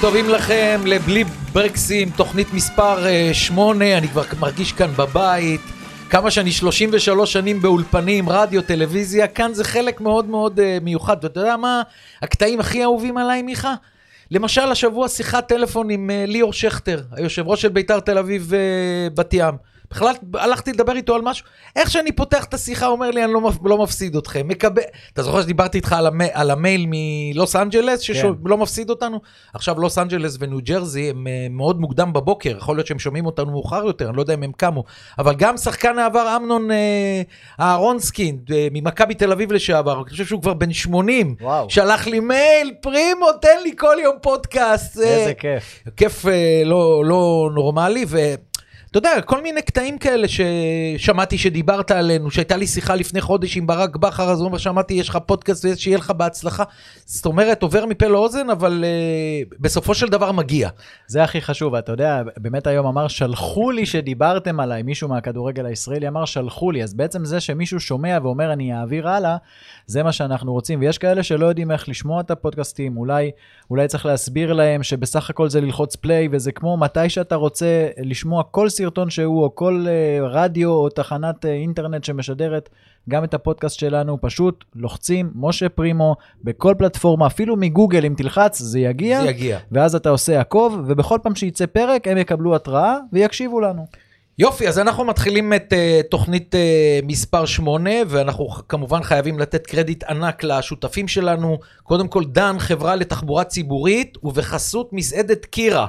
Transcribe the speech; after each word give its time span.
טובים 0.00 0.28
לכם 0.28 0.80
לבלי 0.84 1.24
ברקסים, 1.52 2.10
תוכנית 2.10 2.54
מספר 2.54 3.06
8, 3.32 3.98
אני 3.98 4.08
כבר 4.08 4.22
מרגיש 4.40 4.72
כאן 4.72 4.90
בבית. 4.96 5.60
כמה 6.10 6.30
שאני 6.30 6.52
33 6.52 7.32
שנים 7.32 7.62
באולפנים, 7.62 8.28
רדיו, 8.28 8.62
טלוויזיה, 8.62 9.26
כאן 9.26 9.54
זה 9.54 9.64
חלק 9.64 10.00
מאוד 10.00 10.26
מאוד 10.28 10.58
uh, 10.58 10.84
מיוחד. 10.84 11.16
ואתה 11.22 11.40
יודע 11.40 11.56
מה 11.56 11.82
הקטעים 12.22 12.60
הכי 12.60 12.82
אהובים 12.82 13.18
עליי, 13.18 13.42
מיכה? 13.42 13.74
למשל, 14.30 14.72
השבוע 14.72 15.08
שיחת 15.08 15.48
טלפון 15.48 15.90
עם 15.90 16.10
uh, 16.10 16.30
ליאור 16.30 16.52
שכטר, 16.52 17.02
היושב 17.12 17.48
ראש 17.48 17.62
של 17.62 17.68
בית"ר 17.68 18.00
תל 18.00 18.18
אביב 18.18 18.52
בת 19.14 19.34
ים. 19.34 19.54
בכלל 19.90 20.14
הלכתי 20.34 20.72
לדבר 20.72 20.96
איתו 20.96 21.14
על 21.14 21.22
משהו, 21.22 21.46
איך 21.76 21.90
שאני 21.90 22.12
פותח 22.12 22.44
את 22.44 22.54
השיחה 22.54 22.86
הוא 22.86 22.92
אומר 22.92 23.10
לי 23.10 23.24
אני 23.24 23.32
לא, 23.32 23.50
לא 23.64 23.78
מפסיד 23.78 24.16
אתכם, 24.16 24.48
מקבל, 24.48 24.82
אתה 25.12 25.22
זוכר 25.22 25.42
שדיברתי 25.42 25.78
איתך 25.78 25.92
על, 25.92 26.06
המ... 26.06 26.20
על 26.32 26.50
המייל 26.50 26.86
מלוס 26.88 27.56
אנג'לס 27.56 28.00
שלא 28.00 28.16
כן. 28.20 28.28
לא 28.44 28.56
מפסיד 28.56 28.90
אותנו? 28.90 29.20
עכשיו 29.54 29.80
לוס 29.80 29.98
אנג'לס 29.98 30.36
וניו 30.40 30.58
ג'רזי 30.62 31.10
הם 31.10 31.26
אה, 31.26 31.52
מאוד 31.52 31.80
מוקדם 31.80 32.12
בבוקר, 32.12 32.56
יכול 32.58 32.76
להיות 32.76 32.86
שהם 32.86 32.98
שומעים 32.98 33.26
אותנו 33.26 33.50
מאוחר 33.50 33.84
יותר, 33.86 34.08
אני 34.08 34.16
לא 34.16 34.22
יודע 34.22 34.34
אם 34.34 34.42
הם 34.42 34.52
קמו, 34.52 34.84
אבל 35.18 35.34
גם 35.34 35.56
שחקן 35.56 35.98
העבר 35.98 36.36
אמנון 36.36 36.70
אה, 36.70 36.74
אהרונסקין 37.60 38.38
אה, 38.46 38.52
ממכבי 38.72 39.14
תל 39.14 39.32
אביב 39.32 39.52
לשעבר, 39.52 40.00
אני 40.02 40.10
חושב 40.10 40.24
שהוא 40.24 40.42
כבר 40.42 40.54
בן 40.54 40.72
80, 40.72 41.34
וואו. 41.40 41.70
שלח 41.70 42.06
לי 42.06 42.20
מייל, 42.20 42.74
פרימו 42.80 43.32
תן 43.32 43.58
לי 43.62 43.72
כל 43.76 43.96
יום 44.02 44.16
פודקאסט. 44.22 44.98
איזה 45.00 45.30
אה, 45.30 45.40
כיף. 45.40 45.84
כיף 45.96 46.24
אה, 46.24 46.28
לא, 46.64 47.04
לא 47.04 47.50
נורמלי. 47.54 48.04
ו... 48.08 48.18
אתה 48.90 48.98
יודע, 48.98 49.20
כל 49.20 49.42
מיני 49.42 49.62
קטעים 49.62 49.98
כאלה 49.98 50.26
ששמעתי 50.28 51.38
שדיברת 51.38 51.90
עלינו, 51.90 52.30
שהייתה 52.30 52.56
לי 52.56 52.66
שיחה 52.66 52.94
לפני 52.94 53.20
חודש 53.20 53.56
עם 53.56 53.66
ברק 53.66 53.96
בכר, 53.96 54.30
אז 54.30 54.38
הוא 54.38 54.46
אומר, 54.46 54.58
שמעתי, 54.58 54.94
יש 54.94 55.08
לך 55.08 55.18
פודקאסט 55.26 55.64
ושיהיה 55.64 55.98
לך 55.98 56.10
בהצלחה. 56.10 56.64
זאת 57.04 57.26
אומרת, 57.26 57.62
עובר 57.62 57.86
מפה 57.86 58.06
לאוזן, 58.06 58.50
אבל 58.50 58.84
uh, 58.84 59.56
בסופו 59.60 59.94
של 59.94 60.08
דבר 60.08 60.32
מגיע. 60.32 60.68
זה 61.06 61.22
הכי 61.22 61.40
חשוב, 61.40 61.74
אתה 61.74 61.92
יודע, 61.92 62.22
באמת 62.36 62.66
היום 62.66 62.86
אמר, 62.86 63.08
שלחו 63.08 63.70
לי 63.70 63.86
שדיברתם 63.86 64.60
עליי, 64.60 64.82
מישהו 64.82 65.08
מהכדורגל 65.08 65.66
הישראלי 65.66 66.08
אמר, 66.08 66.24
שלחו 66.24 66.70
לי, 66.70 66.82
אז 66.82 66.94
בעצם 66.94 67.24
זה 67.24 67.40
שמישהו 67.40 67.80
שומע 67.80 68.18
ואומר, 68.22 68.52
אני 68.52 68.74
אעביר 68.74 69.08
הלאה, 69.08 69.36
זה 69.86 70.02
מה 70.02 70.12
שאנחנו 70.12 70.52
רוצים. 70.52 70.80
ויש 70.80 70.98
כאלה 70.98 71.22
שלא 71.22 71.46
יודעים 71.46 71.70
איך 71.70 71.88
לשמוע 71.88 72.20
את 72.20 72.30
הפודקאסטים, 72.30 72.96
אולי, 72.96 73.30
אולי 73.70 73.88
צריך 73.88 74.06
להסביר 74.06 74.52
להם 74.52 74.82
שבסך 74.82 75.30
הכל 75.30 75.48
זה 75.48 75.60
ללחוץ 75.60 75.96
פליי, 75.96 76.28
וזה 76.32 76.52
כמו 76.52 76.76
מתי 76.76 77.08
שאתה 77.08 77.34
רוצה 77.34 77.88
לשמוע 78.02 78.42
כל 78.42 78.68
סרטון 78.68 79.10
שהוא, 79.10 79.42
או 79.42 79.54
כל 79.54 79.86
uh, 79.86 80.22
רדיו 80.22 80.70
או 80.70 80.88
תחנת 80.88 81.44
uh, 81.44 81.48
אינטרנט 81.48 82.04
שמשדרת 82.04 82.68
גם 83.08 83.24
את 83.24 83.34
הפודקאסט 83.34 83.78
שלנו, 83.78 84.18
פשוט 84.20 84.64
לוחצים 84.74 85.30
משה 85.34 85.68
פרימו 85.68 86.16
בכל 86.44 86.74
פלטפורמה, 86.78 87.26
אפילו 87.26 87.56
מגוגל, 87.56 88.06
אם 88.06 88.14
תלחץ, 88.16 88.58
זה 88.58 88.80
יגיע. 88.80 89.22
זה 89.22 89.28
יגיע. 89.28 89.58
ואז 89.72 89.94
אתה 89.94 90.10
עושה 90.10 90.40
עקוב, 90.40 90.82
ובכל 90.86 91.18
פעם 91.22 91.34
שייצא 91.34 91.66
פרק, 91.66 92.08
הם 92.08 92.18
יקבלו 92.18 92.54
התראה 92.54 92.96
ויקשיבו 93.12 93.60
לנו. 93.60 93.86
יופי, 94.40 94.68
אז 94.68 94.78
אנחנו 94.78 95.04
מתחילים 95.04 95.52
את 95.52 95.72
uh, 95.72 96.08
תוכנית 96.08 96.54
uh, 96.54 97.06
מספר 97.06 97.46
8, 97.46 97.90
ואנחנו 98.08 98.48
כמובן 98.68 99.02
חייבים 99.02 99.38
לתת 99.38 99.66
קרדיט 99.66 100.04
ענק 100.04 100.44
לשותפים 100.44 101.08
שלנו. 101.08 101.58
קודם 101.82 102.08
כל, 102.08 102.24
דן, 102.24 102.58
חברה 102.58 102.96
לתחבורה 102.96 103.44
ציבורית, 103.44 104.18
ובחסות 104.22 104.92
מסעדת 104.92 105.44
קירה. 105.44 105.86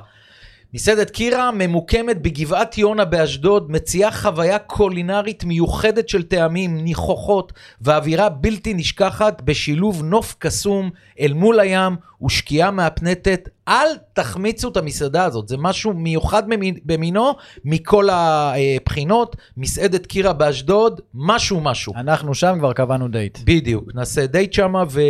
מסעדת 0.74 1.10
קירה 1.10 1.52
ממוקמת 1.52 2.22
בגבעת 2.22 2.78
יונה 2.78 3.06
באשדוד, 3.06 3.72
מציעה 3.72 4.12
חוויה 4.12 4.60
קולינרית 4.60 5.44
מיוחדת 5.44 6.10
של 6.10 6.24
טעמים, 6.24 6.78
ניחוחות 6.78 7.54
ואווירה 7.82 8.30
בלתי 8.30 8.74
נשכחת 8.74 9.42
בשילוב 9.42 10.04
נוף 10.04 10.36
קסום 10.40 10.90
אל 11.20 11.34
מול 11.34 11.60
הים 11.60 11.96
ושקיעה 12.26 12.72
מהפנטת. 12.72 13.50
אל 13.68 13.88
תחמיצו 14.14 14.70
את 14.70 14.78
המסעדה 14.78 15.26
הזאת, 15.26 15.48
זה 15.48 15.58
משהו 15.58 15.94
מיוחד 15.94 16.44
במינו 16.86 17.34
מכל 17.66 18.08
הבחינות. 18.12 19.36
מסעדת 19.58 20.06
קירה 20.06 20.34
באשדוד, 20.34 21.02
משהו 21.14 21.62
משהו. 21.62 21.94
אנחנו 21.96 22.36
שם 22.36 22.56
כבר 22.60 22.74
קבענו 22.74 23.08
דייט. 23.08 23.38
בדיוק, 23.44 23.84
נעשה 23.96 24.26
דייט 24.26 24.54
שמה 24.54 24.84
ו... 24.90 25.02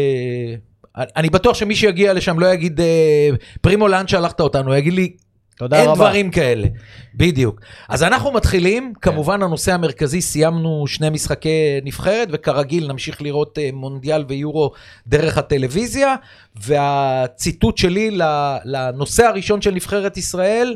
אני 0.95 1.29
בטוח 1.29 1.55
שמי 1.55 1.75
שיגיע 1.75 2.13
לשם 2.13 2.39
לא 2.39 2.53
יגיד, 2.53 2.81
אה, 2.81 3.29
פרימו, 3.61 3.87
לאן 3.87 4.07
שלחת 4.07 4.41
אותנו? 4.41 4.75
יגיד 4.75 4.93
לי, 4.93 5.13
תודה 5.59 5.75
אין 5.81 5.89
רבה. 5.89 5.91
אין 5.91 6.09
דברים 6.09 6.31
כאלה, 6.31 6.67
בדיוק. 7.15 7.61
אז 7.89 8.03
אנחנו 8.03 8.31
מתחילים, 8.31 8.93
כן. 9.01 9.11
כמובן 9.11 9.43
הנושא 9.43 9.73
המרכזי, 9.73 10.21
סיימנו 10.21 10.87
שני 10.87 11.09
משחקי 11.09 11.79
נבחרת, 11.83 12.27
וכרגיל 12.31 12.87
נמשיך 12.87 13.21
לראות 13.21 13.57
אה, 13.57 13.69
מונדיאל 13.73 14.25
ויורו 14.27 14.71
דרך 15.07 15.37
הטלוויזיה, 15.37 16.15
והציטוט 16.55 17.77
שלי 17.77 18.17
לנושא 18.65 19.25
הראשון 19.25 19.61
של 19.61 19.71
נבחרת 19.71 20.17
ישראל, 20.17 20.75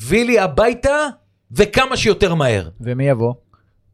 וילי 0.00 0.38
הביתה 0.38 1.06
וכמה 1.52 1.96
שיותר 1.96 2.34
מהר. 2.34 2.68
ומי 2.80 3.08
יבוא? 3.08 3.32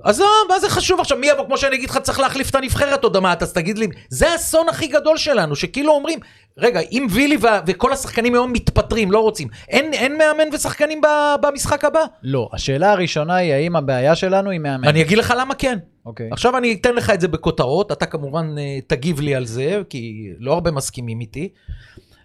עזוב, 0.02 0.26
מה 0.48 0.60
זה 0.60 0.68
חשוב 0.68 1.00
עכשיו? 1.00 1.18
מי 1.18 1.26
יבוא? 1.26 1.44
כמו 1.46 1.56
שאני 1.58 1.76
אגיד 1.76 1.90
לך, 1.90 1.98
צריך 1.98 2.20
להחליף 2.20 2.50
את 2.50 2.54
הנבחרת 2.54 3.04
עוד 3.04 3.18
מעט, 3.18 3.42
אז 3.42 3.52
תגיד 3.52 3.78
לי, 3.78 3.86
זה 4.08 4.30
האסון 4.30 4.68
הכי 4.68 4.86
גדול 4.86 5.16
שלנו, 5.16 5.56
שכאילו 5.56 5.92
אומרים, 5.92 6.18
רגע, 6.58 6.80
אם 6.92 7.06
וילי 7.10 7.36
ו- 7.36 7.46
וכל 7.66 7.92
השחקנים 7.92 8.34
היום 8.34 8.52
מתפטרים, 8.52 9.12
לא 9.12 9.18
רוצים, 9.18 9.48
אין, 9.68 9.92
אין 9.92 10.18
מאמן 10.18 10.54
ושחקנים 10.54 11.00
ב- 11.00 11.34
במשחק 11.40 11.84
הבא? 11.84 12.00
לא, 12.22 12.48
השאלה 12.52 12.92
הראשונה 12.92 13.34
היא 13.34 13.52
האם 13.52 13.76
הבעיה 13.76 14.14
שלנו 14.14 14.50
היא 14.50 14.60
מאמן. 14.60 14.88
אני 14.88 15.02
אגיד 15.02 15.18
לך 15.18 15.34
למה 15.38 15.54
כן. 15.54 15.78
אוקיי. 16.06 16.28
עכשיו 16.32 16.56
אני 16.56 16.72
אתן 16.80 16.94
לך 16.94 17.10
את 17.10 17.20
זה 17.20 17.28
בכותרות, 17.28 17.92
אתה 17.92 18.06
כמובן 18.06 18.54
אה, 18.58 18.78
תגיב 18.86 19.20
לי 19.20 19.34
על 19.34 19.46
זה, 19.46 19.80
כי 19.90 20.28
לא 20.38 20.52
הרבה 20.52 20.70
מסכימים 20.70 21.20
איתי. 21.20 21.48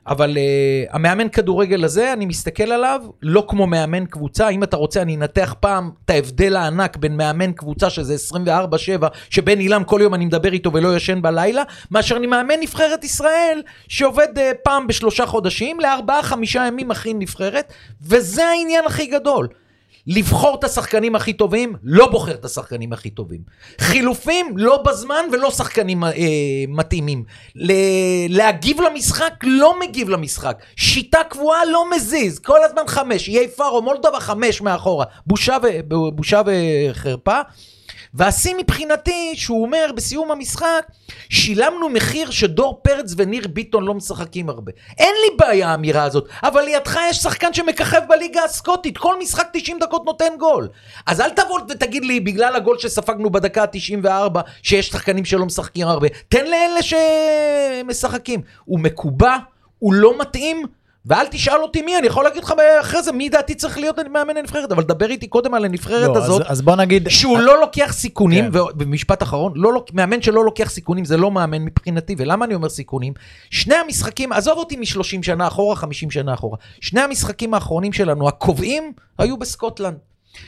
אבל 0.08 0.38
uh, 0.38 0.96
המאמן 0.96 1.30
כדורגל 1.30 1.84
הזה, 1.84 2.14
אני 2.14 2.26
מסתכל 2.26 2.72
עליו 2.72 3.02
לא 3.22 3.46
כמו 3.48 3.68
מאמן 3.68 4.06
קבוצה. 4.06 4.50
אם 4.50 4.64
אתה 4.64 4.78
רוצה, 4.78 5.02
אני 5.02 5.16
אנתח 5.16 5.56
פעם 5.60 5.92
את 6.06 6.10
ההבדל 6.10 6.56
הענק 6.56 6.98
בין 6.98 7.18
מאמן 7.18 7.52
קבוצה, 7.52 7.90
שזה 7.90 8.16
24-7, 9.02 9.06
שבן 9.30 9.60
אילם 9.60 9.84
כל 9.84 10.00
יום 10.04 10.14
אני 10.14 10.26
מדבר 10.26 10.54
איתו 10.54 10.74
ולא 10.74 10.96
ישן 10.96 11.22
בלילה, 11.22 11.64
מאשר 11.92 12.18
אני 12.18 12.28
מאמן 12.28 12.60
נבחרת 12.60 13.04
ישראל, 13.04 13.62
שעובד 13.88 14.38
uh, 14.38 14.42
פעם 14.64 14.88
בשלושה 14.88 15.26
חודשים, 15.26 15.80
לארבעה-חמישה 15.80 16.66
ימים 16.68 16.88
מכין 16.88 17.20
נבחרת, 17.20 17.74
וזה 18.02 18.46
העניין 18.46 18.86
הכי 18.86 19.06
גדול. 19.06 19.48
לבחור 20.08 20.56
את 20.60 20.64
השחקנים 20.64 21.16
הכי 21.16 21.34
טובים, 21.34 21.74
לא 21.84 22.08
בוחר 22.12 22.32
את 22.32 22.46
השחקנים 22.46 22.94
הכי 22.94 23.10
טובים. 23.10 23.40
חילופים, 23.82 24.58
לא 24.58 24.78
בזמן 24.78 25.26
ולא 25.32 25.52
שחקנים 25.52 26.04
אה, 26.04 26.12
מתאימים. 26.68 27.24
ל- 27.56 27.72
להגיב 28.38 28.82
למשחק, 28.82 29.34
לא 29.44 29.80
מגיב 29.80 30.10
למשחק. 30.10 30.58
שיטה 30.76 31.20
קבועה, 31.30 31.66
לא 31.66 31.86
מזיז. 31.96 32.40
כל 32.40 32.64
הזמן 32.64 32.82
חמש. 32.88 33.28
יהיה 33.28 33.48
פארו, 33.48 33.82
מולדובה 33.82 34.20
חמש 34.20 34.62
מאחורה. 34.62 35.06
בושה, 35.28 35.58
ו- 35.64 35.80
בושה 36.12 36.42
וחרפה. 36.46 37.40
והשיא 38.16 38.56
מבחינתי, 38.58 39.34
שהוא 39.36 39.62
אומר 39.62 39.90
בסיום 39.96 40.32
המשחק, 40.32 40.86
שילמנו 41.30 41.90
מחיר 41.90 42.32
שדור 42.32 42.80
פרץ 42.84 43.14
וניר 43.18 43.48
ביטון 43.48 43.84
לא 43.84 43.94
משחקים 43.94 44.50
הרבה. 44.50 44.72
אין 44.98 45.16
לי 45.22 45.38
בעיה 45.38 45.70
האמירה 45.70 46.04
הזאת, 46.04 46.28
אבל 46.44 46.62
לידך 46.62 47.00
יש 47.10 47.18
שחקן 47.18 47.54
שמככב 47.54 48.02
בליגה 48.10 48.44
הסקוטית, 48.44 48.98
כל 48.98 49.20
משחק 49.20 49.48
90 49.54 49.80
דקות 49.80 50.06
נותן 50.06 50.34
גול. 50.40 50.68
אז 51.06 51.22
אל 51.22 51.30
תבוא 51.30 51.60
ותגיד 51.70 52.06
לי, 52.06 52.20
בגלל 52.20 52.56
הגול 52.56 52.78
שספגנו 52.80 53.30
בדקה 53.30 53.64
ה-94, 53.64 54.40
שיש 54.64 54.88
שחקנים 54.88 55.26
שלא 55.26 55.46
משחקים 55.46 55.88
הרבה, 55.88 56.08
תן 56.30 56.46
לאלה 56.46 56.80
שמשחקים. 56.82 58.42
הוא 58.66 58.80
מקובע, 58.80 59.38
הוא 59.80 59.94
לא 59.94 60.18
מתאים, 60.20 60.66
ואל 61.06 61.28
תשאל 61.32 61.62
אותי 61.62 61.82
מי, 61.82 61.98
אני 61.98 62.08
יכול 62.08 62.24
להגיד 62.24 62.44
לך 62.44 62.54
אחרי 62.82 63.04
זה 63.04 63.12
מי 63.12 63.30
דעתי 63.30 63.56
צריך 63.56 63.78
להיות 63.78 64.00
מאמן 64.12 64.38
הנבחרת, 64.38 64.72
אבל 64.72 64.84
דבר 64.84 65.10
איתי 65.10 65.28
קודם 65.28 65.54
על 65.54 65.66
הנבחרת 65.66 66.08
לא, 66.08 66.18
הזאת. 66.18 66.42
אז, 66.42 66.52
אז 66.52 66.62
בוא 66.62 66.76
נגיד... 66.76 67.10
שהוא 67.10 67.38
לא 67.38 67.60
לוקח 67.60 67.94
סיכונים, 67.94 68.52
כן. 68.52 68.60
ובמשפט 68.60 69.24
אחרון, 69.24 69.54
לא, 69.56 69.86
מאמן 69.94 70.22
שלא 70.22 70.46
לוקח 70.46 70.70
סיכונים 70.70 71.06
זה 71.06 71.18
לא 71.18 71.32
מאמן 71.32 71.62
מבחינתי, 71.62 72.16
ולמה 72.18 72.46
אני 72.46 72.56
אומר 72.56 72.70
סיכונים? 72.70 73.14
שני 73.50 73.76
המשחקים, 73.76 74.34
עזוב 74.34 74.58
אותי 74.58 74.76
מ-30 74.76 75.24
שנה 75.24 75.48
אחורה, 75.48 75.76
50 75.76 76.12
שנה 76.12 76.34
אחורה, 76.34 76.58
שני 76.82 77.02
המשחקים 77.02 77.54
האחרונים 77.54 77.94
שלנו, 77.94 78.28
הקובעים, 78.28 78.94
היו 79.18 79.38
בסקוטלנד. 79.38 79.98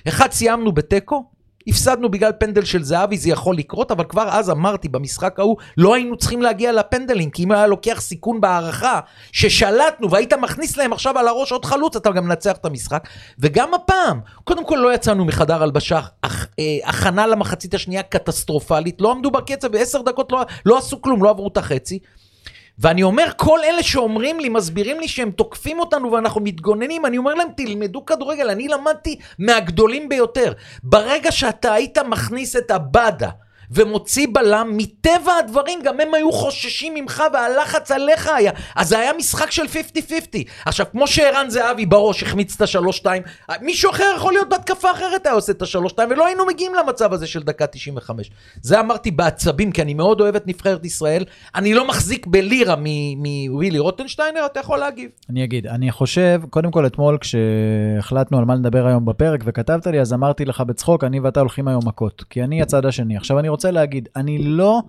אחד 0.07 0.31
סיימנו 0.31 0.71
בתיקו, 0.71 1.25
הפסדנו 1.67 2.09
בגלל 2.09 2.31
פנדל 2.39 2.65
של 2.65 2.83
זהבי, 2.83 3.17
זה 3.17 3.29
יכול 3.29 3.57
לקרות, 3.57 3.91
אבל 3.91 4.03
כבר 4.03 4.29
אז 4.29 4.49
אמרתי 4.49 4.87
במשחק 4.87 5.39
ההוא, 5.39 5.57
לא 5.77 5.95
היינו 5.95 6.17
צריכים 6.17 6.41
להגיע 6.41 6.71
לפנדלים, 6.71 7.29
כי 7.29 7.43
אם 7.43 7.51
היה 7.51 7.67
לוקח 7.67 8.01
סיכון 8.01 8.41
בהערכה, 8.41 8.99
ששלטנו 9.31 10.11
והיית 10.11 10.33
מכניס 10.33 10.77
להם 10.77 10.93
עכשיו 10.93 11.17
על 11.19 11.27
הראש 11.27 11.51
עוד 11.51 11.65
חלוץ, 11.65 11.95
אתה 11.95 12.11
גם 12.11 12.25
מנצח 12.25 12.57
את 12.57 12.65
המשחק. 12.65 13.07
וגם 13.39 13.73
הפעם, 13.73 14.19
קודם 14.43 14.65
כל 14.65 14.75
לא 14.75 14.93
יצאנו 14.93 15.25
מחדר 15.25 15.63
הלבשה, 15.63 15.99
אך, 16.21 16.47
אה, 16.59 16.77
הכנה 16.83 17.27
למחצית 17.27 17.73
השנייה 17.73 18.03
קטסטרופלית, 18.03 19.01
לא 19.01 19.11
עמדו 19.11 19.31
בקצב, 19.31 19.67
בעשר 19.67 20.01
דקות 20.01 20.31
לא, 20.31 20.45
לא 20.65 20.77
עשו 20.77 21.01
כלום, 21.01 21.23
לא 21.23 21.29
עברו 21.29 21.47
את 21.47 21.57
החצי. 21.57 21.99
ואני 22.79 23.03
אומר, 23.03 23.25
כל 23.37 23.59
אלה 23.63 23.83
שאומרים 23.83 24.39
לי, 24.39 24.49
מסבירים 24.49 24.99
לי 24.99 25.07
שהם 25.07 25.31
תוקפים 25.31 25.79
אותנו 25.79 26.11
ואנחנו 26.11 26.41
מתגוננים, 26.41 27.05
אני 27.05 27.17
אומר 27.17 27.33
להם, 27.33 27.47
תלמדו 27.57 28.05
כדורגל, 28.05 28.49
אני 28.49 28.67
למדתי 28.67 29.19
מהגדולים 29.39 30.09
ביותר. 30.09 30.53
ברגע 30.83 31.31
שאתה 31.31 31.73
היית 31.73 31.97
מכניס 31.97 32.55
את 32.55 32.71
עבדה 32.71 33.29
ומוציא 33.71 34.27
בלם, 34.33 34.73
מטבע 34.77 35.33
הדברים 35.39 35.79
גם 35.83 35.99
הם 35.99 36.13
היו 36.13 36.31
חוששים 36.31 36.93
ממך 36.93 37.23
והלחץ 37.33 37.91
עליך 37.91 38.27
היה. 38.27 38.51
אז 38.75 38.89
זה 38.89 38.99
היה 38.99 39.11
משחק 39.17 39.51
של 39.51 39.65
50-50. 39.65 39.67
עכשיו, 40.65 40.85
כמו 40.91 41.07
שערן 41.07 41.49
זהבי 41.49 41.85
בראש 41.85 42.23
החמיץ 42.23 42.55
את 42.55 42.61
השלוש-שתיים, 42.61 43.23
מישהו 43.61 43.91
אחר 43.91 44.13
יכול 44.15 44.33
להיות 44.33 44.49
בהתקפה 44.49 44.91
אחרת 44.91 45.25
היה 45.25 45.35
עושה 45.35 45.51
את 45.51 45.61
השלוש-שתיים, 45.61 46.09
ולא 46.11 46.25
היינו 46.25 46.45
מגיעים 46.45 46.75
למצב 46.75 47.13
הזה 47.13 47.27
של 47.27 47.43
דקה 47.43 47.67
95. 47.67 48.31
זה 48.61 48.79
אמרתי 48.79 49.11
בעצבים, 49.11 49.71
כי 49.71 49.81
אני 49.81 49.93
מאוד 49.93 50.21
אוהב 50.21 50.35
את 50.35 50.47
נבחרת 50.47 50.85
ישראל. 50.85 51.23
אני 51.55 51.73
לא 51.73 51.87
מחזיק 51.87 52.27
בלירה 52.27 52.75
מווילי 53.17 53.79
רוטנשטיינר, 53.79 54.45
אתה 54.45 54.59
יכול 54.59 54.79
להגיב. 54.79 55.09
אני 55.29 55.43
אגיד, 55.43 55.67
אני 55.67 55.91
חושב, 55.91 56.41
קודם 56.49 56.71
כל 56.71 56.85
אתמול 56.85 57.17
כשהחלטנו 57.17 58.37
על 58.37 58.45
מה 58.45 58.55
נדבר 58.55 58.87
היום 58.87 59.05
בפרק 59.05 59.41
וכתבת 59.45 59.87
לי, 59.87 60.01
אז 60.01 60.13
אמרתי 60.13 60.45
לך 60.45 60.61
בצחוק, 60.61 61.03
אני 61.03 61.19
ואתה 61.19 61.39
הולכים 61.39 61.67
היום 61.67 61.87
מכות, 61.87 62.23
כי 62.29 62.43
אני 62.43 62.61
הצד 62.61 62.85
השני. 62.85 63.17
עכשיו 63.17 63.39
אני 63.39 63.47
רוצה 63.57 63.71
להגיד, 63.71 64.09
אני 64.15 64.37
לא 64.43 64.81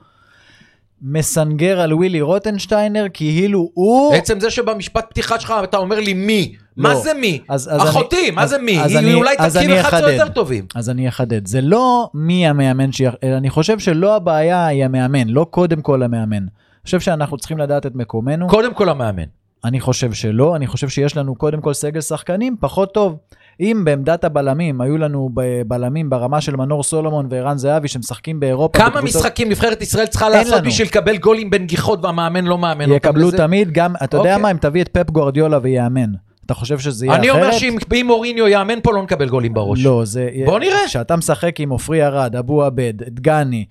מסנגר 1.02 1.80
על 1.80 1.94
ווילי 1.94 2.20
רוטנשטיינר 2.20 3.06
כאילו 3.14 3.70
הוא... 3.74 4.14
עצם 4.14 4.40
זה 4.40 4.50
שבמשפט 4.50 5.04
פתיחה 5.10 5.40
שלך 5.40 5.54
אתה 5.64 5.76
אומר 5.76 6.00
לי 6.00 6.14
מי, 6.14 6.54
מה 6.76 6.92
לא. 6.92 7.00
זה 7.00 7.14
מי? 7.14 7.40
אז- 7.48 7.68
אז 7.72 7.88
אחותי, 7.88 8.16
אני- 8.20 8.30
מה 8.30 8.42
אז- 8.42 8.50
זה 8.50 8.58
מי? 8.58 8.80
אז 8.80 8.90
היא 8.90 8.98
אני- 8.98 9.14
אולי 9.14 9.36
11 9.36 9.80
אחדד. 9.80 10.08
יותר 10.08 10.28
טובים. 10.28 10.66
אז 10.74 10.90
אני 10.90 11.08
אחדד, 11.08 11.46
זה 11.46 11.60
לא 11.60 12.10
מי 12.14 12.46
המאמן, 12.48 12.92
ש... 12.92 13.00
אלא 13.02 13.36
אני 13.36 13.50
חושב 13.50 13.78
שלא 13.78 14.16
הבעיה 14.16 14.66
היא 14.66 14.84
המאמן, 14.84 15.28
לא 15.28 15.46
קודם 15.50 15.80
כל 15.82 16.02
המאמן. 16.02 16.36
אני 16.36 16.46
חושב 16.84 17.00
שאנחנו 17.00 17.36
צריכים 17.36 17.58
לדעת 17.58 17.86
את 17.86 17.94
מקומנו. 17.94 18.48
קודם 18.48 18.74
כל 18.74 18.88
המאמן. 18.88 19.24
אני 19.64 19.80
חושב 19.80 20.12
שלא, 20.12 20.56
אני 20.56 20.66
חושב 20.66 20.88
שיש 20.88 21.16
לנו 21.16 21.34
קודם 21.34 21.60
כל 21.60 21.72
סגל 21.72 22.00
שחקנים 22.00 22.56
פחות 22.60 22.94
טוב. 22.94 23.16
אם 23.60 23.82
בעמדת 23.84 24.24
הבלמים 24.24 24.80
היו 24.80 24.98
לנו 24.98 25.30
בלמים 25.66 26.10
ברמה 26.10 26.40
של 26.40 26.56
מנור 26.56 26.82
סולומון 26.82 27.26
וערן 27.30 27.58
זהבי 27.58 27.88
שמשחקים 27.88 28.40
באירופה, 28.40 28.78
כמה 28.78 28.90
בקבוצות- 28.90 29.04
משחקים 29.22 29.48
נבחרת 29.48 29.82
ישראל 29.82 30.06
צריכה 30.06 30.28
לעשות. 30.28 30.62
בשביל 30.64 30.86
לקבל 30.88 31.16
גולים 31.16 31.50
בנגיחות 31.50 32.04
והמאמן 32.04 32.44
לא 32.44 32.58
מאמן 32.58 32.84
אותם 32.84 32.94
יקבלו 32.96 33.28
לזה? 33.28 33.36
תמיד 33.36 33.72
גם, 33.72 33.94
אתה 34.04 34.16
יודע 34.16 34.30
אוקיי. 34.30 34.42
מה, 34.42 34.50
אם 34.50 34.56
תביא 34.56 34.82
את 34.82 34.88
פפ 34.88 35.10
גוארדיולה 35.10 35.58
ויאמן, 35.62 36.10
אתה 36.48 36.56
חושב 36.56 36.78
שזה 36.78 37.06
יהיה 37.06 37.16
אני 37.16 37.30
אחרת? 37.30 37.42
אומר 37.42 37.52
שאם 37.52 37.76
אם 37.94 38.06
מוריניו 38.06 38.48
יאמן 38.48 38.80
פה 38.82 38.92
לא 38.92 39.02
נקבל 39.02 39.28
גולים 39.28 39.54
בראש. 39.54 39.84
לא, 39.84 40.04
זה... 40.04 40.30
בוא 40.44 40.58
נראה. 40.58 40.78
כשאתה 40.86 41.16
משחק 41.16 41.60
עם 41.60 41.70
עופרי 41.70 42.06
ארד, 42.06 42.36
אבו 42.36 42.62
עבד, 42.62 42.92
דגני, 42.96 43.64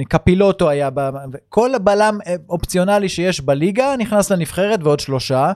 וקפילוטו 0.00 0.68
היה, 0.68 0.90
ב... 0.94 1.10
כל 1.48 1.70
בלם 1.82 2.18
אופציונלי 2.48 3.08
שיש 3.08 3.40
בליגה 3.40 3.94
נכנס 3.98 4.32
לנבחרת 4.32 4.80
ועוד 4.82 5.00
שלושה. 5.00 5.52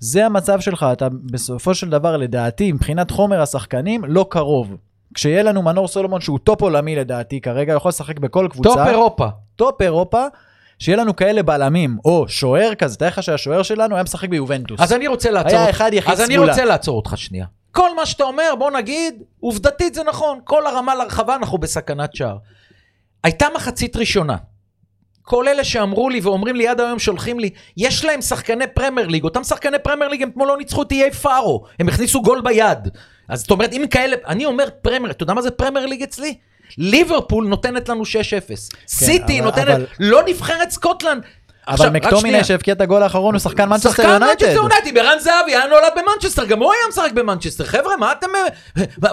זה 0.00 0.26
המצב 0.26 0.60
שלך, 0.60 0.86
אתה 0.92 1.08
בסופו 1.24 1.74
של 1.74 1.90
דבר, 1.90 2.16
לדעתי, 2.16 2.72
מבחינת 2.72 3.10
חומר 3.10 3.42
השחקנים, 3.42 4.04
לא 4.04 4.26
קרוב. 4.30 4.76
כשיהיה 5.14 5.42
לנו 5.42 5.62
מנור 5.62 5.88
סולומון 5.88 6.20
שהוא 6.20 6.38
טופ 6.38 6.62
עולמי 6.62 6.96
לדעתי 6.96 7.40
כרגע, 7.40 7.72
יכול 7.72 7.88
לשחק 7.88 8.18
בכל 8.18 8.48
קבוצה. 8.50 8.68
טופ 8.68 8.78
אירופה. 8.88 9.28
טופ 9.56 9.82
אירופה, 9.82 10.26
שיהיה 10.78 10.98
לנו 10.98 11.16
כאלה 11.16 11.42
בלמים, 11.42 11.98
או 12.04 12.28
שוער 12.28 12.74
כזה, 12.74 12.96
תאר 12.96 13.08
לך 13.08 13.22
שהשוער 13.22 13.62
שלנו 13.62 13.94
היה 13.94 14.04
משחק 14.04 14.28
ביובנטוס. 14.28 14.80
אז 14.80 14.92
אני 14.92 15.06
רוצה 15.06 15.30
לעצור 15.30 15.58
היה. 15.58 15.70
אחד 15.70 15.90
יחיד 15.92 16.12
אז 16.12 16.20
אני. 16.20 16.38
רוצה 16.38 16.64
לעצור 16.64 16.96
אותך 16.96 17.12
שנייה. 17.16 17.46
כל 17.72 17.96
מה 17.96 18.06
שאתה 18.06 18.24
אומר, 18.24 18.54
בוא 18.58 18.70
נגיד, 18.70 19.22
עובדתית 19.40 19.94
זה 19.94 20.02
נכון. 20.02 20.38
כל 20.44 20.66
הרמה 20.66 20.94
לרחבה, 20.94 21.36
אנחנו 21.36 21.58
בסכנת 21.58 22.14
שער. 22.14 22.36
הייתה 23.24 23.46
מחצית 23.54 23.96
ראשונה. 23.96 24.36
כל 25.22 25.48
אלה 25.48 25.64
שאמרו 25.64 26.08
לי 26.08 26.20
ואומרים 26.20 26.56
לי 26.56 26.68
עד 26.68 26.80
היום 26.80 26.98
שולחים 26.98 27.40
לי, 27.40 27.50
יש 27.76 28.04
להם 28.04 28.22
שחקני 28.22 28.64
פרמייר 28.66 29.06
ליג, 29.08 29.24
אותם 29.24 29.44
שחקני 29.44 29.78
פרמייר 29.78 30.10
ליג 30.10 30.22
הם 30.22 30.28
אתמול 30.28 30.48
לא 30.48 30.58
ניצחו 30.58 30.82
את 30.82 30.92
איי 30.92 31.10
פארו, 31.10 31.64
הם 31.80 31.88
הכניסו 31.88 32.22
גול 32.22 32.40
ביד. 32.40 32.88
אז 33.28 33.40
זאת 33.40 33.50
אומרת, 33.50 33.72
אם 33.72 33.84
כאלה, 33.90 34.16
אני 34.26 34.44
אומר 34.44 34.68
פרמייר, 34.82 35.10
אתה 35.10 35.22
יודע 35.22 35.34
מה 35.34 35.42
זה 35.42 35.50
פרמייר 35.50 35.86
ליג 35.86 36.02
אצלי? 36.02 36.34
ליברפול 36.78 37.46
נותנת 37.48 37.88
לנו 37.88 38.02
6-0. 38.04 38.06
סיטי 38.88 39.38
אבל- 39.40 39.44
נותנת, 39.46 39.68
אבל- 39.68 39.84
לא 40.00 40.22
נבחרת 40.26 40.70
סקוטלנד. 40.70 41.22
אבל 41.68 41.88
מקטומיני 41.88 42.28
שנייה. 42.28 42.44
שהבקיע 42.44 42.74
את 42.74 42.80
הגול 42.80 43.02
האחרון 43.02 43.34
הוא 43.34 43.40
שחקן 43.40 43.68
מנצ'סטר 43.68 43.90
שחקן 43.90 44.02
יונייטד. 44.02 44.26
מנצ'סטר 44.26 44.52
יונייטד, 44.62 44.98
ערן 44.98 45.18
זהבי 45.18 45.54
היה 45.54 45.66
נולד 45.66 45.92
במנצ'סטר, 45.96 46.44
גם 46.44 46.58
הוא 46.58 46.72
היה 46.72 46.80
משחק 46.88 47.12
במנצ'סטר. 47.14 47.64
חבר'ה, 47.64 47.96
מה 47.96 48.12
אתם... 48.12 48.26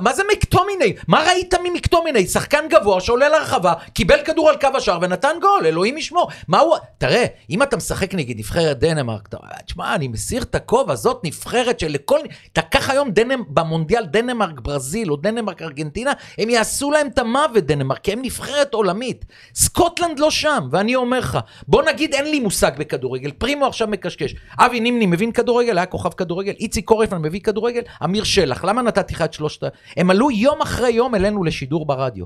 מה- 0.02 0.14
זה 0.14 0.24
מקטומיני? 0.32 0.94
מה 1.08 1.24
ראית 1.28 1.54
ממקטומיני? 1.64 2.28
שחקן 2.28 2.66
גבוה 2.70 3.02
שעולה 3.02 3.30
לרחבה, 3.30 3.74
קיבל 3.94 4.22
כדור 4.26 4.50
על 4.50 4.56
קו 4.62 4.68
השער 4.78 5.00
ונתן 5.02 5.36
גול, 5.42 5.66
אלוהים 5.66 5.98
ישמור. 5.98 6.30
מה 6.48 6.60
הוא... 6.60 6.76
תראה, 6.98 7.26
אם 7.50 7.64
אתה 7.64 7.78
משחק 7.78 8.14
נגד 8.16 8.38
נבחרת 8.38 8.80
דנמרק. 8.80 9.30
תשמע, 9.66 9.96
אני 9.96 10.08
מסיר 10.08 10.42
את 10.42 10.56
הכובע, 10.56 10.96
זאת 10.96 11.22
נבחרת 11.24 11.80
שלכל... 11.80 12.20
תקח 12.54 12.90
היום 12.90 13.12
דנמ... 13.12 13.44
במונדיאל 13.48 14.06
דנמרק 14.06 14.60
ברזיל 14.60 15.12
או 15.12 15.16
דנמרק 15.16 15.62
ארגנטינה, 15.62 16.12
הם 16.38 16.50
יעשו 16.50 16.92
להם 16.92 17.08
את 17.08 17.20
המוות 17.20 17.64
דנמרק, 17.64 18.00
כי 18.00 18.14
הם 18.14 18.20
נבחרת 18.22 18.74
עולמית. 18.74 19.26
סקוטלנד 19.56 20.20
לא 20.20 20.32
שם, 20.32 20.68
ואני 20.72 20.96
אומר 20.96 21.20
לך, 21.20 21.38
בוא 21.68 21.84
נגיד 21.84 22.14
אין 22.14 22.32
לי 22.32 22.40
מושג 22.44 22.72
בכדורגל, 22.78 23.32
פרימו 23.32 23.66
עכשיו 23.66 23.88
מקשקש. 23.88 24.36
אבי 24.60 24.80
נימני 24.80 25.06
מבין 25.06 25.32
כדורגל, 25.32 25.78
היה 25.78 25.86
כוכב 25.86 26.10
כדורגל, 26.10 26.54
איציק 26.60 26.86
קורנפיין 26.86 27.22
מבין 27.22 27.40
כדורגל, 27.40 27.82
אמיר 28.04 28.24
שלח, 28.24 28.66
למה 28.66 28.82
נתתי 28.82 29.14
לך 29.14 29.22
את 29.22 29.34
שלושת. 29.34 29.64
הם 29.98 30.10
עלו 30.10 30.32
יום 30.32 30.62
אחרי 30.62 30.92
יום 30.92 31.16
אלינו 31.16 31.44
לשידור 31.44 31.86
ברדיו. 31.86 32.26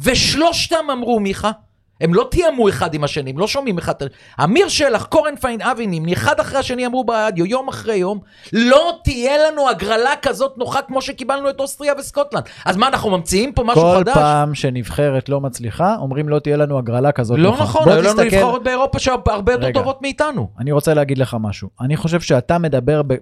ושלושתם 0.00 0.90
אמרו, 0.92 1.20
מיכה, 1.20 1.50
הם 2.00 2.14
לא 2.14 2.28
תיאמו 2.30 2.68
אחד 2.68 2.94
עם 2.94 3.04
השני, 3.04 3.30
הם 3.30 3.38
לא 3.38 3.46
שומעים 3.46 3.78
אחד. 3.78 3.94
אמיר 4.44 4.68
שלח, 4.68 5.04
קורנפיין, 5.04 5.62
אבי 5.62 5.86
נימני, 5.86 6.12
אחד 6.12 6.40
אחרי 6.40 6.58
השני 6.58 6.86
אמרו 6.86 7.04
ברדיו, 7.04 7.46
יום 7.46 7.68
אחרי 7.68 7.96
יום, 7.96 8.18
לא 8.52 8.92
תהיה 9.04 9.32
לנו 9.48 9.68
הגרלה 9.68 10.10
כזאת 10.22 10.58
נוחה 10.58 10.82
כמו 10.82 11.02
שקיבלנו 11.02 11.50
את 11.50 11.60
אוסטריה 11.60 11.92
וסקוטלנד. 11.98 12.42
אז 12.64 12.76
מה, 12.76 12.88
אנחנו 12.88 13.10
ממציאים 13.10 13.52
פה 13.52 13.64
משהו 13.64 13.82
כל 13.82 13.96
חדש? 13.98 14.14
פעם 14.14 14.54
שנבחרת 14.54 15.28
לא 15.28 15.40
מצליחה, 15.40 15.96
אומרים 15.98 16.28
לא 16.28 16.38
תהיה 16.38 16.56
לנו 16.56 16.78
הגרלה 16.78 17.12
כזאת 17.12 17.38
לא 17.38 17.50
נוחה. 17.50 17.62
נכון, 17.62 17.84
בוא 17.84 17.92
היו 17.92 18.02
לנו 18.02 18.12
תסתכל- 18.12 18.24
נבחרות 18.36 18.62
באירופה 18.64 18.98
שהרבה 18.98 19.52
יותר. 19.52 19.72
טובות 19.72 20.02
מאיתנו. 20.02 20.48
אני 20.60 20.72
רוצה 20.72 20.94
להגיד 20.94 21.18
לך 21.18 21.36
משהו. 21.40 21.68
אני 21.80 21.96
חושב 21.96 22.20
שאתה 22.20 22.58
מדבר 22.58 23.02
ב- 23.06 23.14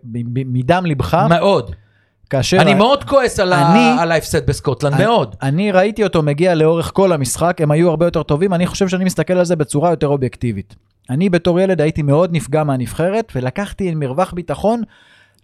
מדם 0.52 0.86
ליבך, 0.86 1.14
מאוד. 1.28 1.70
כאשר... 2.30 2.56
אני 2.60 2.74
מאוד 2.74 3.04
כועס 3.04 3.40
על 3.40 3.52
ה- 3.52 3.72
אני- 3.72 4.02
על 4.02 4.12
ההפסד 4.12 4.46
בסקוטלנד, 4.46 4.94
אני- 4.94 5.04
מאוד. 5.04 5.36
אני 5.42 5.72
ראיתי 5.72 6.04
אותו 6.04 6.22
מגיע 6.22 6.54
לאורך 6.54 6.90
כל 6.94 7.12
המשחק, 7.12 7.60
הם 7.60 7.70
היו 7.70 7.90
הרבה 7.90 8.06
יותר 8.06 8.22
טובים, 8.22 8.54
אני 8.54 8.66
חושב 8.66 8.88
שאני 8.88 9.04
מסתכל 9.04 9.32
על 9.34 9.44
זה 9.44 9.56
בצורה 9.56 9.90
יותר 9.90 10.06
אובייקטיבית. 10.08 10.74
אני 11.10 11.28
בתור 11.28 11.60
ילד 11.60 11.80
הייתי 11.80 12.02
מאוד 12.02 12.32
נפגע 12.32 12.64
מהנבחרת, 12.64 13.32
ולקחתי 13.36 13.94
מרווח 13.94 14.32
ביטחון 14.32 14.82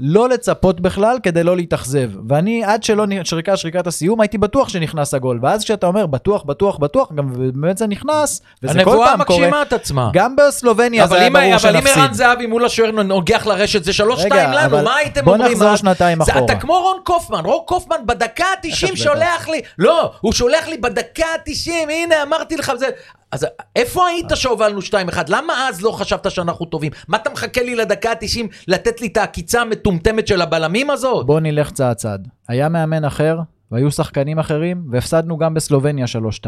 לא 0.04 0.28
לצפות 0.28 0.80
בכלל 0.80 1.18
כדי 1.22 1.44
לא 1.44 1.56
להתאכזב. 1.56 2.10
ואני, 2.28 2.64
עד 2.64 2.82
שלא 2.82 3.04
שריקה 3.24 3.56
שריקת 3.56 3.86
הסיום, 3.86 4.20
הייתי 4.20 4.38
בטוח 4.38 4.68
שנכנס 4.68 5.14
הגול. 5.14 5.38
ואז 5.42 5.64
כשאתה 5.64 5.86
אומר 5.86 6.06
בטוח, 6.06 6.42
בטוח, 6.42 6.76
בטוח, 6.76 7.12
גם 7.12 7.32
באמת 7.54 7.78
זה 7.78 7.86
נכנס, 7.86 8.42
וזה 8.62 8.84
כל 8.84 8.90
הנבואה 8.90 9.06
פעם 9.08 9.24
קורה. 9.24 9.38
מגשימה 9.38 9.62
את 9.62 9.72
עצמה. 9.72 10.10
גם 10.12 10.36
בסלובניה 10.36 11.06
זה 11.06 11.14
היה 11.14 11.30
ברור 11.30 11.42
אבל 11.44 11.52
אם 11.52 11.58
שנפסיד. 11.58 11.98
ערן 11.98 12.12
זהבי 12.14 12.46
מול 12.46 12.64
השוער 12.64 12.90
נוגח 12.90 13.46
לרשת 13.46 13.84
זה 13.84 13.92
שלוש 13.92 14.20
רגע, 14.20 14.26
שתיים 14.26 14.50
לנו, 14.50 14.66
אבל 14.66 14.84
מה 14.84 14.96
הייתם 14.96 15.24
בוא 15.24 15.32
אומרים? 15.32 15.52
נחזור 15.52 15.68
אז? 15.68 15.78
שנתיים 15.78 16.20
אחורה. 16.20 16.44
אתה 16.44 16.54
כמו 16.54 16.72
רון 16.72 16.96
קופמן, 17.04 17.44
רון 17.44 17.60
קופמן 17.66 17.96
בדקה 18.06 18.44
ה-90 18.44 18.70
תכף 18.70 18.94
שולח 18.94 19.48
לי, 19.48 19.60
לא, 19.78 20.12
הוא 20.20 20.32
שולח 20.32 20.68
לי 20.68 20.76
בדקה 20.78 21.26
ה-90, 21.26 21.90
הנה 21.90 22.22
אמרתי 22.22 22.56
לך 22.56 22.72
זה. 22.78 22.86
אז 23.32 23.46
איפה 23.76 24.06
היית 24.06 24.26
שהובלנו 24.34 24.80
2-1? 24.80 24.92
למה 25.28 25.68
אז 25.68 25.82
לא 25.82 25.90
חשבת 25.90 26.30
שאנחנו 26.30 26.66
טובים? 26.66 26.92
מה 27.08 27.16
אתה 27.16 27.30
מחכה 27.30 27.62
לי 27.62 27.74
לדקה 27.74 28.10
ה-90 28.10 28.46
לתת 28.68 29.00
לי 29.00 29.06
את 29.06 29.16
העקיצה 29.16 29.60
המטומטמת 29.60 30.26
של 30.26 30.42
הבלמים 30.42 30.90
הזאת? 30.90 31.26
בוא 31.26 31.40
נלך 31.40 31.70
צעד 31.70 31.96
צעד. 31.96 32.28
היה 32.48 32.68
מאמן 32.68 33.04
אחר, 33.04 33.38
והיו 33.70 33.90
שחקנים 33.90 34.38
אחרים, 34.38 34.84
והפסדנו 34.90 35.38
גם 35.38 35.54
בסלובניה 35.54 36.06
3-2. 36.44 36.46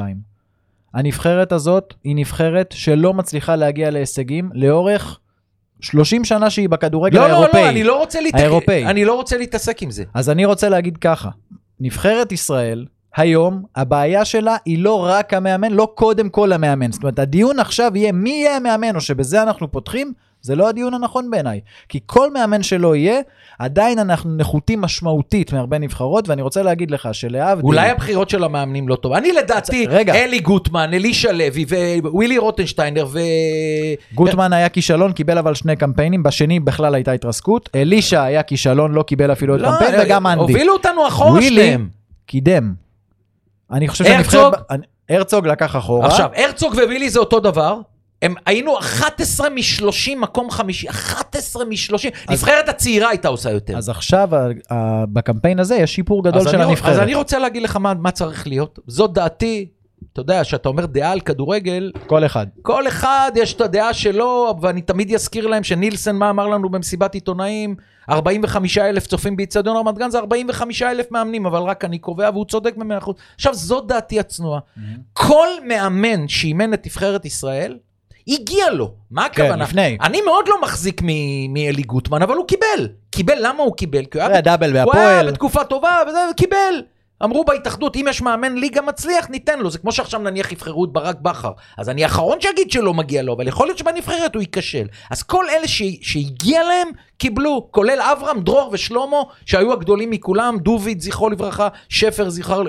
הנבחרת 0.95 1.53
הזאת 1.53 1.95
היא 2.05 2.17
נבחרת 2.17 2.73
שלא 2.73 3.14
מצליחה 3.14 3.57
להגיע 3.57 3.91
להישגים 3.91 4.50
לאורך 4.55 5.19
30 5.81 6.25
שנה 6.25 6.50
שהיא 6.50 6.69
בכדורגל 6.69 7.19
לא, 7.19 7.29
לא, 7.29 7.35
האירופאי. 7.35 7.62
לא, 7.62 7.69
אני 7.69 7.85
לא 7.85 7.99
רוצה 7.99 8.21
להתעסק, 8.21 8.43
האירופאי. 8.43 8.87
אני 8.87 9.05
לא 9.05 9.14
רוצה 9.14 9.38
להתעסק 9.38 9.83
עם 9.83 9.91
זה. 9.91 10.05
אז 10.14 10.31
אני 10.31 10.45
רוצה 10.45 10.69
להגיד 10.69 10.97
ככה, 10.97 11.29
נבחרת 11.81 12.33
ישראל, 12.33 12.85
היום, 13.16 13.62
הבעיה 13.76 14.25
שלה 14.25 14.56
היא 14.64 14.78
לא 14.78 15.06
רק 15.06 15.35
המאמן, 15.35 15.73
לא 15.73 15.88
קודם 15.94 16.28
כל 16.28 16.52
המאמן. 16.52 16.92
זאת 16.92 17.02
אומרת, 17.02 17.18
הדיון 17.18 17.59
עכשיו 17.59 17.92
יהיה 17.94 18.12
מי 18.12 18.30
יהיה 18.30 18.56
המאמן, 18.56 18.97
או 18.97 19.00
שבזה 19.00 19.42
אנחנו 19.42 19.73
פותחים, 19.73 20.12
זה 20.42 20.56
לא 20.56 20.68
הדיון 20.68 20.94
הנכון 20.94 21.30
בעיניי. 21.30 21.61
כי 21.88 22.00
כל 22.06 22.33
מאמן 22.33 22.62
שלא 22.62 22.97
יהיה, 22.97 23.21
עדיין 23.59 23.99
אנחנו 23.99 24.37
נחותים 24.37 24.80
משמעותית 24.80 25.52
מהרבה 25.52 25.78
נבחרות, 25.78 26.28
ואני 26.28 26.42
רוצה 26.42 26.62
להגיד 26.62 26.90
לך 26.90 27.09
שלהבדיל... 27.12 27.64
אולי 27.64 27.90
הבחירות 27.90 28.30
של 28.30 28.44
המאמנים 28.44 28.88
לא 28.88 28.97
טוב. 28.97 29.12
אני 29.12 29.33
לדעתי, 29.33 29.87
רגע. 29.87 30.14
אלי 30.14 30.38
גוטמן, 30.38 30.90
אלישע 30.94 31.33
לוי 31.33 31.64
ווילי 32.02 32.38
רוטנשטיינר 32.38 33.06
ו... 33.12 33.18
גוטמן 34.14 34.52
היה 34.52 34.68
כישלון, 34.68 35.12
קיבל 35.12 35.38
אבל 35.38 35.54
שני 35.54 35.76
קמפיינים, 35.76 36.23
בשני 36.23 36.61
בכלל 36.61 36.94
הייתה 36.94 37.12
התרסקות. 37.12 37.71
אלישע 37.75 38.23
היה 38.23 38.42
כישלון, 38.42 38.92
לא 38.92 39.02
קיבל 39.02 39.33
אפילו 39.33 39.56
את 39.56 39.61
לא, 39.61 39.68
קמפיין, 39.68 40.00
וגם 40.00 40.26
אנדי. 40.26 40.40
הובילו 40.40 40.73
אותנו 40.73 41.09
אחורה 41.09 41.42
שניהם. 41.42 41.88
קידם. 42.26 42.84
אני 43.71 43.88
חושב? 43.88 44.04
שהנבחרת... 44.04 44.52
הרצוג 45.09 45.47
לקח 45.47 45.76
אחורה. 45.76 46.06
עכשיו, 46.06 46.30
הרצוג 46.37 46.75
ווילי 46.75 47.11
זה 47.11 47.18
אותו 47.18 47.40
דבר. 47.40 47.80
הם 48.23 48.35
היינו 48.47 48.78
11 48.78 49.49
מ-30 49.50 50.16
מקום 50.16 50.50
חמישי, 50.50 50.88
11 50.88 51.64
מ-30, 51.64 52.33
נבחרת 52.33 52.68
הצעירה 52.68 53.09
הייתה 53.09 53.28
עושה 53.28 53.50
יותר. 53.50 53.78
אז 53.78 53.88
עכשיו 53.88 54.28
בקמפיין 55.12 55.59
הזה 55.59 55.75
יש 55.76 55.94
שיפור 55.94 56.25
גדול 56.25 56.42
של 56.49 56.56
אני, 56.56 56.64
הנבחרת. 56.64 56.92
אז 56.92 56.99
אני 56.99 57.14
רוצה 57.14 57.38
להגיד 57.38 57.62
לך 57.62 57.76
מה, 57.76 57.94
מה 57.94 58.11
צריך 58.11 58.47
להיות. 58.47 58.78
זאת 58.87 59.12
דעתי, 59.12 59.68
אתה 60.12 60.21
יודע, 60.21 60.42
כשאתה 60.42 60.68
אומר 60.68 60.87
דעה 60.87 61.12
על 61.12 61.21
כדורגל, 61.21 61.92
כל 62.06 62.26
אחד. 62.26 62.47
כל 62.62 62.88
אחד 62.88 63.33
יש 63.37 63.54
את 63.54 63.61
הדעה 63.61 63.94
שלו, 63.94 64.54
ואני 64.62 64.80
תמיד 64.80 65.14
אזכיר 65.14 65.47
להם 65.47 65.62
שנילסן, 65.62 66.16
מה 66.16 66.30
אמר 66.30 66.47
לנו 66.47 66.68
במסיבת 66.68 67.14
עיתונאים? 67.14 67.76
45 68.11 68.78
אלף 68.78 69.06
צופים 69.06 69.37
באיצטדיון 69.37 69.76
רמת 69.76 69.99
גן 69.99 70.11
זה 70.11 70.18
45 70.18 70.82
אלף 70.82 71.06
מאמנים, 71.11 71.46
אבל 71.46 71.62
רק 71.62 71.84
אני 71.84 71.99
קובע, 71.99 72.30
והוא 72.32 72.44
צודק 72.44 72.76
במאה 72.76 72.99
אחוז. 72.99 73.14
עכשיו, 73.34 73.54
זאת 73.54 73.87
דעתי 73.87 74.20
הצנועה. 74.20 74.61
כל 75.12 75.49
מאמן 75.68 76.28
שאימן 76.28 76.75
את 76.75 76.87
נבחרת 76.87 77.25
ישראל, 77.25 77.78
הגיע 78.28 78.70
לו. 78.70 78.92
מה 79.11 79.28
כן, 79.28 79.42
הכוונה? 79.42 79.64
לפני. 79.64 79.99
אני 80.00 80.20
מאוד 80.20 80.49
לא 80.49 80.62
מחזיק 80.62 81.00
מאלי 81.49 81.82
גוטמן, 81.82 82.23
אבל 82.23 82.34
הוא 82.34 82.46
קיבל. 82.46 82.88
קיבל, 83.11 83.34
למה 83.40 83.62
הוא 83.62 83.76
קיבל? 83.76 84.04
כי 84.04 84.18
הוא 84.18 84.28
היה 84.28 84.40
דאבל 84.40 84.76
הוא 84.76 84.94
היה. 84.94 85.25
בתקופה 85.25 85.64
טובה, 85.64 86.02
וזה, 86.08 86.18
וקיבל. 86.30 86.82
אמרו 87.25 87.45
בהתאחדות, 87.45 87.97
אם 87.97 88.07
יש 88.09 88.23
מאמן 88.23 88.54
ליגה 88.54 88.83
מצליח, 88.83 89.28
ניתן 89.31 89.59
לו. 89.59 89.71
זה 89.71 89.78
כמו 89.78 89.93
שעכשיו 89.93 90.21
נניח 90.21 90.52
יבחרו 90.52 90.85
את 90.85 90.90
ברק 90.90 91.21
בכר. 91.21 91.52
אז 91.78 91.88
אני 91.88 92.04
האחרון 92.04 92.40
שיגיד 92.40 92.71
שלא 92.71 92.95
מגיע 92.95 93.23
לו, 93.23 93.33
אבל 93.35 93.49
יכול 93.49 93.66
להיות 93.66 93.78
שבנבחרת 93.78 94.35
הוא 94.35 94.43
ייכשל. 94.43 94.87
אז 95.11 95.23
כל 95.23 95.45
אלה 95.50 95.69
ש... 95.69 95.83
שהגיע 96.02 96.62
להם, 96.62 96.88
קיבלו, 97.19 97.69
כולל 97.71 98.00
אברהם, 98.00 98.40
דרור 98.40 98.71
ושלמה, 98.73 99.23
שהיו 99.47 99.73
הגדולים 99.73 100.11
מכולם, 100.11 100.59
דוביד, 100.59 101.00
זכרו 101.00 101.31
לברכה, 101.31 101.69
שפר, 101.88 102.31
זכר... 102.31 102.62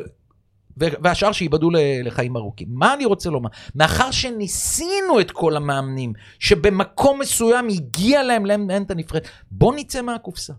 והשאר 0.78 1.32
שייבדלו 1.32 1.70
ל- 1.70 1.78
לחיים 2.04 2.38
ארוכים. 2.38 2.68
מה 2.72 2.94
אני 2.94 3.06
רוצה 3.06 3.30
לומר? 3.30 3.50
מאחר 3.76 4.12
שניסינו 4.12 5.20
את 5.22 5.32
כל 5.32 5.56
המאמנים, 5.56 6.14
שבמקום 6.40 7.20
מסוים 7.20 7.68
הגיע 7.68 8.24
להם 8.24 8.46
לאמן 8.46 8.82
את 8.82 8.92
הנבחרת, 8.92 9.28
בוא 9.52 9.76
נצא 9.76 10.02
מהקופסה. 10.02 10.54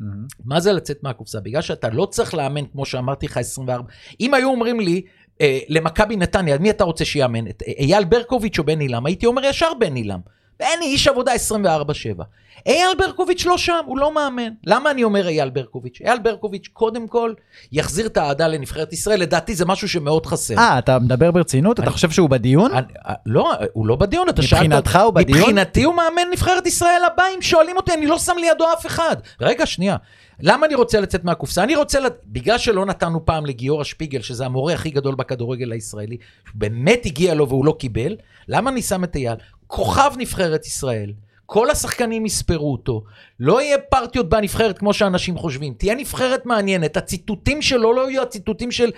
מהמם. 0.00 0.26
מה 0.44 0.60
זה 0.60 0.72
לצאת 0.72 1.02
מהקופסה? 1.02 1.40
בגלל 1.40 1.62
שאתה 1.62 1.88
לא 1.88 2.06
צריך 2.06 2.34
לאמן, 2.34 2.66
כמו 2.66 2.86
שאמרתי 2.86 3.26
לך, 3.26 3.36
24. 3.36 3.92
אם 4.20 4.34
היו 4.34 4.48
אומרים 4.48 4.80
לי, 4.80 5.02
אה, 5.40 5.58
למכבי 5.68 6.16
נתניה, 6.16 6.58
מי 6.58 6.70
אתה 6.70 6.84
רוצה 6.84 7.04
שיאמן? 7.04 7.46
את 7.46 7.62
אה, 7.66 7.72
אייל 7.78 8.04
ברקוביץ' 8.04 8.58
או 8.58 8.64
בן 8.64 8.80
עילם? 8.80 9.06
הייתי 9.06 9.26
אומר 9.26 9.44
ישר 9.44 9.74
בן 9.80 9.94
עילם. 9.94 10.20
בני 10.60 10.84
איש 10.86 11.08
עבודה 11.08 11.32
24-7. 11.34 12.22
אייל 12.66 12.88
ברקוביץ' 12.98 13.46
לא 13.46 13.58
שם, 13.58 13.72
הוא 13.86 13.98
לא 13.98 14.14
מאמן. 14.14 14.48
למה 14.66 14.90
אני 14.90 15.04
אומר 15.04 15.28
אייל 15.28 15.50
ברקוביץ'? 15.50 15.98
אייל 16.04 16.18
ברקוביץ', 16.18 16.68
קודם 16.72 17.08
כל, 17.08 17.32
יחזיר 17.72 18.06
את 18.06 18.16
האהדה 18.16 18.48
לנבחרת 18.48 18.92
ישראל, 18.92 19.20
לדעתי 19.20 19.54
זה 19.54 19.64
משהו 19.64 19.88
שמאוד 19.88 20.26
חסר. 20.26 20.58
אה, 20.58 20.78
אתה 20.78 20.98
מדבר 20.98 21.30
ברצינות? 21.30 21.78
אתה 21.78 21.86
אני- 21.86 21.92
חושב 21.92 22.10
שהוא 22.10 22.30
בדיון? 22.30 22.70
אני, 22.72 22.82
אה, 23.08 23.14
לא, 23.26 23.52
הוא 23.72 23.86
לא 23.86 23.96
בדיון, 23.96 24.28
אתה 24.28 24.42
שאלת... 24.42 24.62
מבחינתך 24.62 24.98
הוא 25.04 25.14
בדיון? 25.14 25.38
מבחינתי 25.38 25.82
הוא 25.82 25.94
מאמן 25.94 26.22
נבחרת 26.32 26.66
ישראל 26.66 27.00
הבא, 27.12 27.22
אם 27.36 27.42
שואלים 27.42 27.76
אותי, 27.76 27.92
אני 27.92 28.06
לא 28.06 28.18
שם 28.18 28.36
לידו 28.40 28.64
אף 28.72 28.86
אחד. 28.86 29.16
רגע, 29.40 29.66
שנייה. 29.66 29.96
למה 30.42 30.66
אני 30.66 30.74
רוצה 30.74 31.00
לצאת 31.00 31.24
מהקופסה? 31.24 31.62
אני 31.62 31.76
רוצה, 31.76 32.00
לת... 32.00 32.16
בגלל 32.26 32.58
שלא 32.58 32.86
נתנו 32.86 33.24
פעם 33.24 33.46
לגיורא 33.46 33.84
שפיגל, 33.84 34.20
שזה 34.22 34.46
המורה 34.46 34.72
הכי 34.72 34.90
גדול 34.90 35.14
בכדורגל 35.14 35.72
הישראלי, 35.72 36.16
באמת 36.54 37.06
הגיע 37.06 37.34
לו 37.34 37.48
והוא 37.48 37.64
לא 37.64 37.76
קיבל, 37.78 38.16
למה 38.48 38.70
אני 38.70 38.82
שם 38.82 39.04
את 39.04 39.16
אייל? 39.16 39.34
כוכב 39.70 40.12
נבחרת 40.18 40.66
ישראל. 40.66 41.12
כל 41.46 41.70
השחקנים 41.70 42.26
יספרו 42.26 42.72
אותו, 42.72 43.02
לא 43.40 43.62
יהיה 43.62 43.78
פרטיות 43.78 44.28
בנבחרת 44.28 44.78
כמו 44.78 44.92
שאנשים 44.94 45.36
חושבים, 45.38 45.74
תהיה 45.74 45.94
נבחרת 45.94 46.46
מעניינת, 46.46 46.96
הציטוטים 46.96 47.62
שלו 47.62 47.92
לא 47.92 48.10
יהיו 48.10 48.22
הציטוטים 48.22 48.70
של, 48.70 48.90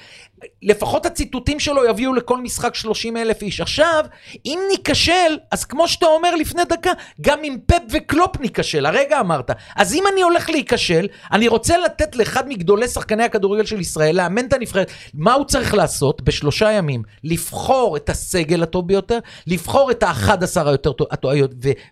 לפחות 0.62 1.06
הציטוטים 1.06 1.60
שלו 1.60 1.84
יביאו 1.84 2.14
לכל 2.14 2.40
משחק 2.40 2.74
30 2.74 3.16
אלף 3.16 3.42
איש. 3.42 3.60
עכשיו, 3.60 4.04
אם 4.46 4.58
ניכשל, 4.70 5.38
אז 5.50 5.64
כמו 5.64 5.88
שאתה 5.88 6.06
אומר 6.06 6.34
לפני 6.34 6.62
דקה, 6.64 6.90
גם 7.20 7.38
עם 7.42 7.56
פפ 7.66 7.82
וקלופ 7.90 8.40
ניכשל, 8.40 8.86
הרגע 8.86 9.20
אמרת. 9.20 9.50
אז 9.76 9.94
אם 9.94 10.04
אני 10.12 10.22
הולך 10.22 10.50
להיכשל, 10.50 11.06
אני 11.32 11.48
רוצה 11.48 11.78
לתת 11.78 12.16
לאחד 12.16 12.48
מגדולי 12.48 12.88
שחקני 12.88 13.24
הכדורגל 13.24 13.64
של 13.64 13.80
ישראל, 13.80 14.16
לאמן 14.16 14.46
את 14.46 14.52
הנבחרת, 14.52 14.90
מה 15.14 15.34
הוא 15.34 15.44
צריך 15.44 15.74
לעשות 15.74 16.22
בשלושה 16.22 16.72
ימים? 16.72 17.02
לבחור 17.24 17.96
את 17.96 18.10
הסגל 18.10 18.62
הטוב 18.62 18.88
ביותר, 18.88 19.18
לבחור 19.46 19.90
את 19.90 20.02
ה-11 20.02 20.68
היותר 20.68 20.92
טוב, 20.92 21.06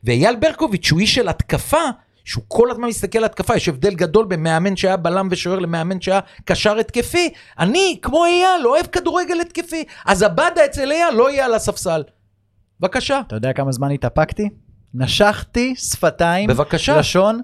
ואייל 0.05 0.37
ברקוביץ', 0.37 0.87
שהוא 0.87 1.01
איש 1.01 1.15
של 1.15 1.29
התקפה, 1.29 1.83
שהוא 2.25 2.45
כל 2.49 2.71
הזמן 2.71 2.89
מסתכל 2.89 3.19
על 3.19 3.25
התקפה, 3.25 3.57
יש 3.57 3.69
הבדל 3.69 3.95
גדול 3.95 4.27
בין 4.27 4.43
מאמן 4.43 4.77
שהיה 4.77 4.97
בלם 4.97 5.29
ושוער 5.31 5.59
למאמן 5.59 6.01
שהיה 6.01 6.21
קשר 6.45 6.79
התקפי. 6.79 7.31
אני, 7.59 7.99
כמו 8.03 8.25
אייל, 8.25 8.67
אוהב 8.67 8.87
כדורגל 8.87 9.41
התקפי. 9.41 9.85
אז 10.07 10.23
הבאדה 10.23 10.65
אצל 10.65 10.93
אייל 10.93 11.15
לא 11.15 11.31
יהיה 11.31 11.45
על 11.45 11.55
הספסל. 11.55 12.03
בבקשה. 12.81 13.21
אתה 13.27 13.37
יודע 13.37 13.53
כמה 13.53 13.73
זמן 13.73 13.91
התאפקתי? 13.91 14.49
נשכתי 14.95 15.75
שפתיים, 15.77 16.49
בבקשה. 16.49 16.99
לשון, 16.99 17.41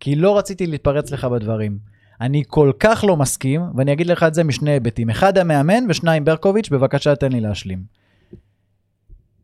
כי 0.00 0.14
לא 0.14 0.38
רציתי 0.38 0.66
להתפרץ 0.66 1.10
לך 1.10 1.24
בדברים. 1.24 1.78
אני 2.20 2.42
כל 2.46 2.72
כך 2.78 3.04
לא 3.08 3.16
מסכים, 3.16 3.62
ואני 3.76 3.92
אגיד 3.92 4.06
לך 4.06 4.22
את 4.22 4.34
זה 4.34 4.44
משני 4.44 4.70
היבטים. 4.70 5.10
אחד 5.10 5.38
המאמן 5.38 5.84
ושניים 5.88 6.24
ברקוביץ', 6.24 6.68
בבקשה 6.68 7.16
תן 7.16 7.32
לי 7.32 7.40
להשלים. 7.40 7.84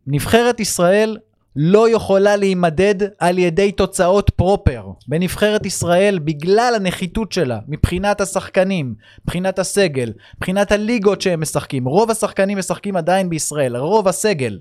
נבחרת 0.06 0.60
ישראל 0.60 1.16
לא 1.60 1.90
יכולה 1.90 2.36
להימדד 2.36 2.94
על 3.18 3.38
ידי 3.38 3.72
תוצאות 3.72 4.30
פרופר. 4.30 4.84
בנבחרת 5.08 5.66
ישראל, 5.66 6.18
בגלל 6.18 6.72
הנחיתות 6.76 7.32
שלה, 7.32 7.58
מבחינת 7.68 8.20
השחקנים, 8.20 8.94
מבחינת 9.24 9.58
הסגל, 9.58 10.12
מבחינת 10.36 10.72
הליגות 10.72 11.20
שהם 11.20 11.40
משחקים, 11.40 11.84
רוב 11.84 12.10
השחקנים 12.10 12.58
משחקים 12.58 12.96
עדיין 12.96 13.28
בישראל, 13.28 13.76
רוב 13.76 14.08
הסגל. 14.08 14.58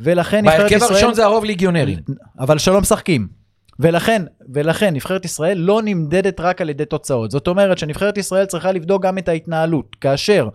ולכן 0.00 0.44
נבחרת 0.44 0.58
בהרכב 0.58 0.76
ישראל... 0.76 0.92
הראשון 0.92 1.14
זה 1.14 1.24
הרוב 1.24 1.44
ליגיונרים. 1.44 1.98
אבל 2.38 2.58
שלא 2.58 2.80
משחקים. 2.80 3.28
ולכן, 3.80 4.22
ולכן 4.54 4.94
נבחרת 4.94 5.24
ישראל 5.24 5.58
לא 5.58 5.82
נמדדת 5.84 6.40
רק 6.40 6.60
על 6.60 6.70
ידי 6.70 6.84
תוצאות. 6.84 7.30
זאת 7.30 7.48
אומרת 7.48 7.78
שנבחרת 7.78 8.18
ישראל 8.18 8.44
צריכה 8.44 8.72
לבדוק 8.72 9.02
גם 9.02 9.18
את 9.18 9.28
ההתנהלות. 9.28 9.96
כאשר 10.00 10.48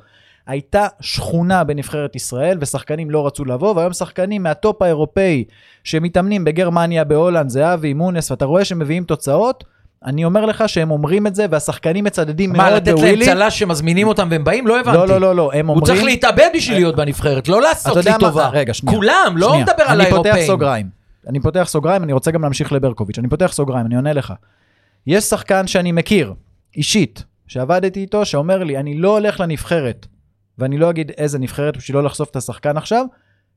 הייתה 0.48 0.88
שכונה 1.00 1.64
בנבחרת 1.64 2.16
ישראל 2.16 2.58
ושחקנים 2.62 3.12
לא 3.12 3.28
רצו 3.28 3.46
לבוא, 3.46 3.76
והיום 3.76 3.94
שחקנים 3.94 4.44
מהטופ 4.44 4.82
האירופאי 4.82 5.44
שמתאמנים 5.84 6.44
בגרמניה, 6.44 7.04
בהולנד, 7.04 7.50
זהבי, 7.50 7.94
מונס, 7.94 8.32
ואתה 8.32 8.46
רואה 8.46 8.66
שהם 8.66 8.80
מביאים 8.80 9.04
תוצאות, 9.04 9.64
אני 10.06 10.26
אומר 10.26 10.46
לך 10.46 10.70
שהם 10.70 10.92
אומרים 10.92 11.28
את 11.28 11.36
זה 11.36 11.46
והשחקנים 11.50 12.04
מצדדים 12.04 12.52
מה, 12.52 12.58
מאוד 12.58 12.74
לתת 12.74 12.88
להם 12.88 12.96
בווילי. 12.96 13.26
צל"ש 13.26 13.60
שמזמינים 13.60 14.08
אותם 14.08 14.28
והם 14.32 14.44
באים? 14.44 14.68
לא 14.68 14.80
הבנתי. 14.80 14.98
לא, 14.98 15.08
לא, 15.08 15.22
לא, 15.22 15.36
לא, 15.36 15.52
הם 15.54 15.68
הוא 15.68 15.76
אומרים... 15.76 15.96
צריך 15.96 16.06
להתאבד 16.06 16.50
בשביל 16.56 16.78
להיות 16.78 16.96
בנבחרת, 16.96 17.48
לא 17.48 17.62
לעשות 17.62 18.06
לי 18.06 18.12
מה? 18.12 18.18
טובה. 18.18 18.50
רגע, 18.50 18.74
שנייה. 18.74 18.98
כולם, 18.98 19.34
לא. 19.36 19.60
מדבר 19.60 19.84
על 19.84 20.02
אני 20.02 20.10
פותח 20.10 20.26
האירופאים. 20.26 20.48
סוגריים. 20.48 20.90
אני 21.28 21.40
פותח 21.40 21.64
סוגריים, 21.68 22.04
אני 22.04 22.14
רוצה 22.14 22.32
גם 22.32 22.42
להמשיך 22.42 22.72
לברקוביץ'. 22.72 23.20
אני 23.20 23.28
פותח 23.28 23.52
סוגריים, 23.54 23.86
אני 23.86 23.96
עונה 23.96 24.14
לך. 24.14 24.34
יש 25.08 25.24
שחקן 25.24 25.68
שאני 25.68 25.92
מכיר, 25.92 26.34
אישית, 26.78 27.24
שעבדתי 27.48 28.00
איתו, 28.00 28.26
שאומר 28.26 28.64
לי, 28.64 28.78
אני 28.78 28.98
לא 28.98 29.18
הולך 29.18 29.40
לנבחרת, 29.40 30.08
ואני 30.58 30.78
לא 30.78 30.90
אגיד 30.90 31.12
איזה 31.18 31.40
נבחרת 31.40 31.78
בשביל 31.78 31.98
לא 31.98 32.04
לחשוף 32.04 32.30
את 32.30 32.36
השחקן 32.36 32.78
עכשיו, 32.78 33.06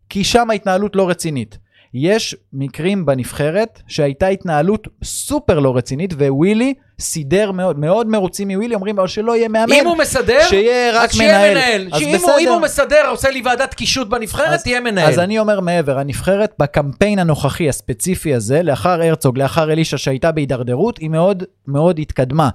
כי 0.08 0.24
שם 0.24 0.50
ההתנהלות 0.50 0.96
לא 0.96 1.08
רצינית. 1.08 1.58
יש 1.94 2.36
מקרים 2.52 3.06
בנבחרת 3.06 3.82
שהייתה 3.86 4.26
התנהלות 4.26 4.88
סופר 5.04 5.58
לא 5.58 5.76
רצינית, 5.76 6.12
ווילי 6.12 6.74
סידר 7.00 7.52
מאוד, 7.52 7.78
מאוד 7.78 8.06
מרוצים 8.06 8.48
מווילי, 8.48 8.74
אומרים 8.74 8.96
לו 8.96 9.08
שלא 9.08 9.36
יהיה 9.36 9.48
מאמן, 9.48 9.72
אם 9.72 9.86
הוא 9.86 9.96
מסדר, 9.98 10.38
שיהיה 10.48 10.92
רק 11.00 11.10
אז 11.10 11.16
שיהיה 11.16 11.38
מנהל. 11.38 11.54
מנהל. 11.54 11.88
אז 11.92 11.98
שאם 12.00 12.08
הוא- 12.08 12.16
בסדר. 12.16 12.34
אם 12.40 12.48
הוא 12.48 12.60
מסדר, 12.60 13.04
עושה 13.08 13.30
לי 13.30 13.42
ועדת 13.44 13.74
קישוט 13.74 14.08
בנבחרת, 14.08 14.48
אז- 14.48 14.62
תהיה 14.62 14.80
מנהל. 14.80 15.08
אז 15.08 15.18
אני 15.18 15.38
אומר 15.38 15.60
מעבר, 15.60 15.98
הנבחרת 15.98 16.52
בקמפיין 16.58 17.18
הנוכחי 17.18 17.68
הספציפי 17.68 18.34
הזה, 18.34 18.62
לאחר 18.62 19.02
הרצוג, 19.02 19.38
לאחר 19.38 19.72
אלישע 19.72 19.98
שהייתה 19.98 20.32
בהידרדרות, 20.32 20.98
היא 20.98 21.10
מאוד 21.10 21.42
מאוד 21.68 21.98
התקדמה. 21.98 22.48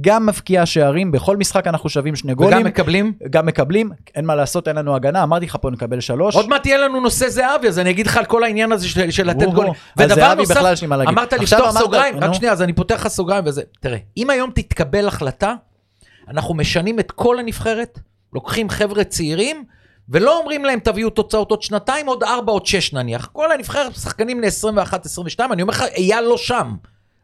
גם 0.00 0.26
מבקיעה 0.26 0.66
שערים, 0.66 1.12
בכל 1.12 1.36
משחק 1.36 1.66
אנחנו 1.66 1.88
שווים 1.88 2.16
שני 2.16 2.34
גולים. 2.34 2.58
וגם 2.58 2.66
מקבלים. 2.66 3.12
גם 3.30 3.46
מקבלים, 3.46 3.90
אין 4.14 4.24
מה 4.24 4.34
לעשות, 4.34 4.68
אין 4.68 4.76
לנו 4.76 4.94
הגנה, 4.96 5.22
אמרתי 5.22 5.46
לך 5.46 5.56
פה 5.60 5.70
נקבל 5.70 6.00
שלוש. 6.00 6.34
עוד 6.36 6.48
מעט 6.48 6.66
יהיה 6.66 6.78
לנו 6.78 7.00
נושא 7.00 7.28
זהבי, 7.28 7.68
אז 7.68 7.78
אני 7.78 7.90
אגיד 7.90 8.06
לך 8.06 8.16
על 8.16 8.24
כל 8.24 8.44
העניין 8.44 8.72
הזה 8.72 8.88
של 8.88 9.10
של 9.10 9.26
לתת 9.26 9.46
גולים. 9.46 9.72
ודבר 9.96 10.34
נוסף. 10.34 10.56
אמרת 11.08 11.32
לפתוח 11.32 11.78
סוגריים, 11.78 12.14
רק. 12.24 12.32
שנייה, 12.34 12.52
אז 12.52 12.62
אני 12.62 12.72
פותח 12.72 12.94
לך 12.94 13.08
סוגריים 13.08 13.44
וזה. 13.46 13.62
תראה, 13.86 13.98
אם 14.16 14.30
היום 14.30 14.50
תתקבל 14.54 15.08
החלטה, 15.08 15.54
אנחנו 16.28 16.54
משנים 16.54 17.00
את 17.00 17.10
כל 17.10 17.38
הנבחרת, 17.38 17.98
לוקחים 18.32 18.70
חבר'ה 18.70 19.04
צעירים, 19.04 19.64
ולא 20.08 20.38
אומרים 20.38 20.64
להם 20.64 20.78
תביאו 20.80 21.10
תוצאות 21.10 21.50
עוד 21.50 21.62
שנתיים, 21.62 22.06
עוד 22.06 22.22
ארבע, 22.22 22.52
עוד 22.52 22.66
שש 22.66 22.92
נניח. 22.92 23.28
כל 23.32 23.52
הנבחרת 23.52 23.94
שחקנים 23.94 24.40
ל-21-22, 24.40 25.52
אני 25.52 25.62
אומר 25.62 25.72
לך, 25.72 25.82
אייל 25.82 26.20
לא 26.20 26.36
שם. 26.36 26.74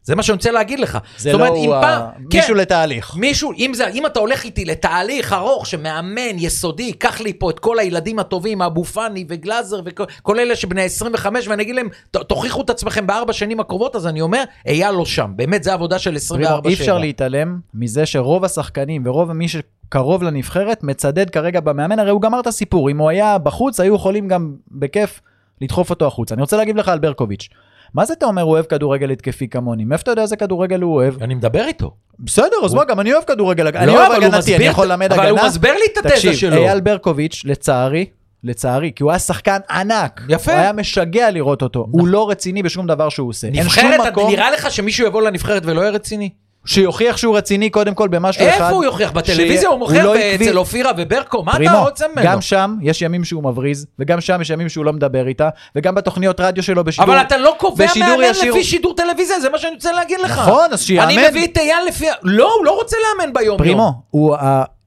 זה 0.04 0.14
מה 0.14 0.22
שאני 0.22 0.36
רוצה 0.36 0.50
להגיד 0.50 0.80
לך. 0.80 0.98
זה 1.18 1.32
זאת 1.32 1.40
לא 1.40 1.46
אומרת, 1.46 1.58
אם 1.64 1.72
ה- 1.72 1.80
פעם- 1.82 2.00
מישהו 2.34 2.54
כן. 2.54 2.60
לתהליך. 2.60 3.16
מישהו, 3.16 3.52
אם, 3.52 3.72
זה, 3.74 3.88
אם 3.88 4.06
אתה 4.06 4.20
הולך 4.20 4.44
איתי 4.44 4.64
לתהליך 4.64 5.32
ארוך 5.32 5.66
שמאמן 5.66 6.20
יסודי, 6.38 6.92
קח 6.92 7.20
לי 7.20 7.32
פה 7.32 7.50
את 7.50 7.58
כל 7.58 7.78
הילדים 7.78 8.18
הטובים, 8.18 8.62
אבו 8.62 8.84
פאני 8.84 9.24
וגלאזר 9.28 9.80
וכל 9.84 10.04
כל 10.22 10.38
אלה 10.38 10.56
שבני 10.56 10.82
25, 10.82 11.48
ואני 11.48 11.62
אגיד 11.62 11.74
להם, 11.74 11.88
"ת- 12.10 12.16
תוכיחו 12.16 12.62
את 12.62 12.70
עצמכם 12.70 13.06
בארבע 13.06 13.32
שנים 13.32 13.60
הקרובות, 13.60 13.96
אז 13.96 14.06
אני 14.06 14.20
אומר, 14.20 14.42
אייל 14.66 14.90
לא 14.90 15.04
שם. 15.04 15.32
באמת, 15.36 15.62
זה 15.64 15.72
עבודה 15.72 15.98
של 15.98 16.16
24 16.16 16.68
אי 16.68 16.74
אפשר 16.74 16.98
להתעלם 16.98 17.58
מזה 17.74 18.06
שרוב 18.06 18.44
השחקנים 18.44 19.02
ורוב 19.06 19.32
מי 19.32 19.46
שקרוב 19.48 20.22
לנבחרת 20.22 20.82
מצדד 20.82 21.30
כרגע 21.30 21.60
במאמן, 21.60 21.98
הרי 21.98 22.10
הוא 22.10 22.20
גמר 22.22 22.40
את 22.40 22.46
הסיפור, 22.46 22.90
אם 22.90 22.98
הוא 22.98 23.08
היה 23.08 23.38
בחוץ 23.38 23.80
היו 23.80 23.94
יכולים 23.94 24.28
גם 24.28 24.54
בכיף 24.70 25.20
לדחוף 25.60 25.90
אותו 25.90 26.06
החוצה. 26.06 26.34
אני 26.34 26.42
רוצה 26.42 26.56
להגיד 26.56 26.76
לך 26.76 26.88
על 26.88 26.98
ברקוביץ', 26.98 27.48
מה 27.94 28.04
זה 28.04 28.12
אתה 28.12 28.26
אומר 28.26 28.42
הוא 28.42 28.50
אוהב 28.52 28.64
כדורגל 28.64 29.10
התקפי 29.10 29.48
כמוני? 29.48 29.84
מאיפה 29.84 30.02
אתה 30.02 30.10
יודע 30.10 30.22
איזה 30.22 30.36
כדורגל 30.36 30.80
הוא 30.80 30.94
אוהב? 30.94 31.22
אני 31.22 31.34
מדבר 31.34 31.66
איתו. 31.66 31.90
בסדר, 32.18 32.56
אז 32.64 32.74
מה, 32.74 32.84
גם 32.84 33.00
אני 33.00 33.12
אוהב 33.12 33.24
כדורגל, 33.24 33.66
אני 33.66 33.86
לא, 33.86 33.92
אוהב 33.92 34.12
אבל 34.12 34.22
הוא 34.24 34.34
הגנתי, 34.34 34.56
אני 34.56 34.64
יכול 34.64 34.86
ללמד 34.86 35.12
אבל 35.12 35.28
הוא 35.28 35.38
הגנה. 35.38 35.48
מסביר 35.48 35.74
לי 35.74 35.84
את 35.92 35.98
התזה 35.98 36.08
תקשיב, 36.08 36.32
שלו. 36.32 36.56
אייל 36.56 36.80
ברקוביץ', 36.80 37.42
לצערי, 37.44 38.06
לצערי, 38.44 38.92
כי 38.96 39.02
הוא 39.02 39.10
היה 39.10 39.18
שחקן 39.18 39.58
ענק. 39.70 40.20
יפה. 40.28 40.52
הוא 40.52 40.60
היה 40.60 40.72
משגע 40.72 41.30
לראות 41.30 41.62
אותו. 41.62 41.86
הוא 41.90 42.06
לא 42.06 42.30
רציני 42.30 42.62
בשום 42.62 42.86
דבר 42.86 43.08
שהוא 43.08 43.28
עושה. 43.28 43.50
נבחרת, 43.50 44.00
נראה 44.28 44.50
לך 44.50 44.70
שמישהו 44.70 45.06
יבוא 45.06 45.22
לנבחרת 45.22 45.62
ולא 45.66 45.80
יהיה 45.80 45.90
רציני? 45.90 46.30
שיוכיח 46.66 47.16
שהוא 47.16 47.36
רציני 47.36 47.70
קודם 47.70 47.94
כל 47.94 48.08
במשהו 48.08 48.42
אחד. 48.48 48.52
איפה 48.52 48.68
הוא 48.68 48.84
יוכיח? 48.84 49.10
בטלוויזיה 49.10 49.68
הוא 49.68 49.78
מוכר 49.78 50.04
לא. 50.04 50.14
אצל 50.34 50.58
אופירה 50.58 50.92
וברקו? 50.96 51.42
מה 51.42 51.52
אתה 51.52 51.58
פרימו, 51.58 51.84
רוצה 51.84 52.06
ממנו? 52.08 52.26
גם 52.26 52.40
שם 52.40 52.76
יש 52.82 53.02
ימים 53.02 53.24
שהוא 53.24 53.44
מבריז, 53.44 53.86
וגם 53.98 54.20
שם 54.20 54.40
יש 54.40 54.50
ימים 54.50 54.68
שהוא 54.68 54.84
לא 54.84 54.92
מדבר 54.92 55.26
איתה, 55.26 55.48
וגם 55.76 55.94
בתוכניות 55.94 56.40
רדיו 56.40 56.62
שלו 56.62 56.84
בשידור... 56.84 57.14
אבל 57.14 57.20
אתה 57.20 57.36
לא 57.36 57.54
קובע 57.58 57.86
מאמן 57.96 58.22
ישיר- 58.24 58.52
לפי 58.52 58.64
שידור 58.64 58.94
טלוויזיה, 58.96 59.40
זה 59.40 59.50
מה 59.50 59.58
שאני 59.58 59.74
רוצה 59.74 59.92
להגיד 59.92 60.20
לך. 60.20 60.38
נכון, 60.38 60.72
אז 60.72 60.82
שיאמן. 60.82 61.04
אני 61.08 61.28
מביא 61.28 61.44
את 61.46 61.58
אייל 61.58 61.84
לפי... 61.88 62.06
לא, 62.22 62.54
הוא 62.58 62.64
לא 62.64 62.70
רוצה 62.70 62.96
לאמן 63.18 63.32
ביום 63.32 63.46
יום. 63.48 63.58
פרימו, 63.58 63.92
הוא 64.10 64.36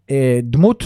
הדמות 0.10 0.84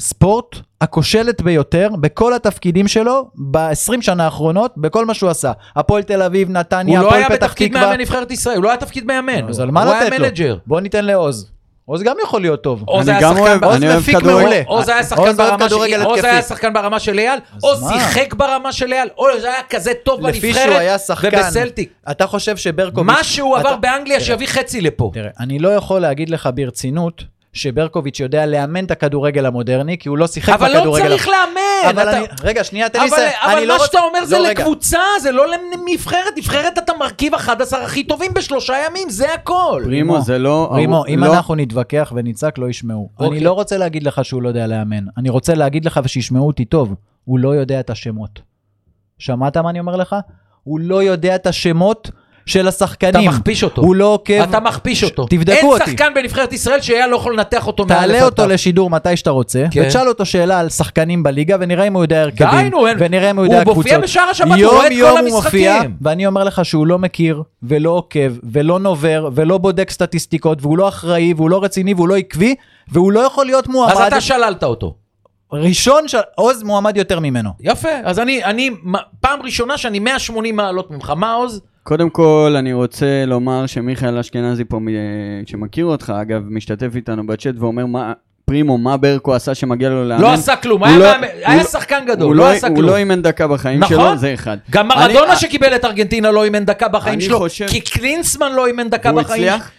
ספורט 0.00 0.56
הכושלת 0.80 1.42
ביותר 1.42 1.88
בכל 2.00 2.34
התפקידים 2.34 2.88
שלו 2.88 3.30
ב-20 3.50 3.72
שנה 4.02 4.24
האחרונות, 4.24 4.74
בכל 4.76 5.06
מה 5.06 5.14
שהוא 5.14 5.30
עשה. 5.30 5.52
הפועל 5.76 6.02
תל 6.02 6.22
אביב, 6.22 6.50
נתניה, 6.50 6.98
הוא 6.98 7.02
לא 7.04 7.08
הפועל 7.08 7.20
היה 7.22 7.30
פתח 7.30 7.46
בתפקיד 7.46 7.70
תקווה. 7.72 7.86
מאמן 7.86 8.00
נבחרת 8.00 8.30
ישראל, 8.30 8.56
הוא 8.56 8.64
לא 8.64 8.68
היה 8.68 8.76
תפקיד 8.78 9.04
מאמן. 9.06 9.48
אז 9.48 9.60
על 9.60 9.70
מה 9.70 9.84
הוא 9.84 9.94
לתת 9.94 10.02
היה 10.12 10.18
לו? 10.18 10.26
מנג'ר. 10.26 10.56
בוא 10.66 10.80
ניתן 10.80 11.04
לעוז. 11.04 11.50
עוז 11.84 12.02
גם 12.02 12.16
יכול 12.24 12.40
להיות 12.40 12.62
טוב. 12.62 12.82
עוז 12.86 13.08
היה 13.08 13.20
גם 13.20 13.36
שחקן- 13.36 13.64
עוז 13.64 13.84
מפיק. 13.84 14.16
מעולה. 14.22 14.62
עוז 14.66 14.88
היה 14.88 15.02
שחקן 15.02 15.36
ברמה 15.36 15.66
עוז 16.04 16.24
היה. 16.24 16.42
שחקן 16.42 16.72
ברמה 16.72 17.00
של 17.00 17.18
אייל, 17.18 17.38
אז 17.56 17.64
עוז? 17.64 17.88
שיחק 17.92 18.34
ברמה 18.34 18.72
של 18.72 18.92
אייל, 18.92 19.08
עוז 19.14 19.44
היה 19.44 19.62
כזה 19.70 19.92
טוב 20.04 20.22
בנבחרת 20.22 20.80
היה. 20.80 20.96
ובסלטיק. 21.32 21.92
אתה 22.10 22.26
חושב 22.26 22.56
שברקוביץ'... 22.56 23.06
מה 23.16 23.24
שהוא 23.24 23.56
עבר 23.56 23.76
באנגליה 23.76 24.20
שיביא 24.20 24.46
חצי 24.46 24.80
לפה. 24.80 25.10
תראה, 25.14 25.30
אני 25.40 25.58
לא 25.58 25.68
יכול 25.68 26.00
להגיד 26.00 26.30
לך 26.30 26.48
ברצינות 26.54 27.24
שברקוביץ' 27.52 28.20
יודע 28.20 28.46
לאמן 28.46 28.84
את 28.84 28.90
הכדורגל 28.90 29.46
המודרני, 29.46 29.98
כי 29.98 30.08
הוא 30.08 30.18
לא 30.18 30.26
שיחק 30.26 30.52
אבל 30.52 30.74
בכדורגל... 30.76 31.04
לא 31.04 31.08
צריך 31.08 31.28
לאמן. 31.28 31.90
אבל 31.90 32.08
אתה- 32.08 32.18
אני... 32.18 32.26
רגע, 32.42 32.64
שנייה, 32.64 32.88
תן 32.88 33.00
לי 33.00 33.08
אבל, 33.08 33.16
לסיים. 33.16 33.32
אבל 33.44 33.56
אני 33.56 33.66
לא 33.66 33.74
מה 33.76 33.80
רוצ- 33.82 33.86
שאתה 33.86 33.98
אומר 34.00 34.24
זה 34.24 34.38
לא, 34.38 34.42
רגע. 34.48 34.60
לקבוצה, 34.60 34.98
זה 35.22 35.32
לא 35.32 35.44
לנבחרת. 35.48 36.32
נבחרת 36.36 36.78
אתה 36.78 36.92
מרכיב 37.00 37.34
11 37.34 37.84
הכי 37.84 38.04
טובים 38.04 38.34
בשלושה 38.34 38.74
ימים, 38.86 39.10
זה 39.10 39.34
הכל. 39.34 39.82
פרימו 39.84 40.20
זה 40.20 40.38
לא... 40.38 40.70
רימו, 40.74 41.04
אם 41.14 41.24
לא- 41.24 41.34
אנחנו 41.34 41.54
נתווכח 41.54 42.12
ונצעק, 42.16 42.58
לא 42.58 42.68
ישמעו. 42.68 43.08
אוקיי. 43.18 43.36
אני 43.36 43.44
לא 43.44 43.52
רוצה 43.52 43.76
להגיד 43.78 44.02
לך 44.02 44.24
שהוא 44.24 44.42
לא 44.42 44.48
יודע 44.48 44.66
לאמן. 44.66 45.04
אני 45.18 45.28
רוצה 45.30 45.54
להגיד 45.54 45.84
לך 45.84 46.00
ושישמעו 46.04 46.46
אותי 46.46 46.64
טוב. 46.64 46.94
הוא 47.24 47.38
לא 47.38 47.54
יודע 47.54 47.80
את 47.80 47.90
השמות. 47.90 48.40
שמעת 49.18 49.56
מה 49.56 49.70
אני 49.70 49.80
אומר 49.80 49.96
לך? 49.96 50.16
הוא 50.62 50.80
לא 50.80 51.02
יודע 51.02 51.34
את 51.34 51.46
השמות 51.46 52.10
של 52.46 52.60
אתה 52.60 52.68
השחקנים. 52.68 53.30
מכפיש 53.30 53.64
אותו. 53.64 53.82
הוא 53.82 53.94
לא 53.94 54.04
עוקב. 54.06 54.32
אתה 54.42 54.60
מכפיש 54.60 55.04
אותו. 55.04 55.26
תבדקו 55.30 55.52
אין 55.52 55.66
אותי. 55.66 55.90
שחקן 55.90 56.12
בנבחרת 56.14 56.52
ישראל 56.52 56.80
שהיה 56.80 57.06
לא 57.06 57.16
יכול 57.16 57.32
לנתח 57.34 57.66
אותו 57.66 57.84
מאלף 57.86 58.00
תעלה 58.00 58.18
עד 58.18 58.22
אותו 58.24 58.42
תו. 58.42 58.48
לשידור 58.48 58.90
מתי 58.90 59.16
שאתה 59.16 59.30
רוצה, 59.30 59.64
כן. 59.70 59.82
ותשאל 59.86 60.08
אותו 60.08 60.26
שאלה 60.26 60.60
על 60.60 60.68
שחקנים 60.68 61.22
בליגה, 61.22 61.56
ונראה 61.60 61.86
אם 61.86 61.94
הוא 61.94 62.04
יודע 62.04 62.22
הרכבים, 62.22 62.60
די, 62.62 62.70
נו, 62.70 62.86
אין- 62.86 62.96
ונראה 63.00 63.30
אם 63.30 63.36
הוא 63.36 63.46
הוא 63.46 63.54
יודע 63.54 63.64
מופיע 63.64 63.82
קבוצות. 63.92 64.02
בשער 64.02 64.28
השבת, 64.28 64.48
הוא 64.48 64.72
רואה 64.72 64.86
את 64.86 64.92
כל 64.92 64.98
יום 64.98 65.18
הוא 65.18 65.28
מופיע, 65.30 65.72
המשחקים. 65.72 65.96
ואני 66.00 66.26
אומר 66.26 66.44
לך 66.44 66.64
שהוא 66.64 66.86
לא 66.86 66.98
מכיר, 66.98 67.42
ולא 67.62 67.90
עוקב, 67.90 68.32
ולא 68.52 68.78
נובר, 68.78 69.28
ולא 69.34 69.58
בודק 69.58 69.90
סטטיסטיקות, 69.90 70.58
והוא 70.62 70.78
לא 70.78 70.88
אחראי, 70.88 71.34
והוא 71.36 71.50
לא 71.50 71.64
רציני, 71.64 71.94
והוא 71.94 72.08
לא 72.08 72.16
עקבי, 72.16 72.54
והוא 72.88 73.12
לא 73.12 73.20
יכול 73.20 73.46
להיות 73.46 73.64
אז 73.64 73.70
מועמד 73.70 74.00
אתה 74.06 74.20
שללת 74.20 74.64
אותו. 74.64 74.94
ראשון, 75.52 76.08
של... 76.08 76.18
עוז 76.36 76.62
מועמד 76.62 76.96
יותר 76.96 77.20
ממנו. 77.20 77.50
יפה, 77.60 77.88
אז 78.04 78.18
אני, 78.18 78.44
אני, 78.44 78.70
פעם 79.20 79.42
ראשונה 79.42 79.78
שאני 79.78 79.98
180 79.98 80.56
מעלות 80.56 80.90
ממך, 80.90 81.12
מה 81.16 81.32
עוז? 81.32 81.60
קודם 81.82 82.10
כל, 82.10 82.54
אני 82.58 82.72
רוצה 82.72 83.24
לומר 83.26 83.66
שמיכאל 83.66 84.18
אשכנזי 84.18 84.64
פה, 84.64 84.78
שמכיר 85.46 85.84
אותך, 85.86 86.12
אגב, 86.22 86.42
משתתף 86.48 86.90
איתנו 86.96 87.26
בצ'אט 87.26 87.54
ואומר, 87.58 87.86
מה, 87.86 88.12
פרימו, 88.44 88.78
מה 88.78 88.96
ברקו 88.96 89.34
עשה 89.34 89.54
שמגיע 89.54 89.88
לו 89.88 90.04
לאמן? 90.04 90.22
לא 90.22 90.32
עשה 90.32 90.56
כלום, 90.56 90.80
הוא 90.80 90.88
היה, 90.88 90.98
לא- 90.98 91.04
מאמן- 91.12 91.24
הוא 91.26 91.46
היה 91.46 91.56
לא- 91.62 91.68
שחקן 91.68 92.04
גדול, 92.06 92.26
הוא 92.26 92.34
לא 92.34 92.44
לא- 92.44 92.50
עשה 92.50 92.66
הוא 92.68 92.76
כלום. 92.76 92.88
לא 92.90 92.96
אימן 92.96 93.22
דקה 93.22 93.48
בחיים 93.48 93.80
נכון. 93.80 93.96
שלו, 93.96 94.18
זה 94.18 94.34
אחד. 94.34 94.56
גם 94.70 94.92
אני- 94.92 95.00
מרדונה 95.14 95.36
שקיבל 95.36 95.76
את 95.76 95.84
ארגנטינה 95.84 96.30
לא 96.30 96.44
אימן 96.44 96.64
דקה 96.64 96.88
בחיים 96.88 97.14
אני 97.14 97.24
שלו, 97.24 97.38
חושב- 97.38 97.66
כי 97.68 97.80
קלינסמן 97.80 98.52
לא 98.52 98.66
אימן 98.66 98.88
דקה 98.90 99.10
הוא 99.10 99.22
בחיים. 99.22 99.48
הצליח? 99.48 99.70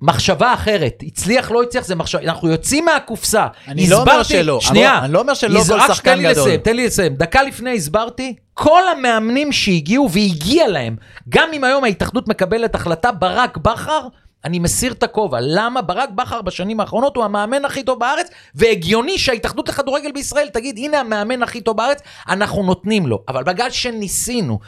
מחשבה 0.00 0.54
אחרת, 0.54 1.02
הצליח 1.06 1.50
לא 1.50 1.62
הצליח 1.62 1.84
זה 1.84 1.94
מחשבה, 1.94 2.22
אנחנו 2.22 2.48
יוצאים 2.50 2.84
מהקופסה. 2.84 3.46
אני 3.68 3.86
לא 3.90 4.00
אומר 4.00 4.12
הסברתי- 4.12 4.28
שלא, 4.42 4.58
שנייה, 4.60 5.04
אני 5.04 5.12
לא 5.12 5.20
אומר 5.20 5.34
שלא 5.34 5.60
כל 5.60 5.80
שחקן 5.94 6.10
תן 6.14 6.18
לי 6.18 6.24
גדול. 6.32 6.42
לסיים, 6.44 6.60
תן 6.60 6.76
לי 6.76 6.86
לסיים, 6.86 7.14
דקה 7.14 7.42
לפני 7.42 7.74
הסברתי, 7.74 8.34
כל 8.54 8.82
המאמנים 8.88 9.52
שהגיעו 9.52 10.10
והגיע 10.10 10.68
להם, 10.68 10.96
גם 11.28 11.48
אם 11.52 11.64
היום 11.64 11.84
ההתאחדות 11.84 12.28
מקבלת 12.28 12.74
החלטה, 12.74 13.12
ברק 13.12 13.56
בכר, 13.56 14.08
אני 14.44 14.58
מסיר 14.58 14.92
את 14.92 15.02
הכובע, 15.02 15.38
למה 15.40 15.82
ברק 15.82 16.10
בכר 16.10 16.42
בשנים 16.42 16.80
האחרונות 16.80 17.16
הוא 17.16 17.24
המאמן 17.24 17.64
הכי 17.64 17.82
טוב 17.82 18.00
בארץ, 18.00 18.30
והגיוני 18.54 19.18
שההתאחדות 19.18 19.68
לכדורגל 19.68 20.12
בישראל 20.12 20.48
תגיד, 20.48 20.78
הנה 20.78 21.00
המאמן 21.00 21.42
הכי 21.42 21.60
טוב 21.60 21.76
בארץ, 21.76 21.98
אנחנו 22.28 22.62
נותנים 22.62 23.06
לו. 23.06 23.24
אבל 23.28 23.44
בגלל 23.44 23.70
שניסינו, 23.70 24.58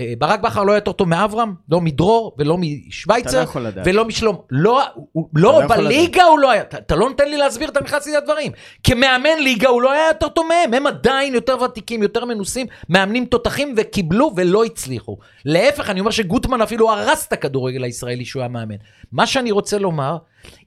אה, 0.00 0.12
ברק 0.18 0.40
בכר 0.40 0.64
לא 0.64 0.72
היה 0.72 0.76
יותר 0.76 0.92
טוב 0.92 1.08
מאברהם, 1.08 1.54
לא 1.68 1.80
מדרור 1.80 2.34
ולא 2.38 2.58
משוויצר, 2.58 3.44
לא. 3.54 3.70
ולא 3.84 4.04
משלום. 4.04 4.36
לא, 4.50 4.82
הוא, 5.12 5.28
לא, 5.34 5.62
לא 5.62 5.68
בליגה 5.68 6.24
הוא 6.24 6.38
לא 6.38 6.50
היה, 6.50 6.62
אתה, 6.62 6.78
אתה 6.78 6.96
לא 6.96 7.08
נותן 7.08 7.28
לי 7.28 7.36
להסביר, 7.36 7.68
אתה 7.68 7.80
נכנס 7.80 8.06
לי 8.06 8.16
לדברים. 8.16 8.52
כמאמן 8.84 9.38
ליגה 9.40 9.68
הוא 9.68 9.82
לא 9.82 9.92
היה 9.92 10.08
יותר 10.08 10.28
טוב 10.28 10.46
מהם, 10.48 10.74
הם 10.74 10.86
עדיין 10.86 11.34
יותר 11.34 11.62
ותיקים, 11.62 12.02
יותר 12.02 12.24
מנוסים, 12.24 12.66
מאמנים 12.88 13.24
תותחים 13.24 13.74
וקיבלו 13.76 14.32
ולא 14.36 14.64
הצליחו. 14.64 15.18
להפך, 15.44 15.90
אני 15.90 16.00
אומר 16.00 16.10
שגוטמן 16.10 16.62
אפילו 16.62 16.90
הרס 16.90 17.26
את 17.26 17.32
הכדורגל 17.32 17.84
הישראלי 17.84 18.24
שהוא 18.24 18.40
היה 18.40 18.48
מאמן. 18.48 18.76
מה 19.12 19.26
שאני 19.26 19.50
רוצה 19.50 19.78
לומר, 19.78 20.16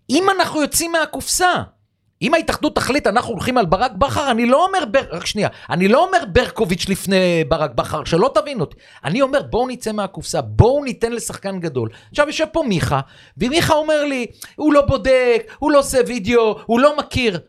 אם 0.10 0.28
אנחנו 0.30 0.62
יוצאים 0.62 0.92
מהקופסה, 0.92 1.54
אם 2.22 2.34
ההתאחדות 2.34 2.76
תחליט 2.76 3.08
אנחנו 3.08 3.34
הולכים 3.34 3.58
על 3.58 3.66
ברק 3.66 3.92
בכר, 3.92 4.32
אני 4.32 4.46
לא 4.46 4.66
אומר, 4.66 4.86
בר... 4.86 5.04
רק 5.12 5.26
שנייה, 5.26 5.50
אני 5.70 5.88
לא 5.88 6.06
אומר 6.06 6.18
ברקוביץ' 6.32 6.90
לפני 6.90 7.44
ברק 7.48 7.72
בכר, 7.72 8.04
שלא 8.04 8.32
תבין 8.34 8.62
אותי. 8.62 8.76
אני 9.04 9.22
אומר 9.22 9.42
בואו 9.42 9.68
נצא 9.68 9.92
מהקופסה, 9.92 10.42
בואו 10.42 10.84
ניתן 10.84 11.12
לשחקן 11.12 11.60
גדול. 11.60 11.90
עכשיו 12.10 12.28
יושב 12.28 12.46
פה 12.52 12.64
מיכה, 12.68 13.00
ומיכה 13.38 13.74
אומר 13.74 14.04
לי, 14.04 14.26
הוא 14.56 14.74
לא 14.74 14.82
בודק, 14.82 15.52
הוא 15.60 15.72
לא 15.72 15.80
עושה 15.80 15.98
וידאו, 16.08 16.60
הוא 16.66 16.80
לא 16.80 16.98
מכיר. 16.98 17.40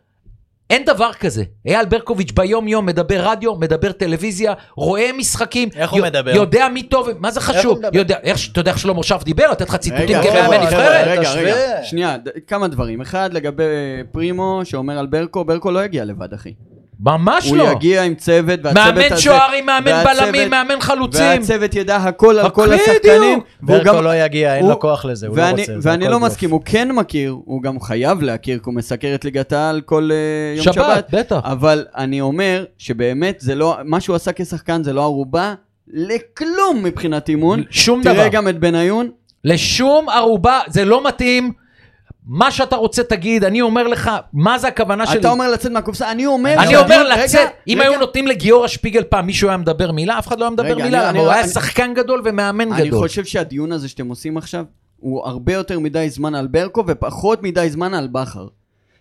אין 0.70 0.85
דבר 0.85 1.12
כזה. 1.12 1.44
אייל 1.66 1.85
ברקוביץ' 1.87 2.33
ביום 2.33 2.68
יום 2.68 2.87
מדבר 2.87 3.29
רדיו, 3.31 3.55
מדבר 3.55 3.92
טלוויזיה, 3.92 4.55
רואה 4.76 5.11
משחקים. 5.18 5.68
איך 5.76 5.90
הוא 5.90 6.00
מדבר? 6.00 6.31
יודע 6.35 6.68
מי 6.68 6.83
טוב, 6.83 7.09
מה 7.18 7.31
זה 7.31 7.40
חשוב? 7.40 7.79
מדבר? 7.79 7.98
יודע, 7.98 8.16
איך, 8.22 8.38
אתה 8.52 8.61
יודע 8.61 8.70
איך 8.70 8.79
שלמה 8.79 9.02
שף 9.02 9.22
דיבר? 9.24 9.50
לתת 9.50 9.68
לך 9.68 9.76
ציטוטים 9.76 10.22
כמאמן 10.22 10.61
נבחרת? 10.62 11.07
רגע. 11.07 11.33
רגע, 11.33 11.85
שנייה, 11.85 12.16
ד- 12.16 12.29
כמה 12.46 12.68
דברים. 12.68 13.00
אחד, 13.00 13.31
לגבי 13.33 13.62
פרימו, 14.12 14.61
שאומר 14.64 14.98
על 14.98 15.07
ברקו, 15.07 15.44
ברקו 15.44 15.70
לא 15.70 15.85
יגיע 15.85 16.05
לבד, 16.05 16.33
אחי. 16.33 16.52
ממש 17.00 17.48
הוא 17.48 17.56
לא. 17.56 17.64
יגיע 17.72 18.02
עם 18.02 18.14
צוות, 18.14 18.61
והצוות 18.62 18.87
הזה... 18.87 18.92
מאמן 19.09 19.16
שוערים, 19.16 19.66
מאמן 19.66 19.87
והצוות- 19.92 20.22
בלמים, 20.22 20.50
מאמן 20.50 20.80
חלוצים. 20.80 21.22
והצוות 21.24 21.74
ידע 21.74 21.96
הכל 21.96 22.38
על 22.38 22.50
כל. 22.50 22.72
השחקנים. 22.72 23.40
והוא 23.62 23.78
ברקו 23.78 23.96
גם- 23.96 24.04
לא 24.04 24.24
יגיע, 24.24 24.54
אין 24.56 24.62
הוא- 24.64 24.70
לו 24.70 24.80
כוח 24.80 25.04
לזה, 25.04 25.26
הוא 25.26 25.37
לא 25.37 25.42
ואני, 25.42 25.61
רוצה. 25.61 25.80
זה 25.80 25.90
ואני 25.90 26.04
לא 26.04 26.11
בלוף. 26.11 26.22
מסכים, 26.22 26.50
הוא 26.50 26.61
כן 26.64 26.92
מכיר, 26.92 27.37
הוא 27.44 27.62
גם 27.62 27.80
חייב 27.80 28.22
להכיר, 28.22 28.59
כי 28.59 28.62
הוא 28.66 28.74
מסקר 28.74 29.14
את 29.14 29.24
ליגת 29.24 29.52
העל 29.52 29.80
כל 29.80 30.11
אה, 30.12 30.16
יום 30.56 30.64
שבת, 30.64 30.74
שבת. 30.74 31.14
בטח. 31.14 31.40
אבל 31.44 31.85
אני 31.96 32.20
אומר 32.20 32.64
שבאמת 32.78 33.37
זה 33.40 33.54
לא, 33.54 33.76
מה 33.85 34.00
שהוא 34.00 34.16
עשה 34.16 34.30
כשחקן 34.32 34.82
זה 34.82 34.92
לא 34.92 35.02
ערובה 35.02 35.54
לכלום 35.88 36.82
מבחינת 36.82 37.28
אימון. 37.28 37.62
שום 37.70 38.02
תראה 38.02 38.14
דבר. 38.14 38.28
גם 38.28 38.48
את 38.48 38.59
בניון, 38.59 39.11
לשום 39.44 40.09
ערובה, 40.09 40.61
זה 40.68 40.85
לא 40.85 41.04
מתאים. 41.09 41.52
מה 42.26 42.50
שאתה 42.50 42.76
רוצה 42.76 43.02
תגיד, 43.02 43.44
אני 43.44 43.60
אומר 43.60 43.88
לך, 43.88 44.10
מה 44.32 44.58
זה 44.58 44.68
הכוונה 44.68 45.06
שלי? 45.06 45.20
אתה 45.20 45.30
אומר 45.30 45.50
לצאת 45.50 45.72
מהקופסה, 45.72 46.10
אני 46.10 46.26
אומר... 46.26 46.54
אני 46.58 46.76
אומר 46.76 47.06
רגע, 47.06 47.24
לצאת, 47.24 47.48
אם 47.68 47.78
רגע. 47.80 47.88
היו 47.90 48.00
נותנים 48.00 48.26
לגיורא 48.26 48.68
שפיגל 48.68 49.02
פעם, 49.04 49.26
מישהו 49.26 49.48
היה 49.48 49.56
מדבר 49.56 49.92
מילה? 49.92 50.18
אף 50.18 50.26
אחד 50.28 50.38
לא 50.38 50.44
היה 50.44 50.50
מדבר 50.50 50.64
רגע, 50.68 50.84
מילה, 50.84 51.00
אני- 51.00 51.08
אני- 51.10 51.18
הוא 51.18 51.28
היה 51.30 51.40
אני- 51.40 51.48
שחקן 51.48 51.94
גדול 51.94 52.22
ומאמן 52.24 52.72
אני 52.72 52.88
גדול. 52.88 52.98
חושב 53.00 53.24
שהדיון 53.24 53.72
הזה 53.72 53.88
שאתם 53.88 54.08
עושים 54.08 54.36
עכשיו, 54.36 54.64
הוא 54.96 55.26
הרבה 55.26 55.52
יותר 55.52 55.78
מדי 55.78 56.10
זמן 56.10 56.34
על 56.34 56.46
ברקו 56.46 56.84
ופחות 56.86 57.42
מדי 57.42 57.70
זמן 57.70 57.94
על 57.94 58.08
בכר. 58.12 58.46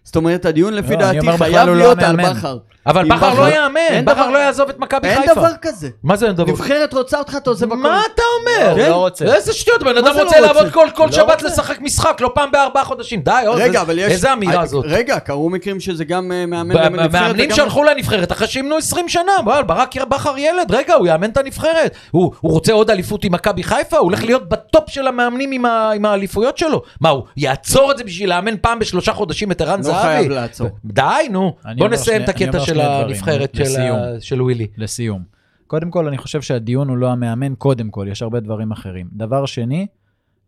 זאת 0.04 0.16
אומרת, 0.16 0.46
הדיון 0.46 0.74
לפי 0.74 0.94
לא, 0.96 1.10
אני 1.10 1.20
דעתי 1.20 1.38
חייב 1.38 1.68
לא 1.68 1.76
להיות 1.78 1.98
על 2.00 2.06
המאמן. 2.20 2.34
בכר. 2.34 2.58
אבל 2.88 3.10
בכר 3.10 3.34
לא 3.40 3.48
יאמן, 3.56 3.78
אין 3.90 4.06
בכר 4.06 4.14
דבר- 4.22 4.30
לא 4.30 4.38
יעזוב 4.38 4.70
את 4.70 4.80
מכבי 4.80 5.08
אין 5.08 5.22
חיפה. 5.22 5.34
דבר 5.34 5.50
כזה. 5.62 5.90
מה 6.04 6.16
זה 6.16 6.26
אין 6.28 6.36
דבר? 6.36 6.52
נבחרת 6.52 6.94
רוצה 6.94 7.20
אותך, 7.20 7.36
אתה 7.38 7.50
עוזב 7.50 7.66
הכל. 7.68 7.76
מה 7.76 8.02
אתה 8.14 8.22
אומר? 8.40 8.72
הוא 8.82 8.90
לא 8.90 8.96
רוצה. 8.96 9.26
איזה 9.36 9.54
שטויות, 9.54 9.84
בן 9.84 9.98
אדם 9.98 10.14
זה 10.14 10.24
רוצה 10.24 10.40
לא 10.40 10.48
לעבוד? 10.48 10.72
כל 10.72 10.88
כל 10.96 11.06
לא 11.06 11.12
שבת. 11.12 11.42
לשחק 11.42 11.82
משחק, 11.82 12.22
לא 12.22 12.32
פעם 12.36 12.52
בארבעה 12.52 12.84
חודשים. 12.84 13.22
די, 13.22 13.44
עוד, 13.48 13.60
איזה- 13.60 13.82
אבל 13.82 14.00
יש... 14.00 14.12
איזה 14.12 14.34
אמירה 14.34 14.60
אה, 14.62 14.66
זאת? 14.66 14.86
רגע, 14.88 15.20
קרו 15.20 15.50
מקרים 15.50 15.80
שזה 15.80 16.06
גם 16.06 16.32
אה, 16.32 16.46
מאמן 16.46 16.76
לנבחרת 16.76 17.12
מאמנים 17.14 17.52
שהלכו 17.52 17.84
לנבחרת 17.84 18.32
אחרי 18.32 18.48
שימנו 18.48 18.78
20 18.78 19.10
שנה, 19.10 19.32
ברק 19.68 19.96
בכר 20.10 20.38
ילד, 20.38 20.72
רגע, 20.72 20.94
הוא 20.94 21.08
יאמן 21.08 21.30
את 21.30 21.38
הנבחרת. 21.38 21.96
הוא 22.12 22.32
הוא 22.42 22.52
רוצה 22.52 22.74
עוד 22.74 22.90
אליפות 22.90 23.24
עם 23.24 23.32
מכבי 23.32 23.64
חיפה? 23.64 23.98
הוא 23.98 24.04
הולך 24.04 24.24
להיות 24.24 24.50
בטופ 24.50 24.90
של 24.90 25.08
המאמנים 25.08 25.66
עם 25.96 26.06
האליפויות 26.06 26.58
שלו. 26.58 26.82
מה, 27.02 27.10
הוא 27.10 27.24
יעצור 27.38 27.92
את 27.92 27.98
זה 27.98 28.04
בשביל 28.04 28.30
לאמן 28.30 28.58
פעם 28.62 28.80
בשלושה 28.80 29.14
חודשים 29.14 29.52
את 29.52 29.62
ערן 29.62 29.78
לא 29.78 29.84
זהבי? 29.84 30.02
חייב 30.02 30.32
לעצור. 30.32 30.68
די, 30.86 31.04
נו. 31.32 31.54
אני 31.66 31.76
בוא 31.76 31.88
נסיים 31.88 32.24
את 32.24 32.30
הקטע 32.30 32.58
אומר 32.58 32.75
של 32.76 32.82
הנבחרת 32.82 33.56
של. 33.56 33.82
ה- 33.82 34.22
של 34.22 34.42
ווילי. 34.42 34.68
לסיום. 34.78 35.22
קודם 35.68 35.92
כל, 35.92 36.08
אני 36.08 36.18
חושב 36.18 36.42
שהדיון 36.42 36.90
הוא 36.90 36.98
לא 36.98 37.12
המאמן, 37.12 37.54
קודם 37.58 37.90
כל, 37.90 38.08
יש 38.12 38.22
הרבה 38.22 38.40
דברים 38.40 38.72
אחרים. 38.72 39.08
דבר 39.14 39.46
שני, 39.46 39.88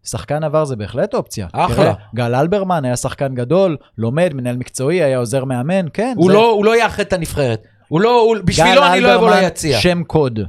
שחקן 0.03 0.43
עבר 0.43 0.65
זה 0.65 0.75
בהחלט 0.75 1.13
אופציה. 1.13 1.47
אחלה. 1.53 1.75
תראה, 1.75 1.93
גל 2.15 2.35
אלברמן 2.35 2.85
היה 2.85 2.95
שחקן 2.95 3.35
גדול, 3.35 3.77
לומד, 3.97 4.31
מנהל 4.33 4.57
מקצועי, 4.57 5.03
היה 5.03 5.17
עוזר 5.17 5.45
מאמן, 5.45 5.85
כן. 5.93 6.13
הוא 6.17 6.27
זה- 6.27 6.33
לא, 6.37 6.51
הוא 6.51 6.65
לא 6.65 6.77
יאחד 6.77 6.99
את 7.03 7.13
הנבחרת. 7.13 7.63
הוא 7.87 8.01
לא, 8.01 8.21
הוא, 8.21 8.37
בשבילו 8.45 8.83
אני 8.85 8.99
לא 9.01 9.15
אבוא 9.15 9.31
ליציע. 9.31 9.79
שם 9.79 10.03
קוד. 10.03 10.39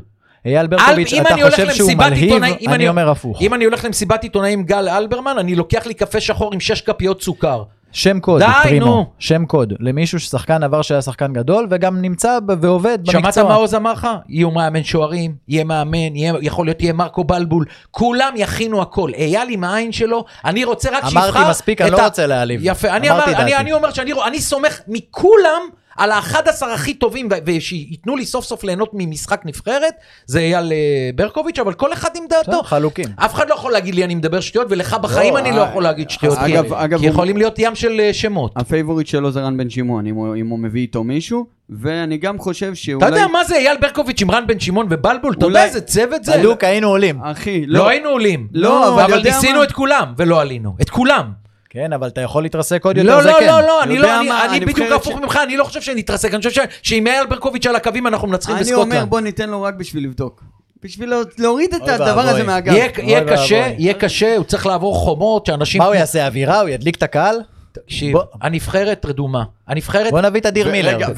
אייל 0.47 0.67
ברקוביץ', 0.67 1.13
אתה 1.13 1.35
חושב 1.51 1.71
שהוא 1.71 1.93
מלהיב? 1.97 2.15
עיתונאים- 2.33 2.57
אני 2.69 2.75
אני- 2.75 2.89
אומר 2.89 3.11
הפוך. 3.11 3.43
אם 3.43 3.55
אני 3.55 3.65
הולך 3.65 3.85
למסיבת 3.85 4.23
עיתונאים 4.23 4.63
גל 4.65 4.89
אלברמן, 4.89 5.37
אני 5.39 5.55
לוקח 5.55 5.87
לי 5.87 5.95
קפה 5.95 6.21
שחור 6.21 6.55
עם 6.55 6.61
שש 6.61 6.81
כפיות 6.81 7.23
סוכר. 7.23 7.63
שם 7.93 8.21
קוד, 8.21 8.43
די. 8.65 8.81
נו. 8.81 9.07
שם 9.19 9.47
קוד. 9.47 9.73
למישהו 9.81 10.21
ששחקן 10.21 10.63
עבר 10.63 10.83
שהיה 10.83 11.03
שחקן 11.03 11.33
גדול, 11.33 11.67
וגם 11.71 12.03
נמצא 12.03 12.39
ב- 12.47 12.65
ועובד 12.65 12.99
שמעת 13.05 13.25
במקצוע. 13.25 13.45
מה 13.45 13.55
עוז 13.55 13.75
אמר 13.75 13.93
לך? 13.93 14.09
יהיו 14.29 14.51
מאמן 14.51 14.85
שוערים, 14.85 15.35
יהיה 15.49 15.65
מאמן, 15.65 16.17
יהיה, 16.17 16.33
יכול 16.41 16.67
להיות 16.67 16.81
יהיה 16.83 16.93
מרקו 16.93 17.25
בלבול, 17.25 17.65
כולם 17.91 18.33
יכינו 18.37 18.83
הכל. 18.83 19.11
אייל 19.15 19.49
עם 19.51 19.65
העין 19.65 19.93
שלו, 19.93 20.25
אני 20.45 20.65
רוצה 20.65 20.89
רק 20.91 21.05
אמרתי 21.05 21.33
שיבחר 21.33 21.51
מספיק, 21.51 21.81
אני 21.81 21.89
את 21.89 21.95
לא 21.95 22.01
ה- 22.03 22.05
רוצה 22.05 22.27
להעליב. 22.27 22.61
יפה, 22.65 22.89
אני, 22.97 23.11
אמרתי 23.11 23.31
אמר, 23.31 23.41
אני, 23.43 23.51
דעתי. 23.51 23.57
אני 23.63 23.73
אומר 23.73 23.91
שאני 23.91 24.13
אני 24.27 24.41
סומך 24.41 24.81
מכולם 24.89 25.61
על 25.99 26.11
ה-11 26.13 26.67
הכי 26.75 26.95
טובים, 26.95 27.29
ושייתנו 27.47 28.17
לי 28.17 28.27
סוף 28.27 28.45
סוף 28.45 28.65
ליהנות 28.65 28.91
ממשחק 28.93 29.41
נבחרת, 29.45 29.95
זה 30.27 30.39
אייל 30.39 30.73
אה, 30.73 30.77
ברקוביץ', 31.15 31.59
אבל 31.59 31.73
כל 31.73 31.93
אחד 31.93 32.09
עם 32.17 32.25
דעתו. 32.29 32.63
חלוקים. 32.63 33.05
אף 33.17 33.35
אחד 33.35 33.49
לא 33.49 33.55
יכול 33.55 33.73
להגיד 33.73 33.95
לי 33.95 34.05
אני 34.05 34.15
מדבר 34.15 34.41
שטויות, 34.41 34.67
ולך 34.71 34.97
בחיים 35.03 35.37
אני 35.37 35.53
לא 35.53 35.63
אה, 35.63 35.69
יכול 35.71 35.83
להגיד 35.83 36.11
שטויות, 36.11 36.39
כי- 36.39 37.07
יכולים 37.07 37.37
להיות 37.37 37.55
ים 37.59 37.75
של 37.75 38.01
אה, 38.01 38.13
שמות. 38.13 38.53
הפייבוריט 38.57 39.07
שלו 39.07 39.31
זה 39.31 39.41
רן 39.41 39.57
בן 39.57 39.71
שמעון, 39.71 40.07
אם 40.07 40.47
הוא, 40.49 40.59
מביא 40.59 40.81
איתו 40.81 41.05
מישהו, 41.05 41.47
ואני 41.71 42.17
גם 42.17 42.39
חושב 42.39 42.75
שאולי... 42.75 43.09
אתה 43.09 43.17
יודע 43.17 43.27
מה 43.27 43.45
זה 43.45 43.57
אייל 43.57 43.77
ברקוביץ' 43.81 44.23
עם 44.23 44.31
רן 44.31 44.47
בן 44.47 44.61
שמעון 44.61 44.87
ובלבול? 44.91 45.35
אתה 45.39 45.47
יודע 45.47 45.65
איזה 45.65 45.81
צוות 45.81 46.25
זה? 46.25 46.35
הלוק 46.35 46.65
היינו 46.65 46.89
עולים. 46.89 47.21
אחי, 47.23 47.67
לא 47.67 47.79
לא, 47.79 47.89
היינו 47.89 48.09
עולים. 48.09 48.49
לא, 48.53 49.05
אבל 49.05 49.23
ניסינו? 49.23 49.63
את 49.63 49.73
כולם, 49.73 50.13
ולא 50.17 50.41
עלינו. 50.41 50.77
את 50.81 50.91
כולם. 50.91 51.48
כן, 51.71 51.93
אבל 51.93 52.09
אתה 52.09 52.21
יכול 52.21 52.43
להתרסק 52.43 52.85
עוד 52.85 52.97
יותר, 52.97 53.09
לא, 53.17 53.23
זה 53.23 53.29
לא, 53.31 53.37
כן. 53.41 53.47
לא, 53.47 53.61
לא, 53.61 53.67
לא, 53.99 54.21
אני- 54.21 54.29
מה, 54.29 54.45
אני 54.45 54.61
בדיוק 54.67 54.93
הפוך 54.93 55.13
ש- 55.19 55.23
ממך, 55.23 55.39
אני 55.45 55.57
לא 55.57 55.65
חושב 55.65 55.81
שנתרסק, 55.81 56.35
אני 56.35 56.43
חושב 56.43 56.51
ש- 56.63 56.67
שעם 56.83 57.07
אייל 57.07 57.27
ברקוביץ' 57.27 57.67
על 57.67 57.77
הקווים 57.77 58.07
אנחנו 58.07 58.29
מנצחים 58.29 58.57
אני 58.57 58.73
אומר 58.73 58.85
בסקוטלנד. 58.85 59.11
בוא 59.11 59.21
ניתן 59.21 59.51
לו 59.51 59.63
רק 59.63 59.75
בשביל 59.75 60.05
לבדוק. 60.05 60.43
בשביל 60.83 61.11
לה- 61.11 61.17
להוריד 61.39 61.75
את 61.75 61.89
הדבר. 61.89 62.21
הזה 62.21 62.43
מהגב. 62.43 62.75
יהיה 62.99 63.25
קשה. 63.37 63.71
יהיה 63.79 63.95
קשה, 63.95 64.37
הוא 64.37 64.45
צריך 64.45 64.67
לעבור 64.67 64.95
חומות, 64.97 65.47
שאנשים... 65.47 65.79
מה 65.83 65.87
הוא 65.87 65.95
יעשה, 65.95 66.27
אווירה? 66.27 66.61
הוא 66.61 66.69
ידליק 66.69 66.97
את 66.97 67.03
הקהל? 67.03 67.37
תקשיב, 67.73 68.17
הנבחרת 68.43 69.07
רדומה. 69.07 69.43
הנבחרת... 69.69 70.11
בוא 70.11 70.21
נביא 70.21 70.41
את 70.41 70.47
אדיר 70.47 70.71
מילר. 70.71 70.95
רגע, 70.97 71.09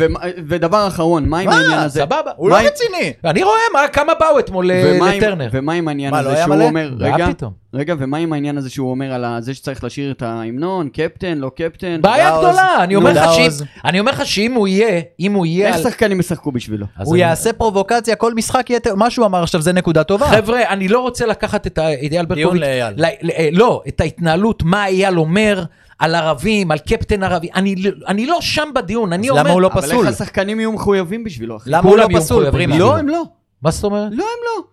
ודבר 0.49 0.87
אחרון, 0.87 1.29
מה 1.29 1.39
עם 1.39 1.49
העניין 1.49 1.71
מה? 1.71 1.83
הזה? 1.83 2.01
סבבה. 2.01 2.31
הוא 2.37 2.51
לא 2.51 2.57
מה 2.57 2.63
רציני. 2.63 3.13
אני 3.25 3.43
רואה 3.43 3.55
מה- 3.73 3.89
כמה 3.89 4.13
באו 4.21 4.39
אתמול 4.39 4.71
אה, 4.71 4.93
ומה 4.97 5.11
עם- 5.11 5.17
לטרנר. 5.19 5.49
ומה 5.53 5.73
עם 5.73 5.89
העניין 5.89 6.11
מה, 6.11 6.23
לא 6.23 6.29
הזה 6.29 6.37
היה 6.37 6.45
שהוא 6.45 6.55
מלא? 6.57 6.65
אומר, 6.65 6.91
מה 6.99 7.07
רגע? 7.15 7.29
רגע, 7.75 7.95
ומה 7.99 8.17
עם 8.19 8.33
העניין 8.33 8.59
הזה 8.59 8.71
שהוא 8.71 8.91
אומר 8.91 9.13
על 9.13 9.25
זה 9.43 9.55
שצריך 9.55 9.85
לשיר 9.85 10.11
את 10.11 10.23
ההמנון, 10.23 10.89
קפטן, 10.89 11.39
לא 11.39 11.51
קפטן? 11.57 12.01
בעיה. 12.03 12.39
גדולה, 12.39 12.85
אני 12.85 12.97
אומר 12.97 13.11
לך 13.13 13.33
שאם- 13.35 13.43
דאוז. 13.43 13.65
אני 13.85 14.01
אומר 14.01 14.13
לך 14.13 14.27
שאם 14.27 14.53
הוא 14.55 14.69
יהיה, 14.69 15.01
אם 15.21 15.33
הוא 15.33 15.47
יהיה... 15.47 15.69
איך 15.69 15.79
שחקנים 15.79 16.21
ישחקו 16.21 16.53
בשבילו? 16.53 16.87
הוא 17.05 17.17
יעשה 17.17 17.53
פרובוקציה, 17.53 18.17
כל 18.17 18.35
משחק 18.35 18.71
יהיה... 18.71 18.81
מה 18.97 19.11
שהוא 19.11 19.27
אמר 19.27 19.43
עכשיו 19.43 19.61
זה 19.63 19.73
נקודה 19.73 20.05
טובה. 20.05 20.27
חבר'ה, 20.27 20.63
אני 20.69 20.89
לא 20.89 21.01
רוצה 21.01 21.27
לקחת 21.27 21.67
את 21.67 21.79
אייל 21.79 22.27
ברקוביץ', 22.27 22.61
לאייל. 22.61 22.95
ל- 22.97 23.05
ל- 23.23 23.31
אה, 23.31 23.49
לא, 23.53 23.83
את 23.89 24.01
ההתנהלות, 24.01 24.63
מה 24.63 24.87
אייל 24.87 25.19
אומר 25.19 25.63
על 26.01 26.15
ערבים, 26.15 26.71
על 26.71 26.79
קפטן 26.79 27.23
ערבי, 27.23 27.49
אני 27.55 27.77
לא- 27.77 27.91
אני 28.09 28.27
לא 28.27 28.41
שם 28.41 28.69
בדיון, 28.75 29.13
אני 29.13 29.27
אז 29.27 29.31
אומר... 29.31 29.43
למה 29.43 29.51
הוא 29.51 29.61
לא 29.61 29.71
אבל 29.73 29.83
פסול? 29.83 30.07
איך 30.07 30.15
השחקנים 30.15 30.61
יהיו 30.61 30.73
מחויבים 30.73 31.25
בשבילו, 31.25 31.57
אחי? 31.57 31.71
למה 31.71 31.89
הוא 31.91 31.99
לא 31.99 32.07
פסול. 32.15 32.47
לא, 32.79 32.97
הם 32.99 33.09
לא. 33.09 33.23
מה 33.63 33.71
זאת 33.71 33.85
אומרת? 33.85 34.09
לא, 34.13 34.25
הם 34.25 34.41
לא. 34.45 34.65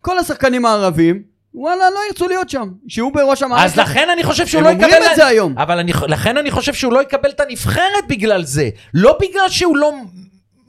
כל 0.00 0.18
השחקנים 0.18 0.66
הערבים, 0.66 1.22
וואלה, 1.54 1.90
לא 1.90 1.98
ירצו 2.08 2.28
להיות 2.28 2.50
שם. 2.50 2.68
שיהיו 2.88 3.10
בראש 3.12 3.42
המערכת. 3.42 3.64
אז 3.64 3.76
לכן 3.78 4.08
אני 4.12 4.24
חושב 4.24 4.46
שהוא 4.46 4.58
הם 4.58 4.64
לא 4.66 4.70
אומרים 4.70 4.90
יקבל... 4.90 5.06
את 5.10 5.16
זה 5.16 5.26
היום. 5.26 5.58
אבל 5.58 5.78
אני, 5.78 5.92
לכן 6.08 6.36
אני 6.36 6.50
חושב 6.50 6.74
שהוא 6.74 6.92
לא 6.92 7.02
יקבל 7.02 7.30
את 7.30 7.40
הנבחרת 7.40 8.08
בגלל 8.08 8.44
זה. 8.44 8.68
לא 8.94 9.18
בגלל 9.20 9.48
שהוא 9.48 9.76
לא 9.76 9.92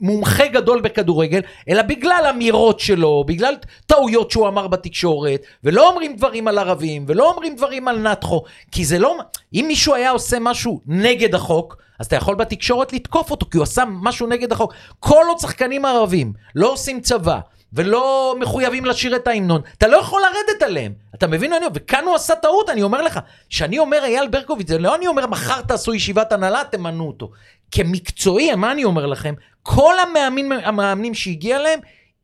מומחה 0.00 0.46
גדול 0.46 0.80
בכדורגל, 0.80 1.40
אלא 1.68 1.82
בגלל 1.82 2.26
אמירות 2.30 2.80
שלו, 2.80 3.24
בגלל 3.26 3.54
טעויות 3.86 4.30
שהוא 4.30 4.48
אמר 4.48 4.66
בתקשורת, 4.66 5.42
ולא 5.64 5.88
אומרים 5.88 6.16
דברים 6.16 6.48
על 6.48 6.58
ערבים, 6.58 7.04
ולא 7.08 7.30
אומרים 7.30 7.56
דברים 7.56 7.88
על 7.88 7.98
נתחו, 7.98 8.42
כי 8.72 8.84
זה 8.84 8.98
לא... 8.98 9.16
אם 9.54 9.64
מישהו 9.68 9.94
היה 9.94 10.10
עושה 10.10 10.38
משהו 10.40 10.80
נגד 10.86 11.34
החוק, 11.34 11.76
אז 12.00 12.06
אתה 12.06 12.16
יכול 12.16 12.34
בתקשורת 12.34 12.92
לתקוף 12.92 13.30
אותו, 13.30 13.46
כי 13.50 13.56
הוא 13.56 13.62
עשה 13.62 13.84
משהו 13.86 14.26
נגד 14.26 14.52
החוק. 14.52 14.74
כל 15.00 15.24
עוד 15.28 15.38
שחקנים 15.38 15.84
ערבים 15.84 16.32
לא 16.54 16.72
עושים 16.72 17.00
צבא, 17.00 17.38
ולא 17.72 18.34
מחויבים 18.40 18.84
לשיר 18.84 19.16
את 19.16 19.26
ההמנון, 19.26 19.60
אתה 19.78 19.86
לא 19.86 19.96
יכול 19.96 20.22
לרדת 20.22 20.62
עליהם. 20.62 20.92
אתה 21.14 21.26
מבין? 21.26 21.52
אני, 21.52 21.66
וכאן 21.74 22.04
הוא 22.04 22.14
עשה 22.14 22.34
טעות, 22.34 22.70
אני 22.70 22.82
אומר 22.82 23.02
לך. 23.02 23.20
כשאני 23.48 23.78
אומר 23.78 24.04
אייל 24.04 24.28
ברקוביץ', 24.28 24.68
זה 24.68 24.78
לא 24.78 24.94
אני 24.94 25.06
אומר 25.06 25.26
מחר 25.26 25.60
תעשו 25.60 25.94
ישיבת 25.94 26.32
הנהלה, 26.32 26.62
תמנו 26.70 27.06
אותו. 27.06 27.30
כמקצועי, 27.70 28.54
מה 28.54 28.72
אני 28.72 28.84
אומר 28.84 29.06
לכם? 29.06 29.34
כל 29.66 29.94
המאמנים, 29.98 30.52
המאמנים 30.52 31.14
שהגיע 31.14 31.58
להם, 31.58 31.80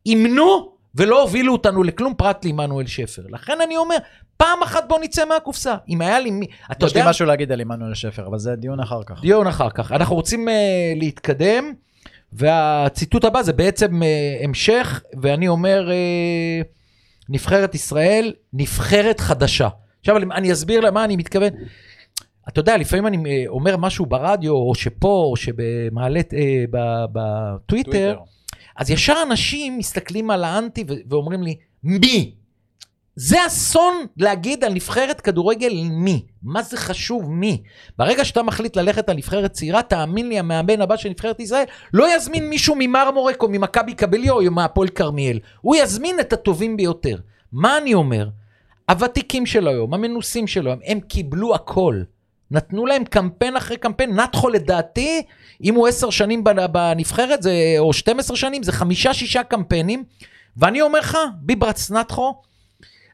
אימנו 0.07 0.72
ולא 0.94 1.22
הובילו 1.22 1.52
אותנו 1.52 1.83
לכלום 1.83 2.14
פרט 2.14 2.44
לעמנואל 2.44 2.87
שפר. 2.87 3.22
לכן 3.28 3.61
אני 3.61 3.76
אומר, 3.76 3.96
פעם 4.37 4.62
אחת 4.62 4.85
בוא 4.88 4.98
נצא 4.98 5.24
מהקופסה. 5.24 5.74
אם 5.88 6.00
היה 6.00 6.20
לי 6.20 6.31
מי... 6.31 6.46
אתה 6.72 6.87
יש 6.87 6.94
לי 6.94 7.00
יודע... 7.00 7.11
משהו 7.11 7.26
להגיד 7.26 7.52
על 7.52 7.61
עמנואל 7.61 7.94
שפר, 7.94 8.26
אבל 8.26 8.38
זה 8.38 8.57
דיון 8.57 8.81
אחר 8.81 9.02
כך. 9.07 9.20
דיון 9.20 9.46
אחר 9.46 9.70
כך. 9.70 9.92
אנחנו 9.92 10.14
רוצים 10.14 10.48
uh, 10.48 10.52
להתקדם, 10.96 11.72
והציטוט 12.33 13.24
הבא 13.24 13.42
זה 13.42 13.52
בעצם 13.52 14.02
uh, 14.02 14.44
המשך, 14.44 15.02
ואני 15.22 15.48
אומר, 15.48 15.88
uh, 15.88 16.66
נבחרת 17.28 17.74
ישראל, 17.74 18.33
נבחרת 18.52 19.20
חדשה. 19.20 19.68
עכשיו 20.00 20.16
אני 20.16 20.52
אסביר 20.52 20.81
למה 20.81 21.05
אני 21.05 21.16
מתכוון. 21.16 21.50
אתה 22.48 22.61
יודע, 22.61 22.76
לפעמים 22.76 23.07
אני 23.07 23.16
אה, 23.26 23.44
אומר 23.48 23.76
משהו 23.76 24.07
ברדיו, 24.07 24.52
או 24.52 24.74
שפה, 24.74 25.26
או 25.31 25.37
שבמעלה, 25.37 26.20
אה, 26.35 26.64
בטוויטר, 27.12 28.18
אז 28.76 28.90
ישר 28.90 29.16
אנשים 29.22 29.78
מסתכלים 29.78 30.31
על 30.31 30.44
האנטי 30.44 30.85
ואומרים 31.09 31.42
לי, 31.42 31.57
מי? 31.85 32.35
זה 33.16 33.46
אסון 33.46 33.94
להגיד 34.16 34.64
על 34.64 34.72
נבחרת 34.72 35.20
כדורגל 35.20 35.72
מי. 35.90 36.22
מה 36.42 36.62
זה 36.62 36.76
חשוב 36.76 37.31
מי? 37.31 37.62
ברגע 37.98 38.24
שאתה 38.24 38.42
מחליט 38.42 38.76
ללכת 38.76 39.09
על 39.09 39.16
נבחרת 39.16 39.52
צעירה, 39.52 39.83
תאמין 39.83 40.28
לי, 40.28 40.38
המאמן 40.38 40.81
הבא 40.81 40.96
של 40.96 41.09
נבחרת 41.09 41.40
ישראל 41.40 41.64
לא 41.92 42.16
יזמין 42.16 42.48
מישהו 42.48 42.74
ממרמורק 42.78 43.42
או 43.42 43.48
ממכבי 43.48 43.94
קבליו 43.94 44.35
או 44.35 44.50
מהפועל 44.50 44.88
כרמיאל. 44.88 45.38
הוא 45.61 45.76
יזמין 45.76 46.20
את 46.20 46.33
הטובים 46.33 46.76
ביותר. 46.76 47.16
מה 47.52 47.78
אני 47.78 47.94
אומר? 47.94 48.28
הוותיקים 48.90 49.46
של 49.46 49.68
היום, 49.68 49.94
המנוסים 49.94 50.46
של 50.46 50.66
היום, 50.66 50.78
הם 50.85 51.00
קיבלו 51.00 51.55
הכל. 51.55 52.02
נתנו 52.52 52.86
להם 52.86 53.04
קמפיין 53.04 53.56
אחרי 53.56 53.76
קמפיין. 53.76 54.20
נתחו 54.20 54.48
לדעתי, 54.48 55.22
אם 55.64 55.74
הוא 55.74 55.88
עשר 55.88 56.10
שנים 56.10 56.44
בנ- 56.44 56.66
בנבחרת, 56.66 57.42
זה, 57.42 57.52
או 57.78 57.92
12 57.92 58.36
שנים, 58.36 58.62
זה 58.62 58.72
חמישה-שישה 58.72 59.42
קמפיינים. 59.42 60.04
ואני 60.56 60.82
אומר 60.82 60.98
לך, 60.98 61.18
ביברץ 61.40 61.90
נתחו, 61.90 62.34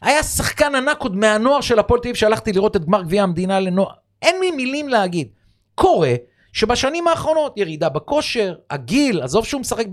היה 0.03 0.23
שחקן 0.23 0.75
ענק 0.75 1.01
עוד 1.01 1.17
מהנוער 1.17 1.61
של 1.61 1.79
הפועל 1.79 2.01
תל 2.01 2.09
אביב, 2.09 2.17
שהלכתי 2.17 2.53
לראות 2.53 2.77
את 2.77 2.85
גמר 2.85 3.03
גביע 3.03 3.23
המדינה 3.23 3.61
לנוער. 3.61 3.91
אין 4.23 4.41
לי 4.41 4.51
מילים 4.51 4.89
להגיד. 4.89 5.29
קורה 5.75 6.15
שבשנים 6.53 7.09
האחרונות 7.09 7.53
ירידה 7.57 7.89
בכושר, 7.89 8.55
הגיל, 8.71 9.23
עזוב 9.23 9.45
שהוא 9.45 9.61
משחק 9.61 9.87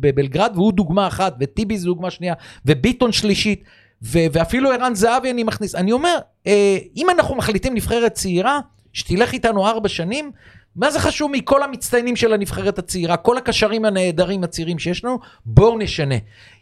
בבלגרד 0.00 0.52
והוא 0.54 0.72
דוגמה 0.72 1.06
אחת, 1.06 1.36
וטיבי 1.40 1.78
זו 1.78 1.86
דוגמה 1.86 2.10
שנייה, 2.10 2.34
וביטון 2.66 3.12
שלישית, 3.12 3.64
ו- 4.02 4.26
ואפילו 4.32 4.72
ערן 4.72 4.94
זהבי 4.94 5.30
אני 5.30 5.42
מכניס. 5.42 5.74
אני 5.74 5.92
אומר, 5.92 6.18
אה, 6.46 6.78
אם 6.96 7.10
אנחנו 7.10 7.34
מחליטים 7.34 7.74
נבחרת 7.74 8.12
צעירה, 8.12 8.60
שתלך 8.92 9.32
איתנו 9.32 9.66
ארבע 9.66 9.88
שנים, 9.88 10.30
מה 10.76 10.90
זה 10.90 11.00
חשוב 11.00 11.30
מכל 11.30 11.62
המצטיינים 11.62 12.16
של 12.16 12.32
הנבחרת 12.32 12.78
הצעירה, 12.78 13.16
כל 13.16 13.38
הקשרים 13.38 13.84
הנהדרים 13.84 14.44
הצעירים 14.44 14.78
שיש 14.78 15.04
לנו, 15.04 15.18
בואו 15.46 15.78
נשנה. 15.78 16.14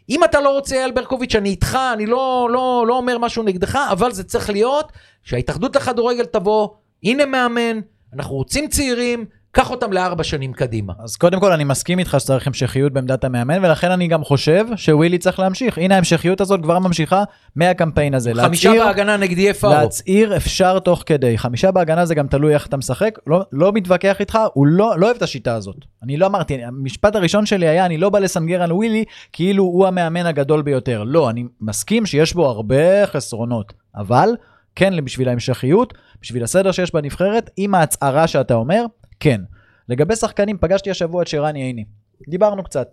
אם 0.09 0.23
אתה 0.23 0.41
לא 0.41 0.49
רוצה 0.49 0.75
אייל 0.75 0.91
ברקוביץ', 0.91 1.35
אני 1.35 1.49
איתך, 1.49 1.77
אני 1.93 2.05
לא, 2.05 2.49
לא, 2.51 2.85
לא 2.87 2.97
אומר 2.97 3.17
משהו 3.17 3.43
נגדך, 3.43 3.79
אבל 3.91 4.11
זה 4.11 4.23
צריך 4.23 4.49
להיות 4.49 4.91
שההתאחדות 5.23 5.75
לכדורגל 5.75 6.25
תבוא, 6.25 6.69
הנה 7.03 7.25
מאמן, 7.25 7.79
אנחנו 8.13 8.35
רוצים 8.35 8.67
צעירים, 8.67 9.25
קח 9.55 9.71
אותם 9.71 9.93
לארבע 9.93 10.23
שנים 10.23 10.53
קדימה. 10.53 10.93
אז 10.99 11.15
קודם 11.15 11.39
כל 11.39 11.51
אני 11.51 11.63
מסכים 11.63 11.99
איתך 11.99 12.17
שצריך 12.19 12.47
המשכיות 12.47 12.93
בעמדת 12.93 13.23
המאמן, 13.23 13.65
ולכן 13.65 13.91
אני 13.91 14.07
גם 14.07 14.23
חושב 14.23 14.65
שווילי 14.75 15.17
צריך 15.17 15.39
להמשיך. 15.39 15.77
הנה 15.77 15.95
ההמשכיות 15.95 16.41
הזאת 16.41 16.61
כבר 16.63 16.79
ממשיכה 16.79 17.23
מהקמפיין 17.55 18.13
הזה. 18.13 18.31
חמישה 18.35 18.69
להצעיר- 18.69 18.85
בהגנה 18.85 19.17
נגד 19.17 19.37
יפאו. 19.37 19.69
להצעיר 19.69 20.37
אפשר 20.37 20.79
תוך 20.79 21.03
כדי. 21.05 21.37
חמישה 21.37 21.71
בהגנה 21.71 22.05
זה 22.05 22.15
גם 22.15 22.27
תלוי 22.27 22.53
איך 22.53 22.67
אתה 22.67 22.77
משחק. 22.77 23.19
לא, 23.27 23.45
לא 23.51 23.71
מתווכח 23.71 24.19
איתך, 24.19 24.39
הוא 24.53 24.67
לא, 24.67 24.99
לא 24.99 25.05
אוהב 25.05 25.17
את 25.17 25.21
השיטה 25.21 25.55
הזאת. 25.55 25.77
אני 26.03 26.17
לא 26.17 26.25
אמרתי, 26.25 26.63
המשפט 26.63 27.15
הראשון 27.15 27.45
שלי 27.45 27.67
היה, 27.67 27.85
אני 27.85 27.97
לא 27.97 28.09
בא 28.09 28.19
לסנגר 28.19 28.61
על 28.61 28.73
ווילי 28.73 29.03
כאילו 29.33 29.63
הוא 29.63 29.87
המאמן 29.87 30.25
הגדול 30.25 30.61
ביותר. 30.61 31.03
לא, 31.03 31.29
אני 31.29 31.43
מסכים 31.61 32.05
שיש 32.05 32.33
בו 32.33 32.45
הרבה 32.45 33.07
חסרונות, 33.07 33.73
אבל 33.95 34.29
כן 34.75 35.05
בשביל 35.05 35.29
ההמשכיות, 35.29 35.93
בשביל 36.21 36.43
הסדר 36.43 36.71
שיש 36.71 36.93
בנבחרת, 36.93 37.49
עם 37.57 37.75
ההצהרה 37.75 38.27
שאתה 38.27 38.53
אומר, 38.53 38.85
כן. 39.19 39.41
לגבי 39.89 40.15
שחקנים, 40.15 40.57
פגשתי 40.57 40.91
השבוע 40.91 41.21
את 41.21 41.27
שרני 41.27 41.63
עיני. 41.63 41.85
דיברנו 42.29 42.63
קצת. 42.63 42.87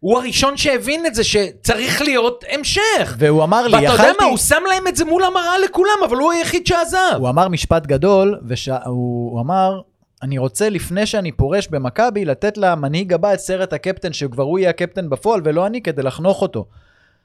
הוא 0.00 0.18
הראשון 0.18 0.56
שהבין 0.56 1.06
את 1.06 1.14
זה 1.14 1.24
שצריך 1.24 2.02
להיות 2.02 2.44
המשך. 2.50 3.16
והוא 3.18 3.44
אמר 3.44 3.66
לי, 3.66 3.74
ואתה 3.74 3.84
יודע 3.84 3.94
יכלתי... 3.94 4.16
מה, 4.20 4.24
הוא 4.24 4.36
שם 4.36 4.62
להם 4.68 4.88
את 4.88 4.96
זה 4.96 5.04
מול 5.04 5.24
המראה 5.24 5.58
לכולם, 5.64 5.98
אבל 6.08 6.16
הוא 6.16 6.32
היחיד 6.32 6.66
שעזב. 6.66 7.16
הוא 7.18 7.28
אמר 7.28 7.48
משפט 7.48 7.86
גדול, 7.86 8.40
והוא 8.42 9.40
אמר, 9.40 9.80
אני 10.22 10.38
רוצה 10.38 10.68
לפני 10.68 11.06
שאני 11.06 11.32
פורש 11.32 11.68
במכבי, 11.68 12.24
לתת 12.24 12.58
למנהיג 12.58 13.12
הבא 13.12 13.34
את 13.34 13.38
סרט 13.38 13.72
הקפטן, 13.72 14.12
שכבר 14.12 14.42
הוא 14.42 14.58
יהיה 14.58 14.70
הקפטן 14.70 15.10
בפועל 15.10 15.40
ולא 15.44 15.66
אני, 15.66 15.82
כדי 15.82 16.02
לחנוך 16.02 16.42
אותו. 16.42 16.66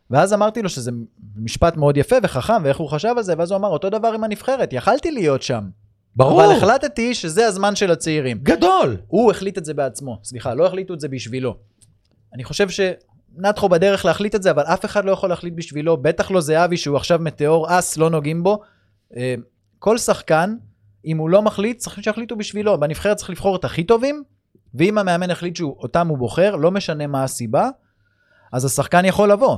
ואז 0.10 0.34
אמרתי 0.34 0.62
לו 0.62 0.69
שזה 0.69 0.91
משפט 1.36 1.78
מאוד 1.78 1.97
יפה 1.97 2.15
וחכם, 2.23 2.63
ואיך 2.63 2.78
הוא 2.78 2.89
חשב 2.89 3.13
על 3.17 3.23
זה, 3.23 3.34
ואז 3.38 3.52
הוא 3.52 3.58
אמר, 3.58 3.69
אותו 3.69 3.89
דבר 3.89 4.08
עם 4.08 4.23
הנבחרת, 4.23 4.73
יכלתי 4.73 5.12
להיות 5.12 5.41
שם. 5.41 5.63
ברור. 6.17 6.45
אבל 6.45 6.56
החלטתי 6.56 7.13
שזה 7.13 7.47
הזמן 7.47 7.75
של 7.75 7.91
הצעירים. 7.91 8.38
גדול. 8.43 8.97
הוא 9.08 9.32
החליט 9.32 9.58
את 9.58 9.65
זה 9.65 9.73
בעצמו, 9.73 10.19
סליחה, 10.23 10.53
לא 10.53 10.65
החליטו 10.65 10.93
את 10.93 10.99
זה 10.99 11.08
בשבילו. 11.08 11.58
אני 12.34 12.43
חושב 12.43 12.67
שנתחו 12.69 13.69
בדרך 13.69 14.06
להחליט 14.06 14.36
את 14.36 14.43
זה, 14.43 14.51
אבל 14.51 14.63
אף 14.63 14.86
אחד 14.86 15.06
לא 15.06 15.12
יכול 15.12 15.30
להחליט 15.30 15.53
בשבילו, 15.53 15.97
בטח 15.97 16.32
לא 16.32 16.41
זהבי 16.41 16.77
שהוא 16.77 16.97
עכשיו 16.97 17.19
מטאור 17.19 17.80
אס, 17.80 17.97
לא 17.97 18.10
נוגעים 18.10 18.43
בו. 18.43 18.62
אה, 19.17 19.36
כל 19.80 19.97
שחקן, 19.97 20.56
אם 21.06 21.17
הוא 21.17 21.30
לא 21.30 21.41
מחליט, 21.41 21.77
צריך 21.77 22.03
שיחליטו 22.03 22.36
בשבילו. 22.36 22.80
בנבחרת 22.80 23.17
צריך 23.17 23.30
לבחור 23.30 23.56
את 23.56 23.65
הכי 23.65 23.84
טובים, 23.84 24.23
ואם 24.73 24.97
המאמן 24.97 25.30
החליט 25.30 25.56
שאותם 25.56 26.08
הוא 26.08 26.17
בוחר, 26.17 26.56
לא 26.56 26.71
משנה 26.71 27.08
מה 27.08 27.23
הסיבה, 27.23 27.69
אז 28.53 28.65
השחקן 28.65 29.06
יכול 29.06 29.32
לבוא. 29.32 29.58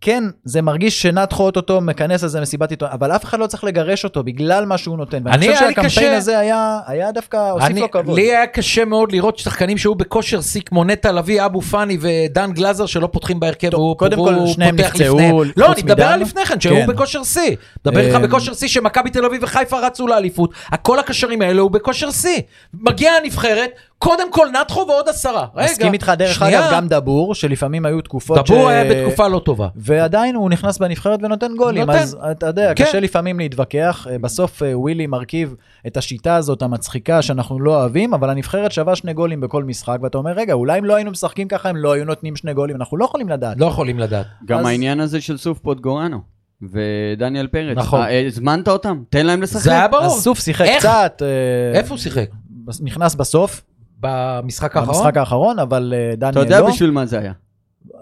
כן, 0.00 0.24
זה 0.44 0.62
מרגיש 0.62 1.02
שנתחו 1.02 1.42
אוטוטו 1.42 1.80
מכנס 1.80 2.22
לזה 2.24 2.40
מסיבת 2.40 2.70
עיתון, 2.70 2.88
אבל 2.92 3.12
אף 3.12 3.24
אחד 3.24 3.38
לא 3.38 3.46
צריך 3.46 3.64
לגרש 3.64 4.04
אותו 4.04 4.22
בגלל 4.22 4.64
מה 4.66 4.78
שהוא 4.78 4.96
נותן. 4.96 5.18
ואני 5.24 5.36
אני, 5.46 5.54
חושב 5.54 5.66
שהקמפיין 5.68 5.86
קשה- 6.10 6.16
הזה 6.16 6.38
היה, 6.38 6.78
היה 6.86 7.12
דווקא, 7.12 7.50
הוסיף 7.50 7.70
אני, 7.70 7.80
לו 7.80 7.90
כבוד. 7.90 8.16
לי 8.18 8.22
היה 8.22 8.46
קשה 8.46 8.84
מאוד 8.84 9.12
לראות 9.12 9.38
שחקנים 9.38 9.78
שהיו 9.78 9.94
בכושר 9.94 10.40
שיא 10.40 10.60
כמו 10.66 10.84
נטע 10.84 11.12
לביא, 11.12 11.44
אבו 11.44 11.60
פאני 11.62 11.98
ודן 12.00 12.52
גלאזר 12.52 12.86
שלא 12.86 13.06
פותחים 13.12 13.40
בהרכב. 13.40 13.68
והוא- 13.72 13.96
קודם 13.98 14.16
כל, 14.16 14.34
שניהם 14.46 14.76
פותח 14.76 14.94
לפניהם. 14.94 15.36
לא, 15.56 15.72
אני 15.72 15.82
מדבר. 15.82 16.04
על 16.04 16.20
לפני 16.20 16.44
כן, 16.46 16.60
שהיו 16.60 16.74
כן. 16.76 16.86
בכושר 16.86 17.24
שיא. 17.24 17.56
מדבר 17.86 18.00
איתך 18.00 18.16
אמ, 18.16 18.22
בכושר 18.22 18.54
שיא 18.54 18.68
שמכבי 18.68 19.10
תל 19.10 19.24
אביב 19.24 19.42
וחיפה 19.42 19.78
רצו 19.86 20.06
לאליפות. 20.06 20.50
כל 20.82 20.98
הקשרים 20.98 21.42
האלה 21.42 21.60
הוא 21.60 21.70
בכושר 21.70 22.10
שיא. 22.10 22.40
מגיע 22.74 23.12
הנבחרת, 23.12 23.70
קודם 23.98 24.32
כל 24.32 24.46
נתחו 24.60 24.84
ועוד 24.88 25.08
עשרה. 25.08 25.46
רגע, 25.54 25.66
מסכים 25.70 25.92
איתך, 25.92 26.12
דרך 26.18 26.34
שנייה. 26.34 26.60
אגב, 26.68 26.74
גם 26.74 26.88
דבור, 26.88 27.34
שלפעמים 27.34 27.86
היו 27.86 28.00
תקופות 28.00 28.38
דבור 28.44 28.68
היה 28.68 28.84
בתקופה 28.94 29.28
לא 29.28 29.38
טובה. 29.44 29.68
ועדיין 29.76 30.34
הוא 30.34 30.50
נכנס 30.50 30.78
בנבחרת 30.78 31.20
ונותן 31.22 31.54
גולים, 31.56 31.82
נותן. 31.86 31.98
אז 31.98 32.16
אתה 32.30 32.46
יודע, 32.46 32.74
כן. 32.74 32.84
קשה 32.84 33.00
לפעמים 33.00 33.38
להתווכח. 33.38 34.06
אה, 34.10 34.18
בסוף 34.18 34.62
אה, 34.62 34.78
ווילי 34.78 35.06
מרכיב 35.06 35.54
את 35.86 35.96
השיטה 35.96 36.36
הזאת 36.36 36.62
המצחיקה 36.62 37.22
שאנחנו 37.22 37.60
לא 37.60 37.80
אוהבים, 37.80 38.14
אבל 38.14 38.30
הנבחרת 38.30 38.72
שווה 38.72 38.96
שני 38.96 39.12
גולים 39.12 39.40
בכל 39.40 39.64
משחק, 39.64 39.98
ואתה 40.02 40.18
אומר, 40.18 40.32
רגע, 40.32 40.52
אולי 40.52 40.78
אם 40.78 40.84
לא 40.84 40.94
היינו 40.94 41.10
משחקים 41.10 41.48
ככה, 41.48 41.68
הם 41.68 41.76
לא 41.76 41.92
היו 41.92 42.04
נותנים 42.04 42.36
שני 42.36 42.54
גולים, 42.54 42.76
אנחנו 42.76 42.96
לא 42.96 43.04
יכולים 43.04 43.28
לדעת. 43.28 43.56
לא 43.60 43.66
יכולים 43.66 43.98
לדעת. 43.98 44.26
גם 44.44 44.58
אז- 44.58 44.66
העניין 44.66 45.00
הזה 45.00 45.20
של 45.20 45.36
סוף 45.36 45.58
פוטגורנו 45.58 46.18
ודניאל 46.62 47.46
פרץ. 47.46 47.76
נכון. 47.76 48.02
אה, 48.02 48.26
הזמנת 48.26 48.68
אותם? 48.68 49.02
תן 49.10 49.26
להם 49.26 49.42
לשחק. 49.42 49.60
זה 49.62 49.70
היה 49.72 49.88
ברור. 49.88 50.04
אז 50.04 50.22
סוף 50.22 50.38
שיחק 50.40 50.64
איך? 50.66 50.78
קצת, 50.78 51.22
אה, 51.22 51.78
איפה 51.78 51.88
הוא 51.90 51.98
שיחק? 51.98 52.26
נכנס 52.80 53.14
בסוף, 53.14 53.62
במשחק 54.00 54.76
האחרון? 54.76 54.94
במשחק 54.96 55.16
האחרון, 55.16 55.58
אבל 55.58 55.94
אה, 55.96 56.08
אתה 56.12 56.16
דניאל 56.30 56.44
יודע 56.44 56.60
לא. 56.60 56.68
בשביל 56.70 56.90
מה 56.90 57.06
זה 57.06 57.18
היה. 57.18 57.32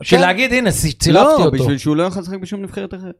של 0.02 0.20
להגיד, 0.20 0.52
הנה, 0.52 0.70
צירפתי 0.70 1.10
לא, 1.12 1.32
אותו. 1.44 1.50
בשביל 1.50 1.78
שהוא 1.78 1.96
לא 1.96 2.02
יכול 2.02 2.22
לשחק 2.22 2.38
בשום 2.38 2.62
נבחרת 2.62 2.94
אחרת. 2.94 3.14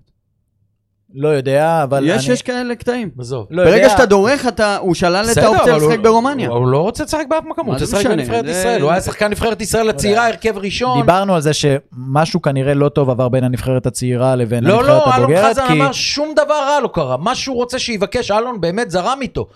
לא 1.14 1.28
יודע, 1.28 1.82
אבל 1.82 2.04
יש, 2.08 2.24
אני... 2.26 2.32
יש 2.34 2.42
כאלה 2.42 2.74
קטעים. 2.74 3.10
עזוב. 3.18 3.46
לא 3.50 3.64
ברגע 3.64 3.76
יודע. 3.76 3.88
שאתה 3.88 4.06
דורך, 4.06 4.46
אתה- 4.48 4.76
הוא 4.76 4.94
שלל 4.94 5.26
את 5.32 5.36
האופציה 5.38 5.76
לשחק 5.76 5.98
ברומניה. 5.98 6.48
הוא 6.48 6.58
הוא 6.58 6.68
לא 6.68 6.78
רוצה 6.78 7.04
לשחק 7.04 7.24
באף 7.30 7.44
מקום, 7.44 7.66
הוא 7.66 7.74
רוצה 7.74 7.84
לשחק? 7.84 8.06
בנבחרת 8.06 8.44
זה- 8.44 8.50
ישראל. 8.50 8.82
הוא 8.82 8.90
היה 8.90 9.00
שחקן 9.00 9.30
נבחרת 9.30 9.60
ישראל 9.60 9.88
הצעירה, 9.90 10.26
הרכב 10.28 10.58
ראשון. 10.58 11.00
דיברנו 11.00 11.34
על 11.34 11.40
זה 11.40 11.50
שמשהו 11.52 12.42
כנראה 12.42 12.74
לא 12.74 12.88
טוב 12.88 13.10
עבר 13.10 13.28
בין 13.28 13.44
הנבחרת 13.44 13.86
הצעירה 13.86 14.36
לבין 14.36 14.64
לא, 14.64 14.72
הנבחרת 14.74 14.88
לא, 14.88 15.04
אלון 15.04 15.22
הבוגרת, 15.22 15.50
חזן 15.50 15.66
כי 15.66 15.72
אמר 15.72 15.92
שום 15.92 16.32
דבר 16.36 16.54
רע 16.54 16.80
לא 16.82 16.88
קרה. 16.94 17.16
מה 17.16 17.34
שהוא 17.34 17.56
רוצה 17.56 17.78
שיבקש, 17.78 18.30
אלון 18.30 18.60
באמת 18.60 18.90
זרם 18.90 19.18
איתו. 19.22 19.46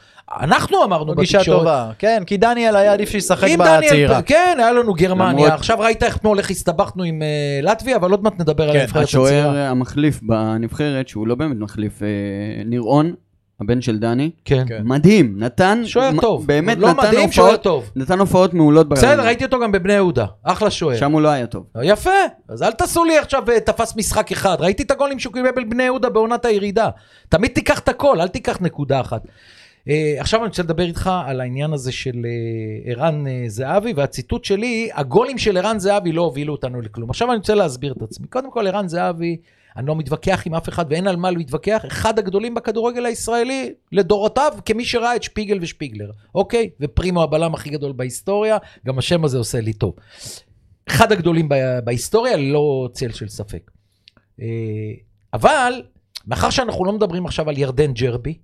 אנחנו 0.41 0.85
אמרנו 0.85 1.15
גישה 1.15 1.39
בתקשורת. 1.39 1.59
טובה. 1.59 1.91
כן, 1.99 2.23
כי 2.27 2.37
דניאל 2.37 2.77
היה 2.77 2.93
עדיף 2.93 3.09
שישחק 3.11 3.49
בצעירה. 3.59 4.23
כן, 4.23 4.57
היה 4.59 4.73
לנו 4.73 4.95
גרמניה. 4.95 5.33
למרות- 5.33 5.53
עכשיו 5.53 5.79
ראית 5.81 6.03
איך 6.03 6.17
אתמול 6.17 6.39
איך 6.39 6.51
הסתבכנו 6.51 7.03
עם 7.03 7.23
אה, 7.23 7.29
לטביה, 7.63 7.97
אבל 7.97 8.11
עוד 8.11 8.23
מעט 8.23 8.41
נדבר 8.41 8.65
על 8.69 8.73
כן, 8.73 8.79
הנבחרת 8.81 9.05
השוער 9.05 9.27
הצעירה. 9.49 9.69
המחליף 9.71 10.21
בנבחרת, 10.23 11.09
שהוא 11.09 11.27
לא 11.27 11.35
באמת 11.35 11.57
מחליף, 11.59 12.03
אה, 12.03 12.09
ניר 12.65 12.83
און, 12.83 13.13
הבן 13.61 13.81
של 13.81 13.99
דני, 13.99 14.31
כן. 14.45 14.65
כן. 14.69 14.81
מדהים, 14.85 15.35
נתן, 15.39 15.83
שוער 15.85 16.11
טוב. 16.21 16.47
באמת 16.47 16.79
לא 16.79 16.89
נתן 16.91 16.99
מדהים, 17.09 17.33
שוער 17.33 17.47
הופעות, 17.47 17.63
טוב. 17.63 17.91
נתן 17.97 18.19
הופעות 18.19 18.55
מעולות. 18.55 18.89
בסדר, 18.89 19.25
ראיתי 19.25 19.45
אותו 19.45 19.61
גם 19.61 19.73
בבני 19.73 19.93
יהודה. 19.93 20.27
אחלה 20.43 20.71
שוער. 20.71 20.97
שם 20.97 21.13
הוא 21.13 21.21
לא 21.21 21.29
היה 21.29 21.47
טוב. 21.47 21.65
יפה, 21.83 22.11
אז 22.49 22.63
אל 22.63 22.71
תעשו 22.73 23.05
לי 23.05 23.19
עכשיו 23.19 23.43
אה, 23.51 23.61
תפס 23.61 23.97
משחק 23.97 24.33
אחד. 24.33 24.57
ראיתי 24.61 24.83
את 24.83 24.91
הגולים 24.91 25.19
שהוא 25.19 25.33
קיבל 25.33 25.51
בבני 25.57 25.83
יהודה 25.83 26.09
בעונת 26.09 26.45
הירידה. 26.45 26.89
תמיד 27.29 27.51
תיקח 27.51 27.79
את 27.79 27.89
הכל, 27.89 28.21
אל 28.21 28.29
תיקח 28.29 28.59
נקודה 28.61 29.01
אחת. 29.01 29.23
אה, 29.89 30.15
עכשיו 30.19 30.41
אני 30.41 30.49
רוצה 30.49 30.63
לדבר 30.63 30.85
איתך 30.85 31.11
על 31.27 31.41
העניין 31.41 31.73
הזה 31.73 31.93
של 31.93 32.23
אה, 32.25 32.93
ערן 32.93 33.27
אה, 33.27 33.45
זהבי, 33.47 33.93
והציטוט 33.97 34.45
שלי, 34.45 34.91
הגולים 34.95 35.39
של 35.39 35.57
ערן 35.57 35.79
זהבי 35.79 36.13
לא 36.13 36.23
הובילו 36.23 36.53
אותנו 36.53 36.81
לכלום. 36.81 37.11
עכשיו 37.11 37.29
אני 37.29 37.37
רוצה 37.37 37.55
להסביר 37.55 37.93
את 37.93 38.03
עצמי. 38.03 38.27
קודם 38.27 38.51
כל, 38.51 38.67
ערן 38.67 38.89
זהבי, 38.89 39.37
אני 39.77 39.87
לא 39.87 39.97
מתווכח 39.97 40.43
עם 40.47 40.55
אף 40.55 40.69
אחד 40.69 40.85
ואין 40.91 41.07
על 41.07 41.17
מה 41.17 41.31
להתווכח, 41.31 41.83
אחד 41.87 42.19
הגדולים 42.19 42.55
בכדורגל 42.55 43.07
הישראלי 43.07 43.73
לדורותיו, 43.93 44.53
כמי 44.65 44.85
שראה 44.85 45.17
את 45.17 45.23
שפיגל 45.23 45.59
ושפיגלר, 45.61 46.11
אוקיי? 46.35 46.71
ופרימו 46.81 47.23
הבלם 47.23 47.55
הכי 47.55 47.71
גדול 47.71 47.93
בהיסטוריה, 47.93 48.59
גם 48.87 48.99
השם 48.99 49.25
הזה 49.25 49.39
עושה 49.39 49.61
לי 49.61 49.73
טוב. 49.73 49.95
אחד 50.89 51.13
הגדולים 51.13 51.49
בהיסטוריה, 51.85 52.37
ללא 52.37 52.89
צל 52.93 53.13
של 53.13 53.29
ספק. 53.29 53.71
אה, 54.41 54.47
אבל, 55.35 55.83
מאחר 56.27 56.51
שאנחנו 56.51 56.85
לא 56.85 56.93
מדברים 56.93 57.27
עכשיו 57.27 57.49
על 57.49 57.59
ירדן 57.59 57.93
ג'רבי, 57.93 58.35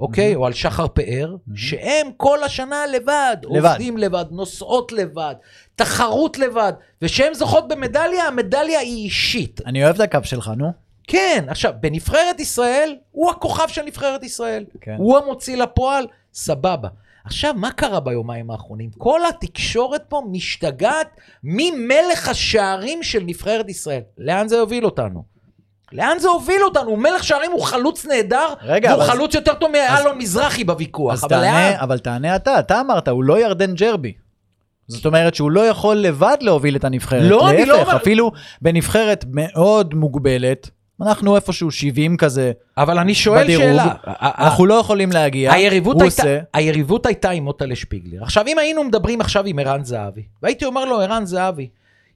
אוקיי? 0.00 0.34
או 0.34 0.46
על 0.46 0.52
שחר 0.52 0.88
פאר, 0.88 1.36
שהם 1.54 2.06
כל 2.16 2.42
השנה 2.42 2.86
לבד, 2.86 3.36
לבד. 3.50 3.66
עובדים 3.66 3.98
לבד, 3.98 4.24
נוסעות 4.30 4.92
לבד, 4.92 5.34
תחרות 5.76 6.38
לבד, 6.38 6.72
ושהם 7.02 7.34
זוכות 7.34 7.68
במדליה, 7.68 8.24
המדליה 8.24 8.80
היא 8.80 9.04
אישית. 9.04 9.60
אני 9.66 9.84
אוהב 9.84 9.94
את 9.94 10.00
הקו 10.00 10.18
שלך, 10.24 10.50
נו. 10.56 10.72
כן, 11.08 11.44
עכשיו, 11.48 11.72
בנבחרת 11.80 12.40
ישראל, 12.40 12.96
הוא 13.10 13.30
הכוכב 13.30 13.68
של 13.68 13.82
נבחרת 13.82 14.22
ישראל. 14.22 14.64
כן. 14.80 14.94
הוא 14.98 15.18
המוציא 15.18 15.56
לפועל, 15.56 16.06
סבבה. 16.34 16.88
עכשיו, 17.24 17.54
מה 17.56 17.70
קרה 17.70 18.00
ביומיים 18.00 18.50
האחרונים? 18.50 18.90
כל 18.98 19.20
התקשורת 19.28 20.04
פה 20.08 20.22
משתגעת 20.30 21.08
ממלך 21.44 22.28
השערים 22.28 23.02
של 23.02 23.22
נבחרת 23.26 23.68
ישראל. 23.68 24.00
לאן 24.18 24.48
זה 24.48 24.56
יוביל 24.56 24.84
אותנו? 24.84 25.37
לאן 25.92 26.18
זה 26.18 26.28
הוביל 26.28 26.62
אותנו? 26.64 26.96
מלך 26.96 27.24
שערים, 27.24 27.50
הוא 27.52 27.62
חלוץ 27.62 28.06
נהדר, 28.06 28.46
רגע, 28.62 28.88
והוא 28.90 29.02
אבל- 29.02 29.10
חלוץ 29.12 29.34
יותר 29.34 29.54
טוב 29.54 29.70
מאלון 29.72 30.18
מזרחי 30.18 30.64
בוויכוח, 30.64 31.12
אז 31.12 31.24
אבל 31.24 31.36
לאן? 31.40 31.50
תענה, 31.70 31.80
אבל 31.82 31.98
תענה 31.98 32.36
אתה, 32.36 32.58
אתה 32.58 32.80
אמרת, 32.80 33.08
הוא 33.08 33.24
לא 33.24 33.40
ירדן 33.40 33.74
ג'רבי. 33.74 34.12
זאת 34.88 35.06
אומרת 35.06 35.34
שהוא 35.34 35.50
לא 35.50 35.60
יכול 35.60 35.96
לבד 35.96 36.36
להוביל 36.40 36.76
את 36.76 36.84
הנבחרת. 36.84 37.30
לא, 37.30 37.50
אני 37.50 37.66
לא 37.66 37.76
להפך, 37.76 37.88
אומר- 37.88 37.96
אפילו 37.96 38.32
בנבחרת 38.62 39.24
מאוד 39.28 39.94
מוגבלת, 39.94 40.70
אנחנו 41.02 41.36
איפשהו 41.36 41.70
70 41.70 42.16
כזה, 42.16 42.52
אבל 42.78 42.98
אני 42.98 43.14
שואל 43.14 43.44
בדירוג, 43.44 43.64
שאלה. 43.66 43.94
אנחנו 44.38 44.66
לא 44.66 44.74
יכולים 44.74 45.12
להגיע, 45.12 45.52
היריבות 45.52 45.94
הוא 45.94 46.02
הייתה, 46.02 46.22
עושה, 46.22 46.38
היריבות 46.54 47.06
הייתה 47.06 47.30
עם 47.30 47.44
מוטלה 47.44 47.76
שפיגלר. 47.76 48.22
עכשיו, 48.22 48.44
אם 48.46 48.58
היינו 48.58 48.84
מדברים 48.84 49.20
עכשיו 49.20 49.44
עם 49.46 49.58
ערן 49.58 49.84
זהבי, 49.84 50.22
והייתי 50.42 50.64
אומר 50.64 50.84
לו, 50.84 51.00
ערן 51.00 51.24
זהבי, 51.26 51.68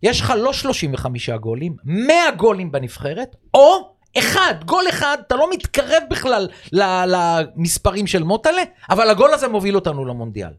יש 0.02 0.20
לך 0.20 0.32
לא 0.36 0.52
35 0.52 1.30
גולים, 1.30 1.76
100 1.84 2.16
גולים 2.36 2.72
בנבחרת, 2.72 3.36
או 3.54 3.94
אחד, 4.18 4.54
גול 4.64 4.84
אחד, 4.88 5.16
אתה 5.26 5.36
לא 5.36 5.50
מתקרב 5.50 6.02
בכלל 6.10 6.48
למספרים 6.72 8.06
של 8.06 8.22
מוטלה, 8.22 8.62
אבל 8.90 9.10
הגול 9.10 9.34
הזה 9.34 9.48
מוביל 9.48 9.74
אותנו 9.74 10.04
למונדיאל. 10.04 10.52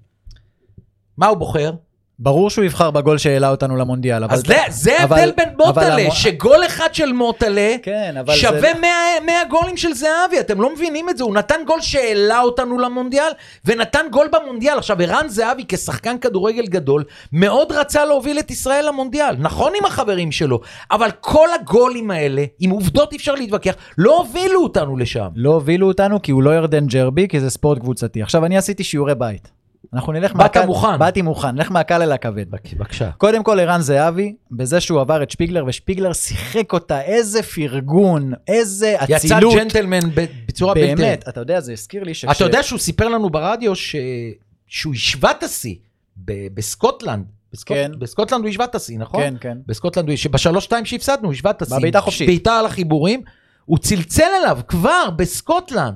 מה 1.17 1.27
הוא 1.27 1.37
בוחר? 1.37 1.71
ברור 2.19 2.49
שהוא 2.49 2.65
יבחר 2.65 2.91
בגול 2.91 3.17
שהעלה 3.17 3.49
אותנו 3.49 3.75
למונדיאל, 3.75 4.23
אבל... 4.23 4.33
אז 4.33 4.43
זה- 4.47 4.55
זה 4.69 5.03
אבל- 5.03 5.17
ההבדל 5.17 5.31
בין 5.37 5.49
אבל 5.57 5.65
מוטלה, 5.67 5.95
המ- 6.05 6.11
שגול 6.11 6.65
אחד 6.65 6.93
של 6.93 7.11
מוטלה 7.11 7.75
כן, 7.83 8.15
אבל 8.19 8.33
שווה 8.35 8.59
זה... 8.61 8.79
100, 8.81 8.89
100 9.25 9.35
גולים 9.49 9.77
של 9.77 9.93
זהבי, 9.93 10.39
אתם 10.39 10.61
לא 10.61 10.73
מבינים 10.73 11.09
את 11.09 11.17
זה, 11.17 11.23
הוא 11.23 11.33
נתן 11.35 11.55
גול 11.67 11.81
שהעלה 11.81 12.41
אותנו 12.41 12.79
למונדיאל, 12.79 13.31
ונתן 13.65 14.05
גול 14.11 14.27
במונדיאל. 14.31 14.77
עכשיו, 14.77 15.01
ערן 15.01 15.25
זהבי 15.27 15.63
כשחקן 15.67 16.17
כדורגל 16.17 16.65
גדול, 16.65 17.03
מאוד 17.33 17.71
רצה 17.71 18.05
להוביל 18.05 18.39
את 18.39 18.51
ישראל 18.51 18.87
למונדיאל, 18.87 19.35
נכון 19.39 19.71
עם 19.79 19.85
החברים 19.85 20.31
שלו, 20.31 20.59
אבל 20.91 21.09
כל 21.19 21.47
הגולים 21.61 22.11
האלה, 22.11 22.43
עם 22.59 22.69
עובדות 22.69 23.11
אי 23.11 23.17
אפשר 23.17 23.35
להתווכח, 23.35 23.73
לא 23.97 24.17
הובילו 24.17 24.63
אותנו 24.63 24.97
לשם. 24.97 25.27
לא 25.35 25.49
הובילו 25.49 25.87
אותנו 25.87 26.21
כי 26.21 26.31
הוא 26.31 26.43
לא 26.43 26.55
ירדן 26.55 26.85
ג'רבי, 26.87 27.27
כי 27.27 27.39
זה 27.39 27.49
ספורט 27.49 27.79
קבוצתי. 27.79 28.21
עכשיו, 28.21 28.45
אני 28.45 28.57
עשיתי 28.57 28.83
שיעורי 28.83 29.15
בית. 29.15 29.62
אנחנו 29.93 30.13
נלך 30.13 30.33
באת 30.33 30.57
מוכן. 30.57 30.97
באתי 30.99 31.21
מוכן, 31.21 31.47
נלך 31.55 31.71
מהקל 31.71 32.01
אל 32.01 32.11
הכבד. 32.11 32.45
בבקשה. 32.51 33.11
קודם 33.11 33.43
כל 33.43 33.59
ערן 33.59 33.81
זהבי, 33.81 34.35
בזה 34.51 34.81
שהוא 34.81 35.01
עבר 35.01 35.23
את 35.23 35.31
שפיגלר, 35.31 35.65
ושפיגלר 35.67 36.13
שיחק 36.13 36.73
אותה, 36.73 37.01
איזה 37.01 37.43
פרגון, 37.43 38.33
איזה 38.47 38.95
יצא 39.03 39.15
אצילות. 39.15 39.55
ג'נטלמן 39.55 39.99
ב- 40.15 40.25
בצורה 40.47 40.73
בלתי... 40.73 40.95
באמת, 40.95 41.27
אתה 41.29 41.39
יודע, 41.39 41.59
זה 41.59 41.71
הזכיר 41.73 42.03
לי 42.03 42.13
שכש... 42.13 42.35
אתה 42.35 42.43
יודע 42.43 42.63
שהוא 42.63 42.79
סיפר 42.79 43.07
לנו 43.09 43.29
ברדיו 43.29 43.75
ש... 43.75 43.95
שהוא 44.67 44.93
השווה 44.93 45.31
את 45.31 45.43
השיא 45.43 45.75
ב- 46.25 46.47
בסקוטלנד, 46.53 47.25
בסקוט- 47.55 47.67
כן. 47.67 47.91
בסקוטלנד 47.99 48.41
הוא 48.41 48.49
השווה 48.49 48.65
את 48.65 48.75
השיא, 48.75 48.97
נכון? 48.99 49.21
כן, 49.21 49.33
כן. 49.39 49.57
בסקוטלנד 49.67 50.09
הוא, 50.09 50.15
שבשלוש-שתיים 50.17 50.85
שהפסדנו, 50.85 51.25
הוא 51.25 51.33
השווה 51.33 51.51
את 51.51 51.61
השיא. 51.61 51.77
בבעיטה 51.77 52.01
חופשית. 52.01 52.27
בעיטה 52.27 52.59
על 52.59 52.65
החיבורים, 52.65 53.21
הוא 53.65 53.77
צלצל 53.77 54.29
אליו 54.41 54.59
כבר 54.67 55.09
בסקוטלנד, 55.15 55.95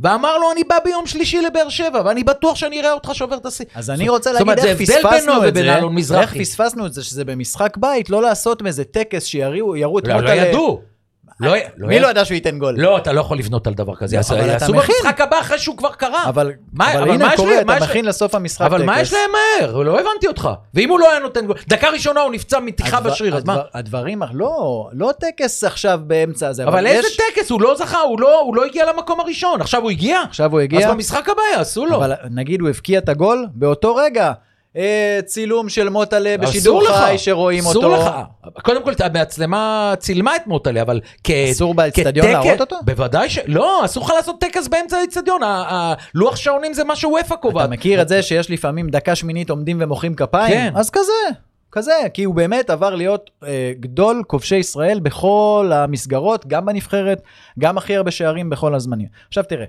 ואמר 0.00 0.38
לו, 0.38 0.52
אני 0.52 0.64
בא 0.64 0.78
ביום 0.84 1.06
שלישי 1.06 1.40
לבאר 1.40 1.68
שבע, 1.68 2.02
ואני 2.04 2.24
בטוח 2.24 2.56
שאני 2.56 2.80
אראה 2.80 2.92
אותך 2.92 3.10
שובר 3.12 3.36
את 3.36 3.46
השיא. 3.46 3.64
אז 3.74 3.90
אני 3.90 4.08
רוצה 4.08 4.32
להגיד 4.32 4.58
איך 4.58 4.78
פספסנו 4.80 5.48
את 5.48 5.54
זה. 5.54 6.20
איך 6.20 6.36
פספסנו 6.36 6.86
את 6.86 6.92
זה, 6.92 7.04
שזה 7.04 7.24
במשחק 7.24 7.76
בית, 7.76 8.10
לא 8.10 8.22
לעשות 8.22 8.62
מאיזה 8.62 8.84
טקס 8.84 9.24
שיראו 9.24 9.76
יראו 9.76 9.98
את 9.98 10.08
לא, 10.08 10.14
לא 10.14 10.20
מוטלה. 10.20 10.34
ידעו. 10.34 10.93
לא, 11.40 11.54
לא 11.76 11.88
מי. 11.88 12.00
לא 12.00 12.08
ידע 12.08 12.24
שהוא 12.24 12.34
ייתן 12.34 12.58
גול? 12.58 12.74
לא, 12.78 12.98
אתה 12.98 13.12
לא 13.12 13.20
יכול 13.20 13.38
לבנות 13.38 13.66
על 13.66 13.74
דבר 13.74 13.94
כזה. 13.94 14.16
יעשו- 14.16 14.34
אבל 14.34 14.56
אתה 14.56 14.68
מכין. 14.72 14.94
במשחק 15.00 15.20
הבא 15.20 15.40
אחרי 15.40 15.58
שהוא 15.58 15.76
כבר 15.76 15.92
קרה. 15.92 16.24
אבל 16.28 16.52
הנה 17.10 17.36
קורה, 17.36 17.60
אתה 17.60 17.74
מכין 17.80 18.04
לסוף 18.04 18.34
המשחק. 18.34 18.66
אבל 18.66 18.82
מה 18.82 19.00
יש 19.00 19.12
להם 19.12 19.30
מהר? 19.60 19.76
לא 19.82 20.00
הבנתי 20.00 20.26
אותך. 20.26 20.48
ואם 20.74 20.90
הוא 20.90 20.98
לא 21.00 21.10
היה 21.10 21.20
נותן 21.20 21.46
גול, 21.46 21.56
דקה 21.68 21.88
ראשונה 21.90 22.20
הוא 22.20 22.32
נפצע 22.32 22.60
מתיחה 22.60 23.00
בשריר, 23.00 23.36
אז 23.36 23.44
מה? 23.44 23.52
הדבר- 23.52 23.64
הדברים, 23.74 24.22
לא, 24.32 24.88
לא 24.92 25.10
טקס 25.20 25.64
עכשיו 25.64 26.00
באמצע 26.06 26.48
הזה, 26.48 26.64
אבל 26.64 26.86
איזה 26.86 27.08
טקס? 27.34 27.50
הוא 27.50 27.60
לא 27.60 27.74
זכה, 27.76 28.00
הוא 28.00 28.20
לא 28.56 28.64
הגיע 28.64 28.92
למקום 28.92 29.20
הראשון. 29.20 29.60
עכשיו 29.60 29.82
הוא 29.82 29.90
הגיע? 29.90 30.20
עכשיו 30.28 30.52
הוא 30.52 30.60
הגיע, 30.60 30.88
אז 30.88 30.94
במשחק 30.94 31.28
הבא 31.28 31.42
יעשו 31.56 31.86
לו. 31.86 31.96
אבל 31.96 32.12
נגיד 32.30 32.60
הוא 32.60 32.68
הבקיע 32.68 32.98
את 32.98 33.08
הגול, 33.08 33.46
באותו 33.54 33.94
רגע, 33.96 34.32
אה, 34.76 35.20
צילום 35.24 35.68
של 35.68 35.88
מוטלה 35.88 36.36
בשידור 36.38 36.82
אסור 36.82 36.94
לך. 36.94 37.02
חי 37.04 37.18
שרואים 37.18 37.60
אסור 37.60 37.84
אותו. 37.84 37.96
לך. 37.96 38.10
קודם 38.62 38.84
כל, 38.84 38.92
המצלמה 38.98 39.94
צילמה 39.98 40.36
את 40.36 40.46
מוטלה, 40.46 40.82
אבל 40.82 41.00
כ... 41.24 41.30
אסור 41.30 41.74
באצטדיון 41.74 42.26
להראות 42.26 42.60
אותו? 42.60 42.76
בוודאי 42.84 43.30
ש... 43.30 43.38
לא, 43.46 43.84
אסור 43.84 44.04
לך 44.04 44.10
לעשות 44.16 44.40
טקס 44.40 44.68
באמצע 44.68 44.96
האצטדיון. 44.96 45.42
ה- 45.42 45.46
ה- 45.46 45.94
לוח 46.14 46.36
שעונים 46.36 46.74
זה 46.74 46.84
מה 46.84 46.96
שוופא 46.96 47.34
קובעת. 47.36 47.64
אתה 47.64 47.72
מכיר 47.72 48.02
את 48.02 48.08
זה 48.08 48.22
שיש 48.22 48.50
לפעמים 48.50 48.88
דקה 48.88 49.14
שמינית 49.14 49.50
עומדים 49.50 49.78
ומוחאים 49.80 50.14
כפיים? 50.14 50.54
כן. 50.54 50.72
אז 50.76 50.90
כזה, 50.90 51.12
כזה, 51.72 51.92
כי 52.14 52.24
הוא 52.24 52.34
באמת 52.34 52.70
עבר 52.70 52.94
להיות 52.94 53.30
אה, 53.46 53.72
גדול 53.80 54.22
כובשי 54.26 54.56
ישראל 54.56 55.00
בכל 55.00 55.70
המסגרות, 55.74 56.46
גם 56.46 56.66
בנבחרת, 56.66 57.22
גם 57.58 57.78
הכי 57.78 57.96
הרבה 57.96 58.10
שערים 58.10 58.50
בכל 58.50 58.74
הזמנים. 58.74 59.08
עכשיו 59.28 59.44
תראה, 59.44 59.66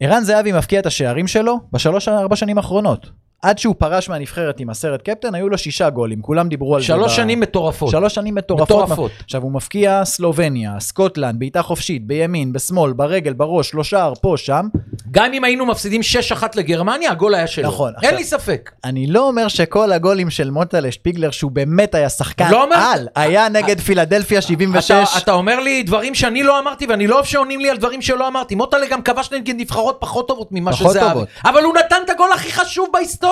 ערן 0.00 0.24
זהבי 0.24 0.52
מפקיע 0.52 0.80
את 0.80 0.86
השערים 0.86 1.26
שלו 1.26 1.56
בשלוש 1.72 2.08
ארבע 2.08 2.36
שנים 2.36 2.58
האחרונות. 2.58 3.10
עד 3.42 3.58
שהוא 3.58 3.74
פרש 3.78 4.08
מהנבחרת 4.08 4.60
עם 4.60 4.70
הסרט 4.70 5.02
קפטן, 5.02 5.34
היו 5.34 5.48
לו 5.48 5.58
שישה 5.58 5.90
גולים, 5.90 6.22
כולם 6.22 6.48
דיברו 6.48 6.74
על 6.74 6.80
זה. 6.80 6.86
שלוש 6.86 7.12
ב- 7.12 7.16
שנים 7.16 7.40
מטורפות. 7.40 7.90
שלוש 7.90 8.14
שנים 8.14 8.34
מטורפות. 8.34 8.68
מטורפות. 8.84 9.10
עכשיו 9.24 9.42
הוא 9.42 9.52
מפקיע 9.52 10.04
סלובניה, 10.04 10.72
סקוטלנד, 10.80 11.38
בעיטה 11.38 11.62
חופשית, 11.62 12.06
בימין, 12.06 12.52
בשמאל, 12.52 12.92
ברגל, 12.92 13.32
בראש, 13.32 13.74
לא 13.74 13.84
שער, 13.84 14.12
פה, 14.22 14.34
שם. 14.36 14.66
גם 15.10 15.32
אם 15.32 15.44
היינו 15.44 15.66
מפסידים 15.66 16.00
6-1 16.40 16.42
לגרמניה, 16.54 17.10
הגול 17.10 17.34
היה 17.34 17.46
שלו. 17.46 17.68
נכון, 17.68 17.88
אין 17.88 17.96
עכשיו- 17.96 18.16
לי 18.18 18.24
ספק. 18.24 18.70
אני 18.84 19.06
לא 19.06 19.28
אומר 19.28 19.48
שכל 19.48 19.92
הגולים 19.92 20.30
של 20.30 20.50
מוטלה 20.50 20.92
שפיגלר, 20.92 21.30
שהוא 21.30 21.50
באמת 21.50 21.94
היה 21.94 22.08
שחקן 22.08 22.50
לא 22.50 22.64
אומר- 22.64 22.76
על, 22.76 23.08
היה 23.16 23.48
נגד 23.48 23.80
פילדלפיה 23.80 24.40
76. 24.42 24.90
אתה, 24.90 25.18
אתה 25.18 25.32
אומר 25.32 25.60
לי 25.60 25.82
דברים 25.82 26.14
שאני 26.14 26.42
לא 26.42 26.58
אמרתי, 26.58 26.86
ואני 26.86 27.06
לא 27.06 27.14
אוהב 27.14 27.24
שעונים 27.24 27.60
לי 27.60 27.70
על 27.70 27.76
דברים 27.76 28.02
שלא 28.02 28.28
אמרתי. 28.28 28.54
מוטלה 28.54 28.86
גם 28.90 29.02
כבש 29.02 29.32
נגד 29.32 29.54
נבחרות 29.56 29.96
פחות 30.00 30.28
טובות 30.28 30.48
ממה 30.52 30.72
פחות 30.72 30.90
שזה... 30.90 31.00
טובות. 31.00 31.28
אבל 31.44 31.62
הוא 31.64 31.74
נתן 31.74 31.96
את 32.04 32.10
הגול 32.10 32.32
הכי 32.34 32.52
חשוב 32.52 32.88
בהיסטוריה. 32.92 33.27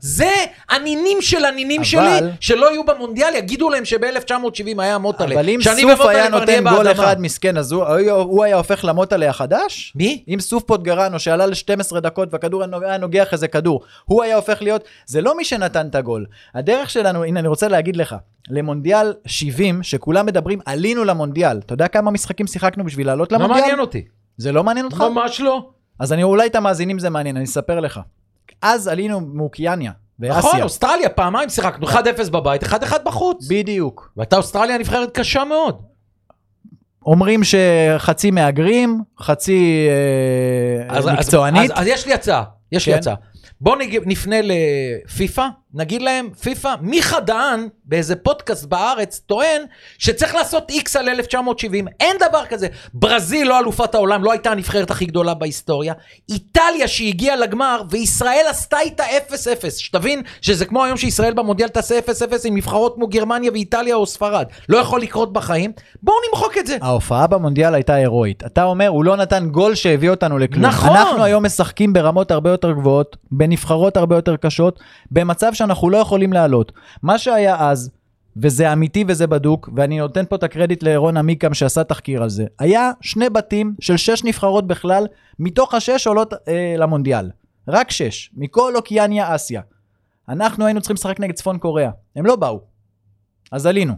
זה 0.00 0.30
הנינים 0.68 1.22
של 1.22 1.44
הנינים 1.44 1.80
אבל- 1.80 1.84
שלי, 1.88 2.28
שלא 2.40 2.70
יהיו 2.70 2.84
במונדיאל, 2.84 3.34
יגידו 3.34 3.70
להם 3.70 3.84
שב-1970 3.84 4.38
היה 4.82 4.98
מוטלה. 4.98 5.34
אבל 5.34 5.48
אם 5.48 5.60
סוף 5.62 6.00
היה 6.00 6.28
נותן 6.28 6.64
גול 6.64 6.84
באדמה. 6.84 6.90
אחד 6.92 7.20
מסכן, 7.20 7.56
אז 7.56 7.72
הוא, 7.72 7.84
הוא, 7.84 8.10
הוא 8.10 8.44
היה 8.44 8.56
הופך 8.56 8.84
למוטלה 8.84 9.30
החדש? 9.30 9.92
מי? 9.96 10.24
אם 10.28 10.40
סוף 10.40 10.62
פוטגרנו 10.62 11.18
שעלה 11.18 11.46
ל-12 11.46 12.00
דקות 12.00 12.28
והכדור 12.32 12.62
היה 12.84 12.96
נוגח 12.98 13.32
איזה 13.32 13.48
כדור, 13.48 13.80
הוא 14.04 14.22
היה 14.22 14.36
הופך 14.36 14.62
להיות, 14.62 14.84
זה 15.06 15.20
לא 15.20 15.36
מי 15.36 15.44
שנתן 15.44 15.86
את 15.86 15.94
הגול. 15.94 16.26
הדרך 16.54 16.90
שלנו, 16.90 17.24
הנה 17.24 17.40
אני 17.40 17.48
רוצה 17.48 17.68
להגיד 17.68 17.96
לך, 17.96 18.16
למונדיאל 18.50 19.14
70, 19.26 19.82
שכולם 19.82 20.26
מדברים, 20.26 20.58
עלינו 20.66 21.04
למונדיאל. 21.04 21.58
אתה 21.58 21.72
יודע 21.74 21.88
כמה 21.88 22.10
משחקים 22.10 22.46
שיחקנו 22.46 22.84
בשביל 22.84 23.06
לעלות 23.06 23.32
לא 23.32 23.38
למונדיאל? 23.38 23.60
מעניין 23.60 23.80
אותי. 23.80 24.04
זה 24.36 24.52
לא 24.52 24.64
מעניין 24.64 24.86
אותך? 24.86 25.00
ממש 25.00 25.40
לא. 25.40 25.68
אז 26.00 26.12
אני 26.12 26.22
אולי 26.22 26.46
את 26.46 26.56
המאזינים 26.56 26.98
זה 26.98 27.10
מעניין, 27.10 27.36
אני 27.36 27.44
אספר 27.44 27.80
לך. 27.80 28.00
אז 28.62 28.88
עלינו 28.88 29.20
מאוקיאניה, 29.20 29.92
נכון, 30.18 30.42
באסיה. 30.42 30.64
אוסטרליה, 30.64 31.08
פעמיים 31.08 31.48
שיחקנו, 31.48 31.86
1-0 31.88 31.94
בבית, 32.30 32.62
1-1 32.64 32.74
בחוץ. 33.04 33.46
בדיוק. 33.50 34.12
והייתה 34.16 34.36
אוסטרליה 34.36 34.78
נבחרת 34.78 35.10
קשה 35.14 35.44
מאוד. 35.44 35.82
אומרים 37.06 37.40
שחצי 37.44 38.30
מהגרים, 38.30 39.00
חצי 39.20 39.86
אה, 40.88 40.96
אז- 40.96 41.08
אז- 41.08 41.14
מקצוענית. 41.14 41.70
אז, 41.70 41.80
אז 41.80 41.86
יש 41.86 42.06
לי 42.06 42.12
הצעה, 42.14 42.42
יש 42.72 42.86
לי 42.86 42.92
כן. 42.92 42.98
הצעה. 42.98 43.14
בואו. 43.60 43.76
נפנה 44.06 44.36
לפיפ"א, 44.42 45.42
נגיד 45.74 46.02
להם, 46.02 46.30
פיפ"א, 46.42 46.74
מיכה 46.80 47.20
דהן 47.20 47.68
באיזה 47.84 48.16
פודקאסט 48.16 48.64
בארץ 48.64 49.18
טוען 49.18 49.62
שצריך 49.98 50.34
לעשות 50.34 50.70
איקס 50.70 50.96
על 50.96 51.08
1970, 51.08 51.88
אין 52.00 52.16
דבר 52.28 52.46
כזה. 52.46 52.66
ברזיל 52.94 53.48
לא 53.48 53.58
אלופת 53.58 53.94
העולם, 53.94 54.24
לא 54.24 54.32
הייתה 54.32 54.50
הנבחרת 54.50 54.90
הכי 54.90 55.04
גדולה 55.04 55.34
בהיסטוריה. 55.34 55.94
איטליה 56.28 56.88
שהגיעה 56.88 57.36
לגמר, 57.36 57.82
וישראל 57.90 58.44
עשתה 58.50 58.80
איתה 58.80 59.04
0-0. 59.04 59.70
שתבין 59.70 60.22
שזה 60.40 60.64
כמו 60.64 60.84
היום 60.84 60.96
שישראל 60.96 61.34
במונדיאל 61.34 61.68
תעשה 61.68 61.98
0-0 61.98 62.10
עם 62.44 62.56
נבחרות 62.56 62.94
כמו 62.94 63.06
גרמניה 63.06 63.52
ואיטליה 63.52 63.94
או 63.94 64.06
ספרד. 64.06 64.46
לא 64.68 64.78
יכול 64.78 65.00
לקרות 65.00 65.32
בחיים. 65.32 65.72
בואו 66.02 66.16
נמחוק 66.28 66.58
את 66.58 66.66
זה. 66.66 66.76
ההופעה 66.80 67.26
במונדיאל 67.26 67.74
הייתה 67.74 67.94
הירואית. 67.94 68.46
אתה 68.46 68.64
אומר, 68.64 68.88
הוא 68.88 69.04
לא 69.04 69.16
נתן 69.16 69.48
גול 69.48 69.74
שהביא 69.74 70.10
אותנו 70.10 70.38
לכלום. 70.38 70.64
נכון. 70.64 70.96
אנחנו 70.96 71.24
היום 71.24 71.44
משחקים 71.44 71.92
ברמות 71.92 72.30
הרבה 72.30 72.50
יותר 72.50 72.72
גבוהות, 72.72 73.16
בנבחרות 73.30 73.96
הרבה 73.96 74.16
יותר 74.16 74.36
קשות, 74.36 74.80
במצב 75.10 75.54
שאנחנו 75.58 75.90
לא 75.90 75.96
יכולים 75.96 76.32
לעלות. 76.32 76.72
מה 77.02 77.18
שהיה 77.18 77.56
אז, 77.70 77.90
וזה 78.36 78.72
אמיתי 78.72 79.04
וזה 79.08 79.26
בדוק, 79.26 79.68
ואני 79.76 79.98
נותן 79.98 80.24
פה 80.28 80.36
את 80.36 80.42
הקרדיט 80.42 80.82
לרון 80.82 81.16
עמיקם 81.16 81.54
שעשה 81.54 81.84
תחקיר 81.84 82.22
על 82.22 82.28
זה, 82.28 82.46
היה 82.58 82.90
שני 83.00 83.30
בתים 83.30 83.74
של 83.80 83.96
שש 83.96 84.24
נבחרות 84.24 84.66
בכלל, 84.66 85.06
מתוך 85.38 85.74
השש 85.74 86.06
עולות 86.06 86.32
אה, 86.48 86.74
למונדיאל. 86.78 87.30
רק 87.68 87.90
שש, 87.90 88.30
מכל 88.36 88.76
אוקיאניה 88.76 89.34
אסיה. 89.34 89.62
אנחנו 90.28 90.64
היינו 90.64 90.80
צריכים 90.80 90.94
לשחק 90.94 91.20
נגד 91.20 91.34
צפון 91.34 91.58
קוריאה, 91.58 91.90
הם 92.16 92.26
לא 92.26 92.36
באו. 92.36 92.60
אז 93.52 93.66
עלינו, 93.66 93.94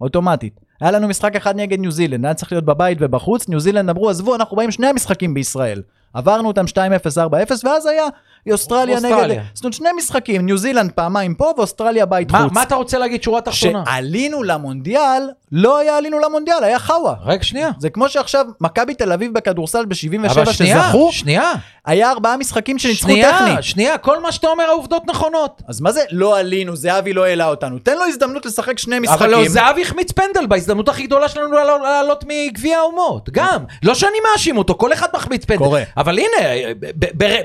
אוטומטית. 0.00 0.60
היה 0.80 0.90
לנו 0.90 1.08
משחק 1.08 1.36
אחד 1.36 1.56
נגד 1.56 1.80
ניו 1.80 1.90
זילנד, 1.90 2.24
היה 2.24 2.34
צריך 2.34 2.52
להיות 2.52 2.64
בבית 2.64 2.98
ובחוץ, 3.00 3.48
ניו 3.48 3.60
זילנד 3.60 3.90
אמרו, 3.90 4.10
עזבו, 4.10 4.34
אנחנו 4.34 4.56
באים 4.56 4.70
שני 4.70 4.86
המשחקים 4.86 5.34
בישראל. 5.34 5.82
עברנו 6.14 6.48
אותם 6.48 6.64
2-0, 6.64 6.70
4-0, 7.16 7.30
ואז 7.64 7.86
היה 7.86 8.06
אוסטרליה 8.50 8.94
אוסטרליה. 8.96 9.26
נגד... 9.26 9.42
זאת 9.54 9.64
אומרת, 9.64 9.74
שני 9.74 9.88
משחקים, 9.96 10.46
ניו 10.46 10.58
זילנד 10.58 10.92
פעמיים 10.92 11.34
פה 11.34 11.52
ואוסטרליה 11.56 12.06
בית 12.06 12.32
מה, 12.32 12.42
חוץ. 12.42 12.52
מה 12.52 12.62
אתה 12.62 12.74
רוצה 12.74 12.98
להגיד 12.98 13.22
שורה 13.22 13.40
תחתונה? 13.40 13.82
כשעלינו 13.84 14.42
למונדיאל, 14.42 15.30
לא 15.52 15.78
היה 15.78 15.96
עלינו 15.96 16.18
למונדיאל, 16.18 16.64
היה 16.64 16.78
חאווה. 16.78 17.14
רגע, 17.24 17.42
שנייה. 17.42 17.70
זה 17.78 17.90
כמו 17.90 18.08
שעכשיו 18.08 18.46
מכבי 18.60 18.94
תל 18.94 19.12
אביב 19.12 19.34
בכדורסל 19.34 19.84
ב-77 19.84 20.30
אבל 20.30 20.52
שנייה, 20.52 20.82
שזכו, 20.84 21.12
שנייה, 21.12 21.52
היה 21.86 22.10
ארבעה 22.10 22.36
משחקים 22.36 22.78
שניצחו 22.78 23.08
שנייה, 23.08 23.38
טכני. 23.38 23.62
שנייה, 23.62 23.98
כל 23.98 24.22
מה 24.22 24.32
שאתה 24.32 24.46
אומר 24.46 24.64
העובדות 24.64 25.06
נכונות. 25.06 25.62
אז 25.68 25.80
מה 25.80 25.92
זה 25.92 26.00
לא 26.10 26.38
עלינו, 26.38 26.76
זהבי 26.76 27.12
לא 27.12 27.24
העלה 27.24 27.48
אותנו? 27.48 27.78
תן 27.78 27.98
לו 27.98 28.04
הזדמנות 28.04 28.46
לשחק 28.46 28.78
שני 28.78 28.98
משחקים. 28.98 29.18
אבל 29.18 29.30
לא, 29.30 29.48
זהבי 29.48 29.82
החמיץ 29.82 30.12
פנדל 30.12 30.46
בהזדמנות 30.46 30.88
הכי 30.88 31.06
גדולה 31.06 31.28
שלנו 31.28 31.52
לעלות 31.82 32.24
מגביע 32.28 32.78
האומות. 32.78 33.30
גם. 33.30 33.64
לא 33.82 33.94
שאני 33.94 34.16
מאשים 34.32 34.58
אותו, 34.58 34.74
כל 34.74 34.92
אחד 34.92 35.08
מחמיץ 35.14 35.44
פנדל. 35.44 35.58
קורה. 35.64 35.82
אבל 35.98 36.18
הנה, 36.18 36.72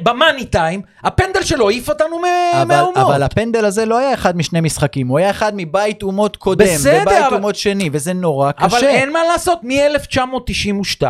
במאני 0.03 0.45
טיים, 0.45 0.81
הפנדל 1.03 1.41
שלו 1.43 1.69
העיף 1.69 1.89
אותנו 1.89 2.21
אבל, 2.53 2.63
מהאומות. 2.67 2.97
אבל 2.97 3.23
הפנדל 3.23 3.65
הזה 3.65 3.85
לא 3.85 3.97
היה 3.97 4.13
אחד 4.13 4.37
משני 4.37 4.61
משחקים, 4.61 5.07
הוא 5.07 5.19
היה 5.19 5.29
אחד 5.29 5.51
מבית 5.55 6.03
אומות 6.03 6.37
קודם, 6.37 6.65
בסדר, 6.65 6.99
ובית 7.01 7.17
אבל- 7.27 7.35
אומות 7.35 7.55
שני, 7.55 7.89
וזה 7.93 8.13
נורא 8.13 8.51
קשה. 8.51 8.65
אבל 8.65 8.83
אין 8.87 9.13
מה 9.13 9.19
לעשות, 9.31 9.59
מ-1992, 9.63 11.03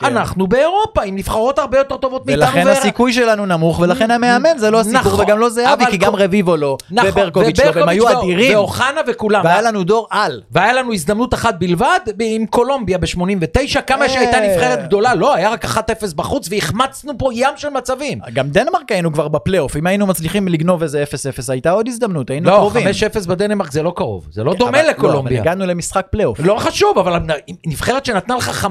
כן. 0.00 0.06
אנחנו 0.06 0.46
באירופה 0.46 1.02
עם 1.02 1.16
נבחרות 1.16 1.58
הרבה 1.58 1.78
יותר 1.78 1.96
טובות 1.96 2.26
מאיתנו. 2.26 2.44
ולכן 2.46 2.66
ו- 2.66 2.70
הסיכוי 2.70 3.12
שלנו 3.12 3.46
נמוך, 3.46 3.78
ולכן 3.80 4.10
המאמן 4.10 4.58
זה 4.58 4.70
לא 4.70 4.80
הסיפור, 4.80 5.00
נכון, 5.00 5.20
וגם 5.24 5.38
לא 5.38 5.48
זהבי, 5.50 5.84
כי 5.90 5.96
גם 5.96 6.12
כל- 6.12 6.18
רביבו 6.22 6.56
לא, 6.56 6.76
נכון, 6.90 7.10
וברקוביץ' 7.10 7.60
לא, 7.60 7.70
והם 7.74 7.88
היו 7.88 8.02
וברקוביץ' 8.04 8.24
אדירים, 8.34 8.56
ואוחנה 8.58 9.00
וכולם. 9.08 9.44
והיה 9.44 9.62
לנו 9.62 9.84
דור 9.84 10.06
על. 10.10 10.42
והיה 10.50 10.72
לנו 10.72 10.92
הזדמנות 10.92 11.34
אחת 11.34 11.54
בלבד 11.58 11.98
עם 12.20 12.46
קולומביה 12.46 12.98
ב-89, 12.98 13.80
כמה 13.86 14.04
אה. 14.04 14.08
שהייתה 14.08 14.38
נבחרת 14.40 14.84
גדולה, 14.84 15.14
לא, 15.14 15.34
היה 15.34 15.50
רק 15.50 15.64
1-0 15.64 15.68
בחוץ 16.16 16.48
והחמצנו 16.50 17.12
פה 17.18 17.28
ים 17.32 17.50
של 17.56 17.68
מצבים. 17.68 18.18
גם 18.32 18.48
דנמרק 18.48 18.92
היינו 18.92 19.12
כבר 19.12 19.28
בפלייאוף, 19.28 19.76
אם 19.76 19.86
היינו 19.86 20.06
מצליחים 20.06 20.48
לגנוב 20.48 20.82
איזה 20.82 21.04
0-0, 21.04 21.06
הייתה 21.52 21.70
עוד 21.70 21.88
הזדמנות, 21.88 22.30
היינו 22.30 22.50
לא, 22.50 22.56
קרובים. 22.56 22.86
5-0 23.22 23.26
בדנמרק 23.28 23.72
זה 23.72 23.82
לא 23.82 23.92
קרוב, 23.96 24.26
זה 24.30 24.44
לא 24.44 24.54
דומה 24.54 24.82
לא, 24.82 24.88
לקולומביה. 24.88 25.40
הגענו 25.40 25.66
למשחק 25.66 26.06
פלייאוף. 26.10 26.40
לא 26.40 26.56
חשוב, 26.58 26.98
אבל 26.98 27.20
נבחרת 27.66 28.04
שנתנה 28.04 28.36
לך 28.36 28.66
5-0 28.66 28.68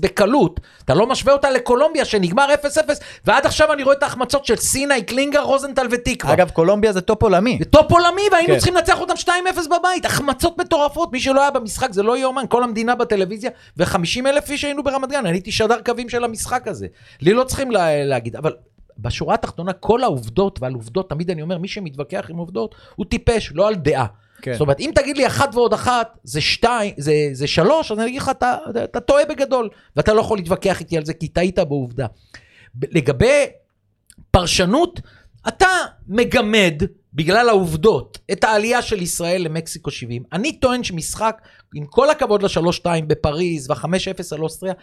בקלות, 0.00 0.60
אתה 0.84 0.94
לא 0.94 1.06
משווה 1.06 1.32
אותה 1.32 1.50
לקולומביה 1.50 2.04
שנגמר 2.04 2.46
0-0, 2.54 2.90
ועד 3.24 3.46
עכשיו 3.46 3.72
אני 3.72 3.82
רואה 3.82 3.96
את 3.96 4.02
ההחמצות 4.02 4.44
של 4.46 4.56
סיני, 4.56 5.02
קלינגר, 5.02 5.42
רוזנטל 5.42 5.86
ותקווה. 5.90 6.32
אגב, 6.32 6.50
קולומביה 6.50 6.92
זה 6.92 7.00
טופ 7.00 7.22
עולמי. 7.22 7.58
טופ 7.70 7.92
עולמי 7.92 8.22
והיינו 8.32 8.52
כן. 8.52 8.58
צריכים 8.58 8.74
לנצח 8.74 9.00
אותם 9.00 9.14
2-0 9.14 9.28
בבית, 9.78 10.04
החמצות 10.04 10.60
מטורפות, 10.60 11.12
מי 11.12 11.20
שלא 11.20 11.40
היה 11.40 11.50
במשחק 11.50 11.92
זה 11.92 12.02
לא 12.02 12.18
יאומן, 12.18 12.44
כל 12.48 12.64
המדינה 12.64 12.94
בטלוויזיה 12.94 13.50
ו-50 13.76 14.26
אלף 14.26 14.50
איש 14.50 14.64
היינו 14.64 14.82
ברמת 14.82 15.08
גן, 15.10 15.26
אני 15.26 15.36
הייתי 15.36 15.52
שדר 15.52 15.80
קווים 15.84 16.08
של 16.08 16.24
המשחק 16.24 16.68
הזה. 16.68 16.86
לי 17.20 17.32
לא 17.32 17.44
צריכים 17.44 17.70
לה, 17.70 18.04
להגיד, 18.04 18.36
אבל 18.36 18.52
בשורה 18.98 19.34
התחתונה, 19.34 19.72
כל 19.72 20.02
העובדות, 20.02 20.62
ועל 20.62 20.74
עובדות, 20.74 21.10
תמיד 21.10 21.30
אני 21.30 21.42
אומר, 21.42 21.58
מי 21.58 21.68
שמתווכח 21.68 22.26
עם 22.30 22.36
עובדות, 22.36 22.74
הוא 22.96 23.06
טיפש, 23.06 23.52
לא 23.54 23.68
על 23.68 23.74
דעה. 23.74 24.06
כן. 24.42 24.52
זאת 24.52 24.60
אומרת, 24.60 24.80
אם 24.80 24.90
תגיד 24.94 25.16
לי 25.16 25.26
אחת 25.26 25.54
ועוד 25.54 25.72
אחת 25.72 26.18
זה 26.24 26.40
שתיים, 26.40 26.94
זה, 26.96 27.12
זה 27.32 27.46
שלוש, 27.46 27.92
אז 27.92 27.98
אני 27.98 28.06
אגיד 28.06 28.22
לך, 28.22 28.28
אתה, 28.28 28.56
אתה, 28.84 29.00
טועה 29.00 29.24
בגדול, 29.24 29.68
ואתה 29.96 30.12
לא 30.14 30.20
יכול 30.20 30.38
להתווכח 30.38 30.80
איתי 30.80 30.96
על 30.96 31.04
זה, 31.04 31.14
כי 31.14 31.28
טעית 31.28 31.58
בעובדה. 31.58 32.06
לגבי 32.82 33.46
פרשנות, 34.30 35.00
אתה 35.48 35.66
מגמד, 36.08 36.82
בגלל 37.14 37.48
העובדות, 37.48 38.18
את 38.32 38.44
העלייה 38.44 38.82
של 38.82 39.02
ישראל 39.02 39.42
למקסיקו 39.42 39.90
70. 39.90 40.22
אני 40.32 40.52
טוען 40.52 40.84
שמשחק, 40.84 41.42
עם 41.74 41.86
כל 41.86 42.10
הכבוד 42.10 42.42
ל-3-2 42.42 42.86
בפריז 43.06 43.70
וה-5-0 43.70 43.88
על 44.32 44.42
אוסטריה, 44.42 44.74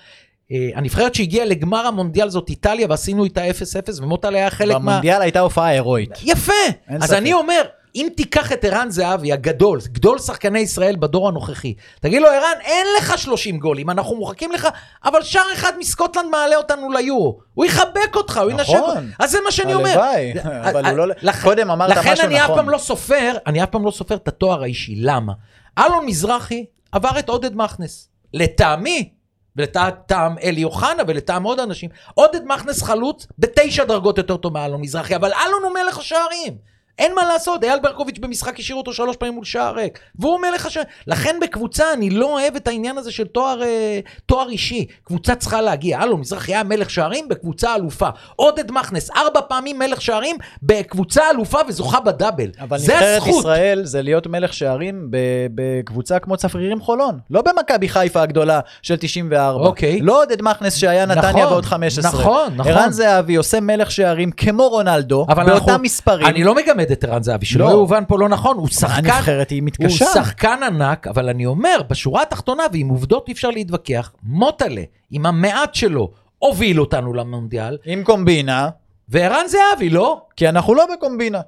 אה, 0.51 0.69
הנבחרת 0.75 1.15
שהגיעה 1.15 1.45
לגמר 1.45 1.87
המונדיאל 1.87 2.29
זאת 2.29 2.49
איטליה, 2.49 2.87
ועשינו 2.89 3.23
איתה 3.23 3.49
0-0, 3.49 3.53
ומוטל 4.01 4.35
היה 4.35 4.49
חלק 4.49 4.75
מה... 4.75 4.79
במונדיאל 4.79 5.21
הייתה 5.21 5.39
הופעה 5.39 5.67
הירואית. 5.67 6.09
יפה. 6.23 6.53
אז 6.87 7.03
ספק. 7.03 7.17
אני 7.17 7.33
אומר, 7.33 7.61
אם 7.95 8.07
תיקח 8.15 8.51
את 8.51 8.65
ערן 8.65 8.87
זהבי 8.89 9.31
הגדול, 9.33 9.79
גדול 9.87 10.19
שחקני 10.19 10.59
ישראל 10.59 10.95
בדור 10.95 11.27
הנוכחי, 11.27 11.73
תגיד 11.99 12.21
לו, 12.21 12.27
ערן, 12.27 12.61
אין 12.61 12.87
לך 12.97 13.17
30 13.17 13.59
גולים, 13.59 13.89
אנחנו 13.89 14.15
מוחקים 14.15 14.51
לך, 14.51 14.67
אבל 15.05 15.23
שער 15.23 15.53
אחד 15.53 15.73
מסקוטלנד 15.79 16.25
מעלה 16.31 16.55
אותנו 16.55 16.91
ליורו. 16.91 17.39
הוא 17.53 17.65
יחבק 17.65 18.15
אותך, 18.15 18.37
הוא 18.37 18.51
ינשק 18.51 18.69
אותך. 18.69 18.89
נכון. 18.89 19.11
אז 19.19 19.31
זה 19.31 19.37
מה 19.45 19.51
שאני 19.51 19.73
אומר. 19.73 19.89
הלוואי, 19.89 20.33
אבל 20.69 20.85
הוא 20.85 20.97
לא- 20.97 21.31
קודם 21.43 21.71
אמרת 21.71 21.89
לכן 21.89 22.11
משהו 22.11 22.25
אני 22.25 22.37
אף 22.39 22.43
נכון. 22.43 22.55
פעם 22.55 22.69
לא 22.69 22.77
סופר, 22.77 23.31
אני 23.47 23.63
אף 23.63 23.69
פעם 23.69 23.85
לא 23.85 23.91
סופר 23.91 24.15
את 24.15 24.27
התואר 24.27 24.63
האישי. 24.63 24.95
למה? 24.97 25.33
אלון 25.79 26.05
מזרחי 26.05 26.65
עבר 26.91 27.19
את 27.19 27.29
עודד 27.29 27.55
מכנס. 27.55 28.09
לטעמי, 28.33 29.09
ולטעם 29.55 30.37
אלי 30.43 30.63
אוחנה 30.63 31.03
ולטעם 31.07 31.43
עוד 31.43 31.59
אנשים, 31.59 31.89
עודד 32.13 32.41
מכנס 32.45 32.83
חלוץ 32.83 33.27
בתשע 33.39 33.83
דרגות 33.83 34.17
יותר 34.17 34.37
טוב 34.37 34.53
מאלון 34.53 34.81
מזרחי, 34.81 35.15
אבל 35.15 35.31
אלון 35.33 35.63
הוא 35.63 35.71
מלך 35.83 35.97
השערים. 35.97 36.57
אין 36.99 37.15
מה 37.15 37.25
לעשות, 37.25 37.63
אייל 37.63 37.79
ברקוביץ' 37.79 38.19
במשחק 38.19 38.59
השאיר 38.59 38.77
אותו 38.77 38.93
שלוש 38.93 39.15
פעמים 39.17 39.33
מול 39.35 39.45
שער 39.45 39.75
ריק, 39.75 39.99
והוא 40.15 40.39
מלך 40.39 40.65
השערים. 40.65 40.89
לכן 41.07 41.35
בקבוצה 41.41 41.83
אני 41.93 42.09
לא 42.09 42.25
אוהב 42.25 42.55
את 42.55 42.67
העניין 42.67 42.97
הזה 42.97 43.11
של 43.11 43.27
תואר, 43.27 43.63
אה, 43.63 43.99
תואר 44.25 44.49
אישי. 44.49 44.85
קבוצה 45.03 45.35
צריכה 45.35 45.61
להגיע. 45.61 46.03
אלון 46.03 46.19
מזרחי 46.19 46.51
היה 46.53 46.63
מלך 46.63 46.89
שערים 46.89 47.29
בקבוצה 47.29 47.75
אלופה. 47.75 48.07
עודד 48.35 48.71
מכנס, 48.71 49.09
ארבע 49.17 49.41
פעמים 49.41 49.79
מלך 49.79 50.01
שערים 50.01 50.35
בקבוצה 50.63 51.21
אלופה 51.31 51.57
וזוכה 51.67 51.99
בדאבל. 51.99 52.49
אבל 52.61 52.77
זה 52.77 52.93
נבחרת. 52.93 53.27
ישראל 53.27 53.81
זה 53.85 54.01
להיות 54.01 54.27
מלך 54.27 54.53
שערים 54.53 55.07
בקבוצה 55.55 56.19
כמו 56.19 56.37
צפרירים 56.37 56.79
חולון. 56.79 57.19
לא 57.29 57.41
במכבי 57.41 57.89
חיפה 57.89 58.21
הגדולה 58.21 58.59
של 58.81 58.95
94. 58.95 59.65
אוקיי. 59.65 59.99
לא 60.01 60.21
עודד 60.21 60.41
מכנס 60.41 60.75
שהיה 60.75 61.05
נתניה 61.05 61.29
נכון, 61.29 61.43
ועוד 61.43 61.65
15. 61.65 62.11
נכון, 62.21 62.53
נכון. 62.55 62.71
ערן 62.71 62.91
זהבי 62.91 63.35
עושה 63.35 63.59
מלך 63.59 63.91
שערים 63.91 64.31
כמו 64.31 64.67
רונלדו, 64.67 65.25
באותם 65.25 65.41
אנחנו- 65.51 65.79
מספרים. 65.79 66.25
אני 66.27 66.43
לא 66.43 66.55
מגמד 66.55 66.88
את 66.91 67.03
ערן 67.03 67.23
זהבי, 67.23 67.45
שלא 67.45 67.65
לא. 67.65 67.71
יובן 67.71 68.03
פה 68.07 68.19
לא 68.19 68.29
נכון, 68.29 68.57
הוא 68.57 68.67
שחקן, 68.67 68.93
הנבחרת 68.95 69.49
היא 69.49 69.61
הוא 69.61 69.67
מתקשה. 69.67 70.05
שחקן 70.13 70.59
ענק, 70.63 71.07
אבל 71.07 71.29
אני 71.29 71.45
אומר, 71.45 71.81
בשורה 71.89 72.21
התחתונה, 72.21 72.63
ועם 72.73 72.89
עובדות 72.89 73.27
אי 73.27 73.33
אפשר 73.33 73.49
להתווכח, 73.49 74.11
מוטלה, 74.23 74.83
עם 75.11 75.25
המעט 75.25 75.75
שלו, 75.75 76.11
הוביל 76.37 76.79
אותנו 76.79 77.13
למונדיאל, 77.13 77.77
עם 77.85 78.03
קומבינה, 78.03 78.69
וערן 79.09 79.45
זהבי, 79.47 79.89
לא? 79.89 80.21
כי 80.35 80.49
אנחנו 80.49 80.73
לא 80.75 80.85
בקומבינה. 80.93 81.41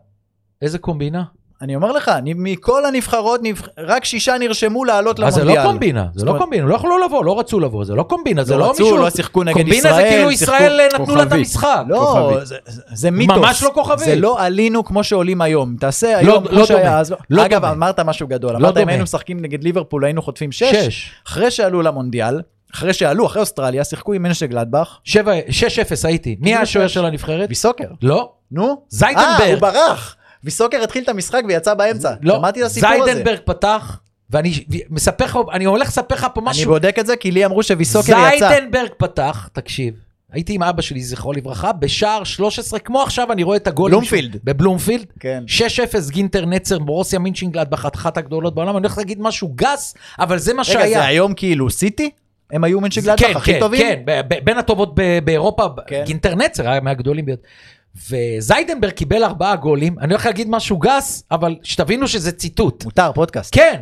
איזה 0.61 0.77
קומבינה? 0.77 1.23
אני 1.61 1.75
אומר 1.75 1.91
לך, 1.91 2.09
אני, 2.09 2.33
מכל 2.37 2.85
הנבחרות, 2.85 3.39
נבח... 3.43 3.67
רק 3.77 4.05
שישה 4.05 4.37
נרשמו 4.37 4.85
לעלות 4.85 5.19
אז 5.19 5.33
זה 5.33 5.41
למונדיאל. 5.41 5.63
לא 5.65 5.69
קומבינה, 5.71 6.05
זה 6.15 6.25
לא 6.25 6.35
קומבינה, 6.37 6.65
לא 6.65 6.75
יכלו 6.75 6.97
לבוא, 6.97 7.25
לא 7.25 7.39
רצו 7.39 7.59
לבוא, 7.59 7.85
זה 7.85 7.95
לא 7.95 8.03
קומבינה, 8.03 8.43
זה 8.43 8.53
לא 8.53 8.59
לא 8.59 8.69
רצו, 8.69 8.83
מישהו... 8.83 8.97
לא 8.97 9.09
שיחקו 9.09 9.43
נגד 9.43 9.53
קומבינה 9.53 9.77
ישראל, 9.77 9.95
זה 9.95 10.09
כאילו 10.09 10.31
ישראל 10.31 10.79
נתנו 10.93 11.15
לה 11.15 11.23
את. 11.23 11.31
המשחק. 11.31 11.83
לא. 11.87 12.37
זה, 12.43 12.55
זה 12.93 13.11
מיתוס. 13.11 13.37
ממש 13.37 13.63
לא 13.63 13.71
כוכבית. 13.73 14.05
זה 14.05 14.15
לא 14.15 14.41
עלינו 14.43 14.85
כמו 14.85 15.03
שעולים 15.03 15.41
היום. 15.41 15.75
תעשה 15.79 16.17
היום 16.17 16.43
לא 16.43 16.49
כמו 16.49 16.65
שהיה 16.65 16.83
דומה. 16.83 16.99
אז. 16.99 17.15
לא 17.29 17.45
אגב. 17.45 17.65
אמרת 17.65 17.99
משהו 17.99 18.27
גדול. 18.27 18.51
לא 18.51 18.57
אמרת 18.57 18.77
אם. 18.77 18.87
היינו 18.87 19.03
משחקים 19.03 19.41
נגד 19.41 19.63
ליברפול, 19.63 20.05
היינו 20.05 20.21
חוטפים 20.21 20.51
שש. 20.51 20.75
שש. 20.75 21.11
אחרי 21.27 21.51
שעלו 21.51 21.81
למונדיאל, 21.81 22.41
אחרי 22.73 22.93
שעלו, 22.93 23.25
אחרי 23.25 23.41
אוסטרליה, 23.41 23.83
שיחקו 23.83 24.13
עם 24.13 24.23
מנשה 24.23 24.45
גלדבך. 24.45 24.97
שבע, 25.03 25.31
שש 25.49 25.79
אפס 25.79 26.05
הייתי. 26.05 26.35
מי 26.39 26.49
היה 26.49 26.61
השוער 26.61 26.87
של 26.87 27.05
הנבחרת? 27.05 27.49
ויסוקר. 27.49 27.87
לא. 28.01 28.31
נו. 28.51 28.81
זיידנברג. 28.89 29.41
אה, 29.41 29.51
הוא 29.51 29.59
ברח. 29.59 30.15
ויסוקר 30.43 30.83
התחיל 30.83 31.03
את 31.03 31.09
המשחק 31.09 31.41
ויצא 31.47 31.73
באמצע. 31.73 32.13
לא. 32.21 32.35
שמעתי 32.37 32.61
את 32.61 32.65
הסיפור 32.65 32.89
הזה. 32.89 33.03
זיידנברג 33.05 33.39
פתח, 33.45 33.99
ואני 34.29 34.63
מספר 34.89 35.25
לך, 35.25 35.37
אני 35.51 35.65
הולך 35.65 35.87
לספר 35.87 36.15
לך 36.15 36.27
פה 36.33 36.41
אני 36.41 36.49
משהו. 36.49 36.71
בודק 36.71 36.95
את 36.99 37.05
זה 37.05 37.15
כי 37.15 37.31
לי 37.31 37.45
אמרו 37.45 37.63
שוויסוקר 37.63 38.27
יצא. 38.35 38.49
זיידנברג 38.49 38.89
פתח, 38.97 39.49
תקשיב. 39.53 39.93
הייתי 40.31 40.53
עם 40.53 40.63
אבא 40.63 40.81
שלי, 40.81 41.03
זכרו 41.03 41.33
לברכה, 41.33 41.71
בשער 41.71 42.23
13, 42.23 42.79
כמו 42.79 43.01
עכשיו 43.03 43.31
אני 43.31 43.43
רואה 43.43 43.57
את 43.57 43.67
הגולים. 43.67 43.97
בלומפילד. 43.97 44.37
בבלומפילד. 44.43 45.05
כן. 45.19 45.43
6-0 45.47 46.11
גינטר 46.11 46.45
נצר, 46.45 46.79
בורוסיה 46.79 47.19
מנשנגלדבך, 47.19 47.73
אחת 47.73 48.17
הגדולות 48.17 48.55
בעולם. 48.55 48.77
אני 48.77 48.85
הולך 48.87 48.97
להגיד 48.97 49.21
משהו 49.21 49.51
גס, 49.55 49.95
אבל 50.19 50.37
זה 50.39 50.53
מה 50.53 50.61
רגע, 50.61 50.73
שהיה. 50.73 50.99
זה 50.99 51.05
היום 51.05 51.33
כאילו 51.33 51.69
סיטי? 51.69 52.09
הם 52.51 52.63
היו 52.63 52.81
מנשה 52.81 53.17
כן, 53.17 53.31
הכי 53.35 53.53
כן, 53.53 53.59
טובים? 53.59 53.81
כן, 53.81 54.01
ב- 54.05 54.39
בין 54.43 54.57
הטובות 54.57 54.95
באירופה, 55.23 55.67
כן. 55.87 56.03
גינטר 56.05 56.35
נצר 56.35 56.69
היה 56.69 56.81
מהגדולים 56.81 57.25
ביותר. 57.25 57.47
וזיידנברג 57.95 58.91
קיבל 58.93 59.23
ארבעה 59.23 59.55
גולים, 59.55 59.99
אני 59.99 60.13
הולך 60.13 60.25
להגיד 60.25 60.49
משהו 60.49 60.77
גס, 60.77 61.23
אבל 61.31 61.55
שתבינו 61.63 62.07
שזה 62.07 62.31
ציטוט. 62.31 62.83
מותר, 62.83 63.11
פודקאסט. 63.11 63.55
כן. 63.55 63.81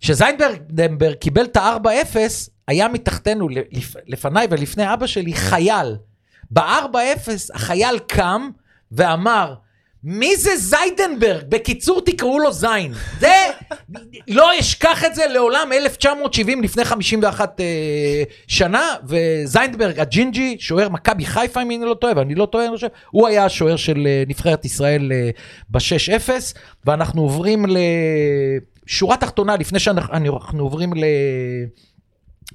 כשזיינברג 0.00 1.14
קיבל 1.20 1.44
את 1.44 1.56
ה-4-0, 1.56 2.16
היה 2.68 2.88
מתחתנו, 2.88 3.48
לפ, 3.48 3.94
לפניי 4.06 4.46
ולפני 4.50 4.92
אבא 4.92 5.06
שלי, 5.06 5.34
חייל. 5.34 5.96
ב-4-0 6.50 7.28
החייל 7.54 7.98
קם 7.98 8.50
ואמר, 8.92 9.54
מי 10.04 10.36
זה 10.36 10.50
זיידנברג? 10.56 11.44
בקיצור 11.48 12.00
תקראו 12.04 12.38
לו 12.38 12.52
זין. 12.52 12.92
זה, 13.20 13.34
לא 14.28 14.60
אשכח 14.60 15.04
את 15.04 15.14
זה 15.14 15.26
לעולם, 15.26 15.72
1970, 15.72 16.62
לפני 16.62 16.84
51 16.84 17.60
אה, 17.60 17.64
שנה, 18.46 18.82
וזיינדברג, 19.04 20.00
הג'ינג'י, 20.00 20.56
שוער 20.60 20.88
מכבי 20.88 21.26
חיפה, 21.26 21.62
אם 21.62 21.70
אני 21.70 21.84
לא 21.84 21.94
טועה, 21.94 22.12
ואני 22.16 22.34
לא 22.34 22.46
טועה, 22.46 22.64
אני 22.64 22.74
חושב, 22.74 22.86
הוא 23.10 23.28
היה 23.28 23.44
השוער 23.44 23.76
של 23.76 24.06
אה, 24.06 24.22
נבחרת 24.28 24.64
ישראל 24.64 25.12
אה, 25.12 25.30
ב-6-0, 25.70 26.30
ואנחנו 26.84 27.22
עוברים 27.22 27.64
לשורה 28.86 29.16
תחתונה, 29.16 29.56
לפני 29.56 29.78
שאנחנו 29.78 30.62
עוברים 30.62 30.94
ל... 30.94 31.04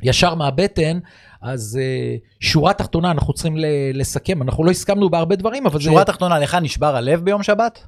ישר 0.04 0.36
מהבטן, 0.36 1.00
אז 1.44 1.80
uh, 1.82 2.28
שורה 2.40 2.74
תחתונה, 2.74 3.12
אנחנו 3.12 3.34
צריכים 3.34 3.58
ל- 3.58 3.66
לסכם, 3.94 4.42
אנחנו 4.42 4.64
לא 4.64 4.72
הסכמנו 4.72 5.10
בהרבה 5.10 5.36
דברים, 5.36 5.66
אבל 5.66 5.80
שורה 5.80 6.00
זה... 6.02 6.06
תחתונה, 6.06 6.40
לך 6.40 6.58
נשבר 6.62 6.96
הלב 6.96 7.22
ביום 7.26 7.44
שבת? 7.44 7.80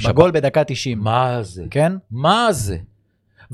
שבת. 0.00 0.12
בגול 0.12 0.30
בדקה 0.30 0.64
90. 0.64 0.98
מה 0.98 1.42
זה? 1.42 1.64
כן? 1.70 1.92
מה 2.10 2.48
זה? 2.52 2.76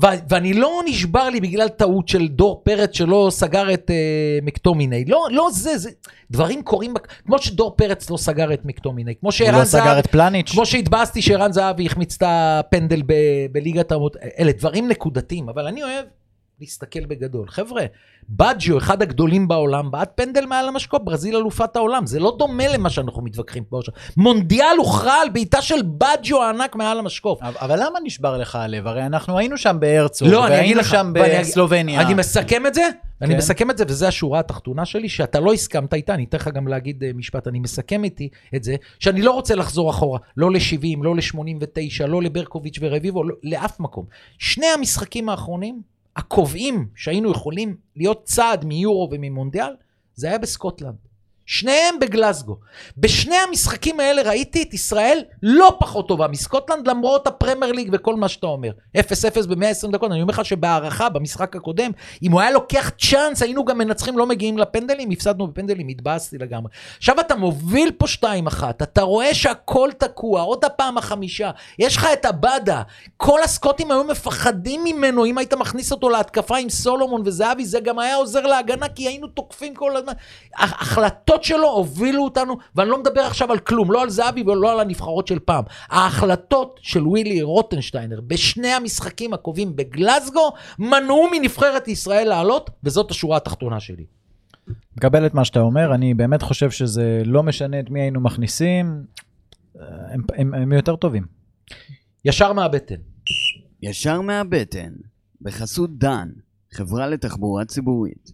ו- 0.01 0.05
ואני 0.29 0.53
לא 0.53 0.81
נשבר 0.85 1.29
לי 1.29 1.41
בגלל 1.41 1.67
טעות 1.67 2.07
של 2.07 2.27
דור 2.27 2.61
פרץ 2.65 2.95
שלא 2.97 3.27
סגר 3.31 3.73
את 3.73 3.89
uh, 3.89 4.45
מקטומיני. 4.45 5.05
לא, 5.05 5.27
לא 5.31 5.49
זה, 5.51 5.77
זה... 5.77 5.89
דברים 6.31 6.63
קורים, 6.63 6.93
כמו 7.25 7.39
שדור 7.39 7.75
פרץ 7.77 8.09
לא 8.09 8.17
סגר 8.17 8.53
את 8.53 8.65
מקטומיני, 8.65 9.15
כמו 9.15 9.27
הוא 9.27 9.31
שערן 9.31 9.59
לא 9.59 9.65
סגר. 9.65 9.99
את 9.99 10.07
פלניץ'? 10.07 10.51
כמו 10.51 10.65
שהתבאסתי 10.65 11.21
שערן 11.21 11.51
זהבי 11.51 11.85
החמיץ 11.85 12.15
את 12.15 12.23
הפנדל 12.25 13.01
ב- 13.05 13.13
בליגת 13.51 13.91
האומות, 13.91 14.15
אלה 14.39 14.51
דברים 14.51 14.87
נקודתיים, 14.87 15.49
אבל 15.49 15.67
אני 15.67 15.83
אוהב 15.83 16.05
להסתכל 16.59 17.05
בגדול. 17.05 17.47
חבר'ה, 17.49 17.85
בג'יו, 18.29 18.77
אחד 18.77 19.01
הגדולים 19.01 19.47
בעולם, 19.47 19.91
בעט 19.91 20.11
פנדל 20.15 20.45
מעל 20.45 20.67
המשקוף, 20.67 21.01
ברזיל 21.03 21.35
אלופת 21.35 21.75
העולם. 21.75 22.05
זה 22.05 22.19
לא 22.19 22.35
דומה 22.39 22.67
למה 22.67 22.89
שאנחנו 22.89 23.21
מתווכחים 23.21 23.63
פה 23.63 23.77
עכשיו. 23.79 23.93
מונדיאל 24.17 24.77
הוכרע 24.77 25.13
על 25.13 25.29
בעיטה 25.29 25.61
של 25.61 25.81
בג'יו 25.81 26.43
הענק 26.43 26.75
מעל 26.75 26.99
המשקוף. 26.99 27.41
אבל- 27.43 27.53
אבל 27.61 27.79
למה 27.85 27.99
נשבר 28.03 28.37
לך 28.37 28.55
הלב? 28.55 28.87
הרי 28.87 29.05
אנחנו 29.05 29.37
היינו 29.37 29.57
שם 29.57 29.77
בהרצוג, 29.79 30.27
לא, 30.27 30.45
אני 30.47 30.55
והיינו 30.55 30.79
לך, 30.79 30.89
שם 30.89 31.13
בסלובניה. 31.13 32.01
אני 32.01 32.13
מסכם 32.13 32.65
את 32.65 32.73
זה, 32.73 32.89
אני 33.21 33.31
כן. 33.31 33.37
מסכם 33.37 33.71
את 33.71 33.77
זה, 33.77 33.83
וזו 33.87 34.05
השורה 34.05 34.39
התחתונה 34.39 34.85
שלי, 34.85 35.09
שאתה 35.09 35.39
לא 35.39 35.53
הסכמת 35.53 35.93
איתה, 35.93 36.13
אני 36.13 36.23
אתן 36.23 36.37
לך 36.37 36.47
גם 36.47 36.67
להגיד 36.67 37.03
אה, 37.03 37.11
משפט, 37.13 37.47
אני 37.47 37.59
מסכם 37.59 38.03
איתי 38.03 38.29
את 38.55 38.63
זה, 38.63 38.75
שאני 38.99 39.21
לא 39.21 39.31
רוצה 39.31 39.55
לחזור 39.55 39.89
אחורה, 39.89 40.19
לא 40.37 40.51
ל-70, 40.51 41.03
לא 41.03 41.15
ל-89, 41.15 42.05
לא 42.07 42.21
לברקוביץ' 42.21 42.77
ורביבו, 42.81 43.23
לא, 43.23 43.35
לאף 43.43 43.79
מקום. 43.79 44.05
שני 44.39 44.65
המשחקים 44.77 45.29
האחרונים, 45.29 45.94
הקובעים 46.15 46.87
שהיינו 46.95 47.31
יכולים 47.31 47.77
להיות 47.95 48.23
צעד 48.23 48.65
מיורו 48.65 49.09
וממונדיאל, 49.11 49.75
זה 50.15 50.27
היה 50.27 50.37
בסקוטלנד. 50.37 51.04
שניהם 51.45 51.99
בגלסגו. 51.99 52.57
בשני 52.97 53.35
המשחקים 53.35 53.99
האלה 53.99 54.21
ראיתי 54.21 54.61
את 54.61 54.73
ישראל 54.73 55.19
לא 55.43 55.77
פחות 55.79 56.07
טובה 56.07 56.27
מסקוטלנד, 56.27 56.87
למרות 56.87 57.27
הפרמייר 57.27 57.71
ליג 57.71 57.89
וכל 57.93 58.15
מה 58.15 58.27
שאתה 58.27 58.47
אומר. 58.47 58.71
0-0 58.97 59.01
ב-120 59.47 59.91
דקות, 59.91 60.11
אני 60.11 60.21
אומר 60.21 60.33
לך 60.33 60.45
שבהערכה, 60.45 61.09
במשחק 61.09 61.55
הקודם, 61.55 61.91
אם 62.23 62.31
הוא 62.31 62.41
היה 62.41 62.51
לוקח 62.51 62.89
צ'אנס, 62.89 63.41
היינו 63.41 63.65
גם 63.65 63.77
מנצחים, 63.77 64.17
לא 64.17 64.25
מגיעים 64.25 64.57
לפנדלים, 64.57 65.11
הפסדנו 65.11 65.47
בפנדלים, 65.47 65.87
התבאסתי 65.87 66.37
לגמרי. 66.37 66.71
עכשיו 66.97 67.19
אתה 67.19 67.35
מוביל 67.35 67.91
פה 67.91 68.05
2-1, 68.05 68.63
אתה 68.69 69.01
רואה 69.01 69.33
שהכל 69.33 69.89
תקוע, 69.97 70.41
עוד 70.41 70.65
הפעם 70.65 70.97
החמישה, 70.97 71.51
יש 71.79 71.97
לך 71.97 72.07
את 72.13 72.25
עבדה, 72.25 72.81
כל 73.17 73.43
הסקוטים 73.43 73.91
היו 73.91 74.03
מפחדים 74.03 74.83
ממנו, 74.83 75.25
אם 75.25 75.37
היית 75.37 75.53
מכניס 75.53 75.91
אותו 75.91 76.09
להתקפה 76.09 76.57
עם 76.57 76.69
סולומון 76.69 77.21
וזהבי, 77.25 77.65
זה 77.65 77.79
גם 77.79 77.99
היה 77.99 78.15
עוזר 78.15 78.41
להגנה, 78.41 78.87
כי 78.87 79.07
היינו 79.07 79.27
תוקפים 79.27 79.75
כל 79.75 79.97
הזמן. 79.97 80.13
החלטות 80.55 81.34
ההחלטות 81.35 81.43
שלו 81.43 81.67
הובילו 81.67 82.23
אותנו, 82.23 82.57
ואני 82.75 82.89
לא 82.89 82.99
מדבר 82.99 83.21
עכשיו 83.21 83.51
על 83.51 83.59
כלום, 83.59 83.91
לא 83.91 84.01
על 84.01 84.09
זהבי 84.09 84.41
ולא 84.41 84.71
על 84.71 84.79
הנבחרות 84.79 85.27
של 85.27 85.39
פעם. 85.39 85.63
ההחלטות 85.89 86.79
של 86.81 87.07
ווילי 87.07 87.41
רוטנשטיינר 87.41 88.21
בשני 88.21 88.67
המשחקים 88.67 89.33
הקרובים 89.33 89.75
בגלזגו, 89.75 90.53
מנעו 90.79 91.27
מנבחרת 91.31 91.87
ישראל 91.87 92.27
לעלות, 92.27 92.69
וזאת 92.83 93.11
השורה 93.11 93.37
התחתונה 93.37 93.79
שלי. 93.79 94.05
מקבל 94.97 95.25
את 95.25 95.33
מה 95.33 95.45
שאתה 95.45 95.59
אומר, 95.59 95.95
אני 95.95 96.13
באמת 96.13 96.41
חושב 96.41 96.71
שזה 96.71 97.21
לא 97.25 97.43
משנה 97.43 97.79
את 97.79 97.89
מי 97.89 98.01
היינו 98.01 98.21
מכניסים, 98.21 99.03
הם, 100.11 100.21
הם, 100.35 100.53
הם 100.53 100.71
יותר 100.71 100.95
טובים. 100.95 101.25
ישר 102.25 102.53
מהבטן. 102.53 102.95
ישר 103.81 104.21
מהבטן, 104.21 104.93
בחסות 105.41 105.97
דן, 105.97 106.29
חברה 106.73 107.07
לתחבורה 107.07 107.65
ציבורית. 107.65 108.31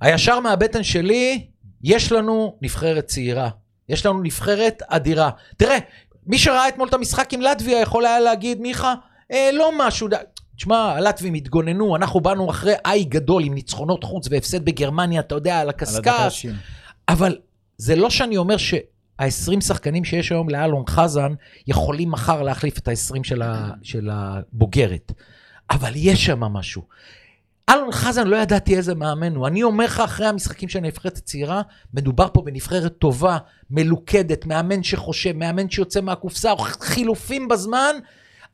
הישר 0.00 0.40
מהבטן 0.40 0.82
שלי, 0.82 1.49
יש 1.82 2.12
לנו 2.12 2.56
נבחרת 2.62 3.06
צעירה. 3.06 3.48
יש 3.88 4.06
לנו 4.06 4.22
נבחרת 4.22 4.82
אדירה. 4.88 5.30
תראה, 5.56 5.78
מי 6.26 6.38
שראה 6.38 6.68
אתמול 6.68 6.88
את 6.88 6.94
המשחק 6.94 7.32
עם 7.32 7.40
לטביה 7.40 7.80
יכול 7.80 8.06
היה 8.06 8.20
להגיד, 8.20 8.60
מיכה, 8.60 8.94
אה, 9.32 9.50
לא 9.52 9.70
משהו, 9.78 10.08
ד... 10.08 10.14
תשמע, 10.56 10.76
הלטבים 10.76 11.34
התגוננו, 11.34 11.96
אנחנו 11.96 12.20
באנו 12.20 12.50
אחרי 12.50 12.74
איי 12.84 13.04
גדול 13.04 13.44
עם 13.44 13.54
ניצחונות 13.54 14.04
חוץ 14.04 14.26
והפסד 14.30 14.64
בגרמניה, 14.64 15.20
אתה 15.20 15.34
יודע, 15.34 15.60
על 15.60 15.68
הקשקש. 15.68 16.46
אבל 17.08 17.38
זה 17.78 17.96
לא 17.96 18.10
שאני 18.10 18.36
אומר 18.36 18.56
שה-20 18.56 19.24
שחקנים 19.60 20.04
שיש 20.04 20.32
היום 20.32 20.48
לאלון 20.48 20.84
חזן 20.88 21.32
יכולים 21.66 22.10
מחר 22.10 22.42
להחליף 22.42 22.78
את 22.78 22.88
ה-20 22.88 22.94
של, 23.22 23.42
ה- 23.42 23.70
של 23.82 24.08
הבוגרת. 24.12 25.12
אבל 25.70 25.92
יש 25.96 26.26
שם 26.26 26.40
משהו. 26.40 26.82
אלון 27.70 27.92
חזן, 27.92 28.26
לא 28.26 28.36
ידעתי 28.36 28.76
איזה 28.76 28.94
מאמן 28.94 29.34
הוא. 29.34 29.46
אני 29.46 29.62
אומר 29.62 29.84
לך, 29.84 30.00
אחרי 30.00 30.26
המשחקים 30.26 30.68
של 30.68 30.78
הנבחרת 30.78 31.16
הצעירה, 31.16 31.62
מדובר 31.94 32.28
פה 32.32 32.42
בנבחרת 32.42 32.92
טובה, 32.98 33.38
מלוכדת, 33.70 34.46
מאמן 34.46 34.82
שחושב, 34.82 35.32
מאמן 35.32 35.70
שיוצא 35.70 36.00
מהקופסה, 36.00 36.52
חילופים 36.80 37.48
בזמן. 37.48 37.96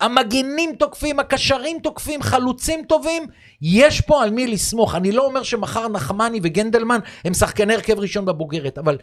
המגנים 0.00 0.70
תוקפים, 0.78 1.18
הקשרים 1.18 1.78
תוקפים, 1.82 2.22
חלוצים 2.22 2.84
טובים, 2.88 3.26
יש 3.62 4.00
פה 4.00 4.22
על 4.22 4.30
מי 4.30 4.46
לסמוך. 4.46 4.94
אני 4.94 5.12
לא 5.12 5.26
אומר 5.26 5.42
שמחר 5.42 5.88
נחמני 5.88 6.40
וגנדלמן 6.42 6.98
הם 7.24 7.34
שחקני 7.34 7.74
הרכב 7.74 7.98
ראשון 7.98 8.24
בבוגרת, 8.24 8.78
אבל 8.78 8.98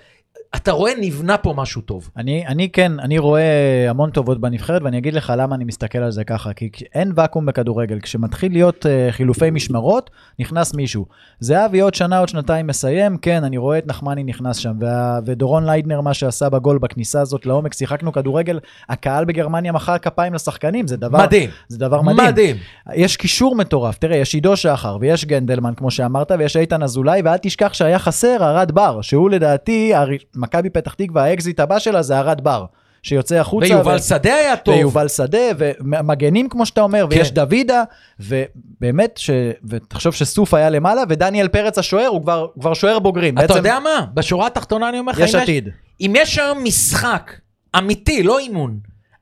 אתה 0.56 0.72
רואה, 0.72 0.92
נבנה 1.00 1.38
פה 1.38 1.54
משהו 1.58 1.82
טוב. 1.82 2.10
אני, 2.18 2.48
אני 2.48 2.70
כן, 2.70 3.00
אני 3.00 3.18
רואה 3.18 3.86
המון 3.90 4.12
טובות 4.12 4.42
בנבחרת, 4.42 4.82
ואני 4.82 4.98
אגיד 4.98 5.14
לך 5.14 5.34
למה 5.38 5.56
אני 5.56 5.64
מסתכל 5.64 5.98
על 5.98 6.12
זה 6.12 6.24
ככה, 6.24 6.54
כי 6.54 6.70
אין 6.94 7.12
ואקום 7.16 7.46
בכדורגל. 7.46 8.00
כשמתחיל 8.00 8.52
להיות 8.52 8.86
uh, 8.86 9.12
חילופי 9.12 9.52
משמרות, 9.52 10.10
נכנס 10.40 10.74
מישהו. 10.74 11.06
זהבי 11.40 11.80
עוד 11.80 11.94
שנה, 11.94 12.20
עוד 12.20 12.30
שנתיים 12.30 12.68
מסיים, 12.68 13.18
כן, 13.18 13.44
אני 13.44 13.58
רואה 13.58 13.78
את 13.78 13.88
נחמני 13.88 14.24
נכנס 14.24 14.58
שם, 14.58 14.74
וה, 14.80 15.20
ודורון 15.26 15.66
ליידנר, 15.66 16.02
מה 16.02 16.14
שעשה 16.14 16.50
בגול 16.50 16.78
בכניסה 16.78 17.22
הזאת 17.22 17.46
לעומק, 17.46 17.74
שיחקנו 17.74 18.12
כדורגל, 18.12 18.60
הקהל 18.90 19.26
בגרמניה 19.26 19.72
מחא 19.72 19.98
כפיים 19.98 20.34
לשחקנים, 20.34 20.83
זה 20.88 20.98
דבר 20.98 21.18
מדהים. 21.18 21.50
זה 21.68 21.78
דבר 21.78 22.02
מדהים. 22.02 22.28
מדהים. 22.30 22.56
יש 22.96 23.18
קישור 23.18 23.56
מטורף, 23.56 23.98
תראה, 23.98 24.18
יש 24.18 24.34
עידו 24.34 24.58
שחר, 24.58 24.98
ויש 25.02 25.26
גנדלמן, 25.26 25.74
כמו 25.78 25.92
שאמרת, 25.92 26.32
ויש 26.40 26.58
איתן 26.58 26.84
אזולאי, 26.84 27.22
ואל 27.26 27.38
תשכח 27.38 27.74
שהיה 27.74 28.00
חסר 28.00 28.38
ארד 28.42 28.72
בר, 28.72 29.02
שהוא 29.02 29.30
לדעתי, 29.30 29.94
הר- 29.94 30.08
מכבי 30.36 30.70
פתח 30.70 30.94
תקווה, 30.94 31.24
האקזיט 31.24 31.60
הבא 31.60 31.80
שלה 31.80 32.02
זה 32.02 32.20
ארד 32.20 32.42
בר, 32.44 32.66
שיוצא 33.04 33.36
החוצה. 33.36 33.68
ויובל 33.76 33.96
ו- 33.96 34.00
שדה 34.00 34.36
היה 34.36 34.56
טוב. 34.58 34.76
ויובל 34.76 35.08
שדה, 35.08 35.38
ומגנים 35.58 36.50
כמו 36.50 36.66
שאתה 36.66 36.82
אומר, 36.82 37.06
כן. 37.10 37.18
ויש 37.18 37.32
דוידה, 37.32 37.84
ובאמת, 38.20 39.18
ש... 39.18 39.30
ותחשוב 39.70 40.14
שסוף 40.14 40.54
היה 40.54 40.70
למעלה, 40.70 41.02
ודניאל 41.10 41.48
פרץ 41.48 41.78
השוער, 41.78 42.08
הוא 42.08 42.22
כבר, 42.22 42.48
כבר 42.60 42.74
שוער 42.74 43.00
בוגרים. 43.00 43.38
אתה 43.38 43.42
בעצם 43.48 43.58
יודע 43.58 43.80
מה? 43.80 44.06
בשורה 44.14 44.48
התחתונה 44.48 44.90
אני 44.90 45.00
אומר 45.00 45.12
לך, 45.12 45.20
יש 45.20 45.36
עתיד. 45.36 45.70
אם 46.02 46.14
יש 46.18 46.38
היום 46.38 46.64
משחק 46.64 47.32
אמיתי, 47.78 48.24
לא 48.24 48.40
אימון, 48.40 48.78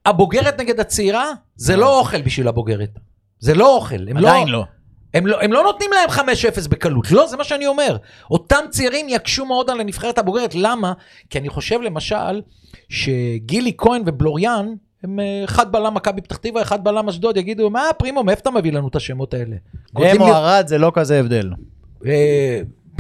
הבוגרת 0.06 0.60
נגד 0.60 0.80
הצעירה, 0.80 1.32
זה 1.56 1.76
לא 1.76 2.00
אוכל 2.00 2.22
בשביל 2.22 2.48
הבוגרת. 2.48 2.90
זה 3.40 3.54
לא 3.54 3.76
אוכל. 3.76 4.08
הם 4.10 4.18
עדיין 4.18 4.48
לא. 4.48 4.64
הם 5.14 5.28
לא, 5.28 5.42
הם 5.42 5.54
לא 5.54 5.64
נותנים 5.64 5.90
להם 5.94 6.10
5-0 6.66 6.70
בקלות, 6.70 7.12
לא, 7.12 7.28
זה 7.28 7.38
מה 7.38 7.44
שאני 7.44 7.68
אומר. 7.68 7.98
אותם 8.32 8.60
צעירים 8.70 9.10
יקשו 9.10 9.46
מאוד 9.46 9.70
על 9.70 9.80
הנבחרת 9.80 10.18
הבוגרת, 10.18 10.56
למה? 10.56 10.94
כי 11.30 11.40
אני 11.40 11.50
חושב 11.50 11.82
למשל, 11.82 12.42
שגילי 12.90 13.74
כהן 13.78 14.02
ובלוריאן, 14.06 14.66
הם 15.04 15.20
אה, 15.20 15.42
אחד 15.44 15.72
בלם 15.72 15.94
מכבי 15.94 16.22
פתח 16.22 16.38
תקווה, 16.38 16.62
אחד 16.62 16.84
בלם 16.84 17.10
אשדוד, 17.10 17.38
יגידו, 17.38 17.70
מה 17.70 17.84
פרימו, 17.98 18.24
מאיפה 18.24 18.42
אתה 18.42 18.52
מביא 18.52 18.72
לנו 18.72 18.88
את 18.88 18.96
השמות 18.96 19.34
האלה? 19.34 19.56
הם 19.96 20.22
או 20.22 20.26
לי- 20.28 20.32
ארד 20.32 20.68
זה 20.68 20.78
לא 20.78 20.92
כזה 20.96 21.20
הבדל. 21.20 21.50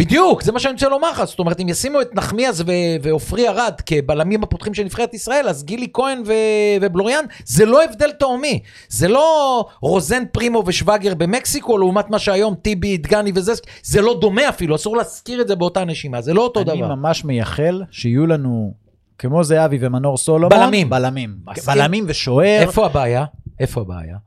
בדיוק, 0.01 0.41
זה 0.43 0.51
מה 0.51 0.59
שאני 0.59 0.73
רוצה 0.73 0.89
לומר 0.89 1.11
לך. 1.11 1.23
זאת 1.23 1.39
אומרת, 1.39 1.59
אם 1.59 1.69
ישימו 1.69 2.01
את 2.01 2.15
נחמיאס 2.15 2.61
ועופרי 3.01 3.47
ארד 3.47 3.73
כבלמים 3.85 4.43
הפותחים 4.43 4.73
של 4.73 4.83
נבחרת 4.83 5.13
ישראל, 5.13 5.49
אז 5.49 5.63
גילי 5.63 5.87
כהן 5.93 6.23
ו- 6.25 6.33
ובלוריאן, 6.81 7.25
זה 7.45 7.65
לא 7.65 7.83
הבדל 7.83 8.11
תהומי. 8.11 8.59
זה 8.89 9.07
לא 9.07 9.65
רוזן 9.81 10.23
פרימו 10.31 10.63
ושווגר 10.65 11.15
במקסיקו, 11.15 11.77
לעומת 11.77 12.09
מה 12.09 12.19
שהיום 12.19 12.55
טיבי, 12.55 12.97
דגני 12.97 13.31
וזה, 13.35 13.53
זה 13.83 14.01
לא 14.01 14.17
דומה 14.21 14.49
אפילו, 14.49 14.75
אסור 14.75 14.97
להזכיר 14.97 15.41
את 15.41 15.47
זה 15.47 15.55
באותה 15.55 15.85
נשימה, 15.85 16.21
זה 16.21 16.33
לא 16.33 16.41
אותו 16.41 16.61
אני 16.61 16.77
דבר. 16.77 16.95
ממש 16.95 17.25
מייחל 17.25 17.83
שיהיו 17.91 18.27
לנו, 18.27 18.73
כמו 19.17 19.43
זהבי 19.43 19.77
ומנור 19.81 20.17
סולומון, 20.17 20.59
בלמים. 20.59 20.89
בלמים. 20.89 21.35
מסכים. 21.47 21.73
בלמים 21.73 22.05
ושוער. 22.07 22.61
איפה 22.61 22.85
הבעיה? 22.85 23.25
איפה 23.59 23.81
הבעיה? 23.81 24.17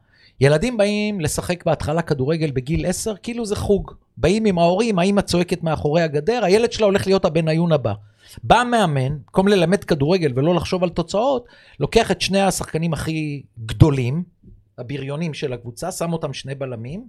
ילדים 0.41 0.77
באים 0.77 1.20
לשחק 1.20 1.64
בהתחלה 1.64 2.03
כדורגל 2.03 2.51
בגיל 2.51 2.87
10, 2.87 3.14
כאילו 3.22 3.47
זה 3.47 3.57
חוג. 3.57 4.04
באים 4.17 4.45
עם 4.45 4.59
ההורים, 4.59 4.99
האמא 4.99 5.21
צועקת 5.21 5.62
מאחורי 5.62 6.03
הגדר, 6.03 6.45
הילד 6.45 6.73
שלה 6.73 6.87
הולך 6.87 7.07
להיות 7.07 7.25
הבן 7.25 7.49
עיון 7.49 7.73
הבא. 7.73 7.93
בא 8.43 8.62
מאמן, 8.71 9.12
במקום 9.12 9.49
ללמד 9.49 9.85
כדורגל 9.85 10.33
ולא 10.35 10.55
לחשוב 10.55 10.85
על 10.85 10.91
תוצאות, 10.91 11.47
לוקח 11.81 12.11
את 12.11 12.21
שני 12.21 12.43
השחקנים 12.43 12.93
הכי 12.93 13.43
גדולים, 13.67 14.23
הבריונים 14.79 15.35
של 15.35 15.53
הקבוצה, 15.53 15.93
שם 15.93 16.12
אותם 16.12 16.33
שני 16.33 16.55
בלמים, 16.55 17.05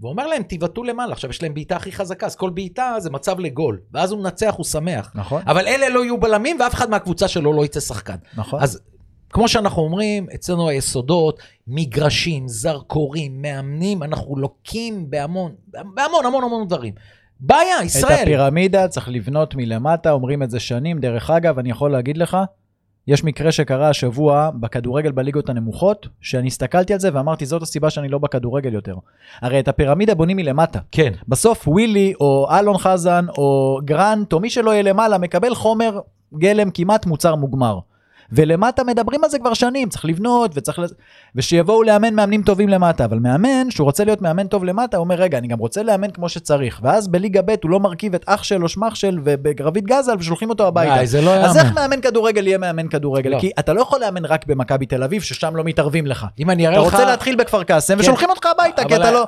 ואומר 0.00 0.26
להם, 0.26 0.42
תיבעטו 0.42 0.84
למעלה. 0.84 1.12
עכשיו, 1.12 1.30
יש 1.30 1.42
להם 1.42 1.54
בעיטה 1.54 1.76
הכי 1.76 1.92
חזקה, 1.92 2.26
אז 2.26 2.36
כל 2.36 2.50
בעיטה 2.50 2.94
זה 2.98 3.10
מצב 3.10 3.40
לגול. 3.40 3.80
ואז 3.92 4.12
הוא 4.12 4.20
מנצח, 4.20 4.54
הוא 4.56 4.64
שמח. 4.64 5.12
נכון, 5.14 5.42
אבל 5.46 5.66
אלה 5.66 5.88
לא 5.88 6.04
יהיו 6.04 6.20
בלמים, 6.20 6.56
ואף 6.60 6.74
אחד 6.74 6.90
מהקבוצה 6.90 7.28
שלו 7.28 7.52
לא 7.52 7.64
יצא 7.64 7.80
שחקן. 7.80 8.16
נכון. 8.36 8.62
אז 8.62 8.80
כמו 9.30 9.48
שאנחנו 9.48 9.82
אומרים, 9.82 10.26
אצלנו 10.34 10.68
היסודות, 10.68 11.40
מגרשים, 11.66 12.48
זרקורים, 12.48 13.42
מאמנים, 13.42 14.02
אנחנו 14.02 14.36
לוקים 14.36 15.10
בהמון, 15.10 15.52
בהמון 15.94 16.26
המון 16.26 16.44
המון 16.44 16.68
דברים. 16.68 16.94
בעיה, 17.40 17.78
את 17.78 17.84
ישראל. 17.84 18.22
הפירמידה 18.22 18.88
צריך 18.88 19.08
לבנות 19.08 19.54
מלמטה, 19.54 20.10
אומרים 20.10 20.42
את 20.42 20.50
זה 20.50 20.60
שנים. 20.60 20.98
דרך 20.98 21.30
אגב, 21.30 21.58
אני 21.58 21.70
יכול 21.70 21.92
להגיד 21.92 22.16
לך, 22.16 22.36
יש 23.06 23.24
מקרה 23.24 23.52
שקרה 23.52 23.88
השבוע 23.88 24.50
בכדורגל 24.60 25.12
בליגות 25.12 25.48
הנמוכות, 25.48 26.08
שאני 26.20 26.46
הסתכלתי 26.46 26.92
על 26.92 27.00
זה 27.00 27.10
ואמרתי, 27.12 27.46
זאת 27.46 27.62
הסיבה 27.62 27.90
שאני 27.90 28.08
לא 28.08 28.18
בכדורגל 28.18 28.74
יותר. 28.74 28.96
הרי 29.42 29.60
את 29.60 29.68
הפירמידה 29.68 30.14
בונים 30.14 30.36
מלמטה. 30.36 30.78
כן. 30.92 31.12
בסוף 31.28 31.68
ווילי 31.68 32.14
או 32.20 32.46
אלון 32.50 32.78
חזן 32.78 33.26
או 33.38 33.78
גרנט 33.84 34.32
או 34.32 34.40
מי 34.40 34.50
שלא 34.50 34.70
יהיה 34.70 34.82
למעלה 34.82 35.18
מקבל 35.18 35.54
חומר 35.54 36.00
גלם 36.34 36.70
כמעט 36.70 37.06
מוצר 37.06 37.34
מוגמר. 37.34 37.78
ולמטה 38.32 38.84
מדברים 38.84 39.24
על 39.24 39.30
זה 39.30 39.38
כבר 39.38 39.54
שנים, 39.54 39.88
צריך 39.88 40.04
לבנות 40.04 40.50
וצריך... 40.54 40.78
לז- 40.78 40.94
ושיבואו 41.34 41.82
לאמן 41.82 42.14
מאמנים 42.14 42.42
טובים 42.42 42.68
למטה, 42.68 43.04
אבל 43.04 43.18
מאמן 43.18 43.70
שהוא 43.70 43.84
רוצה 43.84 44.04
להיות 44.04 44.22
מאמן 44.22 44.46
טוב 44.46 44.64
למטה, 44.64 44.96
הוא 44.96 45.04
אומר 45.04 45.14
רגע, 45.14 45.38
אני 45.38 45.48
גם 45.48 45.58
רוצה 45.58 45.82
לאמן 45.82 46.10
כמו 46.10 46.28
שצריך. 46.28 46.80
ואז 46.82 47.08
בליגה 47.08 47.42
ב' 47.42 47.54
הוא 47.62 47.70
לא 47.70 47.80
מרכיב 47.80 48.14
את 48.14 48.24
אח 48.26 48.42
שלו, 48.42 48.68
שמח 48.68 48.94
של 48.94 49.18
ובגרבית 49.24 49.84
גזל 49.84 50.16
ושולחים 50.18 50.50
אותו 50.50 50.66
הביתה. 50.66 51.06
זה 51.06 51.20
לא 51.20 51.34
אז. 51.34 51.56
איך 51.56 51.72
מאמן 51.72 52.00
כדורגל 52.00 52.46
יהיה 52.46 52.58
מאמן 52.58 52.88
כדורגל? 52.88 53.30
לא. 53.30 53.40
כי 53.40 53.50
אתה 53.58 53.72
לא 53.72 53.80
יכול 53.80 54.00
לאמן 54.00 54.24
רק 54.24 54.46
במכבי 54.46 54.86
תל 54.86 55.02
אביב, 55.02 55.22
ששם 55.22 55.56
לא 55.56 55.64
מתערבים 55.64 56.06
לך. 56.06 56.26
אם 56.38 56.50
אני 56.50 56.66
אראה 56.66 56.78
אתה 56.78 56.86
לך... 56.86 56.94
רוצה 56.94 57.04
להתחיל 57.04 57.36
בכפר 57.36 57.62
קאסם 57.62 57.94
כן. 57.94 58.00
ושולחים 58.00 58.30
אותך 58.30 58.46
הביתה, 58.46 58.84
כי 58.84 58.96
אתה 58.96 59.10
לא... 59.10 59.26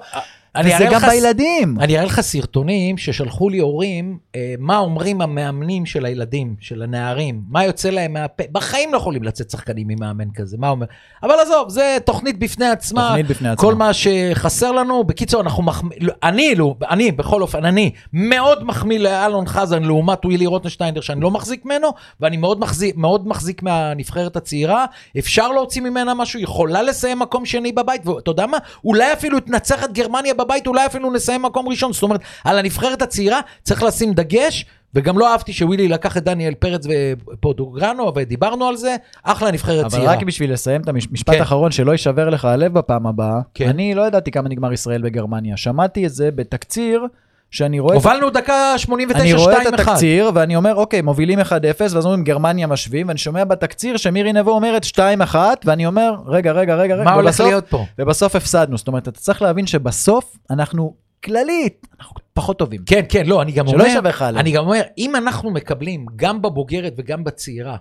וזה 0.59 0.85
גם 0.85 0.93
לך 0.93 1.05
בילדים. 1.05 1.77
אני 1.81 1.97
אראה 1.97 2.07
לך 2.07 2.21
סרטונים 2.21 2.99
ששלחו 2.99 3.49
לי 3.49 3.59
הורים, 3.59 4.19
אה, 4.37 4.55
מה 4.59 4.79
אומרים 4.79 5.21
המאמנים 5.21 5.87
של 5.87 6.05
הילדים, 6.05 6.55
של 6.61 6.83
הנערים, 6.83 7.43
מה 7.49 7.65
יוצא 7.65 7.91
להם 7.91 8.13
מהפה. 8.13 8.45
בחיים 8.53 8.93
לא 8.93 8.97
יכולים 8.97 9.23
לצאת 9.23 9.51
שחקנים 9.51 9.87
ממאמן 9.89 10.31
כזה, 10.35 10.57
מה 10.59 10.69
אומר? 10.69 10.87
אבל 11.23 11.35
עזוב, 11.43 11.69
זה 11.69 11.99
תוכנית 12.05 12.39
בפני 12.39 12.67
עצמה. 12.67 13.07
תוכנית 13.09 13.27
בפני 13.27 13.49
עצמה. 13.49 13.69
כל 13.69 13.75
מה 13.75 13.91
שחסר 13.93 14.73
לנו, 14.73 15.05
בקיצור, 15.05 15.41
אנחנו 15.41 15.63
מחמיא, 15.63 15.99
אני, 16.23 16.55
לא, 16.55 16.75
אני, 16.91 17.13
בכל 17.13 17.43
אופן, 17.43 17.65
אני 17.65 17.91
מאוד 18.13 18.65
מחמיא 18.65 18.99
לאלון 18.99 19.47
חזן 19.47 19.83
לעומת 19.83 20.25
ווילי 20.25 20.47
רוטנשטיינדר, 20.47 21.01
שאני 21.01 21.21
לא 21.21 21.31
מחזיק 21.31 21.65
ממנו, 21.65 21.89
ואני 22.21 22.37
מאוד 22.37 22.61
מחזיק, 22.61 22.97
מאוד 22.97 23.29
מחזיק 23.29 23.63
מהנבחרת 23.63 24.37
הצעירה. 24.37 24.85
אפשר 25.19 25.49
להוציא 25.49 25.83
ממנה 25.83 26.15
משהו, 26.15 26.41
יכולה 26.41 26.83
לסיים 26.83 27.19
מקום 27.19 27.47
שני 27.47 27.73
בבית, 27.73 28.07
ואתה 28.07 28.31
יודע 28.31 28.47
מה? 28.47 28.59
אולי 28.85 29.13
אפילו 29.13 29.41
תנצח 29.41 29.85
את 29.85 29.93
גרמניה 29.93 30.35
בבית, 30.41 30.67
אולי 30.67 30.87
אפילו 30.87 31.13
נסיים 31.13 31.43
מקום 31.43 31.69
ראשון. 31.69 31.93
זאת 31.93 32.03
אומרת, 32.03 32.21
על 32.45 32.59
הנבחרת 32.59 33.03
הצעירה 33.03 33.41
צריך 33.63 33.83
לשים 33.83 34.13
דגש. 34.13 34.67
וגם 34.95 35.19
לא 35.19 35.33
אהבתי 35.33 35.53
שווילי 35.53 35.89
לקח 35.89 36.17
את 36.17 36.25
דניאל 36.25 36.55
פרץ 36.55 36.87
ופודוגרנו, 37.29 38.13
ודיברנו 38.15 38.65
על 38.69 38.77
זה, 38.77 38.97
אחלה 39.23 39.51
נבחרת 39.51 39.81
אבל 39.81 39.89
צעירה. 39.89 40.13
רק 40.13 40.23
בשביל 40.23 40.53
לסיים 40.53 40.81
את 40.81 40.89
המשפט 40.89 41.35
כן. 41.35 41.41
האחרון, 41.41 41.71
שלא 41.71 41.93
יישבר 41.93 42.29
לך 42.31 42.45
הלב 42.45 42.73
בפעם 42.73 43.07
הבאה, 43.07 43.41
כן. 43.55 43.69
אני 43.69 43.95
לא 43.95 44.07
ידעתי 44.07 44.31
כמה 44.31 44.49
נגמר 44.49 44.73
ישראל 44.73 45.03
בגרמניה. 45.03 45.57
שמעתי 45.57 46.07
את 46.07 46.13
זה 46.13 46.31
בתקציר 46.31 47.07
שאני 47.51 47.81
רואה... 47.81 47.95
הובלנו 47.95 48.31
דקה 48.31 48.75
89, 48.79 49.23
אני 49.23 49.35
2-1. 49.35 49.39
רואה 49.39 49.63
את 49.63 49.67
התקציר, 49.67 50.31
ואני 50.35 50.57
אומר, 50.57 50.75
אוקיי, 50.75 51.03
מובילים 51.03 51.41
1-0, 51.41 51.45
ואז 51.81 52.07
אומרים 52.07 52.25
גרמניה 52.25 52.67
משווים, 52.67 53.09
ואני 53.09 53.19
שומע 53.19 53.45
בתקציר 53.45 53.97
שמירי 53.97 54.33
נבו 54.33 54.51
אומרת 54.51 54.85
2-1, 54.85 55.35
ואני 55.65 55.87
אומר, 55.87 56.15
רגע, 56.27 56.53
רגע, 56.53 56.75
רגע, 56.75 56.95
רגע, 56.95 57.05
מה 57.05 57.13
הולך 57.13 57.41
להיות 57.41 57.69
פה? 57.69 57.85
ובסוף 57.99 58.37
הפסדנו. 58.37 58.79
זאת 58.79 58.89
אומרת, 58.89 59.09
אתה 59.09 59.21
צריך 59.21 59.43
להבין 59.43 59.67
שבסוף 59.67 60.37
אנחנו 60.51 60.95
כללית, 61.25 61.87
אנחנו 62.01 62.17
פחות 62.35 62.59
טובים. 62.59 62.81
כן, 62.87 63.03
כן, 63.09 63.27
לא, 63.27 63.43
אני 63.43 63.53
גם 63.53 63.67
שלא 63.67 63.75
אומר, 63.75 63.85
יישבר 63.87 64.09
לך 64.09 64.23
עליהם. 64.23 64.41
אני 64.41 64.51
גם 64.51 64.65
אומר, 64.65 64.83
אם 64.99 65.17
אנחנו 65.17 65.51
מקבלים, 65.51 66.07
גם 66.17 66.43
בבוגרת 66.43 66.93
וגם 66.99 67.25
בצעירה, 67.25 67.77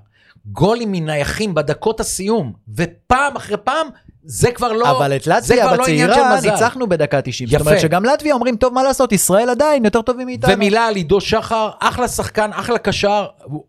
גולים 0.45 0.91
מנייחים 0.91 1.53
בדקות 1.53 1.99
הסיום, 1.99 2.53
ופעם 2.75 3.35
אחרי 3.35 3.57
פעם, 3.63 3.87
זה 4.23 4.51
כבר 4.51 4.71
לא, 4.73 4.91
אבל 4.97 5.15
את 5.15 5.23
זה 5.23 5.31
לטביה 5.55 5.65
לא 5.65 5.85
עניין 5.85 6.07
של 6.07 6.13
בצעירה 6.13 6.35
מזל. 6.37 6.51
ניצחנו 6.51 6.89
בדקה 6.89 7.21
90. 7.21 7.49
זאת 7.49 7.59
יפה. 7.61 7.69
אומרת 7.69 7.81
שגם 7.81 8.05
לטביה 8.05 8.33
אומרים, 8.33 8.55
טוב, 8.55 8.73
מה 8.73 8.83
לעשות, 8.83 9.11
ישראל 9.11 9.49
עדיין 9.49 9.85
יותר 9.85 10.01
טובים 10.01 10.25
מאיתנו. 10.25 10.53
ומילה 10.53 10.85
על 10.85 10.95
עידו 10.95 11.21
שחר, 11.21 11.69
אחלה 11.79 12.07
שחקן, 12.07 12.49
אחלה 12.53 12.77
קשר, 12.77 13.25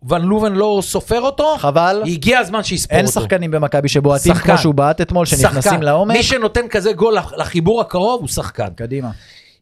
ון 0.09 0.23
לובן 0.23 0.53
לא 0.53 0.81
סופר 0.83 1.21
אותו, 1.21 1.57
חבל, 1.59 2.03
הגיע 2.07 2.39
הזמן 2.39 2.63
שיספור 2.63 2.97
אין 2.99 3.07
אותו. 3.07 3.21
שחקנים 3.21 3.51
במכבי 3.51 3.89
שבועטים. 3.89 4.35
כמו 4.35 4.59
שהוא 4.59 4.75
בעט 4.75 5.01
אתמול, 5.01 5.27
שנכנסים 5.27 5.73
שחקן. 5.73 5.83
לעומק. 5.83 6.17
מי 6.17 6.23
שנותן 6.23 6.69
כזה 6.69 6.93
גול 6.93 7.15
לח- 7.15 7.33
לחיבור 7.37 7.81
הקרוב 7.81 8.21
הוא 8.21 8.29
שחקן. 8.29 8.69
קדימה. 8.77 9.11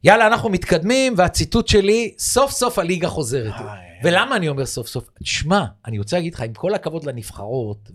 יאללה, 0.05 0.27
אנחנו 0.27 0.49
מתקדמים, 0.49 1.15
והציטוט 1.17 1.69
שלי, 1.69 2.13
סוף 2.19 2.51
סוף 2.51 2.79
הליגה 2.79 3.09
חוזרת. 3.09 3.53
ולמה 4.03 4.37
אני 4.37 4.49
אומר 4.49 4.67
סוף 4.67 4.87
סוף? 4.87 5.11
תשמע, 5.23 5.65
אני 5.87 5.99
רוצה 5.99 6.17
להגיד 6.17 6.35
לך, 6.35 6.41
עם 6.41 6.53
כל 6.53 6.75
הכבוד 6.75 7.05
לנבחרות, 7.05 7.91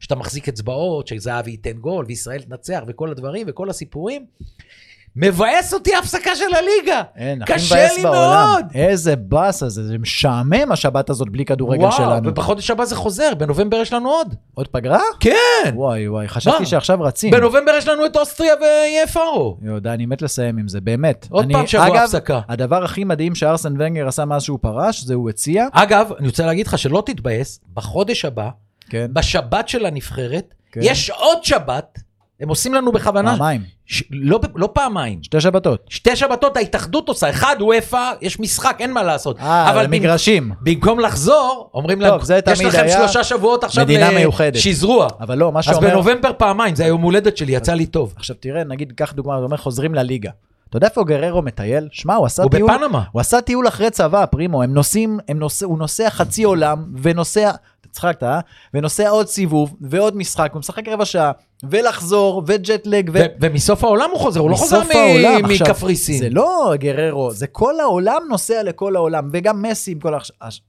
ושאתה 0.00 0.14
מחזיק 0.14 0.48
אצבעות, 0.48 1.06
שזהבי 1.06 1.50
ייתן 1.50 1.78
גול, 1.78 2.04
וישראל 2.08 2.42
תנצח, 2.42 2.82
וכל 2.86 3.10
הדברים, 3.10 3.46
וכל 3.50 3.70
הסיפורים, 3.70 4.26
מבאס 5.16 5.74
אותי 5.74 5.94
ההפסקה 5.94 6.36
של 6.36 6.44
הליגה. 6.54 7.02
אין, 7.16 7.42
הכי 7.42 7.52
קשה 7.52 7.74
מבאס 7.74 7.96
לי 7.96 8.02
בעולם. 8.02 8.48
מאוד. 8.52 8.64
איזה 8.74 9.16
באסה 9.16 9.68
זה, 9.68 9.86
זה 9.86 9.98
משעמם 9.98 10.72
השבת 10.72 11.10
הזאת 11.10 11.28
בלי 11.28 11.44
כדורגל 11.44 11.80
וואו, 11.82 11.92
שלנו. 11.92 12.28
ובחודש 12.28 12.70
הבא 12.70 12.84
זה 12.84 12.96
חוזר, 12.96 13.34
בנובמבר 13.38 13.76
יש 13.76 13.92
לנו 13.92 14.10
עוד. 14.10 14.34
עוד 14.54 14.68
פגרה? 14.68 15.00
כן, 15.20 15.72
וואי 15.74 16.08
וואי, 16.08 16.28
חשבתי 16.28 16.60
מה? 16.60 16.66
שעכשיו 16.66 17.00
רצים. 17.00 17.30
בנובמבר 17.30 17.72
יש 17.78 17.88
לנו 17.88 18.06
את 18.06 18.16
אוסטריה 18.16 18.54
ואיי 18.60 19.06
פארו. 19.06 19.56
יודע, 19.62 19.94
אני 19.94 20.06
מת 20.06 20.22
לסיים 20.22 20.58
עם 20.58 20.68
זה, 20.68 20.80
באמת. 20.80 21.26
עוד 21.30 21.44
אני- 21.44 21.54
פעם 21.54 21.66
שבוע 21.66 21.86
אגב, 21.88 21.96
הפסקה. 21.96 22.40
הדבר 22.48 22.84
הכי 22.84 23.04
מדהים 23.04 23.34
שארסן 23.34 23.74
ונגר 23.78 24.08
עשה 24.08 24.24
מאז 24.24 24.42
שהוא 24.42 24.58
פרש, 24.62 25.02
זה 25.04 25.14
הוא 25.14 25.30
הציע, 25.30 25.66
אגב, 25.72 26.12
אני 26.18 26.26
רוצה 26.26 26.46
להגיד 26.46 26.66
לך 26.66 26.78
שלא 26.78 27.02
תתבאס, 27.06 27.60
בחודש 27.74 28.24
הבא, 28.24 28.48
כן, 28.90 29.06
בשבת 29.12 29.68
של 29.68 29.86
הנבחרת, 29.86 30.54
כן. 30.72 30.80
יש 30.82 31.10
עוד 31.10 31.44
שבת, 31.44 31.98
הם 32.40 32.48
עושים 32.48 32.74
לנו 32.74 32.92
בכוונה, 32.92 33.30
פעמיים, 33.30 33.62
ש... 33.86 34.02
לא, 34.10 34.40
לא 34.54 34.68
פעמיים, 34.72 35.22
שתי 35.22 35.40
שבתות. 35.40 35.84
שתי 35.88 36.16
שבתות 36.16 36.56
ההתאחדות 36.56 37.08
עושה, 37.08 37.30
אחד 37.30 37.56
וופא, 37.60 38.12
יש 38.20 38.40
משחק, 38.40 38.76
אין 38.80 38.92
מה 38.92 39.02
לעשות. 39.02 39.38
אה, 39.40 39.70
אבל 39.70 39.86
מגרשים. 39.86 40.52
במקום 40.60 41.00
לחזור, 41.00 41.70
אומרים 41.74 41.98
זה 42.22 42.40
יש 42.52 42.60
לכם 42.60 42.82
היה 42.82 42.98
שלושה 42.98 43.24
שבועות 43.24 43.64
עכשיו 43.64 43.84
מדינה 43.84 44.10
ל- 44.10 44.14
מיוחדת. 44.14 44.60
שזרוע. 44.60 45.08
אבל 45.20 45.38
לא, 45.38 45.52
מה 45.52 45.58
אז 45.58 45.64
שאומר... 45.64 45.88
בנובמבר 45.90 46.30
פעמיים, 46.36 46.74
זה 46.74 46.84
היום 46.84 47.02
הולדת 47.02 47.36
שלי, 47.36 47.52
יצא 47.52 47.74
לי 47.74 47.86
טוב. 47.86 48.14
עכשיו 48.16 48.36
תראה, 48.40 48.64
נגיד, 48.64 48.92
קח 48.96 49.12
דוגמה, 49.12 49.34
הוא 49.34 49.44
אומר, 49.44 49.56
חוזרים 49.56 49.94
לליגה. 49.94 50.30
אתה 50.68 50.76
יודע 50.76 50.86
איפה 50.86 51.04
גררו 51.04 51.42
מטייל? 51.42 51.88
שמע, 51.92 52.14
הוא 52.14 52.26
עשה 52.26 52.42
הוא 52.42 52.50
טיול... 52.50 52.70
בפנמה. 52.74 53.02
הוא 53.12 53.20
עשה 53.20 53.40
טיול 53.40 53.68
אחרי 53.68 53.90
צבא, 53.90 54.26
פרימו, 54.26 54.62
הם 54.62 54.74
נוסעים, 54.74 55.18
הם 55.28 55.38
נוסע, 55.38 55.66
הוא 55.66 55.78
נוסע 55.78 56.10
חצי 56.10 56.42
עולם, 56.44 56.84
ונוסע, 57.02 57.50
צחקת, 57.90 58.22
אה? 58.22 58.40
ונוסע 58.74 59.08
עוד 59.08 59.26
סיבוב, 59.28 59.76
ועוד 59.80 60.16
משחק, 60.16 60.50
הוא 60.52 60.58
משחק 60.58 60.88
רבע 60.88 61.04
שעה, 61.04 61.32
ולחזור, 61.70 62.42
וג'טלג, 62.46 63.10
ו... 63.14 63.18
ו- 63.18 63.24
ומסוף 63.40 63.84
העולם 63.84 64.10
הוא 64.10 64.18
חוזר, 64.18 64.40
הוא 64.40 64.50
לא 64.50 64.56
חוזר 64.56 64.78
מ-. 64.82 64.90
עכשיו, 65.44 65.66
מקפריסין. 65.68 66.18
זה 66.18 66.28
לא 66.30 66.72
גררו, 66.74 67.30
זה 67.32 67.46
כל 67.46 67.80
העולם 67.80 68.22
נוסע 68.28 68.62
לכל 68.62 68.96
העולם, 68.96 69.28
וגם 69.32 69.62
מסי 69.62 69.90
עם 69.92 69.98
כל. 70.00 70.14
הש- 70.40 70.62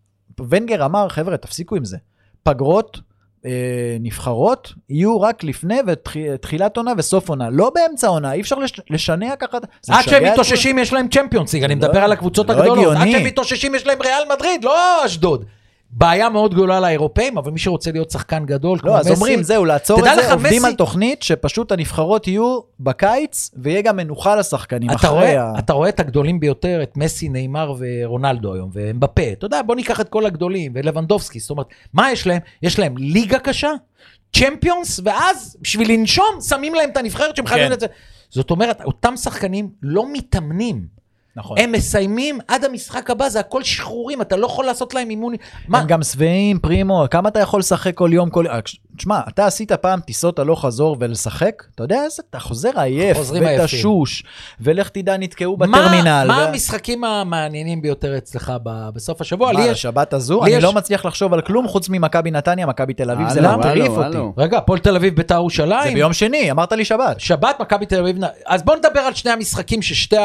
ונגר 0.50 0.86
אמר, 0.86 1.10
חבר'ה, 1.10 1.38
תפסיקו 1.38 1.76
עם 1.76 1.86
זה. 1.86 1.98
פגרות, 2.44 3.00
אה, 3.46 3.52
נבחרות, 4.00 4.74
יהיו 4.90 5.22
רק 5.22 5.44
לפני 5.44 5.78
ותחילת 5.88 6.78
עונה 6.78 6.92
וסוף 6.98 7.30
עונה. 7.30 7.50
לא 7.50 7.72
באמצע 7.76 8.08
עונה, 8.08 8.34
אי 8.34 8.42
אפשר 8.42 8.56
לש... 8.56 8.82
לשנע 8.90 9.36
ככה. 9.40 9.58
עד 9.90 10.04
שהם 10.04 10.24
מתאוששים 10.24 10.80
יש 10.80 10.94
להם 10.94 11.08
צ'מפיונס 11.08 11.54
ליג, 11.54 11.64
אני 11.64 11.76
לא- 11.76 11.88
מדבר 11.88 12.00
על 12.04 12.12
הקבוצות 12.12 12.50
לא 12.50 12.54
הגדולות. 12.54 12.98
עד. 12.98 13.08
שהם 13.12 13.24
מתאוששים 13.24 13.76
יש 13.76 13.88
להם 13.88 14.02
ריאל 14.02 14.24
מדריד, 14.36 14.64
לא 14.64 15.06
אשדוד. 15.06 15.46
בעיה 15.94 16.30
מאוד 16.30 16.54
גדולה 16.54 16.80
לאירופאים, 16.80 17.38
אבל 17.38 17.52
מי 17.52 17.60
שרוצה 17.60 17.92
להיות 17.92 18.12
שחקן 18.12 18.46
גדול, 18.46 18.80
כמו 18.80 18.90
לא, 18.90 18.98
אז 18.98 19.06
מסי, 19.06 19.16
אומרים, 19.16 19.44
זהו, 19.44 19.66
לעצור 19.66 20.00
את 20.00 20.04
זה, 20.04 20.22
לך, 20.22 20.32
עובדים 20.32 20.62
מסי- 20.62 20.68
על 20.68 20.74
תוכנית 20.76 21.24
שפשוט 21.24 21.72
הנבחרות 21.72 22.28
יהיו 22.28 22.60
בקיץ, 22.80 23.52
ויהיה 23.58 23.82
גם 23.82 23.96
מנוחה 23.98 24.36
לשחקנים 24.36 24.90
אתה 24.90 24.96
אחרי 24.96 25.10
רואה, 25.10 25.44
ה... 25.44 25.60
אתה 25.60 25.74
רואה 25.74 25.90
את 25.90 26.00
הגדולים 26.00 26.40
ביותר, 26.40 26.80
את 26.84 26.98
מסי, 26.98 27.30
נאמר 27.30 27.74
ורונלדו 27.78 28.54
היום, 28.54 28.70
ומבפה. 28.74 29.32
אתה 29.32 29.46
יודע, 29.46 29.62
בוא 29.62 29.76
ניקח 29.76 30.02
את 30.02 30.10
כל 30.10 30.26
הגדולים, 30.26 30.72
ולבנדובסקי, 30.76 31.40
זאת 31.40 31.50
אומרת, 31.50 31.68
מה 31.94 32.12
יש 32.12 32.28
להם? 32.28 32.40
יש 32.64 32.80
להם 32.80 32.98
ליגה 32.98 33.40
קשה, 33.40 33.72
צ'מפיונס, 34.36 35.00
ואז 35.04 35.58
בשביל 35.62 35.92
לנשום, 35.92 36.42
שמים 36.48 36.74
להם 36.74 36.90
את 36.90 36.98
הנבחרת 36.98 37.36
שהם 37.36 37.48
חייבים 37.48 37.68
כן. 37.68 37.74
את 37.74 37.80
זה. 37.80 37.86
זאת 38.30 38.52
אומרת, 38.52 38.82
אותם 38.82 39.18
שחקנים 39.18 39.70
לא 39.82 40.06
מתאמנים. 40.14 41.01
נכון. 41.36 41.58
הם 41.60 41.72
מסיימים 41.72 42.40
עד 42.48 42.64
המשחק 42.64 43.10
הבא, 43.10 43.30
זה 43.30 43.40
הכל 43.40 43.64
שחרורים, 43.64 44.22
אתה 44.22 44.38
לא 44.38 44.46
יכול 44.46 44.66
לעשות 44.66 44.94
להם 44.94 45.10
אימון. 45.10 45.34
מה? 45.68 45.80
הם 45.80 45.88
גם 45.88 46.04
שבעים, 46.04 46.60
פרימו, 46.60 47.06
כמה 47.12 47.30
אתה 47.30 47.40
יכול 47.40 47.60
לשחק 47.60 47.96
כל 47.96 48.10
יום, 48.14 48.30
כל... 48.30 48.46
תשמע, 48.98 49.20
אתה 49.28 49.46
עשית 49.46 49.72
פעם 49.72 50.00
טיסות 50.00 50.40
הלוך 50.40 50.66
חזור 50.66 50.98
ולשחק? 51.00 51.64
אתה 51.76 51.84
יודע 51.84 52.04
איזה, 52.04 52.24
אתה 52.30 52.40
חוזר 52.40 52.70
עייף. 52.76 53.18
ותשוש, 53.64 54.24
ולך 54.62 54.90
תדע, 54.90 55.18
נתקעו 55.18 55.58
בטרמינל. 55.58 56.26
מה 56.28 56.38
ו- 56.38 56.48
המשחקים 56.50 57.04
המעניינים 57.04 57.82
ביותר 57.82 58.18
אצלך 58.18 58.54
ב- 58.64 58.90
בסוף 58.90 59.22
השבוע? 59.22 59.52
מה. 59.54 59.64
השבת 59.64 60.14
הזו? 60.14 60.44
אני 60.44 60.52
יש- 60.52 60.64
לא 60.64 60.74
מצליח 60.74 61.06
לחשוב 61.06 61.34
על 61.34 61.42
כלום 61.42 61.68
חוץ 61.68 61.90
ממכבי 61.90 62.32
נתניה, 62.32 62.66
מכבי 62.66 62.94
תל 62.94 63.12
אביב, 63.12 63.30
זה 63.30 63.40
הלו, 63.50 63.60
מטריף 63.60 63.92
אותי. 63.92 64.18
רגע, 64.38 64.58
הפועל 64.58 64.80
תל 64.80 64.96
אביב 64.96 65.16
בית"ר 65.16 65.36
ירושלים. 65.36 65.84
זה 65.88 65.94
ביום 65.94 66.14
שני, 66.14 66.52
אמרת 66.52 66.72
לי 66.72 66.86
שבת. 66.86 67.20
שבת, 67.20 67.56
מכבי 67.62 67.86
תל 67.86 68.00
אביב, 68.00 68.18
אז 68.46 68.64
בוא 68.64 68.76
נדבר 68.76 69.00
על 69.00 69.14
שני 69.14 69.32
המשחקים 69.32 69.82
ששתי. 69.82 70.16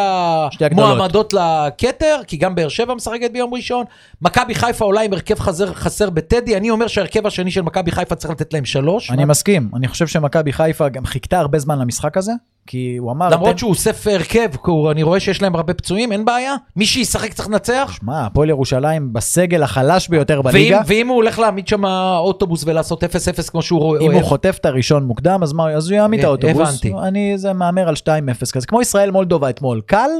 המועמדות 0.60 1.32
לכתר, 1.34 2.20
כי 2.26 2.36
גם 2.36 2.54
באר 2.54 2.68
שבע 2.68 2.94
משחקת 2.94 3.30
ביום 3.32 3.54
ראשון. 3.54 3.84
מכבי 4.22 4.54
חיפה 4.54 4.84
עולה 4.84 5.00
עם 5.00 5.12
הרכב 5.12 5.38
חסר, 5.38 5.74
חסר 5.74 6.10
בטדי, 6.10 6.56
אני 6.56 6.70
אומר 6.70 6.86
שההרכב 6.86 7.26
השני 7.26 7.50
של 7.50 7.62
מכבי 7.62 7.90
חיפה 7.90 8.14
צריך 8.14 8.30
לתת 8.30 8.54
להם 8.56 8.64
שלוש. 8.64 9.10
אני 9.10 9.24
מסכים, 9.24 9.70
אני 9.76 9.88
חושב 9.88 10.06
שמכבי 10.06 10.52
חיפה 10.52 10.88
גם 10.88 11.06
חיכתה 11.06 11.38
הרבה 11.38 11.58
זמן 11.58 11.78
למשחק 11.78 12.16
הזה, 12.16 12.32
כי 12.66 12.96
הוא 12.98 13.12
אמר... 13.12 13.28
למרות 13.28 13.48
אתם- 13.50 13.58
שהוא 13.58 13.70
אוסף 13.70 14.06
הרכב, 14.06 14.48
אני 14.90 15.02
רואה 15.02 15.20
שיש 15.20 15.42
להם 15.42 15.54
הרבה 15.54 15.74
פצועים, 15.74 16.12
אין 16.12 16.24
בעיה. 16.24 16.54
מי 16.76 16.86
שישחק 16.86 17.32
צריך 17.32 17.48
לנצח. 17.48 17.98
שמע, 18.00 18.26
הפועל 18.26 18.48
ירושלים 18.48 19.12
בסגל 19.12 19.62
החלש 19.62 20.08
ביותר 20.08 20.40
ואם, 20.44 20.52
בליגה. 20.52 20.80
ואם 20.86 21.08
הוא 21.08 21.16
הולך 21.16 21.38
להעמיד 21.38 21.68
שם 21.68 21.84
אוטובוס 22.18 22.64
ולעשות 22.66 23.04
0-0 23.04 23.06
כמו 23.50 23.62
שהוא 23.62 23.80
רואה, 23.80 24.00
אם 24.00 24.12
הוא 24.12 24.22
חוטף 24.22 24.56
את 24.60 24.66
הראשון 24.66 25.04
מוקדם, 25.04 25.42
אז 25.42 25.52
מה, 25.52 25.70
אז 25.70 25.90
הוא 25.90 25.96
יעמיד 25.96 26.20
את 26.20 26.24
אה, 26.24 26.28
האוטובוס. 26.30 26.68
הבנתי. 26.68 26.92
אני, 27.08 27.38
זה 27.38 27.52
מהמר 27.52 27.88
על 27.88 27.94
2-0 27.94 28.52
כזה. 28.52 28.66
כמו 28.66 28.82
ישראל 28.82 29.10
מולדובה 29.10 29.50
אתמול, 29.50 29.80
קל, 29.86 30.10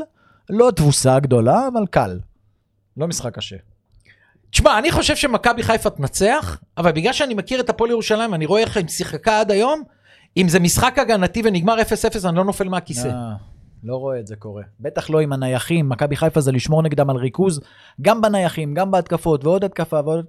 לא 0.51 0.70
תבוסה 0.76 1.18
גדולה, 1.20 1.68
אבל 1.72 1.87
קל. 1.91 2.18
לא 2.97 3.09
משחק 3.09 3.34
קשה. 3.34 3.57
תשמע, 4.57 4.78
אני 4.78 4.92
חושב 4.92 5.16
שמכבי 5.16 5.62
חיפה 5.62 5.90
תנצח, 5.90 6.59
אבל 6.78 6.92
בגלל 6.92 7.12
שאני 7.12 7.34
מכיר 7.34 7.61
את 7.61 7.70
הפועל 7.70 7.90
ירושלים, 7.90 8.34
אני 8.34 8.46
רואה 8.46 8.61
איך 8.61 8.76
היא 8.76 8.88
שיחקה 8.88 9.40
עד 9.40 9.50
היום, 9.50 9.82
אם 10.36 10.48
זה 10.48 10.61
משחק 10.61 10.98
הגנתי 10.98 11.42
ונגמר 11.44 11.74
0-0, 12.22 12.28
אני 12.28 12.36
לא 12.36 12.44
נופל 12.44 12.68
מהכיסא. 12.68 13.09
אה, 13.09 13.32
לא 13.84 13.96
רואה 13.96 14.20
את 14.20 14.26
זה 14.26 14.36
קורה. 14.36 14.62
בטח 14.80 15.11
לא 15.11 15.20
עם 15.20 15.32
הנייחים, 15.32 15.88
מכבי 15.88 16.16
חיפה 16.16 16.40
זה 16.40 16.52
לשמור 16.52 16.82
נגדם 16.82 17.11
על 17.11 17.16
ריכוז, 17.16 17.61
גם 18.02 18.20
בנייחים, 18.20 18.74
גם 18.74 18.90
בהתקפות, 18.90 19.44
ועוד 19.44 19.64
התקפה, 19.64 20.00
ועוד... 20.04 20.24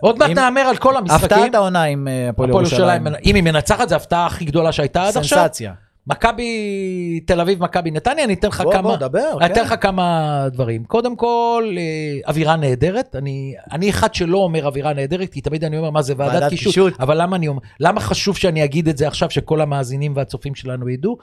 עוד 0.00 0.18
מעט 0.18 0.30
נהמר 0.30 0.60
על 0.60 0.76
כל 0.76 0.96
המשחקים. 0.96 1.24
הפתעת 1.24 1.54
העונה 1.54 1.82
עם 1.82 2.08
אה, 2.08 2.28
הפועל. 2.28 2.50
ירושלים, 2.50 3.06
אם 3.24 3.34
היא 3.34 3.42
מנצחת, 3.42 3.88
זו 3.88 3.94
ההפתעה 3.94 4.26
הכי 4.26 4.44
גדולה 4.44 4.72
שהייתה 4.72 5.02
עד 5.02 5.16
עכשיו. 5.16 5.38
סנסציה. 5.38 5.72
מכבי 6.06 7.20
תל 7.26 7.40
אביב, 7.40 7.62
מכבי 7.62 7.90
נתניה, 7.90 8.24
אני 8.24 8.34
אתן 8.34 8.48
לך 8.48 8.60
בוא, 8.60 8.72
כמה... 8.72 8.82
בוא, 8.82 8.96
דבר, 8.96 9.38
אני 9.40 9.46
אתן 9.46 9.54
כן. 9.54 9.62
לך 9.62 9.74
כמה 9.80 10.46
דברים. 10.52 10.84
קודם 10.84 11.16
כל, 11.16 11.74
אה, 11.78 12.28
אווירה 12.28 12.56
נהדרת. 12.56 13.16
אני, 13.16 13.54
אני 13.72 13.90
אחד 13.90 14.14
שלא 14.14 14.38
אומר 14.38 14.66
אווירה 14.66 14.92
נהדרת, 14.92 15.32
כי 15.32 15.40
תמיד 15.40 15.64
אני 15.64 15.78
אומר, 15.78 15.90
מה 15.90 16.02
זה 16.02 16.14
ועדת, 16.16 16.34
ועדת 16.34 16.50
קישוט. 16.50 16.66
קישוט. 16.66 17.00
אבל 17.00 17.22
למה 17.22 17.36
אני 17.36 17.48
אומר, 17.48 17.60
למה 17.80 18.00
חשוב 18.00 18.36
שאני 18.36 18.64
אגיד 18.64 18.88
את 18.88 18.98
זה 18.98 19.06
עכשיו, 19.06 19.30
שכל 19.30 19.60
המאזינים 19.60 20.12
והצופים 20.16 20.54
שלנו 20.54 20.88
ידעו? 20.88 21.16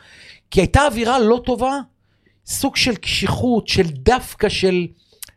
כי 0.52 0.62
הייתה 0.62 0.86
אווירה 0.86 1.20
לא 1.20 1.42
טובה, 1.46 1.74
סוג 2.46 2.76
של 2.76 2.96
קשיחות, 2.96 3.68
של 3.68 3.88
דווקא 3.88 4.50
של 4.50 4.88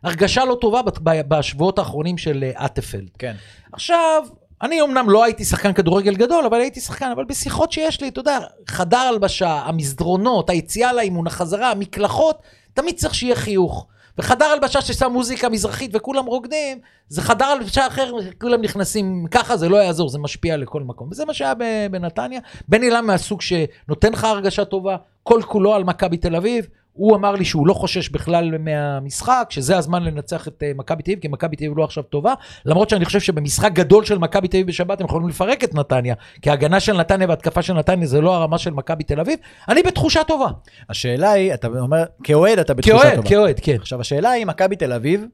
הרגשה 0.03 0.45
לא 0.45 0.59
טובה 0.61 0.81
בשבועות 1.03 1.79
האחרונים 1.79 2.19
של 2.19 2.45
אה, 2.45 2.67
אטפלד. 2.67 3.09
כן. 3.19 3.35
עכשיו, 3.73 4.23
אני 4.63 4.83
אמנם 4.83 5.11
לא 5.11 5.25
הייתי 5.25 5.45
שחקן 5.45 5.73
כדורגל 5.73 6.15
גדול, 6.15 6.47
אבל 6.47 6.61
הייתי 6.61 6.81
שחקן, 6.81 7.11
אבל 7.11 7.25
בשיחות 7.25 7.73
שיש 7.73 8.01
לי, 8.01 8.09
אתה 8.09 8.21
יודע, 8.21 8.39
חדר 8.69 8.97
הלבשה, 8.99 9.49
המסדרונות, 9.49 10.51
היציאה 10.51 10.93
לאימון, 10.93 11.27
החזרה, 11.27 11.71
המקלחות, 11.71 12.39
תמיד 12.75 12.97
צריך 12.97 13.15
שיהיה 13.15 13.37
חיוך. 13.37 13.87
וחדר 14.19 14.45
הלבשה 14.45 14.81
ששם 14.81 15.13
מוזיקה 15.13 15.49
מזרחית 15.49 15.91
וכולם 15.95 16.27
רוקדים, 16.27 16.79
זה 17.09 17.23
חדר 17.23 17.45
הלבשה 17.45 17.87
אחר, 17.87 18.13
כולם 18.41 18.63
נכנסים 18.63 19.27
ככה, 19.31 19.57
זה 19.57 19.69
לא 19.69 19.77
יעזור, 19.77 20.09
זה 20.09 20.19
משפיע 20.19 20.57
לכל 20.57 20.83
מקום. 20.83 21.09
וזה 21.11 21.25
מה 21.25 21.35
שהיה 21.35 21.55
בנתניה. 21.91 22.41
בני 22.69 22.91
לם 22.91 23.07
מהסוג 23.07 23.41
שנותן 23.43 24.13
לך 24.13 24.25
הרגשה 24.25 24.65
טובה, 24.65 24.97
כל 25.23 25.43
כולו 25.47 25.75
על 25.75 25.85
מכבי 25.85 26.17
תל 26.17 26.37
אביב, 26.37 26.67
הוא 26.93 27.17
אמר 27.17 27.33
לי 27.33 27.45
שהוא 27.45 27.67
לא 27.67 27.75
חושש 27.75 28.09
בכלל 28.09 28.59
מהמשחק, 28.59 29.47
שזה 29.51 29.77
הזמן 29.77 30.03
לנצח 30.03 30.49
את 30.49 30.63
אה, 30.63 30.73
מכבי 30.77 31.03
תל 31.03 31.11
אביב, 31.11 31.23
כי 31.23 31.29
מכבי 31.29 31.57
תל 31.57 31.65
אביב 31.65 31.79
לא 31.79 31.85
עכשיו 31.85 32.03
טובה, 32.03 32.35
למרות 32.65 32.91
שאני 32.91 33.05
חושב 33.05 33.21
שבמשחק 33.21 33.73
גדול 33.73 34.05
של 34.05 34.19
מכבי 34.19 34.49
תל 34.49 34.57
אביב 34.57 34.67
בשבת 34.67 35.01
הם 35.01 35.07
יכולים 35.07 35.29
לפרק 35.29 35.65
את 35.65 35.75
נתניה, 35.75 36.15
כי 36.43 36.51
ההגנה 36.51 36.81
של 36.81 36.97
נתניה 36.97 37.29
והתקפה 37.29 37.63
של 37.63 37.73
נתניה 37.73 38.07
זה 38.07 38.21
לא 38.21 38.35
הרמה 38.35 38.59
של 38.59 38.71
מכבי 38.71 39.05
תל 39.05 39.21
אביב, 39.21 39.39
אני 39.69 39.83
בתחושה 39.83 40.25
טובה. 40.25 40.49
השאלה 40.89 41.31
היא, 41.31 41.55
אתה 41.55 41.69
אומר, 41.69 42.05
כאוהד 42.25 42.59
אתה 42.59 42.75
בתחושה 42.75 42.99
כאוהד, 42.99 43.17
טובה. 43.17 43.29
כאוהד, 43.29 43.61
כן. 43.63 43.77
עכשיו, 43.77 44.01
השאלה 44.01 44.31
היא, 44.31 44.47
מכבי 44.47 44.77
תל 44.77 44.93
אביב 44.93 45.27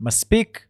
מספיק, 0.00 0.60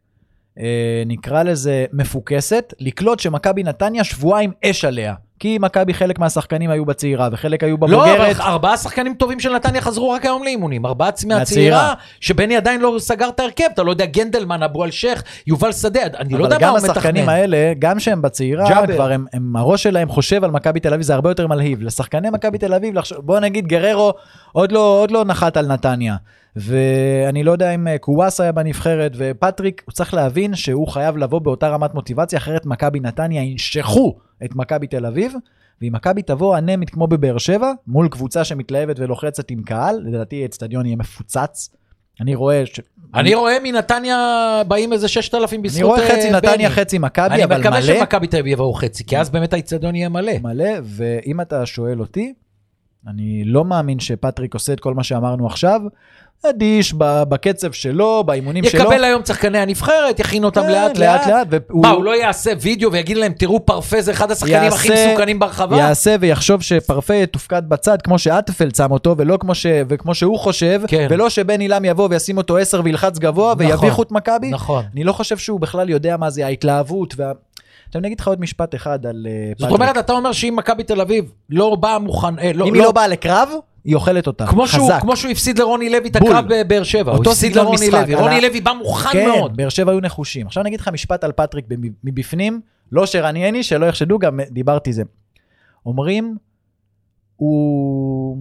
אה, 0.59 1.03
נקרא 1.05 1.43
לזה, 1.43 1.85
מפוקסת, 1.93 2.73
לקלוט 2.79 3.19
שמכבי 3.19 3.63
נתניה 3.63 4.03
שבועיים 4.03 4.51
אש 4.65 4.85
עליה. 4.85 5.13
כי 5.39 5.57
מכבי 5.61 5.93
חלק 5.93 6.19
מהשחקנים 6.19 6.69
היו 6.69 6.85
בצעירה 6.85 7.29
וחלק 7.31 7.63
היו 7.63 7.75
לא, 7.81 7.87
בבוגרת. 7.87 8.35
אבל 8.35 8.41
ארבעה 8.41 8.77
שחקנים 8.77 9.13
טובים 9.13 9.39
של 9.39 9.55
נתניה 9.55 9.81
חזרו 9.81 10.09
רק 10.09 10.25
היום 10.25 10.43
לאימונים, 10.43 10.85
ארבעה 10.85 11.09
מהצעירה. 11.27 11.93
שבני 12.19 12.57
עדיין 12.57 12.81
לא 12.81 12.95
סגר 12.99 13.29
את 13.29 13.39
ההרכב, 13.39 13.63
אתה 13.73 13.83
לא 13.83 13.91
יודע, 13.91 14.05
גנדלמן, 14.05 14.63
אבו 14.63 14.85
אלשיך, 14.85 15.23
יובל 15.47 15.71
שדה, 15.71 16.01
אני 16.19 16.33
לא 16.33 16.43
יודע 16.43 16.55
אבל 16.55 16.65
מה 16.65 16.71
גם 16.71 16.75
הוא 16.75 16.91
השחקנים 16.91 17.23
מתכנן. 17.23 17.29
האלה, 17.29 17.73
גם 17.79 17.99
שהם 17.99 18.21
בצעירה, 18.21 18.69
ג'אבר. 18.69 18.93
כבר 18.95 19.11
הם, 19.11 19.25
הם, 19.33 19.55
הראש 19.55 19.83
שלהם 19.83 20.09
חושב 20.09 20.43
על 20.43 20.51
מכבי 20.51 20.79
תל 20.79 20.93
אביב, 20.93 21.01
זה 21.01 21.13
הרבה 21.13 21.29
יותר 21.29 21.47
מלהיב. 21.47 21.81
לשחקני 21.81 22.29
מכבי 22.29 22.57
תל 22.57 22.73
אביב, 22.73 22.95
בוא 23.17 23.39
נגיד 23.39 23.67
גררו 23.67 24.13
עוד 24.51 24.71
לא, 24.71 24.99
עוד 25.01 25.11
לא 25.11 25.25
נחת 25.25 25.57
על 25.57 25.67
נתניה. 25.67 26.15
ואני 26.55 27.43
לא 27.43 27.51
יודע 27.51 27.71
אם 27.71 27.87
אה, 27.87 27.97
קוואס 27.97 28.41
היה 28.41 28.51
בנבחרת, 28.51 29.11
ופטריק, 29.17 29.81
הוא 29.85 29.93
צריך 29.93 30.13
להבין 30.13 30.55
שהוא 30.55 30.87
חייב 30.87 31.17
לבוא 31.17 31.39
באותה 31.39 31.69
רמת 31.69 31.93
מוטיבציה, 31.93 32.39
אחרת 32.39 32.65
מכבי 32.65 32.99
נתניה 32.99 33.43
ינשכו 33.43 34.28
את 34.45 34.55
מכבי 34.55 34.87
תל 34.87 35.05
אביב. 35.05 35.33
ואם 35.81 35.93
מכבי 35.93 36.21
תבוא 36.21 36.57
אנמית 36.57 36.89
כמו 36.89 37.07
בבאר 37.07 37.37
שבע, 37.37 37.71
מול 37.87 38.07
קבוצה 38.07 38.43
שמתלהבת 38.43 38.99
ולוחצת 38.99 39.51
עם 39.51 39.63
קהל, 39.63 40.01
לדעתי 40.05 40.41
האצטדיון 40.41 40.85
יהיה 40.85 40.95
מפוצץ. 40.95 41.69
אני 42.21 42.35
רואה 42.35 42.65
ש... 42.65 42.79
אני 43.15 43.35
רואה 43.35 43.57
מנתניה 43.63 44.17
באים 44.67 44.93
איזה 44.93 45.07
6,000 45.07 45.61
בזכות 45.61 45.81
אני 45.81 45.89
רואה 45.89 46.01
אה, 46.01 46.17
חצי 46.17 46.31
נתניה, 46.31 46.55
בני. 46.55 46.69
חצי 46.69 46.97
מכבי, 46.97 47.35
אני 47.35 47.43
אבל 47.43 47.59
מקווה 47.59 47.79
מלא. 47.79 47.81
שמכבי 47.81 48.27
תל 48.27 48.37
אביב 48.37 48.53
יבואו 48.53 48.73
חצי, 48.73 49.05
כי 49.05 49.17
אז 49.17 49.29
באמת 49.29 49.53
האיצטדיון 49.53 49.95
יהיה 49.95 50.09
מלא. 50.09 50.39
מלא, 50.41 50.69
ואם 50.83 51.41
אתה 51.41 51.65
שואל 51.65 51.99
אותי, 51.99 52.33
אני 53.07 53.43
לא 53.45 53.65
מאמין 53.65 53.99
שפטריק 53.99 54.53
עושה 54.53 54.73
את 54.73 54.79
כל 54.79 54.93
מה 54.93 55.03
שאמרנו 55.03 55.45
עכשיו. 55.47 55.81
אדיש 56.49 56.93
בקצב 56.99 57.71
שלו, 57.71 58.23
באימונים 58.25 58.63
שלו. 58.63 58.81
יקבל 58.81 59.03
היום 59.03 59.21
שחקני 59.25 59.57
הנבחרת, 59.57 60.19
יכין 60.19 60.43
אותם 60.43 60.61
כן, 60.61 60.71
לאט 60.71 60.97
לאט 60.97 61.27
לאט. 61.27 61.27
לאט. 61.27 61.61
והוא 61.69 61.81
מה, 61.81 61.89
הוא 61.89 62.03
לא 62.03 62.15
יעשה 62.21 62.51
וידאו 62.61 62.91
ויגיד 62.91 63.17
להם, 63.17 63.31
תראו 63.33 63.65
פרפה 63.65 64.01
זה 64.01 64.11
אחד 64.11 64.31
השחקנים 64.31 64.73
הכי 64.73 64.87
יעשה- 64.87 65.07
מסוכנים 65.09 65.39
ברחבה? 65.39 65.77
יעשה 65.77 66.15
ויחשוב 66.19 66.61
שפרפה 66.61 67.13
יתופקד 67.15 67.61
בצד 67.69 68.01
כמו 68.01 68.19
שאטפלד 68.19 68.75
שם 68.75 68.91
אותו, 68.91 69.15
ולא 69.17 69.37
כמו, 69.37 69.55
ש... 69.55 69.65
וכמו 69.89 70.15
שהוא 70.15 70.39
חושב, 70.39 70.81
כן. 70.87 71.07
ולא 71.09 71.29
שבן 71.29 71.59
עילם 71.59 71.85
יבוא 71.85 72.07
וישים 72.11 72.37
אותו 72.37 72.57
עשר 72.57 72.81
וילחץ 72.83 73.17
גבוה 73.19 73.53
נכון. 73.59 73.65
ויביכו 73.85 74.03
את 74.03 74.11
מכבי. 74.11 74.49
נכון. 74.49 74.83
אני 74.93 75.03
לא 75.03 75.13
חושב 75.13 75.37
שהוא 75.37 75.59
בכלל 75.59 75.89
יודע 75.89 76.17
מה 76.17 76.29
זה 76.29 76.45
ההתלהבות. 76.45 77.13
וה... 77.17 77.31
עכשיו 77.89 77.99
אני 77.99 78.07
אגיד 78.07 78.19
לך 78.19 78.27
עוד 78.27 78.41
משפט 78.41 78.75
אחד 78.75 79.05
על 79.05 79.27
אה, 79.29 79.51
זאת. 79.57 79.71
אומרת, 79.71 79.97
אתה 79.97 80.13
אומר 80.13 80.31
שאם 80.31 80.53
מכבי 80.57 80.83
תל 80.83 81.01
אביב 81.01 81.31
לא 81.49 81.75
באה 81.75 81.99
מוכן, 81.99 82.39
אה, 82.39 82.53
לא, 82.53 82.65
אם 82.65 82.73
היא 82.73 82.83
לא 82.83 82.91
באה 82.91 83.07
לקרב, 83.07 83.49
היא 83.83 83.95
אוכלת 83.95 84.27
אותה. 84.27 84.47
כמו 84.47 84.67
שהוא, 84.67 84.85
חזק. 84.85 85.01
כמו 85.01 85.17
שהוא 85.17 85.31
הפסיד 85.31 85.59
לרוני 85.59 85.89
לוי 85.89 86.09
את. 86.09 86.15
הקרב 86.15 86.45
בבאר 86.49 86.83
שבע, 86.83 87.11
הוא 87.11 87.17
אותו 87.17 87.31
הפסיד 87.31 87.55
לרוני 87.55 87.87
משחק, 87.87 88.03
לוי, 88.03 88.15
רוני 88.15 88.41
לוי 88.41 88.61
בא 88.61 88.73
מוכן 88.73 89.09
כן, 89.11 89.27
מאוד. 89.27 89.57
באר 89.57 89.69
שבע 89.69 89.91
היו 89.91 89.99
נחושים. 89.99 90.47
עכשיו 90.47 90.61
אני 90.61 90.69
אגיד 90.69 90.79
לך 90.79 90.87
משפט 90.87 91.23
על 91.23 91.31
פטריק 91.31 91.65
מבפנים, 92.03 92.61
לא 92.91 93.05
שרנייני, 93.05 93.63
שלא 93.63 93.85
יחשדו, 93.85 94.19
גם 94.19 94.39
דיברתי 94.51 94.93
זה. 94.93 95.03
אומרים, 95.85 96.37
הוא... 97.35 98.37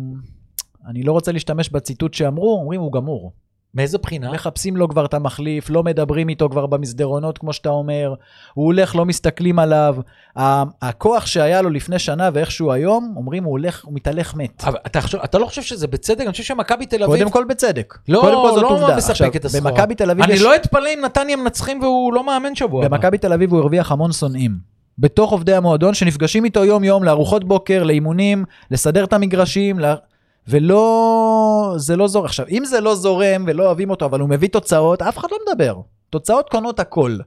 אני 0.87 1.03
לא 1.03 1.13
רוצה 1.13 1.33
להשתמש 1.33 1.69
בציטוט 1.69 2.15
שאמרו, 2.15 2.59
אומרים 2.61 2.81
הוא 2.81 2.93
גמור. 2.93 3.33
מאיזה 3.75 3.99
בחינה? 3.99 4.33
מחפשים 4.33 4.77
לו 4.77 4.89
כבר 4.89 5.05
את 5.05 5.15
המחליף, 5.15 5.71
לא 5.71 5.83
מדברים 5.83 6.29
איתו 6.29 6.49
כבר 6.49 6.67
במסדרונות, 6.67 7.39
כמו 7.39 7.53
שאתה 7.53 7.69
אומר, 7.69 8.15
הוא 8.55 8.67
הולך, 8.67 8.97
לא 8.97 9.05
מסתכלים 9.05 9.59
עליו. 9.59 9.97
הכוח 10.37 11.27
שהיה 11.27 11.63
לו 11.63 11.71
לפני 11.71 11.99
שנה 11.99 12.31
ואיך 12.33 12.51
שהוא 12.51 12.73
היום, 12.73 13.15
אומרים 13.17 13.45
הוא 13.45 13.51
הולך, 13.51 13.85
הוא 13.85 13.95
מתהלך 13.95 14.35
מת. 14.35 14.65
אבל 14.65 14.79
אתה, 14.87 15.01
חושב, 15.01 15.19
אתה 15.19 15.39
לא 15.39 15.47
חושב 15.47 15.63
שזה 15.63 15.87
בצדק? 15.87 16.21
אני 16.21 16.33
חושב 16.33 16.45
שמכבי 16.45 16.87
תל 16.87 17.03
אביב... 17.03 17.19
קודם 17.19 17.31
כל 17.31 17.45
בצדק. 17.49 17.99
לא, 18.09 18.21
קודם 18.21 18.35
כל 18.35 18.55
זאת 18.55 18.63
לא 18.63 18.71
עובדה. 18.71 18.97
מספק 18.97 19.11
עכשיו, 19.11 19.31
את 19.37 19.45
הסחורה. 19.45 19.71
במכבי 19.71 19.95
תל 19.95 20.11
אביב 20.11 20.25
אני 20.25 20.33
יש... 20.33 20.43
לא 20.43 20.57
אתפלא 20.57 20.89
אם 20.95 21.01
נתניה 21.05 21.37
מנצחים 21.37 21.81
והוא 21.83 22.13
לא 22.13 22.27
מאמן 22.27 22.55
שבוע. 22.55 22.89
במכבי 22.89 23.19
תל 23.19 23.33
אביב 23.33 23.53
הוא 23.53 23.61
הרוויח 23.61 23.93
המון 23.93 24.13
שונאים. 24.13 24.79
בתוך 24.99 25.33
עובדי 25.33 25.55
המועדון 25.55 25.95
שנפגשים 25.95 26.45
איתו 26.45 26.65
יום-יום 26.65 27.05
לארוחות 27.05 27.45
בוקר, 27.45 27.83
לאימונים, 27.83 28.45
לסדר 28.71 29.05
את 29.05 29.13
המגרשים, 29.13 29.79
לה... 29.79 29.95
ולא... 30.49 31.75
זה 31.77 31.97
לא 31.97 32.09
זורם. 32.09 32.25
עכשיו, 32.25 32.47
אם 32.51 32.65
זה 32.65 32.81
לא 32.81 32.95
זורם 32.95 33.45
ולא 33.47 33.67
אוהבים 33.67 33.91
אותו, 33.91 34.07
אבל 34.07 34.21
הוא 34.21 34.29
מביא 34.29 34.49
תוצאות, 34.49 35.03
אף 35.03 35.19
אחד 35.19 35.29
לא 35.31 35.39
מדבר. 35.49 35.81
תוצאות 36.11 36.51
קונות 36.51 36.81
הכל. 36.81 37.19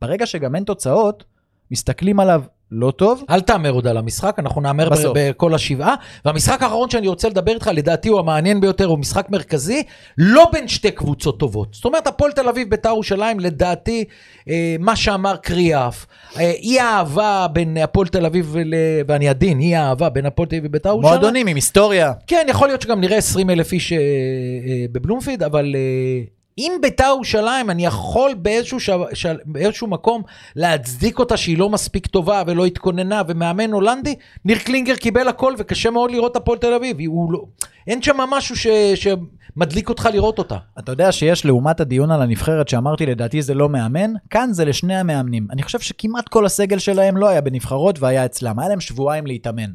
ברגע 0.00 0.26
שגם 0.26 0.54
אין 0.54 0.64
תוצאות, 0.64 1.24
מסתכלים 1.70 2.20
עליו 2.20 2.42
לא 2.70 2.90
טוב. 2.90 3.22
אל 3.30 3.40
תהמר 3.40 3.70
עוד 3.70 3.86
על 3.86 3.96
המשחק, 3.96 4.36
אנחנו 4.38 4.60
נהמר. 4.60 4.88
בכל 5.14 5.54
השבעה. 5.54 5.94
והמשחק 6.24 6.62
האחרון 6.62 6.90
שאני 6.90 7.08
רוצה 7.08 7.28
לדבר 7.28 7.52
איתך, 7.52 7.70
לדעתי 7.74 8.08
הוא 8.08 8.18
המעניין 8.18 8.60
ביותר, 8.60 8.84
הוא 8.84 8.98
משחק 8.98 9.30
מרכזי, 9.30 9.82
לא 10.18 10.50
בין 10.52 10.68
שתי 10.68 10.90
קבוצות 10.90 11.38
טובות. 11.38 11.68
זאת 11.74 11.84
אומרת, 11.84 12.06
הפועל 12.06 12.32
תל 12.32 12.48
אביב, 12.48 12.70
בית"ר 12.70 12.88
ירושלים, 12.88 13.40
לדעתי, 13.40 14.04
אה, 14.48 14.76
מה 14.78 14.96
שאמר 14.96 15.36
קריאף, 15.36 16.06
אה, 16.38 16.50
אי 16.50 16.80
האהבה 16.80 17.46
בין 17.52 17.76
הפועל 17.76 18.06
תל 18.08 18.26
אביב, 18.26 18.48
ול... 18.52 18.74
ואני 19.08 19.28
עדין, 19.28 19.60
אי 19.60 19.74
האהבה 19.76 20.08
בין 20.08 20.26
הפועל 20.26 20.48
תל 20.48 20.56
אביב 20.56 20.70
ובית"ר 20.70 20.88
ירושלים. 20.88 21.12
מועדונים 21.12 21.46
עם 21.46 21.56
היסטוריה. 21.56 22.12
כן, 22.26 22.46
יכול 22.48 22.68
להיות 22.68 22.82
שגם 22.82 23.00
נראה 23.00 23.16
20 23.16 23.50
אלף 23.50 23.72
איש 23.72 23.92
אה, 23.92 23.98
אה, 23.98 24.84
בבלומפיד, 24.92 25.42
אבל 25.42 25.74
אה, 25.74 26.35
אם 26.58 26.72
ביתר 26.82 27.04
ירושלים, 27.04 27.70
אני 27.70 27.86
יכול 27.86 28.34
באיזשהו, 28.34 28.80
שו, 28.80 29.04
של, 29.14 29.36
באיזשהו 29.44 29.86
מקום 29.86 30.22
להצדיק 30.56 31.18
אותה 31.18 31.36
שהיא 31.36 31.58
לא 31.58 31.70
מספיק 31.70 32.06
טובה 32.06 32.42
ולא 32.46 32.66
התכוננה, 32.66 33.22
ומאמן 33.28 33.72
הולנדי, 33.72 34.14
ניר 34.44 34.58
קלינגר 34.58 34.96
קיבל 34.96 35.28
הכל 35.28 35.54
וקשה 35.58 35.90
מאוד 35.90 36.10
לראות 36.10 36.32
את 36.32 36.36
הפועל 36.36 36.58
תל 36.58 36.74
אביב. 36.74 36.96
הוא 37.06 37.32
לא, 37.32 37.44
אין 37.86 38.02
שם 38.02 38.16
משהו 38.16 38.56
ש, 38.56 38.66
שמדליק 38.94 39.88
אותך 39.88 40.08
לראות 40.12 40.38
אותה. 40.38 40.56
אתה 40.78 40.92
יודע 40.92 41.12
שיש 41.12 41.44
לעומת 41.44 41.80
הדיון 41.80 42.10
על 42.10 42.22
הנבחרת 42.22 42.68
שאמרתי 42.68 43.06
לדעתי 43.06 43.42
זה 43.42 43.54
לא 43.54 43.68
מאמן, 43.68 44.12
כאן 44.30 44.52
זה 44.52 44.64
לשני 44.64 44.96
המאמנים. 44.96 45.46
אני 45.50 45.62
חושב 45.62 45.80
שכמעט 45.80 46.28
כל 46.28 46.46
הסגל 46.46 46.78
שלהם 46.78 47.16
לא 47.16 47.28
היה 47.28 47.40
בנבחרות 47.40 47.98
והיה 47.98 48.24
אצלם, 48.24 48.58
היה 48.58 48.68
להם 48.68 48.80
שבועיים 48.80 49.26
להתאמן. 49.26 49.70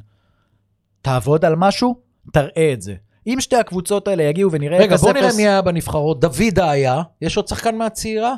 תעבוד 1.02 1.46
על 1.46 1.56
משהו, 1.56 1.96
תראה 2.34 2.74
את 2.74 2.82
זה. 2.82 2.96
אם 3.28 3.38
שתי 3.40 3.56
הקבוצות 3.56 4.08
האלה 4.08 4.24
יגיעו 4.24 4.52
ונראה 4.52 4.80
0-0, 4.80 4.82
רגע, 4.82 4.96
בוא 4.96 5.14
נראה 5.14 5.30
מי 5.38 5.48
היה 5.48 5.62
בנבחרות. 5.62 6.20
דוידה 6.20 6.72
היה, 6.72 7.02
יש 7.22 7.38
עוד 7.38 7.48
שחקן 7.48 7.76
מהצעירה? 7.76 8.36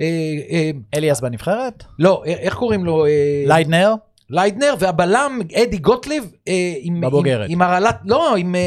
אה, 0.00 0.06
אה, 0.50 0.70
אליאס 0.94 1.20
בנבחרת? 1.20 1.84
לא, 1.98 2.22
אה, 2.26 2.32
איך 2.32 2.54
קוראים 2.54 2.84
לו? 2.84 3.04
ליידנר? 3.46 3.94
ליידנר, 4.30 4.74
והבלם 4.78 5.40
אדי 5.62 5.78
גוטליב, 5.78 6.24
אה, 6.48 6.52
עם, 6.80 7.00
בבוגרת. 7.00 7.46
עם, 7.46 7.52
עם 7.52 7.62
הרעלת, 7.62 7.96
לא, 8.04 8.36
עם 8.36 8.54
אה, 8.54 8.60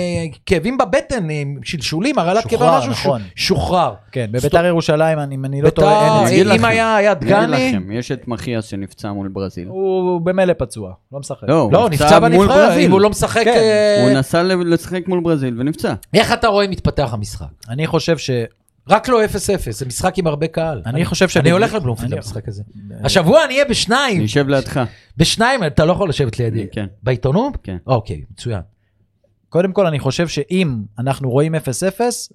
כאבים 0.45 0.78
בבטן, 0.78 1.30
אה, 1.30 1.41
עם 1.41 1.58
שלשולים, 1.64 2.20
הרעלת 2.20 2.43
כאבי 2.43 2.55
שוחרר, 2.55 2.78
משהו, 2.80 2.91
נכון. 2.91 3.22
ש- 3.36 3.45
שוחרר. 3.47 3.93
כן, 4.12 4.28
בביתר 4.32 4.66
ירושלים, 4.66 5.20
אני- 5.20 5.36
אם 5.36 5.45
אני 5.45 5.62
לא 5.62 5.70
טועה, 5.70 6.05
אין 6.18 6.24
את 6.24 6.47
זה. 6.47 6.51
אם 6.51 6.58
לכם. 6.58 6.66
היה 6.66 6.95
היה 6.95 7.12
אני 7.12 7.20
אגיד 7.20 7.34
דגני, 7.34 7.70
לכם, 7.72 7.91
יש 7.91 8.12
את 8.12 8.28
מחיאס 8.28 8.66
שנפצע 8.66 9.12
מול 9.12 9.28
ברזיל. 9.28 9.68
הוא 9.68 10.22
במילא 10.22 10.53
פצוע, 10.58 10.91
לא 11.12 11.20
משחק. 11.20 11.43
לא, 11.47 11.70
לא, 11.72 11.82
הוא 11.82 11.89
נפצע 11.89 12.20
מול 12.20 12.30
בנבחרת, 12.30 12.49
ברזיל. 12.70 12.86
אם 12.86 12.91
הוא 12.91 13.01
לא 13.01 13.10
משחק, 13.10 13.43
כן, 13.43 13.53
אה, 13.58 14.03
הוא 14.08 14.20
נסע 14.20 14.43
ל- 14.43 14.74
לשחק 14.74 15.08
מול 15.08 15.20
ברזיל 15.24 15.55
ונפצע. 15.60 15.93
איך 16.14 16.34
אתה 16.34 16.47
רואה 16.47 16.68
מתפתח 16.68 17.10
המשחק? 17.14 17.45
אני 17.70 17.88
חושב 17.88 18.18
ש... 18.18 18.30
רק 18.89 19.09
לא 19.09 19.25
0-0, 19.25 19.27
זה 19.69 19.85
משחק 19.85 20.17
עם 20.17 20.27
הרבה 20.27 20.47
קהל. 20.47 20.81
אני 20.85 21.05
חושב 21.05 21.29
ש... 21.29 21.38
אני 21.38 21.51
הולך 21.51 21.73
לבלומפילד 21.73 22.13
למשחק 22.13 22.47
הזה. 22.47 22.63
השבוע 23.03 23.45
אני 23.45 23.53
אהיה 23.53 23.65
בשניים, 23.65 24.17
אני 24.17 24.25
אשב 24.25 24.47
לידך. 24.47 24.81
בשניים, 25.17 25.63
אתה 25.63 25.85
לא 25.85 25.93
יכול 25.93 26.09
לשבת 26.09 26.39
לידי. 26.39 26.67
כן. 26.71 26.85
בעיתונות? 27.03 27.57
כן. 27.63 27.77
אוקיי, 27.88 28.21
מצוין. 28.31 28.61
קודם 29.49 29.71
כל, 29.71 29.88
אני 29.88 29.99
חושב 29.99 30.27
שאם 30.27 30.75
אנחנו 30.99 31.29
רואים 31.29 31.55
0-0, 31.55 31.59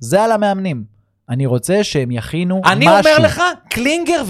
זה 0.01 0.23
על 0.23 0.33
המאמנים. 0.33 0.85
אני 1.29 1.47
רוצה 1.47 1.85
שהם 1.85 2.11
יכינו 2.11 2.61
משהו. 2.61 2.73
אני 2.73 2.87
אומר 2.87 3.19
לך, 3.19 3.43
קלינגר 3.71 4.23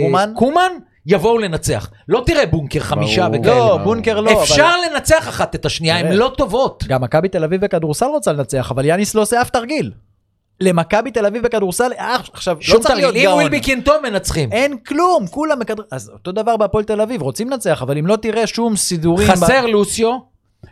קומן? 0.00 0.32
וקומן 0.32 0.72
יבואו 1.06 1.38
לנצח. 1.38 1.90
לא 2.08 2.22
תראה 2.26 2.46
בונקר 2.46 2.80
חמישה 2.80 3.28
ברור. 3.28 3.40
וכאלה. 3.40 3.54
לא, 3.54 3.78
בונקר 3.84 4.20
לא, 4.20 4.32
אבל... 4.32 4.42
אפשר 4.42 4.70
לנצח 4.80 5.28
אחת 5.28 5.54
את 5.54 5.66
השנייה, 5.66 5.98
הן. 5.98 6.12
לא 6.12 6.32
טובות. 6.36 6.84
גם 6.88 7.02
מכבי 7.02 7.28
תל 7.28 7.44
אביב 7.44 7.60
בכדורסל 7.60 8.06
רוצה 8.06 8.32
לנצח, 8.32 8.70
אבל 8.70 8.84
יאניס 8.84 9.14
לא 9.14 9.22
עושה 9.22 9.42
אף 9.42 9.50
תרגיל. 9.50 9.90
למכבי 10.62 11.10
תל 11.10 11.26
אביב 11.26 11.42
בכדורסל, 11.42 11.92
אה, 11.98 12.16
עכשיו, 12.32 12.56
לא 12.68 12.78
צריך 12.78 12.94
להיות 12.94 13.12
תרגיל, 13.14 13.28
אם 13.28 13.34
גאון. 13.34 13.46
ווילבקין 13.46 13.80
טוב 13.80 13.96
מנצחים. 14.02 14.52
אין 14.52 14.78
כלום, 14.78 15.26
כולם 15.26 15.58
מכדור... 15.58 15.84
אז 15.90 16.08
אותו 16.08 16.32
דבר 16.32 16.56
בהפועל 16.56 16.84
תל 16.84 17.00
אביב, 17.00 17.22
רוצים 17.22 17.50
לנצח, 17.50 17.82
אבל 17.82 17.98
אם 17.98 18.06
לא 18.06 18.16
תראה 18.16 18.46
שום 18.46 18.76
סידורים... 18.76 19.28
חסר 19.28 19.66
לוסיו, 19.66 20.18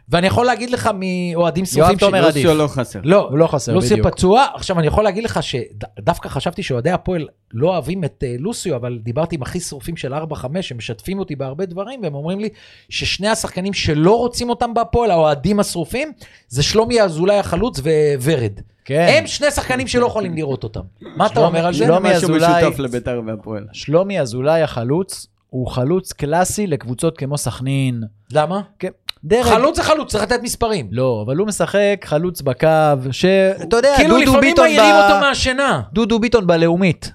ואני 0.08 0.26
יכול 0.26 0.46
להגיד 0.46 0.70
לך 0.70 0.90
מאוהדים 0.94 1.64
שרופים 1.64 1.96
תומר 1.96 2.24
עדיף. 2.24 2.44
לוסיו 2.44 2.54
לא 2.54 2.68
חסר. 2.68 3.00
לא, 3.04 3.28
הוא 3.30 3.38
לא 3.38 3.46
חסר, 3.46 3.74
לוסיו 3.74 3.96
בדיוק. 3.96 4.06
פצוע. 4.06 4.46
עכשיו, 4.54 4.78
אני 4.78 4.86
יכול 4.86 5.04
להגיד 5.04 5.24
לך 5.24 5.40
שדווקא 5.42 6.28
חשבתי 6.28 6.62
שאוהדי 6.62 6.90
הפועל 6.90 7.28
לא 7.52 7.68
אוהבים 7.68 8.04
את 8.04 8.24
אה, 8.26 8.34
לוסיו, 8.38 8.76
אבל 8.76 8.98
דיברתי 9.02 9.36
עם 9.36 9.42
הכי 9.42 9.60
שרופים 9.60 9.96
של 9.96 10.14
4-5, 10.14 10.16
הם 10.44 10.76
משתפים 10.76 11.18
אותי 11.18 11.36
בהרבה 11.36 11.66
דברים, 11.66 12.00
והם 12.02 12.14
אומרים 12.14 12.40
לי 12.40 12.48
ששני 12.88 13.28
השחקנים 13.28 13.72
שלא 13.72 14.18
רוצים 14.18 14.50
אותם 14.50 14.74
בהפועל, 14.74 15.10
האוהדים 15.10 15.60
השרופים, 15.60 16.12
זה 16.48 16.62
שלומי 16.62 17.02
אזולאי 17.02 17.38
החלוץ 17.38 17.80
וורד. 18.20 18.60
כן. 18.90 19.14
הם 19.18 19.26
שני 19.26 19.50
שחקנים 19.50 19.86
שלא 19.86 20.06
יכולים 20.06 20.34
לראות 20.34 20.64
אותם. 20.64 20.80
מה 21.16 21.26
אתה 21.26 21.40
אומר 21.40 21.66
על 21.66 21.74
זה? 21.74 21.84
שלומי 21.84 22.12
אזולאי- 22.14 22.60
משותף 22.64 22.78
לביתר 22.78 23.20
והפועל. 23.26 23.66
שלומי 23.72 24.20
אזולאי 24.20 24.62
החלוץ, 24.62 25.26
הוא 25.50 25.66
חלוץ 25.66 26.12
קלאסי 26.12 26.66
לקבוצות 26.66 27.18
כמו 27.18 27.38
סכנין. 27.38 28.02
למה? 28.32 28.60
כן, 28.78 28.88
דרג. 29.24 29.42
חלוץ 29.42 29.76
זה 29.76 29.82
חלוץ, 29.82 30.10
צריך 30.10 30.24
לתת 30.24 30.40
מספרים. 30.42 30.88
לא, 30.90 31.22
אבל 31.26 31.36
הוא 31.36 31.46
משחק 31.46 32.00
חלוץ 32.04 32.42
בקו, 32.42 32.66
שאתה 33.10 33.76
יודע, 33.76 33.92
כאילו 33.96 34.18
דודו 34.18 34.30
לפעמים 34.30 34.50
ביטון 34.50 34.64
מעירים 34.64 34.94
ב- 34.94 35.04
אותו 35.10 35.20
מהשינה. 35.20 35.82
דודו 35.92 36.18
ביטון 36.18 36.46
בלאומית. 36.46 37.12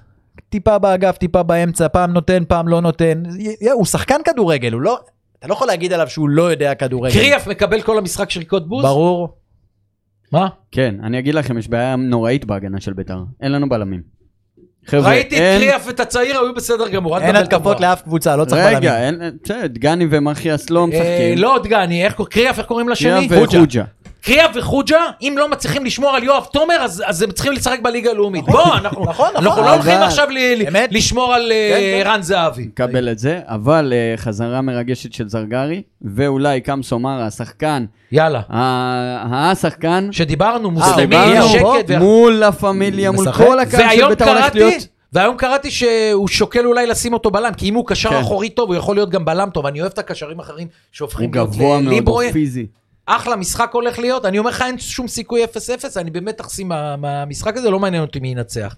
טיפה 0.48 0.78
באגף, 0.78 1.16
טיפה 1.18 1.42
באמצע, 1.42 1.88
פעם 1.88 2.12
נותן, 2.12 2.42
פעם 2.48 2.68
לא 2.68 2.80
נותן. 2.80 3.22
י- 3.38 3.70
הוא 3.70 3.84
שחקן 3.86 4.20
כדורגל, 4.24 4.72
הוא 4.72 4.80
לא... 4.80 4.98
אתה 5.38 5.48
לא 5.48 5.52
יכול 5.52 5.66
להגיד 5.66 5.92
עליו 5.92 6.08
שהוא 6.08 6.28
לא 6.28 6.50
יודע 6.50 6.74
כדורגל. 6.74 7.14
קריאף 7.14 7.46
מקבל 7.46 7.82
כל 7.82 7.98
המשחק 7.98 8.30
שריקות 8.30 8.68
בוז? 8.68 8.84
ברור. 8.84 9.28
מה? 10.32 10.48
כן, 10.72 10.94
אני 11.02 11.18
אגיד 11.18 11.34
לכם, 11.34 11.58
יש 11.58 11.68
בעיה 11.68 11.96
נוראית 11.96 12.44
בהגנה 12.44 12.80
של 12.80 12.92
ביתר. 12.92 13.18
אין 13.40 13.52
לנו 13.52 13.68
בלמים. 13.68 14.16
חבר'ה, 14.86 15.08
ראיתי 15.10 15.36
את 15.36 15.40
אין- 15.40 15.60
קריאף 15.60 15.86
ואת 15.86 16.00
הצעיר, 16.00 16.38
היו 16.40 16.54
בסדר 16.54 16.88
גמור. 16.88 17.18
אין 17.18 17.36
התקפות. 17.36 17.80
לאף 17.80 18.02
קבוצה, 18.02 18.36
לא 18.36 18.44
צריך 18.44 18.62
בלמים. 18.64 18.76
רגע, 18.78 19.06
אין- 19.06 19.20
בסדר, 19.44 19.66
דגני 19.66 20.06
ומחיאס 20.10 20.70
לא 20.70 20.80
אה, 20.80 20.86
משחקים. 20.86 21.38
לא 21.38 21.58
דגני, 21.64 22.04
איך 22.04 22.20
קריאף, 22.30 22.58
איך 22.58 22.66
קוראים 22.66 22.88
לשני? 22.88 23.28
קריאף 23.28 23.42
וחוג'ה. 23.52 23.84
קריאף 24.26 24.50
וחוג'ה, 24.54 24.98
אם 25.22 25.34
לא 25.38 25.48
מצליחים 25.50 25.84
לשמור 25.84 26.10
על 26.16 26.24
יואב 26.24 26.44
תומר, 26.52 26.74
אז 26.74 27.02
אז 27.06 27.22
הם 27.22 27.30
צריכים 27.32 27.52
לשחק 27.52 27.78
בליגה 27.82 28.10
הלאומית. 28.10 28.44
בוא, 28.44 28.74
אנחנו 28.74 29.04
נכון, 29.04 29.28
אנחנו 29.34 29.50
נכון. 29.50 29.64
לא 29.64 29.72
הולכים 29.74 29.98
עכשיו 30.02 30.28
ל- 30.30 30.66
אמת. 30.68 30.88
לשמור 30.92 31.34
על 31.34 31.52
אה, 31.52 31.70
כן, 31.70 32.02
כן. 32.02 32.08
ערן 32.10 32.22
זהבי. 32.22 32.62
מקבל 32.62 33.08
את 33.08 33.18
זה, 33.18 33.40
אבל 33.44 33.92
אה, 33.96 34.16
חזרה 34.16 34.60
מרגשת 34.62 35.12
של 35.12 35.28
זרגרי, 35.28 35.82
ואולי 36.02 36.60
קמסו 36.60 36.98
מרה, 36.98 37.26
השחקן, 37.26 37.84
יאללה. 38.12 38.40
ה- 38.48 39.50
השחקן, 39.50 40.08
שדיברנו, 40.12 40.68
אה, 40.68 40.72
מוסלמי, 40.74 41.06
דיברנו, 41.06 41.48
שקט. 41.48 41.60
בוא. 41.62 41.78
ו- 41.88 41.98
מול 41.98 42.32
לה 42.32 42.52
פמיליה, 42.52 43.10
מול 43.10 43.28
משחק. 43.28 43.44
כל 43.44 43.58
הקהל 43.58 43.80
של 43.80 43.86
והיום 43.86 44.08
ביתר 44.08 44.28
הולך 44.28 44.40
קראתי, 44.40 44.58
להיות... 44.58 44.86
והיום 45.12 45.36
קראתי 45.36 45.70
שהוא 45.70 46.28
שוקל 46.28 46.66
אולי 46.66 46.86
לשים 46.86 47.12
אותו 47.12 47.30
בלם, 47.30 47.52
כי 47.56 47.68
אם 47.68 47.74
הוא 47.74 47.86
קשר 47.86 48.10
כן. 48.10 48.16
אחורי 48.16 48.48
טוב, 48.48 48.68
הוא 48.68 48.76
יכול 48.76 48.96
להיות 48.96 49.10
גם 49.10 49.24
בלם 49.24 49.48
טוב. 49.50 49.66
אני 49.66 49.80
אוהב 49.80 49.92
את 49.92 49.98
הקשרים 49.98 50.40
האחרים 50.40 50.68
שהופכים 50.92 51.26
הוא 51.28 51.36
להיות 51.36 51.50
גבוה 51.50 51.80
מאוד, 51.80 52.08
הוא. 52.08 52.32
פיזי. 52.32 52.66
אחלה 53.06 53.36
משחק 53.36 53.70
הולך 53.72 53.98
להיות, 53.98 54.24
אני 54.24 54.38
אומר 54.38 54.50
לך 54.50 54.62
אין 54.62 54.78
שום 54.78 55.08
סיכוי 55.08 55.44
0-0, 55.44 55.48
אני 55.96 56.10
באמת 56.10 56.38
תחסים 56.38 56.68
מה- 56.68 56.96
מהמשחק 56.96 57.56
הזה, 57.56 57.70
לא 57.70 57.78
מעניין 57.78 58.02
אותי 58.02 58.20
מי 58.20 58.28
ינצח. 58.28 58.76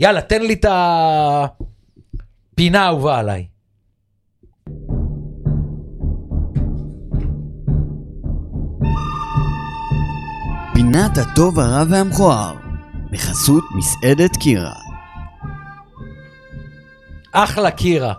יאללה, 0.00 0.20
תן 0.20 0.42
לי 0.42 0.52
את 0.52 0.64
הפינה 2.54 2.82
האהובה 2.84 3.18
עליי. 3.18 3.46
פינת 10.74 11.18
הטוב, 11.18 11.60
הרע 11.60 11.82
והמכוער, 11.90 12.54
בחסות 13.12 13.64
מסעדת 13.76 14.36
קירה. 14.36 14.72
אחלה 17.32 17.70
קירה. 17.70 18.14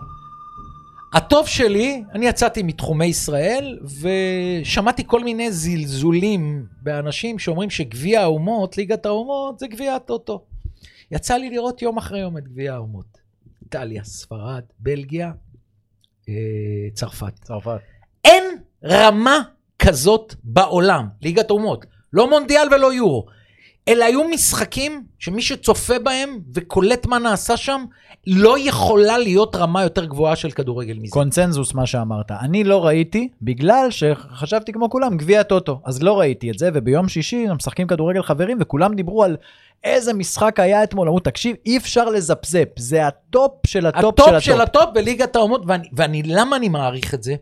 הטוב 1.16 1.46
שלי, 1.46 2.02
אני 2.14 2.26
יצאתי 2.26 2.62
מתחומי 2.62 3.06
ישראל, 3.06 3.78
ושמעתי 4.00 5.02
כל 5.06 5.24
מיני 5.24 5.52
זלזולים 5.52 6.66
באנשים 6.82 7.38
שאומרים 7.38 7.70
שגביע 7.70 8.20
האומות, 8.20 8.76
ליגת 8.76 9.06
האומות, 9.06 9.58
זה 9.58 9.66
גביע 9.66 9.94
הטוטו. 9.94 10.44
יצא 11.10 11.34
לי 11.34 11.50
לראות 11.50 11.82
יום 11.82 11.96
אחרי 11.96 12.18
יום 12.18 12.38
את 12.38 12.48
גביע 12.48 12.74
האומות. 12.74 13.18
איטליה, 13.62 14.04
ספרד, 14.04 14.62
בלגיה, 14.78 15.32
אה, 16.28 16.34
צרפת. 16.94 17.38
צרפת. 17.42 17.80
אין 18.24 18.44
רמה 18.84 19.42
כזאת 19.78 20.34
בעולם, 20.44 21.08
ליגת 21.22 21.50
האומות. 21.50 21.86
לא 22.12 22.30
מונדיאל 22.30 22.74
ולא 22.74 22.94
יורו. 22.94 23.26
אלה 23.88 24.04
היו 24.04 24.28
משחקים 24.28 25.04
שמי 25.18 25.42
שצופה 25.42 25.98
בהם 25.98 26.38
וקולט 26.54 27.06
מה 27.06 27.18
נעשה 27.18 27.56
שם, 27.56 27.84
לא 28.26 28.56
יכולה 28.58 29.18
להיות 29.18 29.56
רמה 29.56 29.82
יותר 29.82 30.04
גבוהה 30.04 30.36
של 30.36 30.50
כדורגל 30.50 30.98
מזה. 30.98 31.12
קונצנזוס 31.12 31.74
מה 31.74 31.86
שאמרת. 31.86 32.30
אני 32.30 32.64
לא 32.64 32.86
ראיתי, 32.86 33.28
בגלל 33.42 33.86
שחשבתי 33.90 34.72
כמו 34.72 34.90
כולם, 34.90 35.16
גביע 35.16 35.42
טוטו. 35.42 35.80
אז 35.84 36.02
לא 36.02 36.18
ראיתי 36.18 36.50
את 36.50 36.58
זה, 36.58 36.70
וביום 36.74 37.08
שישי 37.08 37.46
הם 37.48 37.56
משחקים 37.56 37.86
כדורגל 37.86 38.22
חברים, 38.22 38.58
וכולם 38.60 38.94
דיברו 38.94 39.24
על 39.24 39.36
איזה 39.84 40.14
משחק 40.14 40.60
היה 40.60 40.84
אתמול. 40.84 41.08
אמרו, 41.08 41.20
תקשיב, 41.20 41.56
אי 41.66 41.76
אפשר 41.76 42.04
לזפזפ, 42.04 42.68
זה 42.78 43.06
הטופ 43.06 43.52
של 43.66 43.86
הטופ, 43.86 44.20
הטופ 44.20 44.30
של 44.30 44.40
של 44.40 44.60
הטופ. 44.60 44.82
הטופ 44.82 44.94
בליגת 44.94 45.36
האומות, 45.36 45.62
ואני, 45.66 45.88
ואני, 45.92 46.22
למה 46.22 46.56
אני 46.56 46.68
מעריך 46.68 47.14
את 47.14 47.22
זה? 47.22 47.34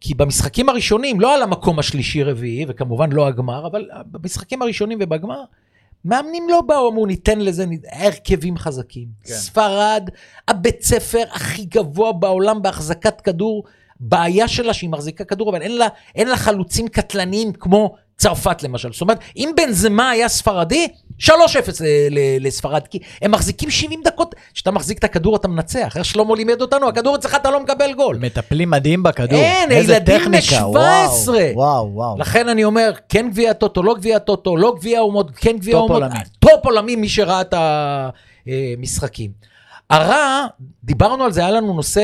כי 0.00 0.14
במשחקים 0.14 0.68
הראשונים, 0.68 1.20
לא 1.20 1.34
על 1.34 1.42
המקום 1.42 1.78
השלישי-רביעי, 1.78 2.64
וכמובן 2.68 3.12
לא 3.12 3.26
הגמר, 3.26 3.66
אבל 3.66 3.88
במשחקים 4.06 4.62
הראשונים 4.62 4.98
ובגמר, 5.00 5.42
מאמנים 6.08 6.48
לא 6.48 6.60
באו, 6.60 6.90
אמרו, 6.90 7.06
ניתן 7.06 7.40
לזה 7.40 7.64
הרכבים 7.92 8.56
חזקים. 8.56 9.08
כן. 9.24 9.34
ספרד, 9.34 10.10
הבית 10.48 10.82
ספר 10.82 11.24
הכי 11.30 11.64
גבוה 11.64 12.12
בעולם 12.12 12.62
בהחזקת 12.62 13.20
כדור, 13.20 13.64
בעיה 14.00 14.48
שלה 14.48 14.72
שהיא 14.74 14.90
מחזיקה 14.90 15.24
כדור, 15.24 15.50
אבל 15.50 15.62
אין 15.62 15.76
לה, 15.76 15.86
אין 16.14 16.28
לה 16.28 16.36
חלוצים 16.36 16.88
קטלניים 16.88 17.52
כמו 17.52 17.94
צרפת 18.16 18.62
למשל. 18.62 18.92
זאת 18.92 19.00
אומרת, 19.00 19.18
אם 19.36 19.50
בנזמה 19.56 20.10
היה 20.10 20.28
ספרדי, 20.28 20.88
3-0 21.20 21.30
ל- 21.80 21.84
ל- 22.10 22.46
לספרד, 22.46 22.86
כי 22.90 22.98
הם 23.22 23.30
מחזיקים 23.30 23.70
70 23.70 24.00
דקות. 24.04 24.34
כשאתה 24.54 24.70
מחזיק 24.70 24.98
את 24.98 25.04
הכדור 25.04 25.36
אתה 25.36 25.48
מנצח. 25.48 25.96
איך 25.96 26.04
שלמה 26.04 26.34
לימד 26.36 26.60
אותנו, 26.60 26.88
הכדור 26.88 27.16
אצלך 27.16 27.34
אתה 27.34 27.50
לא 27.50 27.60
מקבל 27.62 27.94
גול. 27.96 28.16
מטפלים 28.20 28.70
מדהים 28.70 29.02
בכדור. 29.02 29.40
אין, 29.40 29.70
איזה 29.72 29.92
הילדים 29.94 30.14
בני 30.18 30.24
טכניקה, 30.40 30.56
17. 30.60 31.36
וואו, 31.36 31.54
וואו, 31.54 31.90
וואו. 31.94 32.18
לכן 32.18 32.48
אני 32.48 32.64
אומר, 32.64 32.90
כן 33.08 33.28
גביע 33.30 33.52
טוטו, 33.52 33.82
לא 33.82 33.94
גביע 33.94 34.18
טוטו, 34.18 34.56
לא 34.56 34.74
גביע 34.78 34.98
האומות, 34.98 35.30
כן 35.36 35.56
גביע 35.58 35.72
טופ 35.74 35.90
האומות, 35.90 36.02
עולמי. 36.02 36.18
טופ 36.38 36.64
עולמי, 36.64 36.96
מי 36.96 37.08
שראה 37.08 37.40
את 37.40 37.54
המשחקים. 38.46 39.30
הרע, 39.90 40.46
דיברנו 40.84 41.24
על 41.24 41.32
זה, 41.32 41.40
היה 41.40 41.50
לנו 41.50 41.74
נושא 41.74 42.02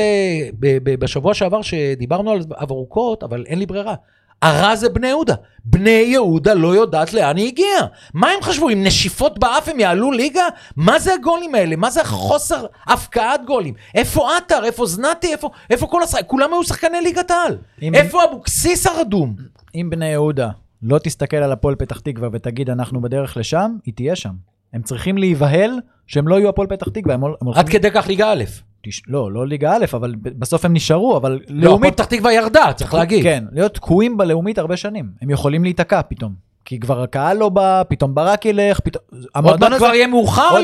בשבוע 0.83 1.33
שעבר 1.33 1.61
שדיברנו 1.61 2.31
על 2.31 2.41
זה 2.41 2.47
ארוכות, 2.61 3.23
אבל 3.23 3.43
אין 3.47 3.59
לי 3.59 3.65
ברירה. 3.65 3.93
הרע 4.41 4.75
זה 4.75 4.89
בני 4.89 5.07
יהודה. 5.07 5.35
בני 5.65 5.89
יהודה 5.89 6.53
לא 6.53 6.75
יודעת 6.75 7.13
לאן 7.13 7.37
היא 7.37 7.47
הגיעה. 7.47 7.85
מה 8.13 8.27
הם 8.29 8.41
חשבו, 8.41 8.69
עם 8.69 8.83
נשיפות 8.83 9.39
באף 9.39 9.69
הם 9.69 9.79
יעלו 9.79 10.11
ליגה? 10.11 10.43
מה 10.75 10.99
זה 10.99 11.13
הגולים 11.13 11.55
האלה? 11.55 11.75
מה 11.75 11.89
זה 11.91 12.01
החוסר 12.01 12.65
הפקעת 12.87 13.45
גולים? 13.45 13.73
איפה 13.95 14.37
עטר? 14.37 14.65
איפה 14.65 14.85
זנתי? 14.85 15.31
איפה, 15.31 15.49
איפה 15.69 15.87
כל 15.87 16.03
השחקנים? 16.03 16.25
כולם 16.27 16.53
היו 16.53 16.63
שחקני 16.63 17.01
ליגת 17.01 17.31
העל. 17.31 17.57
אם- 17.81 17.95
איפה 17.95 18.23
אבוקסיס 18.23 18.87
הרדום? 18.87 19.35
אם 19.75 19.87
בני 19.89 20.09
יהודה 20.09 20.49
לא 20.83 20.97
תסתכל 20.97 21.37
על 21.37 21.51
הפועל 21.51 21.75
פתח 21.75 21.99
תקווה 21.99 22.29
ותגיד 22.31 22.69
אנחנו 22.69 23.01
בדרך 23.01 23.37
לשם, 23.37 23.71
היא 23.85 23.93
תהיה 23.93 24.15
שם. 24.15 24.31
הם 24.75 24.81
צריכים 24.81 25.17
להיבהל 25.17 25.71
שהם 26.07 26.27
לא 26.27 26.35
יהיו 26.35 26.49
הפועל 26.49 26.67
פתח 26.67 26.89
תקווה. 26.89 27.13
הם, 27.13 27.21
הול- 27.21 27.35
הם 27.41 27.47
הולכים... 27.47 27.59
עד 27.59 27.69
כדי 27.69 27.91
כך 27.91 28.07
ליגה 28.07 28.31
א'. 28.31 28.43
תש... 28.83 29.01
לא, 29.07 29.31
לא 29.31 29.47
ליגה 29.47 29.75
א', 29.75 29.85
אבל 29.93 30.15
בסוף 30.21 30.65
הם 30.65 30.73
נשארו, 30.73 31.17
אבל 31.17 31.31
לא, 31.31 31.37
הפועל 31.37 31.59
לאומית... 31.63 31.93
פתח 31.93 32.05
תקווה 32.05 32.33
ירדה, 32.33 32.73
צריך 32.75 32.93
להגיד. 32.93 33.23
כן, 33.23 33.43
להיות 33.51 33.73
תקועים 33.73 34.17
בלאומית 34.17 34.57
הרבה 34.57 34.77
שנים. 34.77 35.09
הם 35.21 35.29
יכולים 35.29 35.63
להיתקע 35.63 36.01
פתאום. 36.01 36.33
כי 36.65 36.79
כבר 36.79 37.01
הקהל 37.01 37.37
לא 37.37 37.49
בא, 37.49 37.83
פתאום 37.87 38.15
ברק 38.15 38.45
ילך, 38.45 38.79
פתאום... 38.79 39.03
עוד 39.43 39.59
מעט 39.59 39.73
כבר 39.73 39.93
יהיה 39.93 40.07
מאוחר 40.07 40.61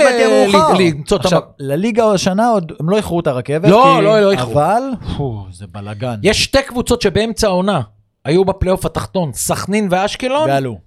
למצוא 0.79 1.17
את 1.17 1.25
עכשיו, 1.25 1.39
המקום. 1.39 1.53
לליגה 1.59 2.11
השנה 2.11 2.49
עוד, 2.49 2.71
הם 2.79 2.89
לא 2.89 2.97
איחרו 2.97 3.19
את 3.19 3.27
הרכבת. 3.27 3.69
לא, 3.69 3.95
כי... 3.97 4.03
לא, 4.03 4.21
לא 4.21 4.31
איחרו. 4.31 4.51
אבל, 4.51 4.83
פו, 5.17 5.45
זה 5.51 5.65
בלאגן. 5.67 6.19
יש 6.23 6.43
שתי 6.43 6.63
קבוצות 6.67 7.01
שבאמצע 7.01 7.47
העונה 7.47 7.81
היו 8.25 8.45
בפלייאוף 8.45 8.85
התחתון, 8.85 9.33
סכנין 9.33 9.87
ואשקלון, 9.91 10.49
ועלו. 10.49 10.77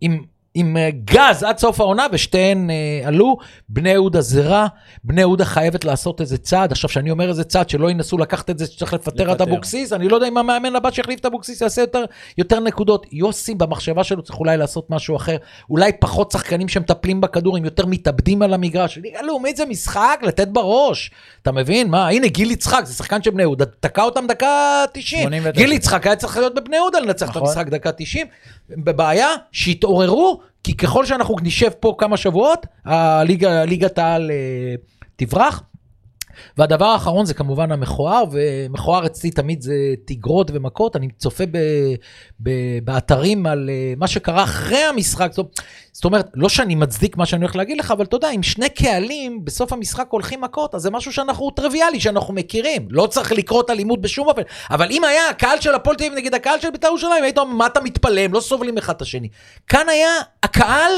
עם, 0.00 0.22
עם 0.58 0.76
אה, 0.76 0.90
גז 1.04 1.42
עד 1.42 1.58
סוף 1.58 1.80
העונה, 1.80 2.06
ושתיהן 2.12 2.70
אה, 2.70 3.08
עלו. 3.08 3.36
בני 3.68 3.90
יהודה 3.90 4.20
זה 4.20 4.42
רע, 4.42 4.66
בני 5.04 5.20
יהודה 5.20 5.44
חייבת 5.44 5.84
לעשות 5.84 6.20
איזה 6.20 6.38
צעד. 6.38 6.72
עכשיו, 6.72 6.90
כשאני 6.90 7.10
אומר 7.10 7.28
איזה 7.28 7.44
צעד, 7.44 7.68
שלא 7.68 7.90
ינסו 7.90 8.18
לקחת 8.18 8.50
את 8.50 8.58
זה 8.58 8.66
שצריך 8.66 8.94
לפטר 8.94 9.32
את. 9.32 9.40
אבוקסיס, 9.40 9.92
אני 9.92 10.08
לא 10.08 10.14
יודע 10.14 10.28
אם 10.28 10.38
המאמן 10.38 10.76
הבא 10.76 10.90
שיחליף 10.90 11.20
את 11.20 11.26
אבוקסיס 11.26 11.60
יעשה 11.60 11.80
יותר, 11.80 12.04
יותר 12.38 12.60
נקודות. 12.60 13.06
יוסי 13.12 13.54
במחשבה 13.54 14.04
שלו 14.04 14.22
צריך 14.22 14.38
אולי 14.38 14.56
לעשות 14.56 14.90
משהו 14.90 15.16
אחר. 15.16 15.36
אולי 15.70 15.92
פחות 16.00 16.30
שחקנים 16.30 16.68
שמטפלים 16.68 17.20
בכדור, 17.20 17.56
הם 17.56 17.64
יותר 17.64 17.86
מתאבדים 17.86 18.42
על 18.42 18.54
המגרש. 18.54 18.98
ליגה 18.98 19.22
לאומית 19.22 19.56
זה 19.56 19.64
משחק, 19.66 20.20
לתת 20.22 20.48
בראש. 20.48 21.10
אתה 21.42 21.52
מבין? 21.52 21.88
מה, 21.88 22.08
הנה 22.08 22.28
גיל 22.28 22.50
יצחק, 22.50 22.82
זה 22.84 22.94
שחקן 22.94 23.22
של 23.22 23.30
בני 23.30 23.42
יהודה, 23.42 23.64
תקע 23.64 24.02
אותם 24.02 24.26
דקה 24.26 24.84
90. 24.92 25.22
89. 25.22 25.60
גיל 25.60 25.72
יצחק 25.72 26.06
היה 26.06 26.16
צריך 26.16 26.36
להיות 26.36 26.54
בבני 26.54 26.76
יהודה 26.76 27.00
לנצח 27.00 27.26
את 27.26 27.30
נכון. 27.30 27.42
המשחק 27.42 27.68
דקה 27.68 27.92
90. 27.92 28.26
בבעיה, 28.70 29.28
שיתעוררו, 29.52 30.40
כי 30.64 30.76
ככל 30.76 31.06
שאנחנו 31.06 31.36
נשב 31.42 31.70
פה 31.80 31.94
כמה 31.98 32.16
שבועות, 32.16 32.66
הליגה, 32.84 33.64
ליגת 33.64 33.98
העל 33.98 34.30
אה, 34.30 34.74
תברח. 35.16 35.62
והדבר 36.56 36.84
האחרון 36.84 37.26
זה 37.26 37.34
כמובן 37.34 37.72
המכוער, 37.72 38.24
ומכוער 38.32 39.06
אצלי 39.06 39.30
תמיד 39.30 39.62
זה 39.62 39.74
תגרות 40.04 40.50
ומכות, 40.54 40.96
אני 40.96 41.08
צופה 41.18 41.44
ב, 41.50 41.58
ב, 42.42 42.50
באתרים 42.84 43.46
על 43.46 43.70
אה, 43.72 43.94
מה 43.96 44.06
שקרה 44.06 44.42
אחרי 44.42 44.78
המשחק, 44.78 45.32
זאת, 45.32 45.60
זאת 45.92 46.04
אומרת, 46.04 46.30
לא 46.34 46.48
שאני 46.48 46.74
מצדיק 46.74 47.16
מה 47.16 47.26
שאני 47.26 47.44
הולך 47.44 47.56
להגיד 47.56 47.78
לך, 47.78 47.90
אבל 47.90 48.04
אתה 48.04 48.16
יודע, 48.16 48.30
אם 48.30 48.42
שני 48.42 48.68
קהלים 48.68 49.44
בסוף 49.44 49.72
המשחק 49.72 50.06
הולכים 50.10 50.40
מכות, 50.40 50.74
אז 50.74 50.82
זה 50.82 50.90
משהו 50.90 51.12
שאנחנו 51.12 51.50
טריוויאלי, 51.50 52.00
שאנחנו 52.00 52.34
מכירים. 52.34 52.88
לא 52.90 53.06
צריך 53.06 53.32
לקרות 53.32 53.70
אלימות 53.70 54.00
בשום 54.00 54.28
אופן, 54.28 54.42
אבל 54.70 54.88
אם 54.90 55.04
היה 55.04 55.28
הקהל 55.28 55.60
של 55.60 55.74
הפועל 55.74 55.96
תל 55.96 56.14
נגד 56.14 56.34
הקהל 56.34 56.60
של 56.60 56.70
בית"ר 56.70 56.86
ירושלים, 56.86 57.24
היית 57.24 57.38
אומר, 57.38 57.54
מה 57.54 57.66
אתה 57.66 57.80
מתפלא, 57.80 58.20
הם 58.20 58.32
לא 58.32 58.40
סובלים 58.40 58.78
אחד 58.78 58.94
את 58.94 59.02
השני. 59.02 59.28
כאן 59.68 59.88
היה 59.88 60.10
הקהל... 60.42 60.92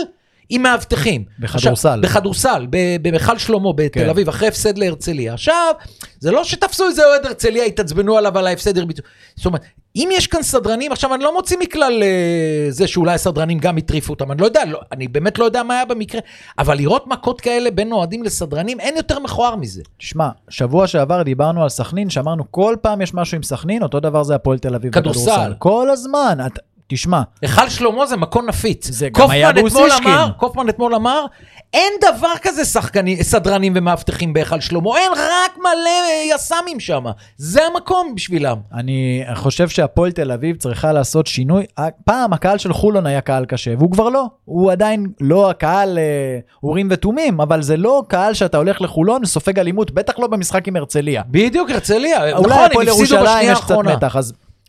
עם 0.50 0.62
מאבטחים. 0.62 1.24
בכדורסל. 1.38 2.00
בכדורסל, 2.02 2.66
במכל 3.02 3.38
שלמה 3.38 3.72
בתל 3.72 4.00
כן. 4.00 4.08
אביב, 4.08 4.28
אחרי 4.28 4.48
הפסד 4.48 4.78
להרצליה. 4.78 5.34
עכשיו, 5.34 5.74
זה 6.18 6.30
לא 6.30 6.44
שתפסו 6.44 6.86
איזה 6.86 7.06
אוהד 7.06 7.26
הרצליה, 7.26 7.64
התעצבנו 7.64 8.16
עליו 8.16 8.38
על 8.38 8.46
ההפסד 8.46 8.78
הרביצו. 8.78 9.02
זאת 9.36 9.46
אומרת, 9.46 9.62
אם 9.96 10.08
יש 10.12 10.26
כאן 10.26 10.42
סדרנים, 10.42 10.92
עכשיו 10.92 11.14
אני 11.14 11.24
לא 11.24 11.34
מוציא 11.34 11.56
מכלל 11.60 12.02
אה, 12.02 12.66
זה 12.70 12.86
שאולי 12.86 13.14
הסדרנים 13.14 13.58
גם 13.58 13.76
הטריפו 13.76 14.12
אותם, 14.12 14.32
אני 14.32 14.40
לא 14.40 14.46
יודע, 14.46 14.64
לא, 14.64 14.80
אני 14.92 15.08
באמת 15.08 15.38
לא 15.38 15.44
יודע 15.44 15.62
מה 15.62 15.74
היה 15.74 15.84
במקרה, 15.84 16.20
אבל 16.58 16.76
לראות 16.76 17.06
מכות 17.06 17.40
כאלה 17.40 17.70
בין 17.70 17.92
אוהדים 17.92 18.22
לסדרנים, 18.22 18.80
אין 18.80 18.96
יותר 18.96 19.18
מכוער 19.18 19.56
מזה. 19.56 19.82
תשמע, 19.98 20.28
שבוע 20.48 20.86
שעבר 20.86 21.22
דיברנו 21.22 21.62
על 21.62 21.68
סכנין, 21.68 22.10
שאמרנו 22.10 22.44
כל 22.50 22.76
פעם 22.80 23.00
יש 23.00 23.14
משהו 23.14 23.36
עם 23.36 23.42
סכנין, 23.42 23.82
אותו 23.82 24.00
דבר 24.00 24.22
זה 24.22 24.34
הפועל 24.34 24.58
תל 24.58 24.74
אביב 24.74 24.92
כדורסל. 24.92 25.52
כל 25.58 25.90
הזמן. 25.90 26.38
את, 26.46 26.58
תשמע, 26.90 27.22
היכל 27.42 27.68
שלמה 27.68 28.06
זה 28.06 28.16
מקום 28.16 28.46
נפיץ. 28.46 28.90
זה 28.90 29.08
גם 29.08 29.30
היה. 29.30 29.50
אמר, 29.98 30.30
קופמן 30.36 30.68
אתמול 30.68 30.94
אמר, 30.94 31.24
אין 31.72 31.92
דבר 32.00 32.32
כזה 32.42 32.64
שחקני, 32.64 33.24
סדרנים 33.24 33.72
ומאבטחים 33.76 34.32
בהיכל 34.32 34.60
שלמה, 34.60 34.98
אין 34.98 35.12
רק 35.12 35.58
מלא 35.58 36.34
יס"מים 36.34 36.80
שם. 36.80 37.04
זה 37.36 37.60
המקום 37.66 38.14
בשבילם. 38.14 38.56
אני 38.74 39.24
חושב 39.34 39.68
שהפועל 39.68 40.12
תל 40.12 40.32
אביב 40.32 40.56
צריכה 40.56 40.92
לעשות 40.92 41.26
שינוי. 41.26 41.66
פעם 42.04 42.32
הקהל 42.32 42.58
של 42.58 42.72
חולון 42.72 43.06
היה 43.06 43.20
קהל 43.20 43.44
קשה, 43.44 43.74
והוא 43.78 43.92
כבר 43.92 44.08
לא. 44.08 44.24
הוא 44.44 44.72
עדיין 44.72 45.06
לא 45.20 45.50
הקהל 45.50 45.98
אה, 45.98 46.38
אורים 46.62 46.88
ותומים, 46.90 47.40
אבל 47.40 47.62
זה 47.62 47.76
לא 47.76 48.02
קהל 48.08 48.34
שאתה 48.34 48.56
הולך 48.56 48.80
לחולון 48.80 49.22
וסופג 49.22 49.58
אלימות, 49.58 49.90
בטח 49.90 50.18
לא 50.18 50.26
במשחק 50.26 50.68
עם 50.68 50.76
הרצליה. 50.76 51.22
בדיוק, 51.26 51.70
הרצליה. 51.70 52.30
נכון, 52.30 52.52
הם 52.52 52.64
הפועל 52.70 52.88
הפסידו 52.88 53.14
ירושלים 53.14 53.24
בשנייה 53.24 53.52
יש 53.52 53.58
קצת 53.58 53.70
האחרונה. 53.70 53.94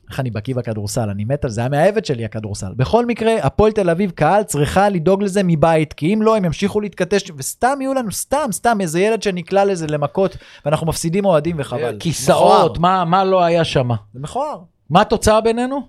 איך 0.09 0.19
אני 0.19 0.31
בקיא 0.31 0.55
בכדורסל, 0.55 1.09
אני 1.09 1.25
מת 1.25 1.45
על 1.45 1.49
זה, 1.51 1.63
המאהבת 1.63 2.05
שלי 2.05 2.25
הכדורסל. 2.25 2.73
בכל 2.75 3.05
מקרה, 3.05 3.35
הפועל 3.41 3.71
תל 3.71 3.89
אביב 3.89 4.11
קהל 4.11 4.43
צריכה 4.43 4.89
לדאוג 4.89 5.23
לזה 5.23 5.41
מבית, 5.43 5.93
כי 5.93 6.13
אם 6.13 6.21
לא, 6.21 6.37
הם 6.37 6.45
ימשיכו 6.45 6.81
להתכתש, 6.81 7.31
וסתם 7.37 7.77
יהיו 7.81 7.93
לנו, 7.93 8.11
סתם, 8.11 8.47
סתם, 8.51 8.77
איזה 8.81 8.99
ילד 8.99 9.23
שנקלע 9.23 9.65
לזה 9.65 9.87
למכות, 9.87 10.37
ואנחנו 10.65 10.87
מפסידים 10.87 11.25
אוהדים 11.25 11.55
וחבל. 11.59 11.97
כיסאות, 11.99 12.77
מכוער. 12.77 12.81
מה 12.81 13.05
מה 13.05 13.23
לא 13.23 13.43
היה 13.43 13.63
שם? 13.63 13.89
זה 14.13 14.19
מכוער. 14.19 14.59
מה 14.89 15.01
התוצאה 15.01 15.41
בינינו? 15.41 15.81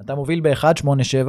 אתה 0.00 0.14
מוביל 0.14 0.40
ב-1-8-7, 0.40 1.28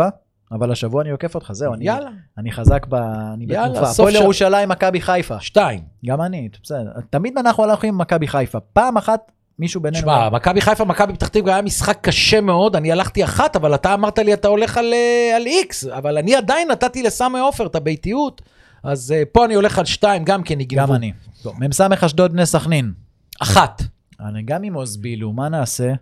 אבל 0.52 0.72
השבוע 0.72 1.02
אני 1.02 1.10
עוקף 1.10 1.36
אותך, 1.36 1.52
זהו, 1.52 1.74
אני, 1.74 1.86
יאללה, 1.86 2.10
אני 2.38 2.52
חזק 2.52 2.86
ב... 2.90 2.96
אני 3.34 3.46
יאללה, 3.48 3.70
בתנופה. 3.70 3.86
סוף 3.86 4.08
הפועל. 4.08 4.24
ירושלים, 4.24 4.70
מכבי 4.70 5.02
חיפה. 5.02 5.40
שתיים. 5.40 5.80
גם 6.06 6.22
אני, 6.22 6.50
בסדר. 6.64 6.92
תמיד 7.10 7.38
אנחנו 7.38 7.64
הלכנו 7.64 7.90
עם 7.90 7.98
מכבי 7.98 8.28
חיפה. 8.28 8.60
פעם 8.60 8.98
אחת 8.98 9.32
מישהו 9.62 9.82
בינינו... 9.82 10.02
שמע, 10.02 10.30
מכבי 10.30 10.62
חיפה, 10.62 10.86
מכבי 10.86 11.14
פתח 11.14 11.28
תקווה 11.28 11.54
היה 11.54 11.62
משחק 11.62 11.98
קשה 12.02 12.42
מאוד, 12.42 12.76
אני 12.76 12.92
הלכתי 12.92 13.24
אחת, 13.24 13.56
אבל 13.56 13.76
אתה 13.76 13.94
אמרת 13.94 14.20
לי 14.20 14.34
אתה 14.34 14.48
הולך 14.48 14.78
על, 14.78 14.94
אה, 14.94 15.36
על 15.36 15.46
איקס, 15.46 15.88
אבל 15.88 16.18
אני 16.18 16.36
עדיין 16.36 16.72
נתתי 16.72 17.04
לסמי 17.04 17.40
עופר 17.40 17.66
את 17.66 17.76
הביתיות, 17.76 18.42
אז 18.84 19.12
אה, 19.12 19.24
פה 19.32 19.46
אני 19.46 19.54
הולך 19.54 19.80
על 19.80 19.86
שתיים, 19.86 20.24
גם 20.24 20.44
כן 20.44 20.60
יגנבו. 20.60 20.88
גם 20.88 20.94
אני. 20.94 21.12
מ"ס 21.46 21.82
אשדוד 21.82 22.34
בני 22.34 22.46
סכנין. 22.46 22.92
אחת. 23.40 23.82
אני 24.30 24.44
גם 24.44 24.64
עם 24.64 24.74
עוז 24.74 24.98
בילו, 24.98 25.32
מה 25.32 25.50
נעשה? 25.50 25.94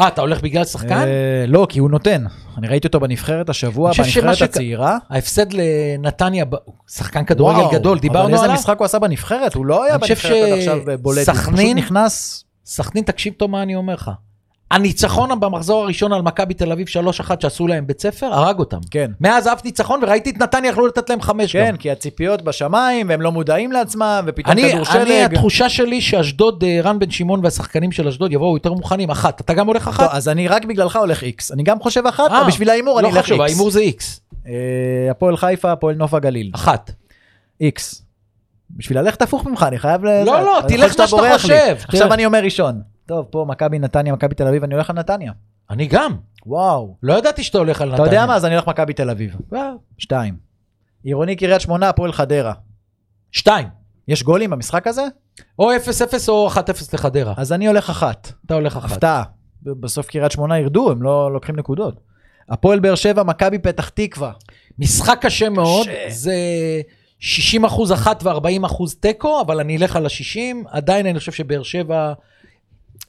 אה, 0.00 0.08
אתה 0.08 0.20
הולך 0.20 0.40
בגלל 0.42 0.64
שחקן? 0.64 0.98
אה, 0.98 1.44
לא, 1.48 1.66
כי 1.68 1.78
הוא 1.78 1.90
נותן. 1.90 2.24
אני 2.58 2.68
ראיתי 2.68 2.86
אותו 2.86 3.00
בנבחרת 3.00 3.48
השבוע, 3.48 3.92
בנבחרת 3.98 4.42
הצעירה. 4.42 4.98
ההפסד 5.10 5.46
לנתניה, 5.52 6.44
שחקן 6.90 7.24
כדורגל 7.24 7.72
גדול, 7.72 7.92
אבל 7.92 8.00
דיברנו 8.00 8.34
איזה 8.34 8.44
עליו. 8.44 8.56
משחק 8.56 8.78
הוא 8.78 8.84
עשה 8.84 8.98
בנבחרת? 8.98 9.54
הוא 9.54 9.66
לא 9.66 9.84
היה 9.84 9.98
בנבחרת 9.98 10.52
עד 10.52 10.58
עכשיו 10.58 10.78
בולט. 11.02 11.28
הוא 11.28 11.34
פשוט 11.36 11.76
נכנס... 11.76 12.44
סכנין, 12.68 13.04
תקשיב 13.04 13.34
טוב 13.36 13.50
מה 13.50 13.62
אני 13.62 13.74
אומר 13.74 13.94
לך. 13.94 14.10
הניצחון 14.70 15.40
במחזור 15.40 15.82
הראשון 15.82 16.12
על 16.12 16.22
מכבי 16.22 16.54
תל 16.54 16.72
אביב 16.72 16.86
3-1 16.88 16.90
שעשו 17.40 17.66
להם 17.66 17.86
בית 17.86 18.00
ספר, 18.00 18.26
הרג 18.26 18.58
אותם. 18.58 18.78
כן. 18.90 19.10
מאז 19.20 19.48
אף 19.48 19.64
ניצחון, 19.64 20.00
וראיתי 20.02 20.30
את 20.30 20.38
נתניה 20.38 20.70
יכלו 20.70 20.86
לתת 20.86 21.10
להם 21.10 21.20
חמש 21.20 21.56
גם. 21.56 21.64
כן, 21.66 21.76
כי 21.76 21.90
הציפיות 21.90 22.42
בשמיים, 22.42 23.08
והם 23.08 23.20
לא 23.20 23.32
מודעים 23.32 23.72
לעצמם, 23.72 24.24
ופתאום 24.26 24.52
אני, 24.52 24.62
כדור 24.62 24.84
אני, 24.94 25.08
שלג. 25.08 25.34
התחושה 25.34 25.68
שלי 25.68 26.00
שאשדוד, 26.00 26.64
אה, 26.64 26.80
רן 26.82 26.98
בן 26.98 27.10
שמעון 27.10 27.40
והשחקנים 27.44 27.92
של 27.92 28.08
אשדוד 28.08 28.32
יבואו 28.32 28.56
יותר 28.56 28.72
מוכנים. 28.72 29.10
אחת, 29.10 29.40
אתה 29.40 29.54
גם 29.54 29.66
הולך 29.66 29.84
טוב, 29.84 29.94
אחת? 29.94 30.08
אז 30.12 30.28
אני 30.28 30.48
רק 30.48 30.64
בגללך 30.64 30.96
הולך 30.96 31.22
איקס. 31.22 31.52
אני 31.52 31.62
גם 31.62 31.80
חושב 31.80 32.06
אחת, 32.06 32.30
אה, 32.30 32.40
אבל 32.40 32.48
בשביל 32.48 32.70
ההימור 32.70 33.00
אני 33.00 33.08
לא 33.08 33.16
אלך 33.16 33.24
חשוב, 33.24 33.40
איקס. 33.40 33.52
ההימור 33.52 33.70
זה 33.70 33.80
איקס. 33.80 34.20
אה, 34.46 34.52
הפועל 35.10 35.36
חיפה, 35.36 35.72
הפועל 35.72 35.94
נוף 35.94 36.14
הגליל. 36.14 36.50
אחת. 36.54 36.90
איקס. 37.60 38.07
בשביל 38.70 38.98
ללכת 38.98 39.22
הפוך 39.22 39.46
ממך, 39.46 39.62
אני 39.68 39.78
חייב 39.78 40.04
ל... 40.04 40.22
לא, 40.24 40.40
לא, 40.42 40.60
תלך 40.68 41.00
מה 41.00 41.06
שאתה. 41.06 41.38
חושב. 41.38 41.76
עכשיו. 41.84 42.12
אני 42.12 42.26
אומר 42.26 42.38
ראשון. 42.42 42.82
טוב, 43.06 43.26
פה 43.30 43.44
מכבי 43.48 43.78
נתניה, 43.78 44.12
מכבי 44.12 44.34
תל 44.34 44.46
אביב, 44.46 44.64
אני 44.64 44.74
הולך 44.74 44.90
על 44.90 44.96
נתניה. 44.96 45.32
אני 45.70 45.86
גם. 45.86 46.16
וואו. 46.46 46.96
לא 47.02 47.18
ידעתי 47.18 47.42
שאתה 47.42 47.58
הולך 47.58 47.80
על 47.80 47.88
אתה 47.88 48.02
נתניה. 48.02 48.14
יודע 48.14 48.26
מה? 48.26 48.34
אז 48.36 48.44
אני 48.44 48.54
הולך 48.54 48.68
מכבי 48.68 48.92
תל 48.92 49.10
אביב. 49.10 49.36
שתיים. 49.98 50.36
עירוני 51.02 51.36
קריית 51.36 51.60
שמונה, 51.60 51.88
הפועל 51.88 52.12
חדרה. 52.12 52.52
שתיים. 53.32 53.68
יש 54.08 54.22
גולים 54.22 54.50
במשחק 54.50 54.86
הזה? 54.86 55.06
או 55.58 55.70
0-0 55.72 55.76
או 56.28 56.48
1-0 56.50 56.58
לחדרה. 56.92 57.34
אז 57.36 57.52
אני 57.52 57.66
הולך 57.66 57.90
אחת. 57.90 58.32
אתה 58.46 58.54
הולך 58.54 58.76
אחת. 58.76 58.92
הפתעה. 58.92 59.22
בסוף 59.62 60.06
קריית 60.06 60.32
שמונה 60.32 60.58
ירדו, 60.58 60.90
הם 60.90 61.02
לא 61.02 61.32
לוקחים 61.32 61.56
נקודות. 61.56 62.00
הפועל 62.48 62.80
באר 62.80 62.94
שבע, 62.94 63.22
מכבי 63.22 63.58
פתח 63.58 63.88
תקווה. 63.88 64.32
משחק 64.78 65.18
קשה 65.20 65.48
מאוד, 65.48 65.86
קשה. 65.86 66.10
זה 66.10 66.34
60 67.18 67.64
אחוז 67.64 67.92
אחת 67.92 68.22
ו-40 68.22 68.66
אחוז 68.66 68.94
תיקו, 68.94 69.40
אבל 69.40 69.60
אני 69.60 69.76
אלך 69.76 69.96
על 69.96 70.06
ה-60, 70.06 70.68
עדיין 70.68 71.06
אני 71.06 71.18
חושב 71.18 71.32
שבאר 71.32 71.62
שבע... 71.62 72.12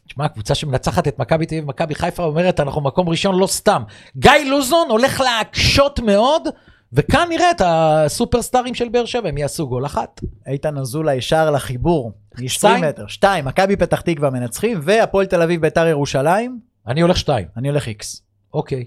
תשמע, 0.08 0.26
הקבוצה 0.26 0.56
שמנצחת 0.56 1.08
את 1.08 1.20
מכבי 1.20 1.46
תל 1.46 1.56
אביב 1.56 1.64
ומכבי 1.64 1.96
חיפה 1.96 2.24
אומרת, 2.24 2.60
אנחנו 2.60 2.82
מקום 2.82 3.10
ראשון 3.10 3.40
לא 3.40 3.48
סתם. 3.48 3.84
גיא 4.18 4.32
לוזון 4.50 4.88
הולך 4.90 5.22
להקשות 5.22 6.00
מאוד, 6.00 6.48
וכאן 6.94 7.28
נראה 7.30 7.52
את 7.52 7.62
הסופרסטארים 7.66 8.76
של 8.76 8.90
באר 8.90 9.06
שבע, 9.06 9.30
הם 9.30 9.38
יעשו 9.38 9.68
גול 9.68 9.86
אחת. 9.86 10.22
איתן 10.48 10.78
אזולאי 10.78 11.16
ישר 11.16 11.52
לחיבור. 11.52 12.12
מ-20 12.36 12.50
שתיים? 12.50 12.84
מטר. 12.84 13.08
שתיים, 13.08 13.46
מכבי 13.46 13.76
פתח 13.76 14.02
תקווה 14.02 14.30
מנצחים, 14.30 14.80
והפועל 14.84 15.26
תל 15.26 15.42
אביב 15.42 15.62
ביתר 15.62 15.88
ירושלים, 15.88 16.60
אני 16.88 17.02
הולך 17.02 17.18
שתיים. 17.18 17.48
אני 17.58 17.70
הולך 17.70 17.88
איקס. 17.88 18.22
אוקיי. 18.54 18.86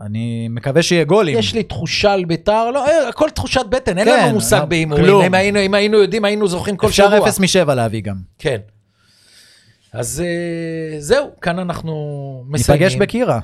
אני 0.00 0.48
מקווה 0.50 0.82
שיהיה 0.82 1.04
גולים. 1.04 1.38
יש 1.38 1.54
לי 1.54 1.62
תחושה 1.62 2.12
על 2.12 2.24
ביתר, 2.24 2.70
לא, 2.70 2.86
אה, 2.86 3.08
הכל 3.08 3.30
תחושת 3.30 3.66
בטן, 3.68 3.98
אין 3.98 4.06
כן, 4.06 4.24
לנו 4.24 4.34
מושג 4.34 4.58
לא, 4.58 4.64
בהימורים. 4.64 5.04
כלום. 5.04 5.22
אם 5.24 5.34
היינו, 5.34 5.60
אם 5.60 5.74
היינו 5.74 5.98
יודעים, 5.98 6.24
היינו 6.24 6.48
זוכרים 6.48 6.76
כל 6.76 6.86
אפשר 6.86 7.06
שבוע. 7.10 7.28
0 7.28 7.40
מ-7 7.40 7.74
להביא 7.74 8.00
גם. 8.02 8.16
כן. 8.38 8.58
אז 9.92 10.22
אה, 10.26 11.00
זהו, 11.00 11.26
כאן 11.40 11.58
אנחנו 11.58 11.94
מסיימים. 12.48 12.82
ניפגש 12.84 13.00
בקירה. 13.00 13.38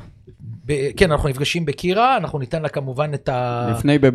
ב- 0.67 0.91
כן, 0.97 1.11
אנחנו 1.13 1.29
נפגשים 1.29 1.65
בקירה, 1.65 2.17
אנחנו 2.17 2.39
ניתן 2.39 2.63
לה 2.63 2.69
כמובן 2.69 3.15
את. 3.15 3.29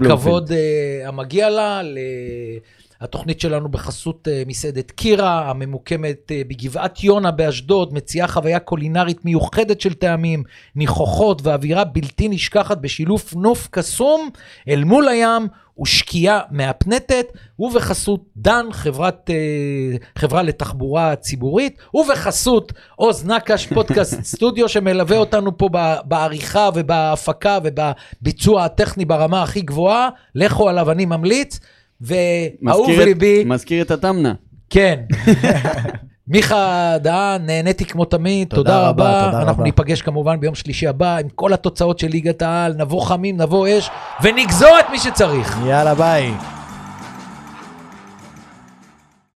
הכבוד 0.05 0.51
אה, 0.51 1.07
המגיע 1.07 1.49
לה. 1.49 1.81
ל- 1.83 1.97
התוכנית 3.01 3.39
שלנו 3.39 3.69
בחסות 3.69 4.27
אה, 4.27 4.43
מסעדת 4.47 4.91
קירה, 4.91 5.49
הממוקמת 5.49 6.31
אה, 6.31 6.41
בגבעת 6.47 7.03
יונה 7.03 7.31
באשדוד, 7.31 7.93
מציעה 7.93 8.27
חוויה 8.27 8.59
קולינרית 8.59 9.25
מיוחדת 9.25 9.81
של 9.81 9.93
טעמים, 9.93 10.43
ניחוחות 10.75 11.41
ואווירה 11.43 11.83
בלתי 11.83 12.27
נשכחת 12.27 12.77
בשילוב 12.77 13.23
נוף 13.35 13.67
קסום 13.71 14.29
אל 14.67 14.83
מול 14.83 15.07
הים 15.07 15.47
ושקיעה 15.81 16.39
מהפנטת, 16.51 17.25
ובחסות 17.59 18.21
דן, 18.37 18.65
חברת, 18.71 19.29
אה, 19.29 19.97
חברה 20.17 20.43
לתחבורה 20.43 21.15
ציבורית, 21.15 21.77
ובחסות 21.93 22.73
עוז 22.95 23.25
נקש, 23.25 23.67
פודקאסט 23.67 24.23
סטודיו, 24.35 24.69
שמלווה 24.69 25.17
אותנו 25.17 25.57
פה 25.57 25.69
בעריכה 26.05 26.69
ובהפקה 26.75 27.59
ובביצוע 27.63 28.65
הטכני 28.65 29.05
ברמה 29.05 29.43
הכי 29.43 29.61
גבוהה. 29.61 30.09
לכו 30.35 30.69
עליו, 30.69 30.91
אני 30.91 31.05
ממליץ. 31.05 31.59
ואהוב 32.01 32.89
ליבי, 32.89 33.43
מזכיר 33.45 33.81
את 33.81 33.91
התמנה. 33.91 34.33
כן. 34.69 34.99
מיכה 36.27 36.93
דהן, 37.01 37.45
נהניתי 37.45 37.85
כמו 37.85 38.05
תמיד, 38.05 38.47
תודה 38.47 38.61
תודה 38.61 38.89
רבה, 38.89 39.09
רבה. 39.09 39.25
תודה 39.25 39.37
אנחנו 39.37 39.53
רבה. 39.53 39.63
ניפגש 39.63 40.01
כמובן 40.01 40.39
ביום 40.39 40.55
שלישי 40.55 40.87
הבא 40.87 41.17
עם 41.17 41.29
כל 41.35 41.53
התוצאות 41.53 41.99
של 41.99 42.07
ליגת 42.07 42.41
העל, 42.41 42.73
נבוא 42.77 43.01
חמים, 43.01 43.37
נבוא 43.37 43.67
אש, 43.67 43.89
ונגזור 44.23 44.79
את 44.79 44.85
מי 44.91 44.99
שצריך. 44.99 45.59
יאללה 45.65 45.95
ביי. 45.95 46.33